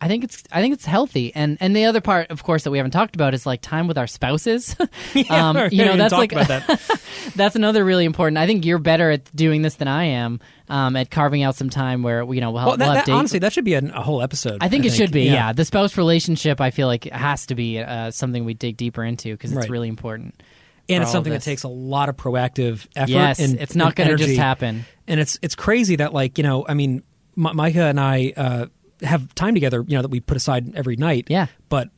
I 0.00 0.08
think 0.08 0.24
it's 0.24 0.42
I 0.52 0.60
think 0.60 0.74
it's 0.74 0.84
healthy. 0.84 1.32
And 1.34 1.56
and 1.60 1.74
the 1.74 1.86
other 1.86 2.00
part, 2.02 2.30
of 2.30 2.42
course, 2.42 2.64
that 2.64 2.70
we 2.70 2.76
haven't 2.78 2.90
talked 2.90 3.14
about 3.14 3.32
is 3.32 3.46
like 3.46 3.62
time 3.62 3.86
with 3.88 3.96
our 3.96 4.06
spouses. 4.06 4.76
um, 5.30 5.56
you 5.56 5.68
Yeah, 5.70 5.84
know, 5.86 5.96
that's 5.96 6.12
like 6.12 6.32
about 6.32 6.48
that. 6.48 7.00
that's 7.34 7.56
another 7.56 7.82
really 7.82 8.04
important. 8.04 8.36
I 8.36 8.46
think 8.46 8.66
you're 8.66 8.78
better 8.78 9.10
at 9.10 9.34
doing 9.34 9.62
this 9.62 9.76
than 9.76 9.88
I 9.88 10.04
am 10.04 10.40
um, 10.68 10.96
at 10.96 11.10
carving 11.10 11.42
out 11.44 11.54
some 11.54 11.70
time 11.70 12.02
where 12.02 12.24
you 12.24 12.42
know 12.42 12.50
we'll, 12.50 12.66
Well, 12.66 12.76
that, 12.76 12.86
we'll 12.86 12.94
have 12.96 13.06
that- 13.06 13.12
honestly, 13.12 13.38
that 13.38 13.54
should 13.54 13.64
be 13.64 13.72
a, 13.74 13.78
a 13.82 14.02
whole 14.02 14.20
episode. 14.20 14.58
I 14.60 14.68
think 14.68 14.84
it 14.84 14.92
should 14.92 15.12
be. 15.12 15.24
Yeah. 15.24 15.52
the 15.54 15.64
spouse 15.64 15.96
relationship. 15.96 16.60
I 16.60 16.70
feel 16.72 16.88
like 16.88 17.06
it 17.06 17.14
has 17.14 17.46
to 17.46 17.54
be 17.54 17.78
uh, 17.78 18.10
something 18.10 18.44
we 18.44 18.52
dig 18.52 18.76
deeper 18.76 19.02
into 19.02 19.32
because 19.32 19.52
it's 19.52 19.60
Right. 19.60 19.70
really 19.70 19.88
important. 19.88 20.42
And 20.88 21.02
it's 21.02 21.12
something 21.12 21.32
that 21.32 21.42
takes 21.42 21.62
a 21.64 21.68
lot 21.68 22.08
of 22.08 22.16
proactive 22.16 22.86
effort. 22.96 23.10
Yes, 23.10 23.38
and, 23.40 23.58
it's 23.60 23.74
not 23.74 23.94
going 23.96 24.10
to 24.10 24.16
just 24.16 24.36
happen. 24.36 24.84
and 25.06 25.20
it's 25.20 25.38
it's 25.42 25.54
crazy 25.54 25.96
that 25.96 26.12
like 26.12 26.38
you 26.38 26.44
know 26.44 26.64
I 26.68 26.74
mean 26.74 27.02
M- 27.36 27.56
Micah 27.56 27.84
and 27.86 27.98
I 28.00 28.32
uh, 28.36 28.66
have 29.02 29.34
time 29.34 29.54
together 29.54 29.84
you 29.86 29.96
know 29.96 30.02
that 30.02 30.10
we 30.10 30.20
put 30.20 30.36
aside 30.36 30.74
every 30.74 30.96
night 30.96 31.26
Yeah. 31.28 31.46
but 31.68 31.90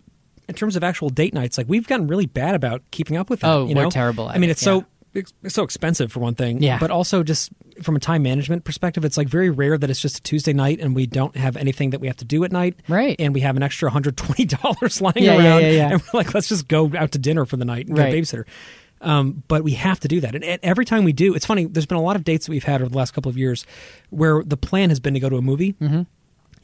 in 0.48 0.54
terms 0.54 0.74
of 0.76 0.82
actual 0.82 1.10
date 1.10 1.32
nights 1.34 1.56
like 1.58 1.68
we've 1.68 1.86
gotten 1.86 2.06
really 2.08 2.26
bad 2.26 2.54
about 2.54 2.82
keeping 2.90 3.16
up 3.16 3.30
with 3.30 3.40
that 3.40 3.48
Oh, 3.50 3.66
you 3.68 3.74
we're 3.74 3.84
know? 3.84 3.90
terrible 3.90 4.28
at 4.30 4.34
I 4.36 4.38
mean 4.38 4.48
it, 4.50 4.52
it's 4.52 4.62
so 4.62 4.84
it's 5.14 5.32
so 5.48 5.62
expensive 5.62 6.12
for 6.12 6.20
one 6.20 6.34
thing 6.34 6.62
Yeah. 6.62 6.78
but 6.78 6.90
also 6.90 7.22
just 7.22 7.50
from 7.82 7.96
a 7.96 8.00
time 8.00 8.22
management 8.22 8.64
perspective 8.64 9.04
it's 9.04 9.16
like 9.16 9.28
very 9.28 9.50
rare 9.50 9.78
that 9.78 9.88
it's 9.90 10.00
just 10.00 10.18
a 10.18 10.22
Tuesday 10.22 10.52
night 10.52 10.80
and 10.80 10.94
we 10.94 11.06
don't 11.06 11.36
have 11.36 11.56
anything 11.56 11.90
that 11.90 12.00
we 12.00 12.06
have 12.08 12.16
to 12.18 12.24
do 12.24 12.44
at 12.44 12.52
night 12.52 12.76
Right. 12.88 13.16
and 13.18 13.32
we 13.34 13.40
have 13.40 13.56
an 13.56 13.62
extra 13.62 13.90
$120 13.90 15.00
lying 15.00 15.14
Yeah, 15.16 15.36
yeah, 15.36 15.38
around 15.38 15.62
yeah, 15.62 15.70
yeah. 15.70 15.88
and 15.92 16.02
we're 16.02 16.18
like 16.20 16.34
let's 16.34 16.48
just 16.48 16.68
go 16.68 16.90
out 16.96 17.12
to 17.12 17.18
dinner 17.18 17.44
for 17.46 17.56
the 17.56 17.64
night 17.64 17.86
and 17.88 17.96
Right. 17.98 18.10
get 18.12 18.18
a 18.18 18.22
babysitter 18.22 18.44
um, 19.00 19.44
but 19.46 19.62
we 19.62 19.74
have 19.74 20.00
to 20.00 20.08
do 20.08 20.20
that. 20.22 20.34
And, 20.34 20.42
and 20.42 20.58
every 20.64 20.84
time 20.84 21.04
we 21.04 21.12
do, 21.12 21.32
it's 21.32 21.46
funny. 21.46 21.66
There's 21.66 21.86
been 21.86 21.98
a 21.98 22.02
lot 22.02 22.16
of 22.16 22.24
dates 22.24 22.46
that 22.46 22.50
we've 22.50 22.64
had 22.64 22.80
over 22.80 22.90
the 22.90 22.98
last 22.98 23.12
couple 23.14 23.30
of 23.30 23.38
years 23.38 23.64
where 24.10 24.42
the 24.42 24.56
plan 24.56 24.88
has 24.88 24.98
been 24.98 25.14
to 25.14 25.20
go 25.20 25.28
to 25.28 25.36
a 25.36 25.40
movie. 25.40 25.74
Mm-hmm. 25.74 26.02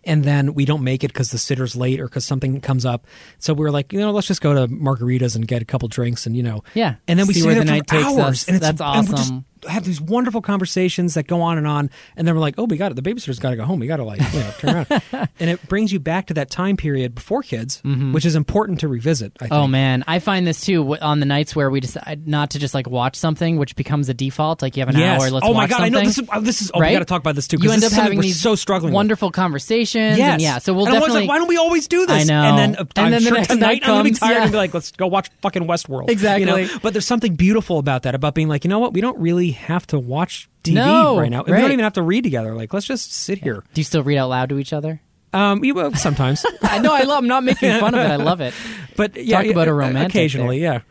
And 0.06 0.24
then 0.24 0.54
we 0.54 0.64
don't 0.64 0.82
make 0.84 1.04
it 1.04 1.08
because 1.08 1.30
the 1.30 1.38
sitter's 1.38 1.74
late 1.76 2.00
or 2.00 2.04
because 2.06 2.24
something 2.24 2.60
comes 2.60 2.84
up. 2.84 3.06
So 3.38 3.54
we're 3.54 3.70
like, 3.70 3.92
you 3.92 3.98
know, 4.00 4.10
let's 4.10 4.26
just 4.26 4.40
go 4.40 4.54
to 4.54 4.68
margaritas 4.72 5.36
and 5.36 5.46
get 5.46 5.62
a 5.62 5.64
couple 5.64 5.88
drinks 5.88 6.26
and 6.26 6.36
you 6.36 6.42
know, 6.42 6.62
Yeah. 6.74 6.96
And 7.08 7.18
then 7.18 7.26
we 7.26 7.34
See 7.34 7.46
where 7.46 7.54
the 7.54 7.64
night 7.64 7.86
takes 7.86 8.04
hours, 8.04 8.18
us. 8.18 8.48
and 8.48 8.56
it's 8.56 8.66
That's 8.66 8.80
and 8.80 9.08
we're 9.08 9.16
just 9.16 9.22
awesome. 9.32 9.44
Have 9.68 9.84
these 9.84 10.00
wonderful 10.00 10.40
conversations 10.42 11.14
that 11.14 11.26
go 11.26 11.40
on 11.42 11.58
and 11.58 11.66
on, 11.66 11.90
and 12.16 12.26
then 12.26 12.34
we're 12.34 12.40
like, 12.40 12.54
oh, 12.58 12.64
we 12.64 12.76
got 12.76 12.92
it. 12.92 12.94
The 12.94 13.02
babysitter's 13.02 13.38
got 13.38 13.50
to 13.50 13.56
go 13.56 13.64
home. 13.64 13.80
We 13.80 13.86
got 13.86 13.96
to 13.96 14.04
like 14.04 14.20
you 14.32 14.38
know 14.40 14.50
turn 14.58 14.74
around, 14.76 15.28
and 15.40 15.50
it 15.50 15.66
brings 15.68 15.92
you 15.92 16.00
back 16.00 16.26
to 16.26 16.34
that 16.34 16.50
time 16.50 16.76
period 16.76 17.14
before 17.14 17.42
kids, 17.42 17.82
which 17.84 18.24
is 18.24 18.34
important 18.36 18.80
to 18.80 18.88
revisit. 18.88 19.32
I 19.40 19.44
think. 19.44 19.52
Oh 19.52 19.66
man, 19.66 20.04
I 20.06 20.18
find 20.18 20.46
this 20.46 20.60
too 20.60 20.96
on 20.98 21.20
the 21.20 21.26
nights 21.26 21.54
where 21.56 21.70
we 21.70 21.80
decide 21.80 22.26
not 22.26 22.50
to 22.50 22.58
just 22.58 22.74
like 22.74 22.88
watch 22.88 23.16
something, 23.16 23.56
which 23.58 23.76
becomes 23.76 24.08
a 24.08 24.14
default. 24.14 24.62
Like 24.62 24.76
you 24.76 24.80
have 24.82 24.88
an 24.94 24.98
Yes. 25.00 25.20
hour, 25.22 25.30
let's 25.30 25.46
oh 25.46 25.54
my 25.54 25.66
god, 25.66 25.76
something. 25.78 25.94
I 25.96 26.00
know 26.00 26.04
this 26.06 26.18
is. 26.18 26.28
oh, 26.32 26.40
This 26.40 26.62
is. 26.62 26.70
Oh, 26.74 26.80
right? 26.80 26.88
we 26.88 26.92
got 26.94 26.98
to 27.00 27.04
talk 27.04 27.20
about 27.20 27.34
this 27.34 27.48
too. 27.48 27.58
You 27.60 27.70
end 27.70 27.84
up 27.84 27.92
having 27.92 28.20
these 28.20 28.40
so 28.40 28.54
struggling. 28.54 28.92
with. 28.92 28.96
wonderful 28.96 29.30
conversations. 29.30 30.18
Yes. 30.18 30.32
and 30.34 30.42
yeah. 30.42 30.58
So 30.58 30.74
we'll 30.74 30.86
and 30.86 30.94
definitely. 30.94 31.20
like, 31.22 31.28
why 31.28 31.38
don't 31.38 31.48
we 31.48 31.56
always 31.56 31.88
do 31.88 32.06
this? 32.06 32.22
I 32.22 32.24
know. 32.24 32.42
And 32.42 32.58
then 32.58 32.76
uh, 32.76 32.84
And 32.96 33.06
I'm 33.06 33.10
then 33.12 33.22
the 33.22 33.28
sure 33.28 33.36
next 33.38 33.48
tonight 33.48 33.66
night 33.66 33.82
I'm 33.84 33.88
gonna 33.88 34.04
be 34.04 34.10
tired 34.12 34.34
yeah. 34.34 34.42
and 34.42 34.52
be 34.52 34.56
like, 34.58 34.74
let's 34.74 34.90
go 34.92 35.06
watch 35.06 35.30
fucking 35.42 35.64
Westworld. 35.64 36.08
Exactly. 36.10 36.40
You 36.62 36.66
know? 36.66 36.78
But 36.82 36.92
there's 36.92 37.06
something 37.06 37.34
beautiful 37.34 37.78
about 37.78 38.02
that, 38.04 38.14
about 38.14 38.34
being 38.34 38.48
like, 38.48 38.64
you 38.64 38.68
know 38.70 38.78
what? 38.78 38.92
We 38.92 39.00
don't 39.00 39.18
really 39.18 39.50
have 39.54 39.86
to 39.88 39.98
watch 39.98 40.48
TV 40.62 40.74
No, 40.74 41.18
right 41.18 41.30
now. 41.30 41.42
And 41.42 41.54
We 41.54 41.60
don't 41.60 41.72
even 41.72 41.82
have 41.84 41.94
to 41.94 42.02
read 42.02 42.22
together. 42.24 42.54
Like, 42.54 42.72
let's 42.72 42.86
just 42.86 43.12
sit 43.12 43.38
here. 43.38 43.64
Do 43.74 43.80
you 43.80 43.84
still 43.84 44.02
read 44.02 44.18
out 44.18 44.28
loud 44.28 44.48
to 44.50 44.58
each 44.58 44.72
other? 44.72 45.00
Um, 45.32 45.58
we 45.60 45.72
will 45.72 45.92
sometimes, 45.94 46.44
I 46.62 46.78
know. 46.78 46.94
I 46.94 47.02
love. 47.02 47.18
I'm 47.18 47.26
not 47.26 47.42
making 47.42 47.80
fun 47.80 47.94
of 47.94 48.00
it. 48.00 48.10
I 48.10 48.16
love 48.16 48.40
it. 48.40 48.54
but 48.96 49.16
yeah, 49.16 49.42
Talk 49.42 49.50
about 49.50 49.66
a 49.68 49.74
romantic 49.74 50.10
occasionally, 50.14 50.60
yeah. 50.60 50.82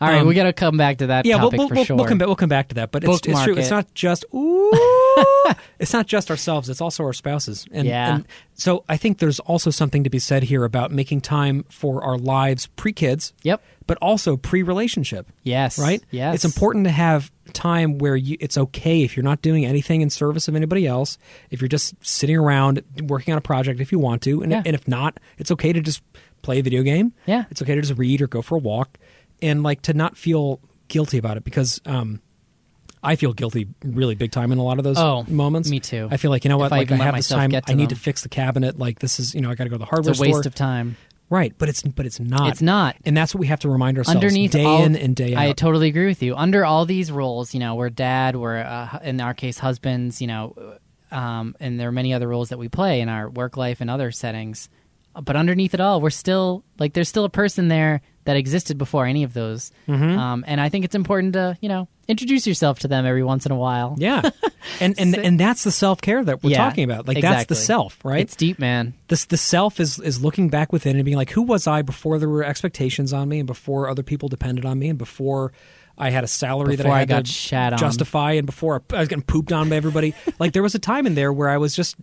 All 0.00 0.08
right, 0.08 0.22
Um, 0.22 0.26
we 0.26 0.34
got 0.34 0.44
to 0.44 0.52
come 0.52 0.76
back 0.76 0.98
to 0.98 1.06
that 1.08 1.24
Yeah, 1.26 1.36
we'll, 1.40 1.52
we'll, 1.52 1.68
for 1.68 1.74
we'll, 1.76 1.84
sure. 1.84 1.94
we'll 1.96 2.06
come 2.06 2.18
back. 2.18 2.26
We'll 2.26 2.34
come 2.34 2.48
back 2.48 2.70
to 2.70 2.74
that, 2.74 2.90
but 2.90 3.04
it's, 3.04 3.20
it's 3.24 3.42
true. 3.44 3.54
It's 3.56 3.70
not 3.70 3.94
just 3.94 4.24
ooh, 4.34 4.72
it's 5.78 5.92
not 5.92 6.08
just 6.08 6.28
ourselves. 6.28 6.68
It's 6.68 6.80
also 6.80 7.04
our 7.04 7.12
spouses. 7.12 7.66
And, 7.70 7.86
Yeah. 7.86 8.16
and 8.16 8.26
so 8.54 8.84
I 8.88 8.96
think 8.96 9.18
there's 9.18 9.38
also 9.38 9.70
something 9.70 10.02
to 10.02 10.10
be 10.10 10.18
said 10.18 10.42
here 10.42 10.64
about 10.64 10.90
making 10.90 11.20
time 11.20 11.64
for 11.68 12.02
our 12.02 12.18
lives 12.18 12.66
pre-kids, 12.66 13.32
Yep. 13.44 13.62
but 13.86 13.96
also 13.98 14.36
pre-relationship. 14.36 15.28
Yes. 15.44 15.78
Right? 15.78 16.02
Yes. 16.10 16.34
It's 16.34 16.44
important 16.44 16.86
to 16.86 16.90
have 16.90 17.30
time 17.52 17.98
where 17.98 18.16
you, 18.16 18.36
it's 18.40 18.56
okay 18.58 19.02
if 19.02 19.16
you're 19.16 19.24
not 19.24 19.42
doing 19.42 19.64
anything 19.64 20.00
in 20.00 20.10
service 20.10 20.48
of 20.48 20.54
anybody 20.56 20.86
else, 20.86 21.18
if 21.50 21.60
you're 21.60 21.68
just 21.68 21.94
sitting 22.04 22.36
around 22.36 22.82
working 23.04 23.32
on 23.32 23.38
a 23.38 23.42
project 23.42 23.80
if 23.80 23.92
you 23.92 23.98
want 23.98 24.22
to, 24.22 24.42
and, 24.42 24.52
Yeah. 24.52 24.62
and 24.64 24.74
if 24.74 24.86
not, 24.88 25.18
it's 25.38 25.50
okay 25.52 25.72
to 25.72 25.80
just 25.80 26.02
play 26.42 26.58
a 26.58 26.62
video 26.62 26.82
game. 26.82 27.12
Yeah. 27.26 27.44
It's 27.50 27.62
okay 27.62 27.74
to 27.74 27.80
just 27.80 27.96
read 27.98 28.20
or 28.22 28.26
go 28.26 28.42
for 28.42 28.56
a 28.56 28.58
walk 28.58 28.98
and 29.40 29.62
like 29.62 29.82
to 29.82 29.94
not 29.94 30.16
feel 30.16 30.60
guilty 30.88 31.18
about 31.18 31.36
it 31.36 31.44
because 31.44 31.80
um 31.86 32.20
I 33.04 33.16
feel 33.16 33.32
guilty 33.32 33.66
really 33.84 34.14
big 34.14 34.30
time 34.30 34.52
in 34.52 34.58
a 34.58 34.62
lot 34.62 34.78
of 34.78 34.84
those 34.84 34.96
Oh, 34.98 35.24
moments. 35.26 35.68
me 35.68 35.80
too. 35.80 36.06
I 36.10 36.16
feel 36.18 36.30
like, 36.30 36.44
you 36.44 36.48
know 36.50 36.58
what, 36.58 36.72
I 36.72 36.76
like 36.78 36.92
I, 36.92 36.96
let 36.96 37.04
have 37.04 37.16
this 37.16 37.28
time 37.28 37.50
I 37.66 37.74
need 37.74 37.88
to 37.88 37.96
fix 37.96 38.22
the 38.22 38.28
cabinet, 38.28 38.78
like 38.78 39.00
this 39.00 39.18
is 39.18 39.34
you 39.34 39.40
know, 39.40 39.50
I 39.50 39.54
gotta 39.56 39.70
go 39.70 39.74
to 39.74 39.78
the 39.78 39.84
hardware 39.86 40.12
It's 40.12 40.20
a 40.20 40.22
waste 40.22 40.38
store. 40.40 40.48
of 40.48 40.54
time. 40.54 40.96
Right, 41.32 41.54
but 41.56 41.70
it's 41.70 41.80
but 41.80 42.04
it's 42.04 42.20
not. 42.20 42.50
It's 42.50 42.60
not. 42.60 42.94
And 43.06 43.16
that's 43.16 43.34
what 43.34 43.40
we 43.40 43.46
have 43.46 43.60
to 43.60 43.70
remind 43.70 43.96
ourselves 43.96 44.16
Underneath 44.16 44.50
day 44.50 44.66
all, 44.66 44.84
in 44.84 44.94
and 44.96 45.16
day 45.16 45.34
out. 45.34 45.40
I 45.40 45.52
totally 45.52 45.88
agree 45.88 46.04
with 46.04 46.22
you. 46.22 46.36
Under 46.36 46.62
all 46.62 46.84
these 46.84 47.10
roles, 47.10 47.54
you 47.54 47.60
know, 47.60 47.74
we're 47.74 47.88
dad, 47.88 48.36
we're 48.36 48.58
uh, 48.58 48.98
in 49.02 49.18
our 49.18 49.32
case 49.32 49.58
husbands, 49.58 50.20
you 50.20 50.26
know, 50.26 50.76
um, 51.10 51.56
and 51.58 51.80
there 51.80 51.88
are 51.88 51.92
many 51.92 52.12
other 52.12 52.28
roles 52.28 52.50
that 52.50 52.58
we 52.58 52.68
play 52.68 53.00
in 53.00 53.08
our 53.08 53.30
work 53.30 53.56
life 53.56 53.80
and 53.80 53.88
other 53.88 54.12
settings. 54.12 54.68
But 55.18 55.34
underneath 55.34 55.72
it 55.72 55.80
all, 55.80 56.02
we're 56.02 56.10
still 56.10 56.64
like 56.78 56.92
there's 56.92 57.08
still 57.08 57.24
a 57.24 57.30
person 57.30 57.68
there 57.68 58.02
that 58.24 58.36
existed 58.36 58.78
before 58.78 59.04
any 59.06 59.24
of 59.24 59.32
those. 59.34 59.72
Mm-hmm. 59.88 60.18
Um, 60.18 60.44
and 60.46 60.60
I 60.60 60.68
think 60.68 60.84
it's 60.84 60.94
important 60.94 61.32
to 61.34 61.56
you 61.60 61.68
know 61.68 61.88
introduce 62.08 62.46
yourself 62.46 62.80
to 62.80 62.88
them 62.88 63.06
every 63.06 63.22
once 63.22 63.46
in 63.46 63.52
a 63.52 63.56
while. 63.56 63.96
yeah. 63.98 64.30
And 64.80 64.94
and 64.98 65.16
and 65.16 65.40
that's 65.40 65.64
the 65.64 65.72
self-care 65.72 66.24
that 66.24 66.42
we're 66.42 66.50
Yeah, 66.50 66.58
talking 66.58 66.84
about. 66.84 67.08
Like 67.08 67.20
that's 67.20 67.46
the 67.46 67.56
self, 67.56 67.98
right? 68.04 68.20
It's 68.20 68.36
deep, 68.36 68.58
man. 68.60 68.94
this 69.08 69.24
the 69.24 69.36
self 69.36 69.80
is 69.80 69.98
is 69.98 70.22
looking 70.22 70.48
back 70.48 70.72
within 70.72 70.94
and 70.96 71.04
being 71.04 71.16
like 71.16 71.30
who 71.30 71.42
was 71.42 71.66
i 71.66 71.82
before 71.82 72.18
there 72.18 72.28
were 72.28 72.44
expectations 72.44 73.12
on 73.12 73.28
me 73.28 73.40
and 73.40 73.46
before 73.46 73.88
other 73.88 74.02
people 74.04 74.28
depended 74.28 74.64
on 74.64 74.78
me 74.78 74.88
and 74.88 74.98
before 74.98 75.52
i 75.98 76.10
had 76.10 76.22
a 76.22 76.28
salary 76.28 76.76
that 76.76 76.84
Before 76.84 76.92
i 76.92 76.98
I 76.98 77.00
had 77.00 77.08
got 77.08 77.24
to 77.26 77.76
justify 77.76 78.32
and 78.32 78.46
before 78.46 78.82
i 78.94 79.00
was 79.00 79.08
getting 79.08 79.24
pooped 79.24 79.52
on 79.52 79.68
by 79.68 79.76
everybody 79.76 80.14
like 80.38 80.52
there 80.52 80.62
was 80.62 80.74
a 80.74 80.78
time 80.78 81.06
in 81.06 81.14
there 81.16 81.32
where 81.32 81.48
i 81.50 81.58
was 81.58 81.74
just 81.74 81.96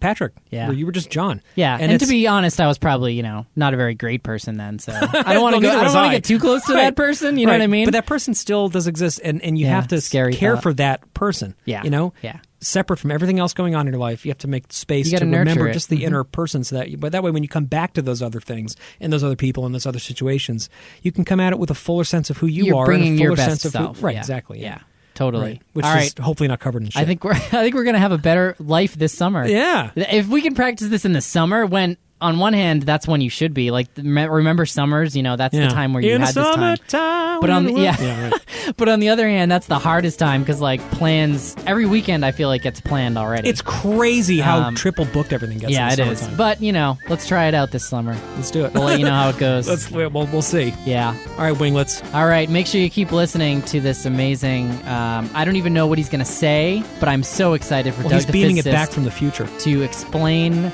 patrick 0.00 0.32
Yeah. 0.50 0.66
where 0.68 0.76
you 0.76 0.86
were 0.86 0.92
just 0.92 1.10
john 1.10 1.40
Yeah, 1.54 1.74
and, 1.74 1.82
and, 1.82 1.90
to 1.90 1.94
it's- 1.96 2.08
be 2.10 2.26
honest, 2.26 2.60
I 2.60 2.66
was 2.66 2.78
probably 2.78 3.14
you 3.14 3.22
know 3.22 3.46
not 3.56 3.74
a 3.74 3.76
very 3.76 3.94
great 3.94 4.22
person 4.22 4.56
then, 4.56 4.78
so 4.78 4.92
I 5.00 5.32
don't 5.34 5.42
want 5.42 5.54
to 5.56 5.60
Well, 5.60 5.60
go. 5.60 5.68
neither 5.68 5.78
I 5.80 5.84
don't 5.84 5.94
want 5.94 6.06
I. 6.06 6.08
to 6.10 6.16
get 6.16 6.24
too 6.24 6.38
close 6.38 6.64
to 6.66 6.74
Right. 6.74 6.82
that 6.84 6.96
person. 6.96 7.38
You 7.38 7.46
know 7.46 7.52
Right. 7.52 7.58
what 7.60 7.64
I 7.64 7.68
mean? 7.68 7.86
but 7.86 7.92
that 7.92 8.06
person 8.06 8.34
still 8.34 8.68
does 8.68 8.86
exist 8.86 9.20
and 9.24 9.42
and 9.42 9.58
you 9.58 9.66
Yeah, 9.66 9.74
have 9.76 9.88
to 9.88 10.00
scary 10.00 10.34
care 10.34 10.54
thought. 10.54 10.62
for 10.62 10.72
that 10.74 11.14
person 11.14 11.54
Yeah. 11.64 11.82
you 11.84 11.90
know 11.90 12.12
Yeah. 12.22 12.38
separate 12.60 12.98
from 12.98 13.10
everything 13.10 13.38
else 13.38 13.52
going 13.54 13.74
on 13.74 13.86
in 13.86 13.92
your 13.92 14.00
life 14.00 14.24
you 14.26 14.30
have 14.30 14.38
to 14.38 14.48
make 14.48 14.72
space 14.72 15.06
You 15.06 15.12
to 15.12 15.16
gotta 15.16 15.26
nurture 15.30 15.38
remember 15.40 15.68
it. 15.68 15.72
just 15.74 15.88
the 15.88 15.98
Mhm. 16.00 16.06
inner 16.06 16.24
person 16.24 16.64
so 16.64 16.76
that 16.76 16.98
but 17.00 17.12
that 17.12 17.22
way 17.22 17.30
when 17.30 17.42
you 17.42 17.48
come 17.48 17.64
back 17.66 17.92
to 17.94 18.02
those 18.02 18.22
other 18.22 18.40
things 18.40 18.76
and 19.00 19.12
those 19.12 19.22
other 19.24 19.36
people 19.36 19.66
and 19.66 19.74
those 19.74 19.86
other 19.86 19.98
situations 19.98 20.68
you 21.02 21.12
can 21.12 21.24
come 21.24 21.38
at 21.40 21.52
it 21.52 21.58
with 21.58 21.70
a 21.70 21.74
fuller 21.74 22.04
sense 22.04 22.28
of 22.30 22.38
who 22.38 22.46
you 22.46 22.64
You're 22.64 22.76
are 22.76 22.86
bringing 22.86 23.08
and 23.08 23.16
a 23.16 23.18
fuller 23.18 23.28
your 23.30 23.36
best 23.36 23.48
sense 23.48 23.64
of 23.66 23.72
self. 23.72 23.98
who, 24.00 24.06
right 24.06 24.14
Yeah. 24.14 24.20
exactly 24.20 24.60
Yeah, 24.62 24.78
totally. 25.16 25.44
right 25.44 25.62
which 25.72 25.84
All 25.84 25.92
is 25.92 25.96
right. 25.96 26.18
hopefully 26.18 26.46
not 26.48 26.60
covered 26.60 26.82
in 26.82 26.90
shit 26.90 27.02
I 27.02 27.04
think 27.04 27.24
we're 27.24 27.32
I 27.34 27.38
think 27.38 27.74
we're 27.74 27.84
gonna 27.84 27.98
have 27.98 28.12
a 28.12 28.18
better 28.18 28.54
life 28.60 28.94
this 28.94 29.12
summer. 29.12 29.46
yeah 29.46 29.90
If 29.96 30.28
we 30.28 30.40
can 30.42 30.54
practice 30.54 30.88
this 30.88 31.04
in 31.04 31.12
the 31.12 31.20
summer, 31.20 31.66
when 31.66 31.96
on 32.20 32.38
one 32.38 32.52
hand 32.54 32.82
that's 32.82 33.06
when 33.06 33.20
you 33.20 33.28
should 33.28 33.52
be 33.52 33.70
like 33.70 33.88
remember 33.96 34.64
summers, 34.66 35.14
you 35.16 35.22
know 35.22 35.36
that's 35.36 35.54
yeah 35.54 35.68
the 35.68 35.74
time 35.74 35.92
where 35.92 36.02
you 36.02 36.14
in 36.14 36.20
had 36.22 36.34
this 36.34 36.80
time. 36.88 37.38
But 37.40 37.50
on 37.50 37.66
the- 37.66 37.74
the- 37.74 37.80
yeah. 37.80 38.30
right. 38.30 38.32
But 38.76 38.88
on 38.88 38.98
the 38.98 39.10
other 39.10 39.28
hand, 39.28 39.48
that's 39.50 39.68
the 39.68 39.78
hardest 39.78 40.18
time 40.18 40.42
because 40.42 40.60
like 40.60 40.80
plans 40.90 41.54
every 41.66 41.86
weekend 41.86 42.24
I 42.24 42.32
feel 42.32 42.48
like 42.48 42.62
gets 42.62 42.80
planned 42.80 43.16
already. 43.16 43.48
it's 43.48 43.62
crazy 43.62 44.40
how 44.40 44.58
Um, 44.58 44.74
triple 44.74 45.04
booked 45.04 45.32
everything 45.32 45.58
gets 45.58 45.72
yeah, 45.72 45.92
it 45.92 45.98
is. 46.00 46.26
But 46.36 46.60
you 46.60 46.72
know, 46.72 46.98
let's 47.08 47.28
try 47.28 47.44
it 47.46 47.54
out 47.54 47.70
this 47.70 47.88
summer. 47.88 48.16
let's 48.34 48.50
do 48.50 48.64
it 48.64 48.74
We'll 48.74 48.84
let 48.84 48.98
you 48.98 49.04
know 49.04 49.12
how 49.12 49.28
it 49.28 49.38
goes. 49.38 49.68
let's 49.68 49.88
we'll, 49.90 50.10
we'll 50.10 50.42
see 50.42 50.74
yeah. 50.84 51.16
all 51.38 51.44
right 51.44 51.56
winglets 51.56 52.02
All 52.12 52.26
right, 52.26 52.48
make 52.50 52.66
sure 52.66 52.80
you 52.80 52.90
keep 52.90 53.12
listening 53.12 53.62
to 53.62 53.80
this 53.80 54.04
amazing. 54.04 54.70
Um, 54.86 55.30
I 55.34 55.44
don't 55.44 55.56
even 55.56 55.72
know 55.72 55.86
what 55.86 55.98
he's 55.98 56.08
going 56.08 56.24
to 56.24 56.30
say, 56.30 56.82
but 56.98 57.08
I'm 57.08 57.22
so 57.22 57.52
excited 57.52 57.94
for 57.94 58.00
well, 58.00 58.10
Doug 58.10 58.22
he's 58.22 58.26
beaming 58.32 58.56
it 58.56 58.64
back 58.64 58.90
from 58.90 59.04
the 59.04 59.10
future 59.12 59.46
to 59.60 59.82
explain 59.82 60.72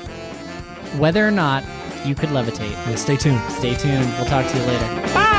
whether 0.99 1.27
or 1.27 1.31
not 1.31 1.63
you 2.05 2.15
could 2.15 2.29
levitate. 2.29 2.71
yeah, 2.71 2.95
stay 2.95 3.15
tuned 3.15 3.39
Stay 3.51 3.75
tuned. 3.75 4.05
We'll 4.17 4.25
talk 4.25 4.45
to 4.51 4.57
you 4.57 4.63
later. 4.65 5.13
Bye. 5.13 5.33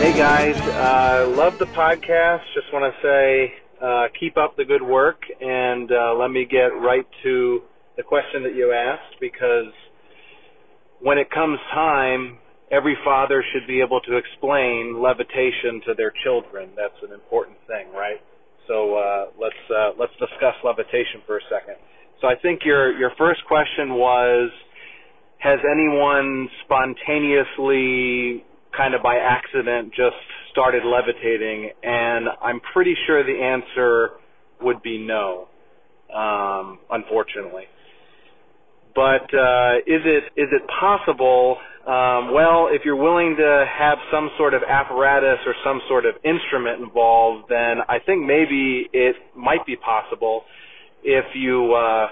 Hey 0.00 0.16
guys, 0.16 0.56
uh, 0.56 1.28
love 1.36 1.58
the 1.58 1.66
podcast. 1.66 2.42
Just 2.54 2.72
want 2.72 2.92
to 2.94 3.02
say, 3.02 3.54
uh, 3.82 4.06
keep 4.18 4.36
up 4.36 4.56
the 4.56 4.64
good 4.64 4.82
work, 4.82 5.22
and 5.40 5.90
uh, 5.90 6.14
let 6.14 6.30
me 6.30 6.44
get 6.44 6.68
right 6.68 7.06
to 7.22 7.62
the 7.96 8.02
question 8.02 8.42
that 8.44 8.54
you 8.54 8.72
asked. 8.72 9.16
Because 9.20 9.72
when 11.00 11.18
it 11.18 11.30
comes 11.30 11.58
time, 11.74 12.38
every 12.70 12.96
father 13.04 13.44
should 13.52 13.66
be 13.66 13.80
able 13.80 14.00
to 14.00 14.16
explain 14.16 15.00
levitation 15.00 15.80
to 15.86 15.94
their 15.94 16.12
children. 16.24 16.70
That's 16.76 16.98
an 17.02 17.12
important 17.12 17.56
thing, 17.66 17.92
right? 17.92 18.20
So 18.66 18.96
uh, 18.96 19.26
let's 19.40 19.62
uh, 19.70 19.90
let's 19.98 20.12
discuss 20.18 20.54
levitation 20.64 21.22
for 21.26 21.38
a 21.38 21.44
second. 21.50 21.76
So 22.20 22.26
I 22.26 22.34
think 22.40 22.60
your 22.64 22.96
your 22.98 23.12
first 23.18 23.44
question 23.46 23.94
was, 23.94 24.50
has 25.38 25.60
anyone 25.70 26.48
spontaneously 26.64 28.44
kind 28.76 28.94
of 28.94 29.02
by 29.02 29.16
accident 29.16 29.90
just 29.90 30.16
started 30.50 30.82
levitating 30.84 31.70
and 31.82 32.26
i'm 32.42 32.60
pretty 32.72 32.94
sure 33.06 33.24
the 33.24 33.42
answer 33.42 34.10
would 34.60 34.82
be 34.82 34.98
no 34.98 35.48
um, 36.14 36.78
unfortunately 36.90 37.64
but 38.94 39.28
uh, 39.34 39.76
is 39.86 40.02
it 40.04 40.24
is 40.36 40.48
it 40.52 40.62
possible 40.80 41.58
um, 41.86 42.34
well 42.34 42.68
if 42.70 42.82
you're 42.84 42.96
willing 42.96 43.36
to 43.36 43.66
have 43.78 43.98
some 44.12 44.30
sort 44.36 44.54
of 44.54 44.62
apparatus 44.62 45.38
or 45.46 45.54
some 45.64 45.80
sort 45.88 46.04
of 46.06 46.14
instrument 46.24 46.82
involved 46.82 47.44
then 47.48 47.78
i 47.88 47.98
think 47.98 48.24
maybe 48.26 48.88
it 48.92 49.16
might 49.36 49.64
be 49.66 49.76
possible 49.76 50.42
if 51.04 51.24
you 51.34 51.72
uh, 51.74 52.08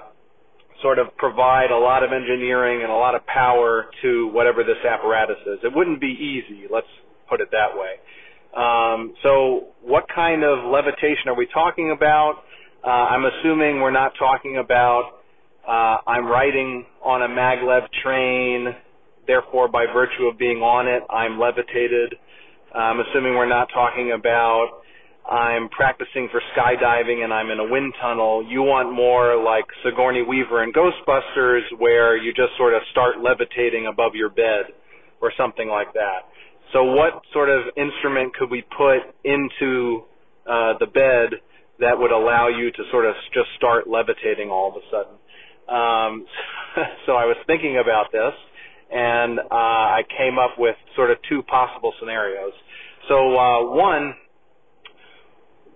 sort 0.82 0.98
of 0.98 1.16
provide 1.16 1.70
a 1.70 1.76
lot 1.78 2.02
of 2.02 2.12
engineering 2.12 2.82
and 2.82 2.90
a 2.90 2.94
lot 2.94 3.14
of 3.14 3.26
power 3.26 3.86
to 4.02 4.28
whatever 4.28 4.62
this 4.62 4.76
apparatus 4.88 5.38
is. 5.46 5.58
It 5.62 5.74
wouldn't 5.74 6.00
be 6.00 6.12
easy, 6.12 6.66
let's 6.70 6.86
put 7.28 7.40
it 7.40 7.48
that 7.52 7.72
way. 7.74 7.96
Um, 8.56 9.14
so, 9.22 9.68
what 9.82 10.04
kind 10.14 10.44
of 10.44 10.70
levitation 10.70 11.26
are 11.28 11.34
we 11.34 11.46
talking 11.52 11.90
about? 11.90 12.44
Uh, 12.84 12.88
I'm 12.88 13.24
assuming 13.24 13.80
we're 13.80 13.90
not 13.90 14.12
talking 14.18 14.58
about 14.58 15.20
uh, 15.66 15.96
I'm 16.06 16.26
riding 16.26 16.84
on 17.02 17.22
a 17.22 17.28
maglev 17.28 17.88
train, 18.02 18.76
therefore, 19.26 19.68
by 19.68 19.86
virtue 19.92 20.26
of 20.26 20.38
being 20.38 20.58
on 20.58 20.86
it, 20.86 21.02
I'm 21.10 21.38
levitated. 21.38 22.14
I'm 22.74 23.00
assuming 23.00 23.34
we're 23.34 23.48
not 23.48 23.68
talking 23.72 24.12
about 24.12 24.82
I'm 25.24 25.70
practicing 25.70 26.28
for 26.30 26.40
skydiving 26.52 27.24
and 27.24 27.32
I'm 27.32 27.50
in 27.50 27.58
a 27.58 27.64
wind 27.64 27.94
tunnel. 28.00 28.44
You 28.46 28.62
want 28.62 28.92
more 28.92 29.42
like 29.42 29.64
Sigourney 29.82 30.22
Weaver 30.22 30.62
and 30.62 30.74
Ghostbusters 30.74 31.62
where 31.78 32.16
you 32.16 32.32
just 32.34 32.52
sort 32.58 32.74
of 32.74 32.82
start 32.90 33.20
levitating 33.22 33.86
above 33.86 34.14
your 34.14 34.28
bed 34.28 34.76
or 35.22 35.32
something 35.38 35.68
like 35.68 35.94
that. 35.94 36.28
So 36.74 36.84
what 36.84 37.22
sort 37.32 37.48
of 37.48 37.64
instrument 37.76 38.34
could 38.36 38.50
we 38.50 38.64
put 38.76 39.00
into 39.24 40.04
uh, 40.44 40.76
the 40.78 40.86
bed 40.92 41.40
that 41.80 41.96
would 41.96 42.12
allow 42.12 42.48
you 42.48 42.70
to 42.70 42.82
sort 42.90 43.06
of 43.06 43.14
just 43.32 43.48
start 43.56 43.88
levitating 43.88 44.50
all 44.50 44.68
of 44.68 44.76
a 44.76 44.84
sudden? 44.92 45.16
Um, 45.72 46.26
so 47.06 47.12
I 47.12 47.24
was 47.24 47.36
thinking 47.46 47.78
about 47.80 48.12
this 48.12 48.34
and 48.94 49.40
uh, 49.40 49.44
I 49.50 50.02
came 50.16 50.38
up 50.38 50.52
with 50.56 50.76
sort 50.94 51.10
of 51.10 51.18
two 51.28 51.42
possible 51.42 51.92
scenarios. 51.98 52.52
So 53.08 53.36
uh, 53.36 53.74
one, 53.74 54.14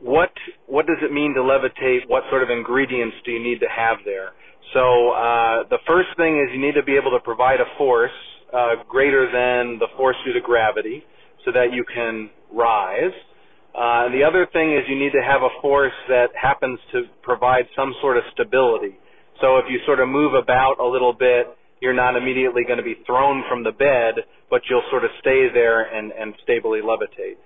what 0.01 0.31
what 0.67 0.87
does 0.87 0.99
it 1.03 1.13
mean 1.13 1.35
to 1.35 1.41
levitate? 1.41 2.09
What 2.09 2.23
sort 2.31 2.43
of 2.43 2.51
ingredients 2.51 3.17
do 3.25 3.33
you 3.33 3.43
need 3.43 3.59
to 3.61 3.69
have 3.69 3.99
there? 4.05 4.31
So 4.73 5.11
uh, 5.11 5.65
the 5.69 5.79
first 5.87 6.09
thing 6.17 6.39
is 6.39 6.55
you 6.55 6.61
need 6.61 6.75
to 6.75 6.85
be 6.85 6.97
able 6.97 7.11
to 7.11 7.21
provide 7.21 7.61
a 7.61 7.67
force 7.77 8.13
uh, 8.55 8.77
greater 8.89 9.27
than 9.27 9.79
the 9.79 9.89
force 9.97 10.17
due 10.25 10.33
to 10.33 10.41
gravity, 10.41 11.03
so 11.45 11.53
that 11.53 11.73
you 11.73 11.85
can 11.93 12.31
rise. 12.53 13.13
Uh, 13.75 14.07
and 14.07 14.15
the 14.15 14.25
other 14.25 14.47
thing 14.53 14.73
is 14.73 14.83
you 14.89 14.99
need 14.99 15.13
to 15.13 15.23
have 15.23 15.43
a 15.43 15.51
force 15.61 15.93
that 16.09 16.29
happens 16.41 16.79
to 16.93 17.03
provide 17.23 17.65
some 17.77 17.95
sort 18.01 18.17
of 18.17 18.25
stability. 18.33 18.97
So 19.41 19.59
if 19.59 19.67
you 19.69 19.79
sort 19.87 20.01
of 20.01 20.09
move 20.09 20.35
about 20.35 20.81
a 20.81 20.87
little 20.87 21.13
bit, 21.13 21.47
you're 21.81 21.95
not 21.95 22.17
immediately 22.17 22.63
going 22.65 22.79
to 22.79 22.85
be 22.85 22.97
thrown 23.07 23.45
from 23.49 23.63
the 23.65 23.73
bed, 23.73 24.15
but 24.51 24.63
you'll 24.69 24.87
sort 24.91 25.05
of 25.05 25.11
stay 25.21 25.49
there 25.53 25.83
and, 25.83 26.13
and 26.13 26.35
stably 26.43 26.81
levitate. 26.81 27.37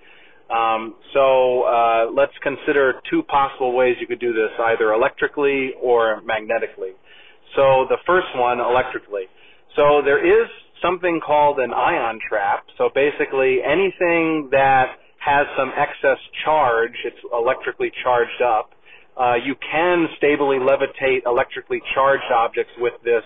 Um, 0.53 0.97
so 1.15 1.63
uh, 1.63 2.07
let's 2.15 2.33
consider 2.43 2.95
two 3.11 3.23
possible 3.25 3.75
ways 3.75 3.97
you 4.01 4.07
could 4.07 4.21
do 4.21 4.33
this, 4.33 4.51
either 4.59 4.93
electrically 4.93 5.73
or 5.81 6.21
magnetically. 6.23 6.93
So 7.57 7.87
the 7.89 7.99
first 8.07 8.29
one, 8.37 8.61
electrically. 8.61 9.25
So 9.77 10.03
there 10.05 10.21
is 10.21 10.49
something 10.83 11.21
called 11.25 11.59
an 11.59 11.73
ion 11.73 12.19
trap. 12.29 12.65
So 12.77 12.91
basically 12.95 13.59
anything 13.65 14.49
that 14.51 14.97
has 15.25 15.47
some 15.57 15.73
excess 15.77 16.19
charge, 16.45 16.93
it's 17.05 17.17
electrically 17.33 17.93
charged 18.03 18.43
up, 18.43 18.71
uh, 19.19 19.35
you 19.35 19.55
can 19.71 20.09
stably 20.17 20.57
levitate 20.57 21.21
electrically 21.27 21.81
charged 21.95 22.25
objects 22.35 22.73
with 22.79 22.95
this 23.05 23.23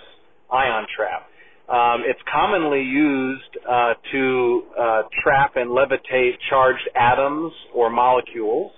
ion 0.50 0.86
trap. 0.94 1.28
Um, 1.68 2.04
it's 2.06 2.20
commonly 2.32 2.82
used 2.82 3.58
uh, 3.68 3.94
to 4.12 4.62
uh, 4.78 5.02
trap 5.24 5.56
and 5.56 5.70
levitate 5.70 6.34
charged 6.48 6.88
atoms 6.94 7.52
or 7.74 7.90
molecules. 7.90 8.70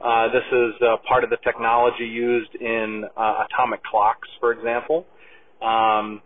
Uh, 0.00 0.28
this 0.28 0.44
is 0.50 0.72
uh, 0.80 0.96
part 1.06 1.24
of 1.24 1.30
the 1.30 1.36
technology 1.44 2.06
used 2.06 2.54
in 2.54 3.04
uh, 3.16 3.44
atomic 3.44 3.82
clocks, 3.84 4.28
for 4.40 4.52
example. 4.52 5.04
Um, 5.60 6.22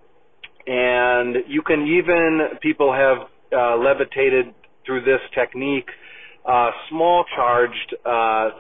and 0.69 1.37
you 1.49 1.63
can 1.63 1.87
even, 1.87 2.59
people 2.63 2.93
have 2.93 3.19
uh, 3.53 3.77
levitated 3.77 4.55
through 4.87 5.05
this 5.05 5.21
technique 5.35 5.89
small 6.89 7.25
charged 7.37 7.95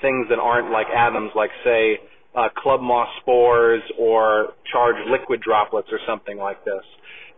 things 0.02 0.26
that 0.28 0.38
aren't 0.38 0.70
like 0.70 0.88
atoms, 0.94 1.30
like 1.34 1.50
say 1.64 1.98
uh, 2.34 2.48
club 2.56 2.80
moss 2.80 3.08
spores 3.20 3.82
or 3.98 4.54
charged 4.70 5.08
liquid 5.10 5.40
droplets 5.40 5.88
or 5.90 5.98
something 6.06 6.36
like 6.36 6.64
this. 6.64 6.84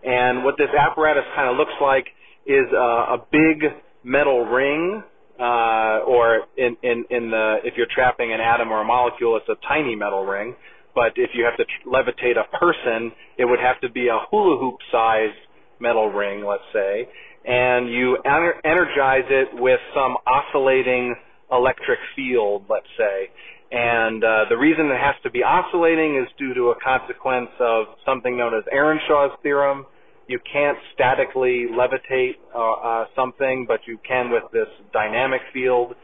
And 0.05 0.45
what 0.45 0.57
this 0.57 0.71
apparatus 0.77 1.25
kind 1.35 1.51
of 1.51 1.57
looks 1.57 1.75
like 1.81 2.07
is 2.47 2.67
uh, 2.73 3.17
a 3.17 3.19
big 3.31 3.65
metal 4.03 4.47
ring, 4.47 5.03
uh, 5.39 6.01
or 6.07 6.43
in, 6.57 6.77
in, 6.83 7.05
in 7.11 7.31
the, 7.31 7.57
if 7.65 7.75
you're 7.77 7.89
trapping 7.95 8.33
an 8.33 8.41
atom 8.41 8.71
or 8.71 8.83
a 8.83 8.85
molecule, 8.85 9.37
it's 9.37 9.49
a 9.49 9.57
tiny 9.67 9.95
metal 9.95 10.25
ring. 10.25 10.55
But 10.95 11.13
if 11.17 11.31
you 11.35 11.45
have 11.45 11.57
to 11.57 11.65
tr- 11.65 11.89
levitate 11.89 12.37
a 12.37 12.45
person, 12.59 13.13
it 13.39 13.45
would 13.45 13.61
have 13.61 13.81
to 13.81 13.89
be 13.89 14.09
a 14.09 14.19
hula 14.31 14.59
hoop 14.59 14.77
sized 14.91 15.39
metal 15.81 16.09
ring, 16.09 16.45
let's 16.45 16.65
say. 16.73 17.09
And 17.45 17.89
you 17.89 18.19
ener- 18.27 18.61
energize 18.65 19.25
it 19.31 19.49
with 19.55 19.81
some 19.95 20.17
oscillating 20.27 21.15
electric 21.51 21.99
field, 22.15 22.65
let's 22.69 22.89
say. 22.99 23.31
And 23.71 24.25
uh, 24.25 24.45
the 24.49 24.57
reason 24.57 24.87
it 24.87 24.99
has 24.99 25.15
to 25.23 25.31
be 25.31 25.43
oscillating 25.45 26.17
is 26.17 26.29
due 26.39 26.55
to 26.55 26.71
a 26.71 26.75
consequence 26.83 27.51
of 27.61 27.87
something 28.05 28.37
known 28.37 28.53
as 28.55 28.65
Earnshaw's 28.73 29.39
theorem. 29.43 29.87
You 30.27 30.41
can't 30.53 30.79
statically 30.95 31.67
levitate 31.71 32.35
uh, 32.55 32.73
uh, 32.73 33.05
something, 33.15 33.67
but 33.69 33.81
you 33.87 33.99
can 34.07 34.31
with 34.31 34.45
this 34.53 34.67
dynamic 34.93 35.41
field. 35.53 35.95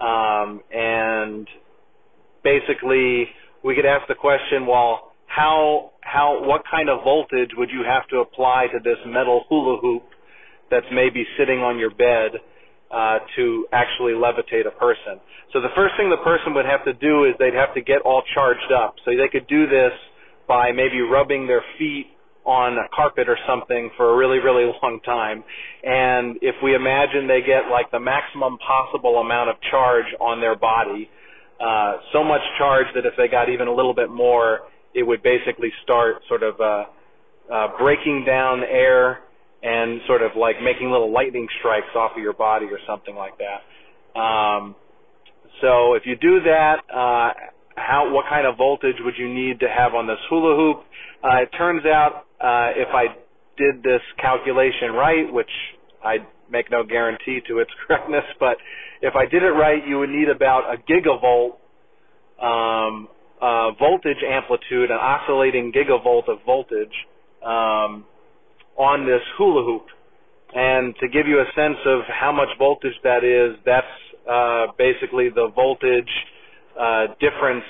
Um, 0.00 0.60
and 0.72 1.48
basically, 2.44 3.26
we 3.64 3.74
could 3.74 3.86
ask 3.86 4.06
the 4.06 4.14
question, 4.14 4.66
well, 4.66 5.12
how 5.26 5.90
how 6.02 6.46
what 6.46 6.62
kind 6.70 6.88
of 6.88 7.02
voltage 7.02 7.50
would 7.56 7.70
you 7.70 7.82
have 7.84 8.06
to 8.08 8.18
apply 8.18 8.66
to 8.72 8.78
this 8.82 8.98
metal 9.06 9.44
hula 9.48 9.80
hoop 9.80 10.04
that's 10.70 10.86
maybe 10.92 11.24
sitting 11.36 11.58
on 11.58 11.78
your 11.78 11.90
bed 11.90 12.38
uh, 12.90 13.18
to 13.36 13.66
actually 13.72 14.12
levitate 14.12 14.66
a 14.66 14.70
person. 14.78 15.20
So 15.52 15.60
the 15.60 15.74
first 15.74 15.94
thing 15.96 16.10
the 16.10 16.22
person 16.22 16.54
would 16.54 16.66
have 16.66 16.84
to 16.84 16.92
do 16.94 17.24
is 17.24 17.34
they'd 17.38 17.54
have 17.54 17.74
to 17.74 17.80
get 17.80 18.02
all 18.02 18.22
charged 18.34 18.72
up. 18.72 18.94
So 19.04 19.10
they 19.10 19.28
could 19.28 19.46
do 19.48 19.66
this 19.66 19.92
by 20.46 20.72
maybe 20.72 21.00
rubbing 21.00 21.46
their 21.46 21.62
feet 21.78 22.06
on 22.44 22.78
a 22.78 22.88
carpet 22.94 23.28
or 23.28 23.36
something 23.46 23.90
for 23.96 24.14
a 24.14 24.16
really, 24.16 24.38
really 24.38 24.64
long 24.82 25.00
time. 25.04 25.42
And 25.82 26.38
if 26.42 26.54
we 26.62 26.74
imagine 26.74 27.26
they 27.26 27.42
get 27.42 27.68
like 27.70 27.90
the 27.90 28.00
maximum 28.00 28.58
possible 28.58 29.18
amount 29.18 29.50
of 29.50 29.56
charge 29.70 30.06
on 30.20 30.40
their 30.40 30.56
body, 30.56 31.10
uh, 31.60 31.96
so 32.12 32.22
much 32.22 32.42
charge 32.58 32.86
that 32.94 33.06
if 33.06 33.14
they 33.16 33.28
got 33.28 33.48
even 33.48 33.66
a 33.66 33.74
little 33.74 33.94
bit 33.94 34.10
more, 34.10 34.60
it 34.94 35.02
would 35.02 35.22
basically 35.22 35.72
start 35.82 36.22
sort 36.28 36.42
of 36.42 36.60
uh, 36.60 36.84
uh, 37.52 37.78
breaking 37.78 38.24
down 38.24 38.62
air 38.62 39.20
and 39.66 40.00
sort 40.06 40.22
of 40.22 40.30
like 40.36 40.62
making 40.62 40.90
little 40.90 41.12
lightning 41.12 41.48
strikes 41.58 41.90
off 41.96 42.12
of 42.16 42.22
your 42.22 42.32
body 42.32 42.66
or 42.66 42.78
something 42.86 43.16
like 43.16 43.34
that. 43.38 44.18
Um, 44.18 44.76
so 45.60 45.94
if 45.94 46.04
you 46.06 46.14
do 46.16 46.40
that, 46.44 46.76
uh, 46.88 47.32
how 47.76 48.12
what 48.12 48.26
kind 48.28 48.46
of 48.46 48.56
voltage 48.56 48.96
would 49.00 49.14
you 49.18 49.32
need 49.32 49.60
to 49.60 49.68
have 49.68 49.94
on 49.94 50.06
this 50.06 50.18
hula 50.30 50.56
hoop? 50.56 50.84
Uh, 51.22 51.42
it 51.42 51.50
turns 51.58 51.84
out 51.84 52.26
uh, 52.40 52.70
if 52.76 52.88
I 52.94 53.06
did 53.58 53.82
this 53.82 54.02
calculation 54.20 54.92
right, 54.92 55.32
which 55.32 55.50
I 56.04 56.18
make 56.48 56.70
no 56.70 56.84
guarantee 56.84 57.40
to 57.48 57.58
its 57.58 57.70
correctness, 57.86 58.24
but 58.38 58.58
if 59.02 59.14
I 59.16 59.26
did 59.26 59.42
it 59.42 59.50
right, 59.50 59.86
you 59.86 59.98
would 59.98 60.10
need 60.10 60.28
about 60.28 60.72
a 60.72 60.76
gigavolt 60.78 61.58
um, 62.40 63.08
uh, 63.40 63.72
voltage 63.72 64.22
amplitude, 64.26 64.90
an 64.90 64.98
oscillating 64.98 65.72
gigavolt 65.72 66.28
of 66.28 66.38
voltage. 66.46 66.94
Um, 67.44 68.04
on 68.78 69.06
this 69.06 69.22
hula 69.36 69.64
hoop. 69.64 69.86
And 70.54 70.94
to 71.00 71.08
give 71.08 71.26
you 71.26 71.40
a 71.40 71.48
sense 71.54 71.78
of 71.86 72.00
how 72.08 72.32
much 72.32 72.48
voltage 72.58 72.94
that 73.02 73.24
is, 73.24 73.58
that's 73.64 73.86
uh, 74.28 74.72
basically 74.78 75.28
the 75.28 75.50
voltage 75.54 76.10
uh, 76.78 77.08
difference 77.20 77.64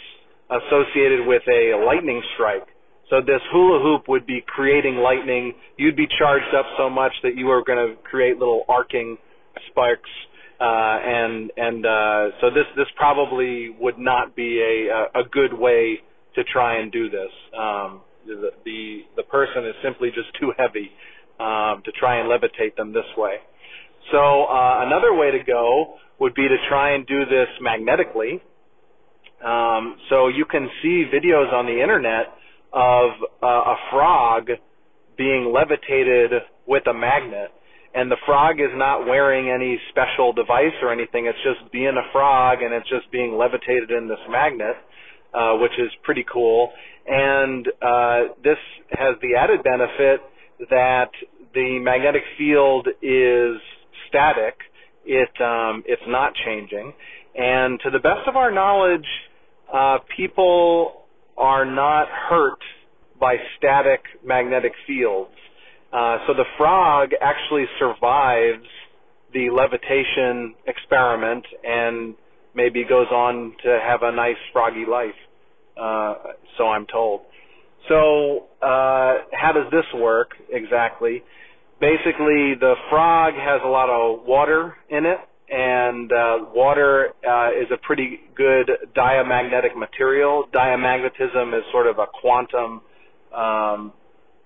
associated 0.51 1.27
with 1.27 1.43
a 1.49 1.83
lightning 1.85 2.23
strike. 2.35 2.67
So 3.11 3.21
this 3.21 3.41
hula 3.53 3.83
hoop 3.83 4.09
would 4.09 4.27
be 4.27 4.43
creating 4.47 4.97
lightning. 4.97 5.55
You'd 5.77 5.97
be 5.97 6.07
charged 6.19 6.55
up 6.55 6.67
so 6.77 6.91
much 6.91 7.13
that 7.23 7.37
you 7.37 7.47
were 7.47 7.63
going 7.65 7.79
to 7.79 8.03
create 8.03 8.39
little 8.39 8.65
arcing 8.69 9.17
sparks. 9.71 10.11
Uh, 10.59 10.65
and 10.65 11.51
and 11.57 11.85
uh, 11.85 12.29
so 12.41 12.49
this 12.49 12.65
this 12.77 12.87
probably 12.97 13.69
would 13.79 13.99
not 13.99 14.35
be 14.35 14.89
a 14.89 15.21
a 15.21 15.23
good 15.31 15.53
way 15.53 16.01
to 16.35 16.45
try 16.45 16.79
and 16.81 16.91
do 16.91 17.11
this. 17.11 17.31
Um, 17.57 18.01
the 18.27 19.03
the, 19.17 19.23
person 19.23 19.67
is 19.67 19.75
simply 19.83 20.11
just 20.11 20.29
too 20.41 20.53
heavy 20.59 20.91
um, 21.39 21.83
to 21.85 21.93
try 21.99 22.19
and 22.19 22.29
levitate 22.29 22.77
them 22.77 22.93
this 22.93 23.07
way. 23.17 23.37
So 24.13 24.45
uh, 24.45 24.85
another 24.87 25.15
way 25.15 25.31
to 25.33 25.43
go 25.45 25.95
would 26.19 26.35
be 26.35 26.49
to 26.49 26.57
try 26.69 26.95
and 26.95 27.07
do 27.07 27.25
this 27.27 27.49
magnetically. 27.61 28.41
Um, 29.45 29.97
so 30.09 30.29
you 30.29 30.45
can 30.45 30.69
see 30.83 31.05
videos 31.13 31.53
on 31.53 31.67
the 31.67 31.83
internet 31.83 32.33
of 32.73 33.11
uh, 33.43 33.47
a 33.47 33.77
frog 33.91 34.49
being 35.19 35.53
levitated 35.53 36.31
with 36.67 36.87
a 36.87 36.95
magnet, 36.95 37.51
and 37.95 38.11
the 38.11 38.17
frog 38.27 38.61
is 38.61 38.73
not 38.75 39.07
wearing 39.07 39.51
any 39.51 39.79
special 39.91 40.33
device 40.33 40.77
or 40.83 40.93
anything. 40.93 41.27
It's 41.27 41.39
just 41.45 41.71
being 41.73 41.97
a 41.97 42.13
frog, 42.13 42.63
and 42.63 42.73
it's 42.75 42.89
just 42.89 43.11
being 43.11 43.37
levitated 43.37 43.91
in 43.91 44.09
this 44.09 44.21
magnet, 44.29 44.77
uh, 45.37 45.57
which 45.59 45.73
is 45.79 45.91
pretty 46.03 46.25
cool. 46.33 46.73
And 47.07 47.69
uh, 47.83 48.35
this 48.43 48.57
has 48.93 49.17
the 49.21 49.37
added 49.39 49.63
benefit 49.63 50.21
that 50.71 51.11
the 51.55 51.79
magnetic 51.81 52.23
field 52.39 52.89
is 53.03 53.57
static. 54.09 54.57
It 55.05 55.31
um, 55.41 55.85
it's 55.87 56.03
not 56.09 56.33
changing, 56.45 56.93
and 57.37 57.79
to 57.85 57.91
the 57.91 58.01
best 58.01 58.27
of 58.27 58.35
our 58.35 58.51
knowledge, 58.51 59.07
uh, 59.73 59.99
people 60.17 61.05
are 61.37 61.65
not 61.65 62.09
hurt 62.09 62.59
by 63.21 63.37
static 63.57 64.01
magnetic 64.25 64.73
fields. 64.87 65.31
Uh, 65.93 66.19
so 66.27 66.35
the 66.35 66.45
frog 66.57 67.11
actually 67.21 67.67
survives 67.79 68.67
the 69.33 69.51
levitation 69.51 70.55
experiment 70.67 71.45
and 71.63 72.15
maybe 72.55 72.85
goes 72.85 73.07
on 73.13 73.55
to 73.63 73.79
have 73.87 74.03
a 74.03 74.11
nice 74.11 74.37
froggy 74.53 74.85
life 74.91 75.15
uh, 75.77 76.15
so 76.57 76.69
I'm 76.69 76.87
told. 76.87 77.23
So 77.89 78.47
uh, 78.63 79.25
how 79.33 79.53
does 79.55 79.71
this 79.71 79.85
work 79.95 80.31
exactly? 80.51 81.23
Basically, 81.81 82.55
the 82.59 82.75
frog 82.91 83.35
has 83.35 83.61
a 83.65 83.69
lot 83.69 83.91
of 83.91 84.25
water 84.25 84.77
in 84.89 85.05
it, 85.05 85.19
and 85.51 86.11
uh, 86.11 86.39
water 86.55 87.11
uh, 87.29 87.51
is 87.51 87.69
a 87.73 87.77
pretty 87.77 88.21
good 88.35 88.71
diamagnetic 88.95 89.77
material. 89.77 90.45
Diamagnetism 90.53 91.57
is 91.57 91.65
sort 91.71 91.87
of 91.87 91.99
a 91.99 92.07
quantum 92.21 92.81
um, 93.35 93.93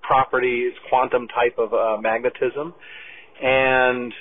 properties, 0.02 0.72
quantum 0.88 1.28
type 1.28 1.56
of 1.56 1.72
uh, 1.72 2.00
magnetism, 2.00 2.74
and 3.40 4.12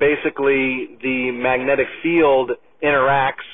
basically 0.00 0.96
the 1.02 1.30
magnetic 1.30 1.86
field 2.02 2.52
interacts 2.82 3.46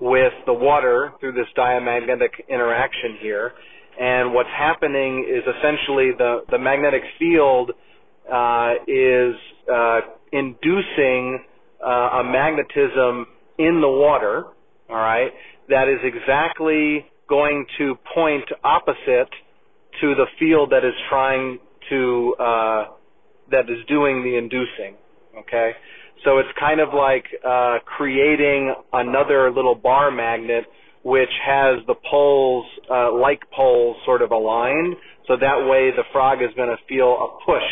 with 0.00 0.32
the 0.44 0.52
water 0.52 1.12
through 1.20 1.32
this 1.32 1.46
diamagnetic 1.54 2.32
interaction 2.48 3.16
here. 3.20 3.52
And 3.98 4.34
what's 4.34 4.50
happening 4.50 5.26
is 5.28 5.42
essentially 5.42 6.10
the, 6.16 6.44
the 6.50 6.58
magnetic 6.58 7.02
field 7.18 7.70
uh, 8.30 8.74
is 8.86 9.34
uh, 9.72 10.00
inducing 10.32 11.44
uh, 11.84 12.20
a 12.20 12.24
magnetism 12.24 13.26
in 13.58 13.80
the 13.80 13.88
water, 13.88 14.44
all 14.90 14.96
right, 14.96 15.30
that 15.68 15.88
is 15.88 15.98
exactly 16.04 17.06
going 17.28 17.66
to 17.78 17.96
point 18.14 18.44
opposite 18.62 19.30
to 20.00 20.14
the 20.14 20.26
field 20.38 20.70
that 20.70 20.84
is 20.84 20.94
trying 21.08 21.58
to 21.88 22.34
uh, 22.38 22.84
that 23.50 23.70
is 23.70 23.78
doing 23.88 24.22
the 24.22 24.36
inducing. 24.36 24.96
Okay, 25.38 25.72
so 26.24 26.38
it's 26.38 26.48
kind 26.58 26.80
of 26.80 26.88
like 26.94 27.24
uh, 27.46 27.78
creating 27.84 28.74
another 28.92 29.50
little 29.50 29.74
bar 29.74 30.10
magnet 30.10 30.64
which 31.06 31.30
has 31.46 31.78
the 31.86 31.94
poles, 32.10 32.66
uh, 32.90 33.12
like 33.14 33.40
poles, 33.54 33.96
sort 34.04 34.22
of 34.22 34.32
aligned. 34.32 34.96
So 35.28 35.36
that 35.36 35.68
way 35.70 35.92
the 35.94 36.02
frog 36.12 36.42
is 36.42 36.48
going 36.56 36.68
to 36.68 36.82
feel 36.88 37.14
a 37.14 37.44
push 37.46 37.62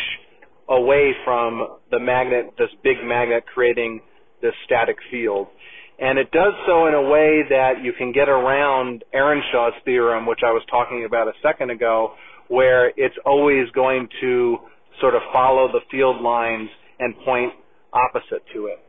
away 0.69 1.11
from 1.25 1.79
the 1.91 1.99
magnet, 1.99 2.53
this 2.57 2.69
big 2.81 2.95
magnet 3.03 3.43
creating 3.45 3.99
this 4.41 4.53
static 4.65 4.95
field. 5.11 5.47
And 5.99 6.17
it 6.17 6.31
does 6.31 6.53
so 6.65 6.87
in 6.87 6.93
a 6.93 7.01
way 7.01 7.41
that 7.49 7.83
you 7.83 7.91
can 7.91 8.13
get 8.13 8.29
around 8.29 9.03
Earnshaw's 9.13 9.73
theorem, 9.83 10.25
which 10.25 10.39
I 10.45 10.51
was 10.51 10.63
talking 10.69 11.03
about 11.05 11.27
a 11.27 11.33
second 11.43 11.71
ago, 11.71 12.13
where 12.47 12.93
it's 12.95 13.15
always 13.25 13.69
going 13.71 14.07
to 14.21 14.57
sort 15.01 15.13
of 15.13 15.21
follow 15.33 15.67
the 15.67 15.81
field 15.91 16.21
lines 16.21 16.69
and 16.99 17.13
point 17.25 17.51
opposite 17.95 18.43
to 18.53 18.67
it. 18.67 18.79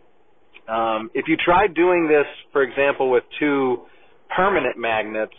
Um, 0.69 1.11
if 1.15 1.27
you 1.29 1.37
tried 1.37 1.75
doing 1.75 2.09
this, 2.09 2.27
for 2.53 2.63
example, 2.63 3.11
with 3.11 3.23
two 3.39 3.83
permanent 4.35 4.77
magnets, 4.77 5.35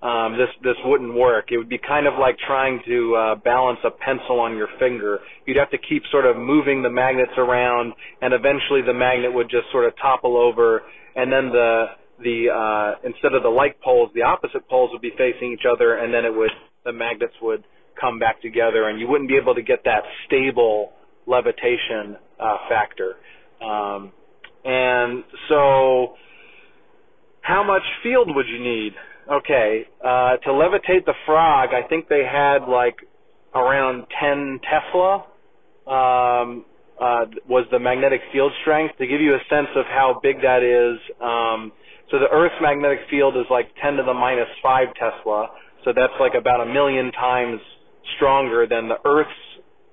um, 0.00 0.38
this 0.38 0.48
this 0.62 0.76
wouldn't 0.84 1.12
work. 1.14 1.50
It 1.50 1.58
would 1.58 1.68
be 1.68 1.78
kind 1.78 2.06
of 2.06 2.14
like 2.20 2.38
trying 2.46 2.80
to 2.86 3.16
uh, 3.16 3.34
balance 3.34 3.80
a 3.84 3.90
pencil 3.90 4.38
on 4.38 4.56
your 4.56 4.68
finger. 4.78 5.18
You'd 5.44 5.56
have 5.56 5.70
to 5.72 5.78
keep 5.78 6.04
sort 6.12 6.24
of 6.24 6.36
moving 6.36 6.82
the 6.82 6.90
magnets 6.90 7.32
around, 7.36 7.92
and 8.22 8.32
eventually 8.32 8.82
the 8.86 8.94
magnet 8.94 9.34
would 9.34 9.50
just 9.50 9.66
sort 9.72 9.86
of 9.86 9.94
topple 10.00 10.36
over, 10.36 10.82
and 11.16 11.32
then 11.32 11.50
the 11.50 11.86
the 12.22 12.46
uh, 12.46 12.94
instead 13.04 13.34
of 13.34 13.42
the 13.42 13.48
like 13.48 13.80
poles, 13.80 14.10
the 14.14 14.22
opposite 14.22 14.68
poles 14.68 14.90
would 14.92 15.02
be 15.02 15.12
facing 15.18 15.52
each 15.52 15.66
other, 15.68 15.96
and 15.96 16.14
then 16.14 16.24
it 16.24 16.32
would 16.34 16.50
the 16.84 16.92
magnets 16.92 17.34
would 17.42 17.64
come 18.00 18.20
back 18.20 18.40
together, 18.40 18.88
and 18.88 19.00
you 19.00 19.08
wouldn't 19.08 19.28
be 19.28 19.36
able 19.36 19.56
to 19.56 19.62
get 19.62 19.82
that 19.84 20.02
stable 20.26 20.92
levitation 21.26 22.16
uh, 22.40 22.56
factor. 22.68 23.14
Um, 23.62 24.12
and 24.64 25.24
so, 25.48 26.14
how 27.40 27.64
much 27.64 27.82
field 28.02 28.28
would 28.34 28.46
you 28.46 28.62
need? 28.62 28.92
Okay, 29.30 29.84
uh, 30.04 30.36
to 30.38 30.48
levitate 30.50 31.04
the 31.04 31.14
frog, 31.26 31.70
I 31.72 31.86
think 31.88 32.08
they 32.08 32.24
had 32.24 32.66
like 32.68 32.96
around 33.54 34.06
10 34.20 34.60
Tesla 34.62 35.26
um, 35.86 36.64
uh, 37.00 37.24
was 37.48 37.66
the 37.70 37.78
magnetic 37.78 38.20
field 38.32 38.52
strength. 38.62 38.96
To 38.98 39.06
give 39.06 39.20
you 39.20 39.34
a 39.34 39.40
sense 39.50 39.68
of 39.76 39.84
how 39.86 40.20
big 40.22 40.40
that 40.42 40.62
is, 40.62 40.98
um, 41.20 41.72
so 42.10 42.18
the 42.18 42.28
Earth's 42.32 42.56
magnetic 42.60 43.00
field 43.10 43.36
is 43.36 43.44
like 43.50 43.68
10 43.82 43.96
to 43.96 44.02
the 44.02 44.14
minus 44.14 44.48
5 44.62 44.88
Tesla, 44.94 45.48
so 45.84 45.92
that's 45.94 46.12
like 46.20 46.32
about 46.34 46.60
a 46.60 46.72
million 46.72 47.12
times 47.12 47.60
stronger 48.16 48.66
than 48.66 48.88
the 48.88 48.96
Earth's 49.04 49.30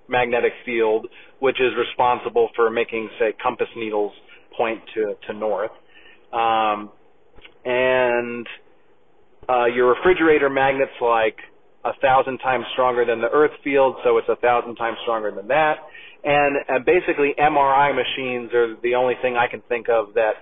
magnetic 0.08 0.54
field, 0.66 1.08
which 1.40 1.60
is 1.60 1.72
responsible 1.78 2.50
for 2.56 2.70
making, 2.70 3.10
say, 3.20 3.34
compass 3.42 3.68
needles 3.76 4.12
point 4.58 4.82
to, 4.94 5.16
to 5.28 5.34
north. 5.34 5.72
Um, 6.32 6.92
and 7.66 8.48
uh, 9.50 9.66
your 9.66 9.94
refrigerator 9.94 10.50
magnet's 10.50 10.92
like 11.02 11.38
a 11.84 11.94
thousand 12.02 12.40
times 12.40 12.66
stronger 12.74 13.06
than 13.06 13.22
the 13.22 13.30
Earth 13.30 13.52
field, 13.64 13.96
so 14.04 14.18
it's 14.18 14.30
a 14.30 14.36
thousand 14.38 14.76
times 14.76 14.98
stronger 15.04 15.32
than 15.32 15.48
that. 15.48 15.76
And, 16.24 16.58
and 16.68 16.84
basically, 16.86 17.36
MRI 17.38 17.94
machines 17.94 18.52
are 18.54 18.76
the 18.82 18.96
only 18.96 19.14
thing 19.22 19.38
I 19.38 19.48
can 19.48 19.62
think 19.70 19.88
of 19.90 20.16
that 20.16 20.34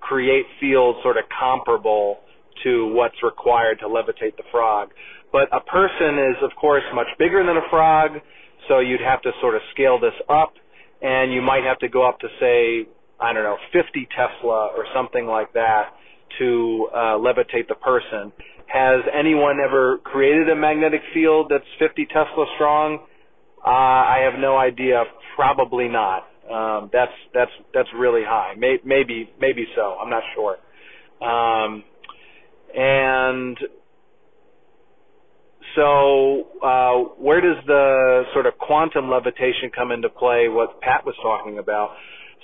create 0.00 0.44
fields 0.60 0.98
sort 1.02 1.16
of 1.16 1.24
comparable 1.32 2.18
to 2.62 2.92
what's 2.92 3.16
required 3.22 3.78
to 3.80 3.86
levitate 3.86 4.36
the 4.36 4.44
frog. 4.50 4.90
But 5.32 5.48
a 5.50 5.60
person 5.60 6.18
is, 6.18 6.36
of 6.42 6.50
course, 6.60 6.84
much 6.94 7.08
bigger 7.18 7.44
than 7.44 7.56
a 7.56 7.68
frog, 7.70 8.20
so 8.68 8.80
you'd 8.80 9.00
have 9.00 9.22
to 9.22 9.32
sort 9.40 9.54
of 9.54 9.62
scale 9.72 9.98
this 10.00 10.14
up, 10.28 10.54
and 11.02 11.32
you 11.32 11.42
might 11.42 11.64
have 11.64 11.78
to 11.80 11.88
go 11.88 12.08
up 12.08 12.18
to, 12.20 12.28
say, 12.40 12.86
I 13.20 13.32
don't 13.32 13.44
know, 13.44 13.58
50 13.72 14.08
Tesla 14.14 14.68
or 14.76 14.86
something 14.94 15.26
like 15.26 15.52
that 15.54 15.90
to 16.38 16.88
uh, 16.94 16.98
levitate 17.18 17.68
the 17.68 17.76
person. 17.76 18.32
Has 18.66 19.02
anyone 19.12 19.58
ever 19.64 19.98
created 19.98 20.48
a 20.48 20.56
magnetic 20.56 21.02
field 21.12 21.46
that's 21.50 21.64
50 21.78 22.06
Tesla 22.06 22.46
strong? 22.56 23.06
Uh, 23.64 23.70
I 23.70 24.28
have 24.30 24.40
no 24.40 24.56
idea. 24.56 25.04
Probably 25.36 25.88
not. 25.88 26.26
Um, 26.50 26.90
that's 26.92 27.12
that's 27.32 27.50
that's 27.72 27.88
really 27.96 28.22
high. 28.22 28.54
May, 28.58 28.76
maybe 28.84 29.30
maybe 29.40 29.66
so. 29.74 29.96
I'm 29.98 30.10
not 30.10 30.22
sure. 30.34 30.56
Um, 31.26 31.84
and 32.76 33.56
so, 35.74 36.44
uh, 36.62 37.14
where 37.18 37.40
does 37.40 37.62
the 37.66 38.22
sort 38.32 38.46
of 38.46 38.56
quantum 38.58 39.10
levitation 39.10 39.70
come 39.74 39.90
into 39.90 40.08
play? 40.08 40.48
What 40.48 40.80
Pat 40.80 41.04
was 41.04 41.14
talking 41.22 41.58
about. 41.58 41.90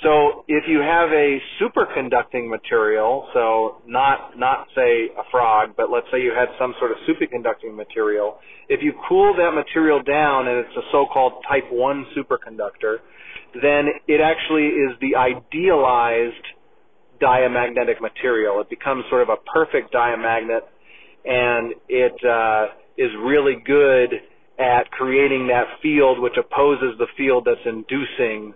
So, 0.03 0.45
if 0.49 0.64
you 0.66 0.81
have 0.81 1.11
a 1.11 1.39
superconducting 1.61 2.49
material, 2.49 3.28
so 3.35 3.83
not 3.87 4.39
not 4.39 4.66
say 4.74 5.09
a 5.16 5.22
frog, 5.31 5.74
but 5.76 5.91
let's 5.91 6.07
say 6.11 6.22
you 6.22 6.33
had 6.33 6.49
some 6.59 6.74
sort 6.78 6.91
of 6.91 6.97
superconducting 7.07 7.74
material, 7.76 8.39
if 8.68 8.81
you 8.83 8.95
cool 9.09 9.35
that 9.37 9.53
material 9.53 10.03
down 10.03 10.49
and 10.49 10.59
it's 10.59 10.76
a 10.76 10.87
so-called 10.91 11.45
Type 11.49 11.70
One 11.70 12.07
superconductor, 12.16 12.99
then 13.55 13.89
it 14.09 14.20
actually 14.20 14.68
is 14.68 14.97
the 15.01 15.16
idealized 15.16 16.47
diamagnetic 17.20 18.01
material. 18.01 18.61
It 18.61 18.70
becomes 18.70 19.05
sort 19.11 19.22
of 19.22 19.28
a 19.28 19.37
perfect 19.53 19.93
diamagnet, 19.93 20.64
and 21.24 21.74
it 21.89 22.14
uh, 22.24 22.66
is 23.01 23.11
really 23.25 23.57
good 23.65 24.13
at 24.59 24.91
creating 24.91 25.49
that 25.49 25.65
field 25.83 26.21
which 26.21 26.35
opposes 26.39 26.99
the 26.99 27.07
field 27.17 27.47
that's 27.47 27.65
inducing 27.65 28.53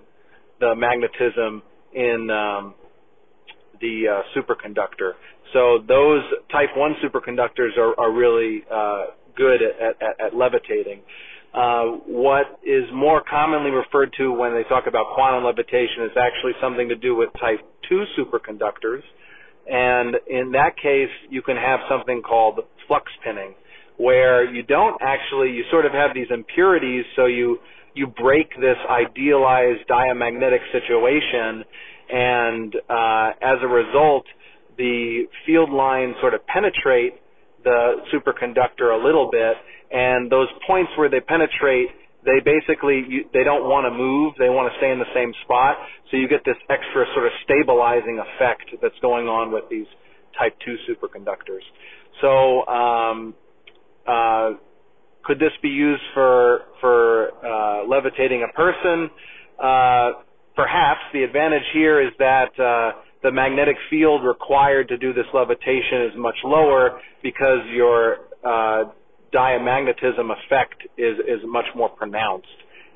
the 0.60 0.74
magnetism 0.76 1.62
in 1.94 2.28
um, 2.30 2.74
the 3.80 4.04
uh, 4.08 4.22
superconductor. 4.36 5.12
So 5.52 5.78
those 5.86 6.22
type 6.50 6.70
1 6.76 6.96
superconductors 7.02 7.78
are, 7.78 7.98
are 7.98 8.12
really 8.12 8.64
uh, 8.70 9.06
good 9.36 9.60
at, 9.62 10.02
at, 10.02 10.26
at 10.26 10.36
levitating. 10.36 11.00
Uh, 11.54 11.84
what 12.06 12.58
is 12.66 12.84
more 12.92 13.22
commonly 13.28 13.70
referred 13.70 14.12
to 14.18 14.32
when 14.32 14.52
they 14.52 14.64
talk 14.68 14.84
about 14.88 15.14
quantum 15.14 15.44
levitation 15.44 16.02
is 16.04 16.10
actually 16.18 16.52
something 16.60 16.88
to 16.88 16.96
do 16.96 17.14
with 17.14 17.30
type 17.40 17.60
2 17.88 18.04
superconductors. 18.18 19.02
And 19.66 20.16
in 20.26 20.52
that 20.52 20.76
case, 20.76 21.14
you 21.30 21.42
can 21.42 21.56
have 21.56 21.80
something 21.88 22.22
called 22.22 22.60
flux 22.88 23.10
pinning, 23.24 23.54
where 23.96 24.44
you 24.44 24.62
don't 24.62 24.96
actually, 25.00 25.50
you 25.50 25.64
sort 25.70 25.86
of 25.86 25.92
have 25.92 26.10
these 26.14 26.26
impurities, 26.30 27.04
so 27.16 27.26
you, 27.26 27.58
you 27.94 28.06
break 28.06 28.50
this 28.60 28.76
idealized 28.90 29.86
diamagnetic 29.88 30.60
situation, 30.72 31.64
and 32.10 32.74
uh, 32.88 33.30
as 33.40 33.58
a 33.62 33.68
result, 33.68 34.24
the 34.76 35.24
field 35.46 35.70
lines 35.70 36.14
sort 36.20 36.34
of 36.34 36.44
penetrate 36.46 37.14
the 37.62 38.02
superconductor 38.12 38.92
a 38.92 39.04
little 39.04 39.30
bit, 39.30 39.54
and 39.90 40.30
those 40.30 40.48
points 40.66 40.90
where 40.98 41.08
they 41.08 41.20
penetrate, 41.20 41.88
they 42.24 42.40
basically 42.44 43.04
you, 43.08 43.24
they 43.32 43.44
don't 43.44 43.64
want 43.68 43.86
to 43.86 43.90
move; 43.90 44.34
they 44.38 44.50
want 44.50 44.72
to 44.72 44.76
stay 44.78 44.90
in 44.90 44.98
the 44.98 45.12
same 45.14 45.32
spot. 45.44 45.76
So 46.10 46.16
you 46.16 46.28
get 46.28 46.44
this 46.44 46.56
extra 46.68 47.06
sort 47.14 47.26
of 47.26 47.32
stabilizing 47.44 48.18
effect 48.18 48.74
that's 48.82 48.98
going 49.00 49.28
on 49.28 49.52
with 49.52 49.64
these 49.70 49.86
Type 50.38 50.56
2 50.64 50.76
superconductors. 50.90 51.62
So 52.20 52.66
um, 52.66 53.34
uh, 54.06 54.50
could 55.24 55.38
this 55.38 55.52
be 55.62 55.68
used 55.68 56.02
for 56.12 56.60
for 56.80 57.30
uh, 57.44 57.86
levitating 57.86 58.46
a 58.48 58.52
person? 58.54 59.10
Uh, 59.58 60.12
perhaps. 60.54 61.00
The 61.12 61.22
advantage 61.22 61.64
here 61.72 62.00
is 62.00 62.12
that 62.18 62.58
uh, 62.58 63.00
the 63.22 63.32
magnetic 63.32 63.76
field 63.88 64.24
required 64.24 64.88
to 64.88 64.98
do 64.98 65.12
this 65.12 65.26
levitation 65.32 66.02
is 66.10 66.12
much 66.16 66.36
lower 66.44 67.00
because 67.22 67.60
your 67.72 68.18
uh, 68.44 68.84
diamagnetism 69.34 70.30
effect 70.30 70.82
is 70.98 71.18
is 71.20 71.40
much 71.46 71.66
more 71.74 71.88
pronounced 71.88 72.46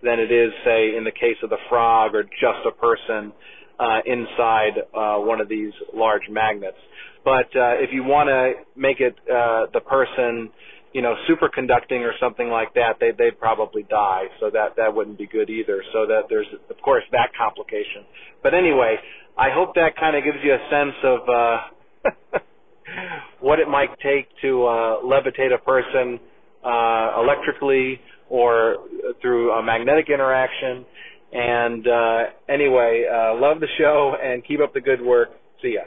than 0.02 0.20
it 0.20 0.30
is, 0.30 0.52
say, 0.64 0.96
in 0.96 1.02
the 1.04 1.10
case 1.10 1.36
of 1.42 1.50
the 1.50 1.56
frog 1.68 2.14
or 2.14 2.22
just 2.22 2.62
a 2.66 2.70
person 2.70 3.32
uh, 3.80 3.98
inside 4.06 4.78
uh, 4.94 5.16
one 5.18 5.40
of 5.40 5.48
these 5.48 5.72
large 5.94 6.22
magnets. 6.30 6.76
But 7.24 7.46
uh, 7.56 7.82
if 7.82 7.90
you 7.92 8.04
want 8.04 8.28
to 8.28 8.52
make 8.80 9.00
it 9.00 9.16
uh, 9.28 9.66
the 9.72 9.80
person 9.80 10.50
you 10.92 11.02
know, 11.02 11.14
superconducting 11.28 12.00
or 12.00 12.12
something 12.20 12.48
like 12.48 12.74
that, 12.74 12.96
they 13.00 13.10
they'd 13.16 13.38
probably 13.38 13.82
die. 13.84 14.24
So 14.40 14.50
that 14.50 14.76
that 14.76 14.94
wouldn't 14.94 15.18
be 15.18 15.26
good 15.26 15.50
either. 15.50 15.82
So 15.92 16.06
that 16.06 16.22
there's 16.28 16.46
of 16.70 16.76
course 16.82 17.04
that 17.12 17.30
complication. 17.36 18.04
But 18.42 18.54
anyway, 18.54 18.96
I 19.36 19.50
hope 19.52 19.74
that 19.74 19.96
kind 19.96 20.16
of 20.16 20.24
gives 20.24 20.38
you 20.42 20.54
a 20.54 20.70
sense 20.70 20.94
of 21.04 21.20
uh, 21.28 22.38
what 23.40 23.60
it 23.60 23.68
might 23.68 23.90
take 24.00 24.28
to 24.42 24.64
uh, 24.64 25.02
levitate 25.02 25.54
a 25.54 25.58
person 25.58 26.18
uh, 26.64 27.20
electrically 27.22 28.00
or 28.30 28.78
through 29.20 29.52
a 29.52 29.62
magnetic 29.62 30.08
interaction. 30.08 30.84
And 31.32 31.86
uh, 31.86 32.22
anyway, 32.48 33.04
uh, 33.10 33.34
love 33.38 33.60
the 33.60 33.68
show 33.78 34.16
and 34.22 34.44
keep 34.46 34.60
up 34.60 34.72
the 34.72 34.80
good 34.80 35.00
work. 35.00 35.30
See 35.62 35.74
ya. 35.74 35.82